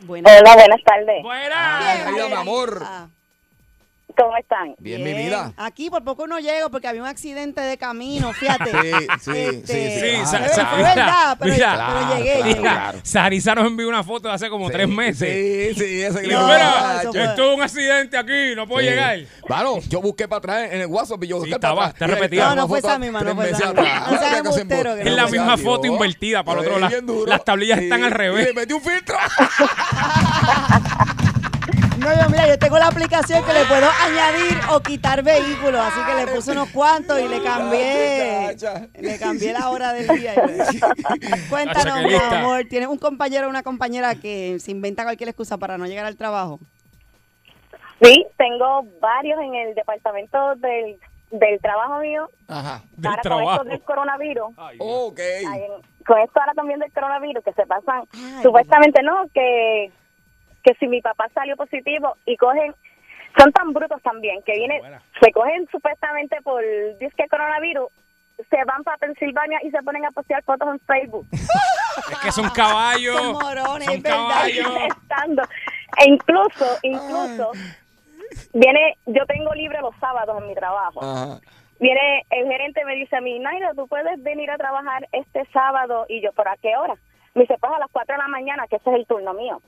Buenas 0.00 0.40
Hola, 0.40 0.54
buenas 0.54 0.80
tardes. 0.84 1.22
Buena. 1.22 1.78
Ay, 1.90 1.98
querida, 2.04 2.28
mi 2.28 2.34
amor. 2.34 2.82
Ah, 2.84 3.08
¿Cómo 4.16 4.36
están? 4.36 4.74
Bien, 4.78 5.02
mi 5.02 5.12
vida. 5.14 5.52
Aquí 5.56 5.88
por 5.90 6.02
poco 6.04 6.26
no 6.26 6.38
llego 6.38 6.70
porque 6.70 6.88
había 6.88 7.00
un 7.02 7.08
accidente 7.08 7.60
de 7.60 7.76
camino, 7.78 8.32
fíjate. 8.32 8.70
Sí, 9.20 9.32
sí, 9.32 9.38
Este, 9.38 10.00
sí, 10.00 10.00
Sí, 10.00 10.16
Ah, 10.22 10.26
sa- 10.26 10.38
mira, 10.76 10.94
verdad, 10.94 11.36
pero, 11.38 11.52
mira. 11.54 11.70
pero 11.76 12.00
Claro, 12.00 12.16
llegué. 12.16 12.32
claro, 12.32 12.44
llegué. 12.48 12.60
claro. 12.60 12.98
Sarisa 13.02 13.54
nos 13.54 13.66
envió 13.66 13.88
una 13.88 14.02
foto 14.04 14.28
de 14.28 14.34
hace 14.34 14.48
como 14.48 14.70
tres 14.70 14.88
meses. 14.88 15.28
Sí, 15.28 15.74
sí, 15.80 16.02
ese 16.02 16.20
Y 16.20 16.22
que 16.24 16.30
yo, 16.30 16.40
No, 16.40 16.46
mira, 16.46 17.02
eso 17.02 17.54
un 17.54 17.62
accidente 17.62 18.16
aquí, 18.18 18.54
no 18.56 18.66
puedo 18.66 18.80
Sí. 18.80 18.86
llegar. 18.90 19.18
Claro, 19.46 19.78
yo 19.88 20.00
busqué 20.00 20.26
para 20.28 20.38
atrás 20.38 20.72
en 20.72 20.80
el 20.82 20.86
WhatsApp 20.86 21.22
y 21.24 21.26
yo 21.28 21.36
busqué 21.36 21.52
Sí, 21.52 21.58
para 21.58 21.72
estaba- 21.72 21.82
atrás. 21.86 21.94
está 21.94 22.06
Mira, 22.06 22.16
repetida. 22.18 22.40
estaba 22.42 22.54
No, 22.56 22.62
no 22.62 22.68
fue 22.68 22.78
esa 22.78 22.98
misma, 22.98 23.18
no 23.20 23.24
tres 23.24 23.34
fue 23.34 23.44
meses 23.44 23.58
esa 23.60 23.68
misma. 23.72 23.82
atrás. 23.82 24.00
No 24.00 24.08
seas 24.18 24.22
Había 24.22 24.42
que 24.42 24.48
hacer 24.48 24.60
embustero, 24.62 24.94
que 24.96 25.02
embu- 25.02 25.06
Es 25.08 25.14
la 25.16 25.26
misma 25.26 25.56
foto 25.58 25.86
invertida 25.86 26.44
para 26.44 26.60
el 26.60 26.66
otro 26.66 26.74
Sí, 26.76 26.80
lado. 26.80 26.90
bien 26.92 27.06
duro. 27.06 27.26
Las 27.26 27.44
tablillas 27.44 27.78
Sí. 27.78 27.84
están 27.84 28.02
al 28.04 28.10
Y 28.10 28.14
revés. 28.14 28.46
le 28.46 28.52
metí 28.54 28.72
un 28.72 28.82
filtro. 28.82 29.16
No, 32.00 32.06
yo, 32.22 32.30
mira, 32.30 32.46
yo 32.48 32.58
tengo 32.58 32.78
la 32.78 32.86
aplicación 32.88 33.44
que 33.44 33.52
le 33.52 33.64
puedo 33.66 33.86
añadir 34.02 34.58
o 34.72 34.80
quitar 34.80 35.22
vehículos, 35.22 35.80
así 35.80 36.00
que 36.06 36.14
le 36.24 36.32
puse 36.32 36.52
unos 36.52 36.68
cuantos 36.70 37.20
y 37.20 37.28
le 37.28 37.42
cambié, 37.42 38.56
le 38.98 39.18
cambié 39.18 39.52
la 39.52 39.68
hora 39.70 39.92
del 39.92 40.08
día. 40.18 40.34
Cuéntanos, 41.50 42.02
mi 42.04 42.14
amor, 42.14 42.64
¿tienes 42.68 42.88
un 42.88 42.98
compañero 42.98 43.46
o 43.46 43.50
una 43.50 43.62
compañera 43.62 44.14
que 44.14 44.58
se 44.60 44.70
inventa 44.70 45.02
cualquier 45.04 45.28
excusa 45.28 45.58
para 45.58 45.76
no 45.78 45.86
llegar 45.86 46.06
al 46.06 46.16
trabajo? 46.16 46.58
Sí, 48.02 48.26
tengo 48.38 48.82
varios 49.00 49.38
en 49.40 49.54
el 49.54 49.74
departamento 49.74 50.54
del, 50.56 50.98
del 51.30 51.60
trabajo 51.60 51.98
mío. 51.98 52.30
Ajá. 52.48 52.82
Del 52.96 53.06
ahora 53.08 53.16
con 53.16 53.22
trabajo. 53.22 53.52
esto 53.52 53.64
del 53.64 53.80
coronavirus. 53.82 54.48
Ok. 54.78 55.20
ay, 55.20 55.62
en- 55.64 55.90
con 56.06 56.18
esto 56.18 56.40
ahora 56.40 56.54
también 56.54 56.80
del 56.80 56.90
coronavirus, 56.92 57.44
que 57.44 57.52
se 57.52 57.66
pasan, 57.66 58.04
Ay, 58.14 58.42
supuestamente 58.42 59.02
no, 59.02 59.26
que, 59.34 59.92
que 60.62 60.74
si 60.74 60.88
mi 60.88 61.00
papá 61.00 61.28
salió 61.34 61.56
positivo 61.56 62.16
y 62.26 62.36
cogen, 62.36 62.74
son 63.38 63.52
tan 63.52 63.72
brutos 63.72 64.02
también, 64.02 64.42
que 64.42 64.52
vienen, 64.52 64.80
Buena. 64.80 65.02
se 65.20 65.32
cogen 65.32 65.68
supuestamente 65.70 66.36
por 66.42 66.62
disque 66.98 67.26
coronavirus, 67.28 67.88
se 68.48 68.64
van 68.64 68.82
para 68.82 68.96
Pensilvania 68.98 69.58
y 69.62 69.70
se 69.70 69.82
ponen 69.82 70.04
a 70.06 70.10
postear 70.10 70.42
fotos 70.44 70.68
en 70.68 70.80
Facebook. 70.80 71.26
Es 71.32 72.18
que 72.22 72.32
son 72.32 72.48
caballos. 72.50 73.16
Son 73.16 73.32
morones, 73.32 73.86
son 73.86 74.00
caballos. 74.00 74.68
Estando. 74.88 75.42
E 75.98 76.08
incluso, 76.08 76.78
incluso, 76.82 77.52
viene, 78.54 78.96
yo 79.06 79.26
tengo 79.26 79.52
libre 79.54 79.80
los 79.80 79.94
sábados 80.00 80.40
en 80.40 80.48
mi 80.48 80.54
trabajo. 80.54 81.00
Ajá. 81.02 81.40
Viene 81.80 82.26
el 82.28 82.46
gerente 82.46 82.84
me 82.84 82.94
dice 82.94 83.16
a 83.16 83.22
mí, 83.22 83.38
Naira, 83.38 83.72
tú 83.74 83.88
puedes 83.88 84.22
venir 84.22 84.50
a 84.50 84.58
trabajar 84.58 85.08
este 85.12 85.46
sábado 85.46 86.04
y 86.10 86.20
yo, 86.20 86.30
¿pero 86.36 86.50
a 86.50 86.56
qué 86.58 86.76
hora? 86.76 86.94
Me 87.34 87.42
dice, 87.42 87.56
pues 87.58 87.72
a 87.72 87.78
las 87.78 87.88
4 87.90 88.14
de 88.14 88.18
la 88.18 88.28
mañana, 88.28 88.66
que 88.68 88.76
ese 88.76 88.90
es 88.90 88.96
el 88.96 89.06
turno 89.06 89.32
mío. 89.32 89.62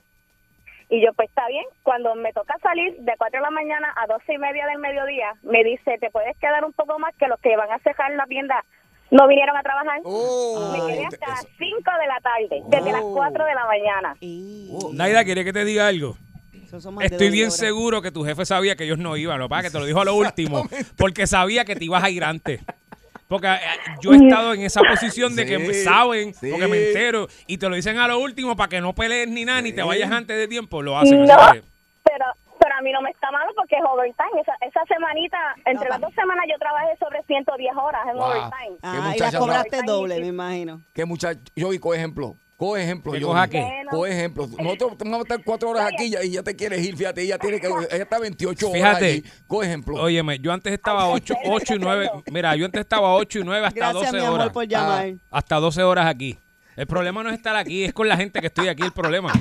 Y 0.89 1.05
yo, 1.05 1.13
pues 1.15 1.29
está 1.29 1.47
bien. 1.49 1.65
Cuando 1.83 2.15
me 2.15 2.33
toca 2.33 2.57
salir 2.63 2.97
de 2.99 3.13
4 3.17 3.39
de 3.39 3.43
la 3.43 3.51
mañana 3.51 3.93
a 3.97 4.07
12 4.07 4.35
y 4.35 4.39
media 4.39 4.67
del 4.67 4.79
mediodía, 4.79 5.35
me 5.43 5.65
dice, 5.65 5.99
te 5.99 6.11
puedes 6.11 6.37
quedar 6.39 6.65
un 6.65 6.73
poco 6.73 6.99
más 6.99 7.15
que 7.17 7.29
los 7.29 7.41
que 7.41 7.57
van 7.57 7.71
a 7.71 7.79
cejar 7.81 8.13
la 8.13 8.27
tienda 8.27 8.65
no 9.13 9.29
vinieron 9.29 9.55
a 9.55 9.63
trabajar. 9.63 10.01
me 10.01 10.93
quedé 10.93 11.05
hasta 11.05 11.29
las 11.29 11.47
5 11.59 11.77
de 12.01 12.07
la 12.07 12.21
tarde, 12.23 12.63
desde 12.67 12.93
las 12.93 13.03
4 13.03 13.45
de 13.45 13.55
la 13.55 13.67
mañana. 13.67 14.17
Naida, 14.95 15.25
¿quiere 15.25 15.45
que 15.45 15.53
te 15.53 15.65
diga 15.67 15.87
algo? 15.87 16.17
Estoy 17.01 17.29
bien 17.29 17.51
seguro 17.51 18.01
que 18.01 18.11
tu 18.11 18.25
jefe 18.25 18.47
sabía 18.47 18.75
que 18.75 18.85
ellos 18.85 18.99
no 18.99 19.17
iban, 19.19 19.39
lo 19.39 19.45
que 19.45 19.51
pasa 19.51 19.63
que 19.65 19.71
te 19.71 19.79
lo 19.79 19.85
dijo 19.85 20.01
a 20.01 20.07
lo 20.07 20.15
último, 20.17 20.67
porque 20.97 21.27
sabía 21.27 21.67
que 21.67 21.77
te 21.77 21.85
ibas 21.85 22.03
a 22.03 22.09
ir 22.09 22.25
antes. 22.25 22.63
Porque 23.33 23.47
eh, 23.49 23.59
yo 24.03 24.13
he 24.13 24.17
estado 24.17 24.53
en 24.53 24.61
esa 24.61 24.83
posición 24.83 25.35
de 25.35 25.47
que 25.47 25.59
Sí, 25.59 25.85
saben, 25.85 26.35
sí. 26.35 26.51
porque 26.51 26.69
me 26.69 26.89
entero, 26.89 27.29
y 27.47 27.57
te 27.57 27.67
lo 27.67 27.75
dicen 27.77 27.97
a 27.99 28.07
lo 28.07 28.19
último 28.19 28.55
para 28.57 28.69
que 28.69 28.81
no 28.83 28.93
pelees 28.95 29.27
ni 29.29 29.47
nada, 29.47 29.63
ni 29.63 29.73
te 29.73 29.83
vayas 29.83 30.11
antes 30.13 30.37
de 30.37 30.47
tiempo, 30.49 30.83
lo 30.83 30.99
hacen. 30.99 31.25
No, 31.25 31.37
que- 31.53 31.63
pero, 32.05 32.27
pero 32.61 32.75
a 32.77 32.83
mí 32.83 32.93
no 32.93 33.01
me 33.01 33.09
está 33.09 33.31
malo 33.31 33.51
porque 33.57 33.77
es 33.77 33.83
overtime. 33.91 34.39
Esa, 34.43 34.53
esa 34.61 34.81
semanita, 34.87 35.39
entre 35.65 35.89
las 35.89 35.99
dos 35.99 36.13
semanas 36.15 36.45
yo 36.47 36.59
trabajé 36.59 36.95
sobre 36.99 37.23
110 37.23 37.73
horas 37.75 38.03
en 38.11 38.17
Wow. 38.17 38.25
overtime. 38.27 38.77
Ah, 38.83 38.93
y 38.93 38.97
la 38.99 39.09
muchacha 39.09 39.39
cobraste 39.39 39.81
doble, 39.87 40.21
me 40.21 40.27
imagino. 40.27 40.83
¿Qué 40.93 41.07
muchacho? 41.07 41.41
Yo 41.57 41.71
vi, 41.71 41.79
coge 41.79 41.97
ejemplo. 41.97 42.37
Coge 42.63 42.83
ejemplo. 42.85 43.11
¿Que 43.13 43.19
yo? 43.21 43.35
Coge 43.91 44.13
ejemplo. 44.13 44.47
Nosotros 44.47 44.97
vamos 44.99 45.19
a 45.19 45.23
estar 45.23 45.43
cuatro 45.45 45.71
horas 45.71 45.91
aquí 45.93 46.15
y 46.23 46.31
ya- 46.31 46.43
te 46.45 46.55
quieres 46.55 46.81
ir. 46.87 46.97
Fíjate, 46.97 47.23
ella 47.23 47.37
tiene 47.37 47.59
que. 47.59 47.67
Ella 47.67 48.05
está 48.05 48.21
28 48.21 48.69
horas. 48.69 48.77
Fíjate. 48.81 49.05
allí. 49.07 49.25
Coge 49.49 49.67
ejemplo. 49.67 50.01
Óyeme, 50.01 50.39
yo 50.39 50.53
antes 50.53 50.73
estaba 50.73 51.09
8, 51.09 51.35
8 51.47 51.75
y 51.75 51.79
9. 51.81 52.11
Mira, 52.31 52.55
yo 52.55 52.65
antes 52.67 52.81
estaba 52.81 53.15
8 53.17 53.41
y 53.41 53.43
9 53.45 53.67
hasta 53.67 53.79
Gracias, 53.81 54.05
12 54.13 54.17
mi 54.17 54.25
amor, 54.25 54.41
horas. 54.41 54.53
por 54.53 54.65
llamar. 54.69 55.13
Hasta 55.31 55.57
12 55.57 55.83
horas 55.83 56.07
aquí. 56.07 56.39
El 56.77 56.87
problema 56.87 57.25
no 57.25 57.31
es 57.31 57.35
estar 57.37 57.57
aquí, 57.57 57.83
es 57.83 57.93
con 57.93 58.07
la 58.09 58.17
gente 58.17 58.41
que 58.41 58.47
estoy 58.47 58.69
aquí 58.69 58.85
el 58.85 58.93
problema. 58.93 59.33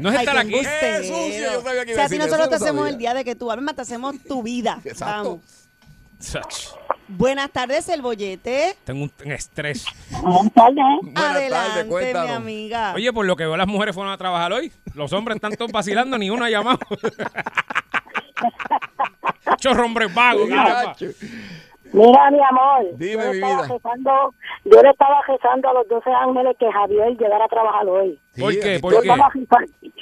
No 0.00 0.10
es 0.10 0.16
Ay, 0.16 0.24
estar 0.26 0.36
aquí. 0.36 0.54
embustero. 0.56 1.04
sucio, 1.04 1.52
yo 1.52 1.62
sabía 1.62 1.84
que 1.86 1.92
O 1.92 1.94
sea, 1.94 2.08
si 2.08 2.18
nosotros 2.18 2.40
eso, 2.40 2.50
te 2.50 2.58
no 2.58 2.64
hacemos 2.64 2.80
sabía. 2.82 2.92
el 2.92 2.98
día 2.98 3.14
de 3.14 3.24
que 3.24 3.34
tú 3.36 3.50
hablas, 3.50 3.76
te 3.76 3.82
hacemos 3.82 4.16
tu 4.28 4.42
vida. 4.42 4.80
Exacto. 4.84 5.40
Vamos. 6.18 6.48
Buenas 7.08 7.50
tardes, 7.50 7.88
el 7.88 8.02
bollete. 8.02 8.76
Tengo 8.84 9.04
un, 9.04 9.12
un 9.24 9.32
estrés. 9.32 9.86
Buenas 10.22 10.52
tardes. 10.52 10.84
Adelante, 11.14 11.84
mi 11.84 11.90
cuéntanos. 11.90 12.36
amiga. 12.36 12.92
Oye, 12.94 13.12
por 13.12 13.24
lo 13.26 13.36
que 13.36 13.44
veo, 13.44 13.56
las 13.56 13.68
mujeres 13.68 13.94
fueron 13.94 14.12
a 14.12 14.18
trabajar 14.18 14.52
hoy. 14.52 14.72
Los 14.94 15.12
hombres 15.12 15.36
están 15.36 15.52
todos 15.52 15.70
vacilando, 15.72 16.18
ni 16.18 16.30
uno 16.30 16.44
ha 16.44 16.50
llamado. 16.50 16.80
Chorro 19.58 19.86
hombres 19.86 20.12
vagos. 20.12 20.48
Mira, 21.92 22.30
mi 22.30 22.40
amor, 22.42 22.84
Dime, 22.96 23.22
yo, 23.24 23.30
mi 23.32 23.38
le 23.38 23.46
estaba 23.46 23.62
vida. 23.62 23.74
rezando, 23.74 24.34
yo 24.64 24.82
le 24.82 24.90
estaba 24.90 25.20
rezando 25.26 25.68
a 25.68 25.72
los 25.74 25.88
12 25.88 26.10
ángeles 26.10 26.56
que 26.58 26.70
Javier 26.72 27.16
llegara 27.16 27.44
a 27.44 27.48
trabajar 27.48 27.86
hoy. 27.88 28.18
¿Por 28.38 28.52
Sí, 28.52 28.60
qué? 28.60 28.78
¿Por 28.80 28.92
Yo 28.94 29.00
qué? 29.02 29.08
estaba 29.10 29.30
rezando. 29.32 29.72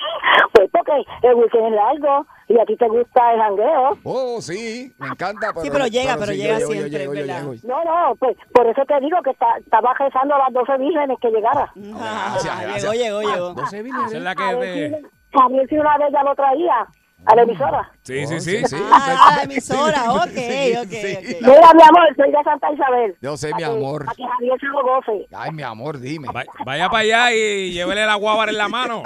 Pues 0.53 0.69
porque 0.73 0.93
el 1.23 1.35
weekend 1.35 1.67
es 1.67 1.73
largo 1.73 2.27
y 2.49 2.59
a 2.59 2.65
ti 2.65 2.77
te 2.77 2.89
gusta 2.89 3.33
el 3.35 3.41
jangueo. 3.41 3.99
Oh, 4.05 4.41
sí, 4.41 4.93
me 4.99 5.09
encanta. 5.09 5.49
Pero, 5.53 5.63
Sí, 5.65 5.71
pero 5.71 5.87
llega, 5.87 6.15
pero 6.15 6.33
sí, 6.33 6.37
llega 6.39 6.59
yo 6.61 6.67
siempre, 6.69 7.27
yo. 7.27 7.55
No, 7.69 7.85
no, 7.85 8.15
pues 8.17 8.37
por 8.53 8.67
eso 8.67 8.83
te 8.87 9.01
digo 9.01 9.21
que 9.23 9.31
está- 9.31 9.57
estaba 9.59 9.95
rezando 9.95 10.35
a 10.35 10.39
las 10.39 10.53
12 10.53 10.77
vírgenes 10.79 11.19
que 11.21 11.31
llegara. 11.31 11.73
Ah, 11.95 12.29
Gracias, 12.33 12.63
gracias. 12.63 12.93
Llegó, 12.95 13.21
llegó, 13.23 13.33
llegó. 13.35 13.53
No 13.55 13.67
sé, 13.67 13.81
Esa 13.81 14.17
es 14.17 14.23
la 14.23 14.35
que 14.35 14.43
A 14.43 14.57
ver 14.57 14.75
de... 14.75 14.99
si- 15.01 15.07
Javier 15.39 15.69
si 15.69 15.79
una 15.79 15.99
vez 15.99 16.13
ya 16.13 16.23
lo 16.23 16.35
traía 16.35 16.87
a 17.27 17.35
la 17.37 17.43
emisora. 17.43 17.91
Sí, 18.03 18.27
sí, 18.27 18.41
sí. 18.41 18.63
sí. 18.67 18.77
Ah, 18.93 19.35
la 19.37 19.43
emisora, 19.45 20.13
ok, 20.13 20.29
Sí, 20.35 20.75
ok, 20.77 20.89
sí. 20.91 21.17
ok. 21.17 21.41
Mira, 21.41 21.73
mi 21.75 21.83
amor, 21.83 22.17
soy 22.17 22.31
de 22.31 22.43
Santa 22.45 22.73
Isabel. 22.73 23.17
Yo 23.23 23.37
sé, 23.37 23.49
mi 23.53 23.59
que- 23.59 23.65
amor. 23.65 24.05
Para 24.05 24.17
que 24.17 24.25
Javier 24.25 24.61
se 24.61 24.67
lo 24.67 24.83
goce. 24.83 25.27
Ay, 25.35 25.51
mi 25.53 25.63
amor, 25.63 25.99
dime. 25.99 26.29
Va- 26.29 26.45
Vaya 26.65 26.89
para 26.89 27.01
allá 27.03 27.33
y 27.33 27.73
llévele 27.73 28.05
la 28.07 28.15
guábara 28.17 28.51
en 28.51 28.59
la 28.59 28.69
mano. 28.69 29.03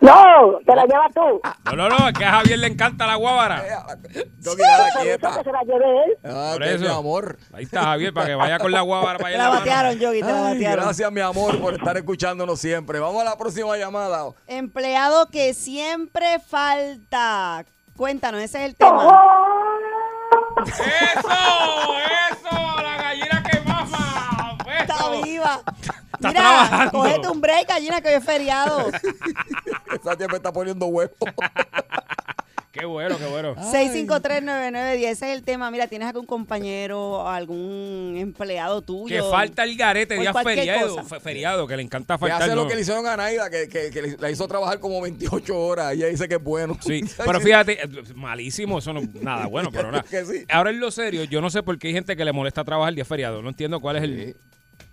No, 0.00 0.58
te 0.64 0.74
la 0.76 0.84
llevas 0.84 1.12
tú. 1.14 1.40
No, 1.64 1.72
no, 1.76 1.88
no, 1.88 2.08
es 2.08 2.14
que 2.14 2.24
a 2.24 2.30
Javier 2.32 2.58
le 2.60 2.66
encanta 2.68 3.06
la 3.06 3.16
guábara. 3.16 3.62
Por 3.62 4.22
eso 4.22 4.56
quieta. 5.02 5.36
que 5.38 5.44
se 5.44 5.52
la 5.52 5.62
lleve 5.62 6.04
él. 6.04 6.18
Ah, 6.24 6.50
Por 6.54 6.62
eso. 6.62 6.84
mi 6.84 6.90
amor. 6.90 7.38
Ahí 7.52 7.64
está 7.64 7.82
Javier, 7.82 8.12
para 8.14 8.26
que 8.26 8.34
vaya 8.34 8.58
con 8.58 8.70
la 8.72 8.80
guábara 8.82 9.18
para 9.18 9.30
Te 9.30 9.34
allá. 9.36 9.44
la 9.50 9.58
batearon, 9.58 9.98
Yogi, 9.98 10.20
te 10.20 10.26
la 10.32 10.40
batearon. 10.42 10.84
gracias, 10.84 11.12
mi 11.12 11.20
amor, 11.20 11.60
por 11.60 11.74
estar 11.74 11.96
escuchándonos 11.96 12.60
siempre. 12.60 13.00
Vamos 13.00 13.20
a 13.20 13.24
la 13.24 13.36
próxima 13.36 13.76
llamada. 13.76 14.26
Empleado 14.46 15.26
que 15.30 15.54
siempre 15.54 16.38
falta. 16.40 17.64
Cuéntanos, 17.96 18.40
ese 18.42 18.58
es 18.58 18.64
el 18.70 18.76
tema. 18.76 19.04
¡Eso! 20.66 21.28
¡Eso! 22.30 22.65
Mira, 26.20 26.88
cógete 26.90 27.28
un 27.28 27.40
break, 27.40 27.68
gallina, 27.68 28.00
que 28.00 28.08
hoy 28.08 28.14
es 28.14 28.24
feriado. 28.24 28.90
Esa 30.00 30.16
tía 30.16 30.28
me 30.28 30.36
está 30.36 30.52
poniendo 30.52 30.86
huevo. 30.86 31.12
¡Qué 32.72 32.84
bueno, 32.84 33.16
qué 33.16 33.24
bueno! 33.24 33.54
6539910, 33.56 34.96
ese 34.96 35.10
es 35.10 35.22
el 35.38 35.42
tema. 35.42 35.70
Mira, 35.70 35.86
¿tienes 35.86 36.08
algún 36.08 36.26
compañero, 36.26 37.26
algún 37.26 38.16
empleado 38.18 38.82
tuyo? 38.82 39.16
Que 39.24 39.30
falta 39.30 39.64
el 39.64 39.78
garete, 39.78 40.18
día 40.18 40.34
feriado, 40.34 40.96
cosa. 40.96 41.18
feriado, 41.18 41.66
que 41.66 41.74
le 41.78 41.82
encanta 41.82 42.16
Que 42.16 42.20
faltar. 42.20 42.42
hace 42.42 42.54
lo 42.54 42.68
que 42.68 42.74
le 42.74 42.82
hicieron 42.82 43.06
a 43.06 43.16
Naida, 43.16 43.48
que, 43.48 43.66
que, 43.70 43.90
que 43.90 44.02
le- 44.02 44.16
la 44.18 44.30
hizo 44.30 44.46
trabajar 44.46 44.78
como 44.78 45.00
28 45.00 45.58
horas. 45.58 45.94
Ella 45.94 46.08
dice 46.08 46.28
que 46.28 46.34
es 46.34 46.42
bueno. 46.42 46.76
Sí, 46.82 47.02
pero 47.24 47.40
fíjate, 47.40 47.82
eh, 47.82 47.88
malísimo, 48.14 48.76
eso 48.78 48.92
no 48.92 49.00
nada 49.22 49.46
bueno, 49.46 49.70
pero 49.72 49.90
nada. 49.90 50.02
Que 50.04 50.26
sí. 50.26 50.44
Ahora 50.50 50.68
en 50.68 50.78
lo 50.78 50.90
serio, 50.90 51.24
yo 51.24 51.40
no 51.40 51.48
sé 51.48 51.62
por 51.62 51.78
qué 51.78 51.88
hay 51.88 51.94
gente 51.94 52.14
que 52.14 52.26
le 52.26 52.32
molesta 52.32 52.62
trabajar 52.62 52.90
el 52.90 52.96
día 52.96 53.06
feriado. 53.06 53.40
No 53.40 53.48
entiendo 53.48 53.80
cuál 53.80 53.96
es 53.96 54.02
el. 54.02 54.36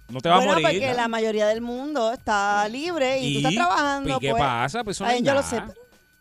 No 0.10 0.20
te 0.22 0.30
va 0.30 0.38
bueno, 0.38 0.52
a 0.52 0.56
morir. 0.60 0.80
porque 0.80 0.94
la 0.94 1.08
mayoría 1.08 1.48
del 1.48 1.62
mundo 1.62 2.12
está 2.12 2.68
libre 2.70 3.20
y, 3.20 3.34
tú 3.34 3.38
estás 3.40 3.54
trabajando. 3.56 4.18
¿Y 4.18 4.20
qué 4.20 4.30
pues, 4.32 4.42
pasa? 4.42 4.84
Pues 4.84 4.98
eso 4.98 5.06
no 5.06 5.12
es 5.12 5.20
yo 5.20 5.34
lo 5.34 5.42
nada. 5.42 5.44
sé. 5.44 5.62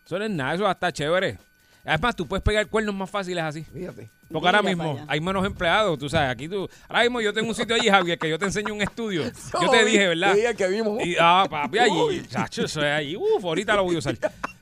Eso 0.05 0.19
no 0.19 0.25
es 0.25 0.31
nada, 0.31 0.53
eso 0.55 0.67
hasta 0.67 0.91
chévere. 0.91 1.37
Además, 1.85 2.15
tú 2.15 2.25
puedes 2.25 2.43
pegar 2.43 2.65
cuernos 2.67 2.95
más 2.95 3.09
fáciles 3.09 3.43
así. 3.43 3.63
Fíjate. 3.63 4.09
Porque 4.31 4.47
ahora 4.47 4.61
mismo 4.61 4.99
hay 5.07 5.19
menos 5.19 5.45
empleados, 5.45 5.99
tú 5.99 6.09
sabes, 6.09 6.29
aquí 6.31 6.47
tú... 6.47 6.67
Ahora 6.87 7.03
mismo 7.03 7.21
yo 7.21 7.33
tengo 7.33 7.49
un 7.49 7.55
sitio 7.55 7.75
allí, 7.75 7.89
Javier, 7.89 8.17
que 8.17 8.29
yo 8.29 8.39
te 8.39 8.45
enseño 8.45 8.73
un 8.73 8.81
estudio. 8.81 9.23
Yo 9.61 9.69
te 9.69 9.85
dije, 9.85 10.07
¿verdad? 10.07 10.33
Sí, 10.33 10.41
el 10.41 10.55
que 10.55 10.67
vimos. 10.67 11.05
Y, 11.05 11.15
ah, 11.19 11.45
papi, 11.47 11.77
allí, 11.77 12.25
chacho, 12.27 12.65
eso 12.65 12.79
es 12.81 12.91
allí. 12.91 13.15
Uf, 13.15 13.43
ahorita 13.43 13.75
lo 13.75 13.83
voy 13.83 13.95
a 13.95 13.99
usar. 13.99 14.17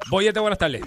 Boyete, 0.09 0.39
buenas 0.39 0.59
tardes. 0.59 0.81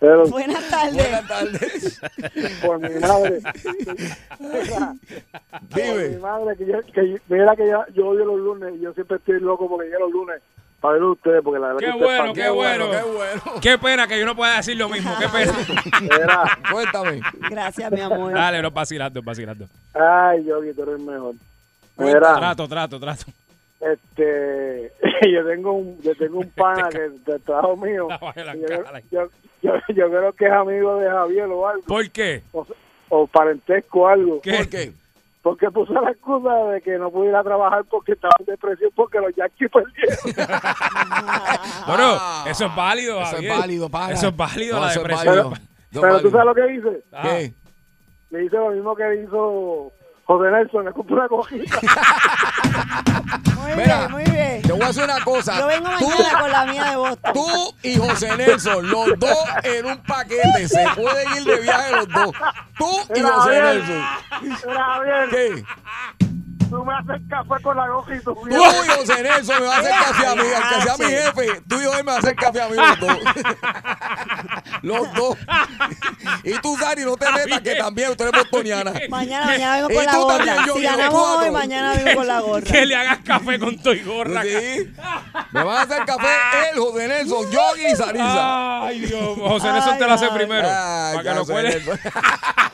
Pero 0.00 0.26
Buenas 0.28 0.68
tardes. 0.70 0.94
Buenas 0.96 1.28
tardes. 1.28 2.00
por 2.64 2.78
mi 2.80 2.98
madre. 3.00 3.40
Mira, 4.40 4.94
por 5.70 5.78
mi 5.78 5.82
Dime. 5.82 6.18
madre, 6.18 6.56
que 6.56 6.66
yo, 6.66 6.78
que 6.92 7.10
yo- 7.10 7.16
mira 7.28 7.54
que 7.54 7.68
yo, 7.68 7.84
yo 7.94 8.08
odio 8.08 8.24
los 8.24 8.38
lunes 8.40 8.74
y 8.76 8.80
yo 8.80 8.92
siempre 8.94 9.18
estoy 9.18 9.40
loco 9.40 9.68
porque 9.68 9.88
llego 9.88 10.00
los 10.00 10.12
lunes 10.12 10.40
para 10.80 10.94
ver 10.94 11.02
a 11.02 11.06
ustedes 11.10 11.42
porque 11.44 11.60
la 11.60 11.66
verdad 11.74 11.80
Qué 11.80 11.86
que 11.98 12.04
bueno, 12.04 12.32
qué 12.32 12.48
bueno. 12.48 12.90
Qué 12.90 13.02
bueno. 13.02 13.42
Qué 13.60 13.78
pena 13.78 14.06
que 14.08 14.18
yo 14.18 14.24
no 14.24 14.34
pueda 14.34 14.56
decir 14.56 14.76
lo 14.78 14.88
mismo, 14.88 15.12
qué 15.18 15.28
pena. 15.28 15.52
Mira, 16.00 16.58
Cuéntame. 16.72 17.20
Gracias, 17.50 17.92
mi 17.92 18.00
amor. 18.00 18.32
Dale, 18.32 18.62
no 18.62 18.70
vacilando, 18.70 19.20
vacilando. 19.22 19.66
ay, 19.92 20.42
yo 20.44 20.60
tú 20.74 20.82
eres 20.82 20.98
mejor. 21.00 21.34
Mira, 21.98 22.34
Trato, 22.38 22.66
trato, 22.66 22.98
trato. 22.98 23.24
Este, 23.80 24.92
yo 25.32 25.46
tengo 25.46 25.72
un, 25.72 26.00
yo 26.02 26.14
tengo 26.16 26.38
un 26.40 26.50
pana 26.50 26.88
que 26.90 26.98
del 27.30 27.40
trabajo 27.42 27.76
mío. 27.76 28.08
Yo, 28.36 28.82
yo, 29.10 29.28
yo, 29.62 29.72
yo 29.88 30.08
creo 30.10 30.32
que 30.32 30.46
es 30.46 30.52
amigo 30.52 30.96
de 30.96 31.10
Javier 31.10 31.44
o 31.46 31.68
algo, 31.68 31.82
¿Por 31.86 32.10
qué? 32.10 32.42
o, 32.52 32.66
o 33.10 33.26
parentesco 33.26 34.00
o 34.00 34.06
algo. 34.08 34.40
¿Qué? 34.40 34.52
¿Por 34.56 34.68
qué? 34.68 34.92
Porque 35.42 35.70
puso 35.70 35.92
la 35.94 36.10
excusa 36.10 36.54
de 36.70 36.82
que 36.82 36.98
no 36.98 37.10
pudiera 37.10 37.42
trabajar 37.42 37.84
porque 37.90 38.12
estaba 38.12 38.34
en 38.40 38.46
depresión 38.46 38.90
porque 38.94 39.18
los 39.20 39.34
Yankees 39.34 39.70
perdieron. 39.70 40.16
Bueno, 41.86 42.18
eso 42.46 42.66
es 42.66 42.76
válido, 42.76 43.20
Eso 43.22 43.36
es 43.38 43.48
válido, 43.48 43.88
para. 43.88 44.12
Eso 44.14 44.28
es 44.28 44.36
válido, 44.36 44.76
No, 44.76 44.86
la 44.86 44.92
depresión. 44.92 45.50
válido. 45.50 45.52
Pero 45.92 46.20
tú 46.20 46.30
sabes 46.30 46.46
lo 46.46 46.54
que 46.54 46.74
hice. 46.74 47.02
Ah, 47.12 47.22
¿Qué? 47.22 47.52
Le 48.30 48.44
hice 48.44 48.56
lo 48.56 48.70
mismo 48.70 48.94
que 48.94 49.22
hizo 49.22 49.92
José 50.30 50.48
Nelson, 50.52 50.84
le 50.84 50.92
compré 50.92 51.14
una 51.16 51.26
cojita. 51.28 51.78
Muy 53.56 53.74
Mira, 53.76 53.98
bien, 54.06 54.10
muy 54.12 54.24
bien. 54.24 54.62
Te 54.62 54.72
voy 54.72 54.82
a 54.82 54.86
decir 54.88 55.02
una 55.04 55.20
cosa. 55.24 55.58
Yo 55.58 55.66
vengo 55.66 55.88
Tú- 55.98 56.08
mañana 56.08 56.40
con 56.40 56.50
la 56.50 56.64
mía 56.66 56.84
de 56.90 56.96
Boston. 56.96 57.32
Tú 57.34 57.74
y 57.82 57.96
José 57.98 58.36
Nelson, 58.36 58.90
los 58.90 59.18
dos 59.18 59.38
en 59.64 59.86
un 59.86 59.98
paquete. 60.04 60.68
Se 60.68 60.84
pueden 60.96 61.36
ir 61.36 61.44
de 61.44 61.60
viaje 61.60 61.96
los 61.96 62.08
dos. 62.08 62.32
Tú 62.78 62.88
y 63.10 63.12
Mira, 63.14 63.28
José 63.32 63.60
Javier. 63.60 63.74
Nelson. 63.74 64.04
Mira, 64.68 64.84
Javier, 64.84 65.28
¿Qué? 65.30 65.64
Tú 66.70 66.84
me 66.84 66.94
haces 66.94 67.22
café 67.28 67.62
con 67.62 67.76
la 67.76 67.86
cojita. 67.88 68.22
Tú 68.24 68.48
y 68.48 68.88
José 68.90 69.22
Nelson 69.22 69.60
me 69.60 69.66
va 69.66 69.76
a 69.76 69.78
hacer 69.80 69.90
café 70.06 70.26
a 70.26 70.34
mí. 70.36 70.42
Aunque 70.54 70.82
sea 70.82 70.96
mi 70.98 71.12
jefe, 71.12 71.62
tú 71.68 71.76
y 71.80 71.82
yo 71.82 71.92
él 71.94 72.04
me 72.04 72.10
va 72.12 72.16
a 72.16 72.18
hacer 72.18 72.36
café 72.36 72.62
a 72.62 72.68
mí 72.68 72.76
los 72.76 73.00
dos. 73.00 73.18
los 74.82 75.14
dos. 75.14 75.36
Y 76.44 76.52
tú, 76.60 76.76
Sari, 76.78 77.04
no 77.04 77.16
te 77.16 77.30
metas 77.32 77.60
que 77.60 77.74
también 77.74 78.16
tú 78.16 78.24
eres 78.24 78.40
bostoniana. 78.40 78.92
Mañana, 79.08 79.46
mañana 79.46 79.76
vengo 79.76 79.90
Y 79.90 79.94
con 79.94 80.04
la 80.06 80.12
tú 80.12 80.20
gorra. 80.22 80.36
también, 80.36 80.56
yo, 80.66 80.74
si 80.74 80.82
yo, 80.82 80.90
ganamos 80.90 81.14
cuatro. 81.20 81.40
hoy, 81.44 81.50
mañana 81.50 81.92
vengo 81.94 82.14
con 82.14 82.26
la 82.26 82.40
gorra. 82.40 82.62
Que 82.62 82.86
le 82.86 82.96
hagas 82.96 83.18
café 83.18 83.58
con 83.58 83.78
tu 83.78 83.90
y 83.90 84.02
gorra. 84.02 84.42
Sí. 84.42 84.92
Me 85.52 85.62
van 85.64 85.76
a 85.76 85.82
hacer 85.82 86.04
café 86.04 86.28
él, 86.72 86.78
José 86.78 87.08
Nelson, 87.08 87.50
Yogi 87.50 87.86
y 87.92 87.96
Sarisa. 87.96 88.82
Ay, 88.86 89.00
Dios. 89.00 89.38
José 89.38 89.72
Nelson 89.72 89.98
te 89.98 90.06
lo 90.06 90.12
hace 90.12 90.24
Ay, 90.26 90.30
primero. 90.34 90.68
Ay, 90.70 91.16
para 91.16 91.22
que 91.22 91.28
lo 91.34 91.40
José 91.40 91.52
cuele. 91.52 91.68
Nelson. 91.70 91.98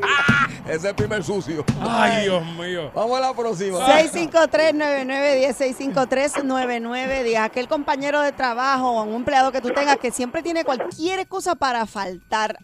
Ese 0.66 0.76
es 0.76 0.84
el 0.84 0.94
primer 0.94 1.22
sucio. 1.24 1.64
Ay, 1.80 2.24
Dios 2.24 2.44
mío. 2.56 2.90
Vamos 2.94 3.18
a 3.18 3.20
la 3.20 3.34
próxima. 3.34 3.78
653-9910, 3.78 5.54
653-9910. 5.54 7.36
Aquel 7.42 7.66
compañero 7.68 8.20
de 8.20 8.32
trabajo 8.32 8.90
o 8.90 9.02
un 9.02 9.14
empleado 9.14 9.50
que 9.52 9.60
tú 9.60 9.70
tengas 9.70 9.96
que 9.96 10.10
siempre 10.10 10.42
tiene 10.42 10.64
cualquier 10.64 11.26
cosa 11.26 11.54
para 11.54 11.86
faltar 11.86 12.58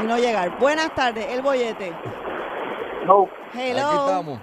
y 0.00 0.02
no 0.04 0.16
llegar. 0.18 0.58
Buenas 0.58 0.94
tardes, 0.94 1.26
el 1.30 1.42
bollete. 1.42 1.92
No. 3.06 3.28
Hello. 3.54 3.86
Aquí 3.88 3.96
estamos. 3.96 4.40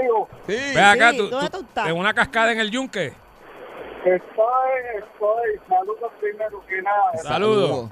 Digo, 0.00 0.28
Sí. 0.46 0.56
Ve 0.74 0.80
acá, 0.82 1.10
Sí, 1.12 1.18
tú, 1.18 1.28
¿dónde 1.28 1.50
tú- 1.50 1.58
tú 1.60 1.64
estás? 1.68 1.88
en 1.88 1.96
una 1.96 2.12
cascada 2.14 2.52
en 2.52 2.58
el 2.60 2.70
yunque. 2.70 3.12
estoy, 4.04 4.72
estoy, 4.98 5.60
saludos 5.68 6.12
primero 6.20 6.64
que 6.66 6.80
nada. 6.82 7.12
Saludos. 7.22 7.88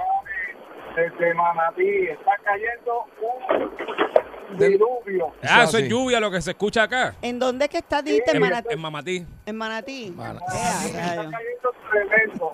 Desde 0.95 1.35
Manatí, 1.35 2.07
está 2.09 2.33
cayendo 2.45 3.05
un 3.21 4.59
diluvio. 4.59 5.33
Ah, 5.43 5.65
eso 5.65 5.79
es 5.79 5.89
lluvia 5.89 6.21
lo 6.21 6.31
que 6.31 6.41
se 6.41 6.53
escucha 6.53 6.85
acá. 6.85 7.15
¿En 7.21 7.39
dónde 7.41 7.65
es 7.65 7.71
que 7.71 7.79
estás? 7.79 8.05
Dijiste 8.05 8.31
en 8.31 8.37
En, 8.37 8.43
Manatí. 8.43 8.69
en 8.73 8.81
Mamatí. 8.81 9.27
En 9.47 9.57
Manatí. 9.57 10.07
Está 10.07 11.17
cayendo 11.17 11.75
tremendo. 11.91 12.53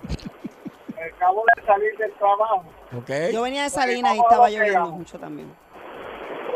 Acabo 1.16 1.44
de 1.56 1.66
salir 1.66 1.96
del 1.98 2.12
trabajo. 2.14 2.64
Ok. 2.96 3.10
Yo 3.32 3.42
venía 3.42 3.64
de 3.64 3.70
Salinas 3.70 4.16
y 4.16 4.20
estaba 4.20 4.48
lloviendo 4.48 4.90
mucho 4.90 5.18
también. 5.18 5.52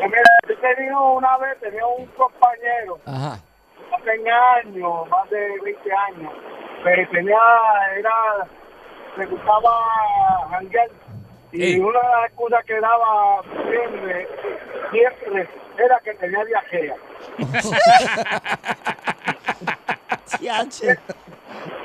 Y 0.00 0.04
mira, 0.06 0.22
yo 0.48 0.58
tenía 0.58 0.98
una 0.98 1.36
vez, 1.38 1.60
tenía 1.60 1.86
un 1.86 2.06
compañero, 2.08 2.98
Ajá. 3.06 3.38
hace 3.96 4.10
años, 4.66 5.08
más 5.08 5.30
de 5.30 5.60
20 5.62 5.92
años, 5.92 6.32
pero 6.82 7.10
tenía, 7.10 7.38
era, 7.96 8.12
le 9.16 9.26
gustaba 9.26 9.70
janguear. 10.50 10.90
Y 11.54 11.62
Ey. 11.62 11.78
una 11.78 12.00
de 12.00 12.08
las 12.08 12.26
excusas 12.26 12.64
que 12.64 12.80
daba 12.80 13.42
siempre, 13.70 14.28
siempre 14.90 15.48
era 15.78 16.00
que 16.00 16.14
tenía 16.14 16.44
viajea. 16.44 16.96
Chiache. 20.26 20.98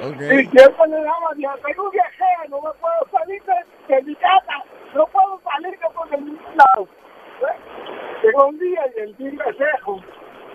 Ok. 0.02 0.16
Y 0.22 0.46
siempre 0.48 0.88
le 0.88 1.02
daba, 1.04 1.30
yo 1.38 1.50
tengo 1.66 1.91
viajea, 1.91 2.46
no 2.50 2.62
me 2.62 2.72
puedo 2.80 3.10
salir 3.12 3.44
de, 3.44 3.96
de 3.96 4.02
mi 4.04 4.16
casa, 4.16 4.64
no 4.96 5.06
puedo 5.08 5.41
salir 5.44 5.78
de 5.78 5.90
por 5.94 6.10
ningún 6.12 6.40
lado. 6.56 6.88
Llegó 8.24 8.48
un 8.48 8.60
día 8.60 8.82
y 8.96 9.00
el 9.02 9.18
día 9.18 9.44
Cejo 9.58 10.00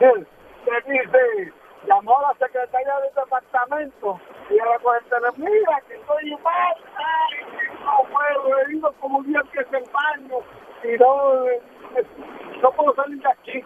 le 0.01 0.93
dice, 0.93 1.53
llamó 1.87 2.19
a 2.19 2.23
la 2.33 2.35
secretaria 2.39 2.95
del 3.01 3.15
departamento 3.15 4.21
y 4.51 4.55
ella 4.55 4.79
con 4.83 4.97
el 4.97 5.05
teléfono, 5.05 5.51
mira 5.51 5.81
que 5.89 5.95
estoy 5.95 6.31
mal, 6.43 6.75
ay, 6.97 7.37
no 7.85 8.09
puedo, 8.13 8.59
he 8.59 8.73
ido 8.75 8.93
como 9.01 9.19
un 9.19 9.27
día 9.27 9.43
que 9.53 9.61
es 9.61 9.73
el 9.73 9.85
baño 9.91 10.39
y 10.83 10.97
no, 10.99 11.47
eh, 11.49 11.63
no 12.63 12.71
puedo 12.73 12.95
salir 12.95 13.21
de 13.23 13.29
aquí. 13.31 13.65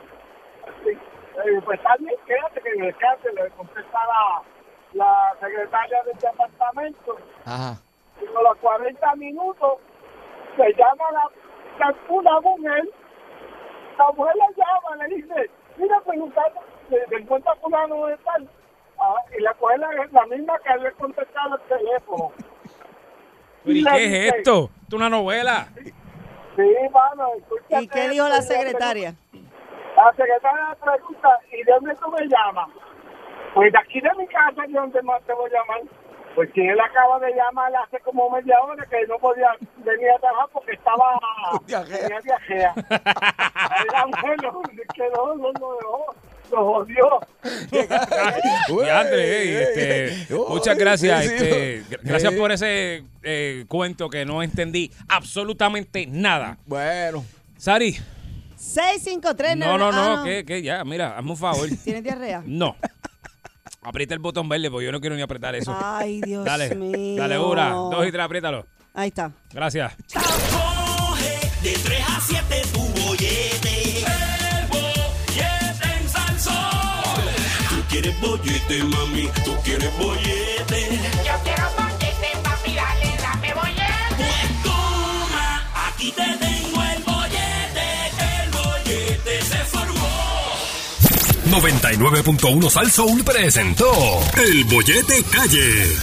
Sí. 0.85 0.91
Eh, 0.91 1.61
pues 1.65 1.81
bien, 2.01 2.15
quédate 2.27 2.61
que 2.61 2.83
descanse, 2.83 3.33
le 3.33 3.49
contesta 3.51 3.99
la, 4.07 4.43
la 4.95 5.35
secretaria 5.41 6.03
del 6.05 6.17
departamento 6.19 7.17
Ajá. 7.47 7.81
y 8.21 8.27
a 8.27 8.43
los 8.43 8.57
40 8.59 9.15
minutos 9.17 9.75
se 10.57 10.73
llama 10.75 11.05
la, 11.13 11.31
la- 11.79 11.95
una 12.09 12.41
mujer, 12.41 12.89
la 13.99 14.11
mujer 14.13 14.35
la 14.37 14.47
llama, 14.57 14.97
le 15.07 15.15
dice, 15.15 15.51
mira, 15.77 16.01
preguntando, 16.01 16.61
se, 16.89 17.07
se 17.07 17.15
encuentra 17.17 17.55
fulano 17.57 18.07
de 18.07 18.17
tal, 18.19 18.49
Ah, 19.01 19.15
y 19.37 19.41
la 19.41 19.55
coge 19.55 19.79
la, 19.79 19.89
la 20.11 20.27
misma 20.27 20.59
que 20.59 20.73
había 20.73 20.91
contestado 20.93 21.55
el 21.57 21.63
teléfono. 21.79 22.33
¿Pero 23.65 23.77
¿Y 23.77 23.83
le 23.83 23.91
qué 23.93 23.99
dice, 23.99 24.29
es 24.29 24.35
esto? 24.35 24.65
¿Esto 24.65 24.71
es 24.89 24.95
una 24.95 25.09
novela? 25.09 25.69
Sí, 26.57 26.75
mano, 26.93 27.29
escúchate 27.39 27.85
¿Y 27.85 27.89
qué 27.89 28.09
dijo 28.09 28.29
la 28.29 28.37
le 28.37 28.43
secretaria? 28.43 29.15
La 29.97 30.11
secretaria 30.17 30.69
le 30.71 30.77
pregunta, 30.77 31.29
¿y 31.53 31.63
de 31.63 31.73
dónde 31.73 31.95
tú 31.95 32.11
me 32.11 32.27
llamas? 32.27 32.69
Pues 33.55 33.73
de 33.73 33.79
aquí 33.79 34.01
de 34.01 34.11
mi 34.17 34.27
casa, 34.27 34.63
¿de 34.67 34.73
dónde 34.73 35.03
más 35.03 35.23
te 35.23 35.33
voy 35.33 35.49
a 35.51 35.55
llamar? 35.55 35.83
Pues 36.35 36.53
que 36.53 36.69
él 36.69 36.81
acaba 36.81 37.21
de 37.21 37.33
llamar 37.35 37.73
hace 37.77 38.01
como 38.01 38.31
media 38.31 38.59
hora 38.61 38.85
que 38.87 39.07
no 39.07 39.19
podía 39.19 39.51
venir 39.79 40.11
a 40.11 40.19
trabajar 40.19 40.49
porque 40.53 40.73
estaba 40.73 41.19
Viajea. 41.67 42.75
mujer 44.07 44.43
lo, 44.43 44.61
que 44.95 45.11
no, 45.11 45.35
no, 45.37 45.53
no, 45.53 45.81
no, 45.81 46.28
lo 46.51 46.65
jodió. 46.65 47.21
Y 48.85 48.89
André, 48.89 49.63
este, 49.63 50.35
Uy, 50.35 50.45
muchas 50.49 50.77
gracias. 50.77 51.25
este, 51.25 51.83
gr- 51.85 52.01
gracias 52.03 52.33
por 52.35 52.53
ese 52.53 53.05
eh, 53.23 53.65
cuento 53.69 54.09
que 54.11 54.25
no 54.25 54.43
entendí 54.43 54.91
absolutamente 55.09 56.07
nada. 56.07 56.59
Bueno. 56.67 57.25
Sari, 57.57 57.97
653 58.57 59.57
no, 59.57 59.79
no, 59.79 59.91
no, 59.93 60.21
ah, 60.21 60.25
que, 60.25 60.45
que 60.45 60.63
ya, 60.63 60.85
mira, 60.85 61.17
hazme 61.17 61.31
un 61.31 61.37
favor. 61.37 61.69
¿Tienes 61.85 62.03
diarrea? 62.03 62.43
No. 62.45 62.77
Aprieta 63.83 64.15
el 64.15 64.21
botón 64.21 64.49
verde 64.49 64.71
porque 64.71 64.87
yo 64.87 64.93
no 64.93 65.01
quiero 65.01 65.17
ni 65.17 65.23
apretar 65.23 65.55
eso. 65.55 65.75
Ay, 65.81 66.21
Dios 66.21 66.45
dale, 66.45 66.75
mío. 66.75 67.17
dale, 67.23 67.39
una, 67.39 67.71
dos 67.71 68.07
y 68.07 68.13
tres, 68.13 68.25
apriétalo. 68.25 68.67
Ahí 68.95 69.09
está. 69.09 69.31
Gracias. 69.53 69.93
Coge 70.13 71.51
de 71.63 71.73
3 71.73 72.01
a 72.09 72.21
7 72.21 72.63
tu 72.73 72.81
bollete. 72.81 73.78
Quieres 78.19 78.21
bollete, 78.21 78.85
mami. 78.85 79.29
Tú 79.45 79.57
quieres 79.65 79.97
bollete. 79.99 81.01
Yo 81.27 81.33
quiero 81.45 81.65
bollete, 81.77 82.29
papi, 82.43 82.75
dale, 82.75 83.17
dame 83.21 83.55
bollete. 83.55 84.17
Pues 84.17 84.63
toma, 84.63 85.71
aquí 85.89 86.13
te 86.13 86.23
tengo 86.23 86.83
el 86.83 87.03
bollete. 87.05 87.87
El 88.43 88.51
bollete 88.51 89.43
se 89.43 89.59
formó. 89.65 90.09
99.1 91.51 92.71
Sal 92.71 92.91
Soul 92.91 93.25
presentó 93.25 93.93
El 94.37 94.65
Bollete 94.65 95.23
Calle. 95.25 95.97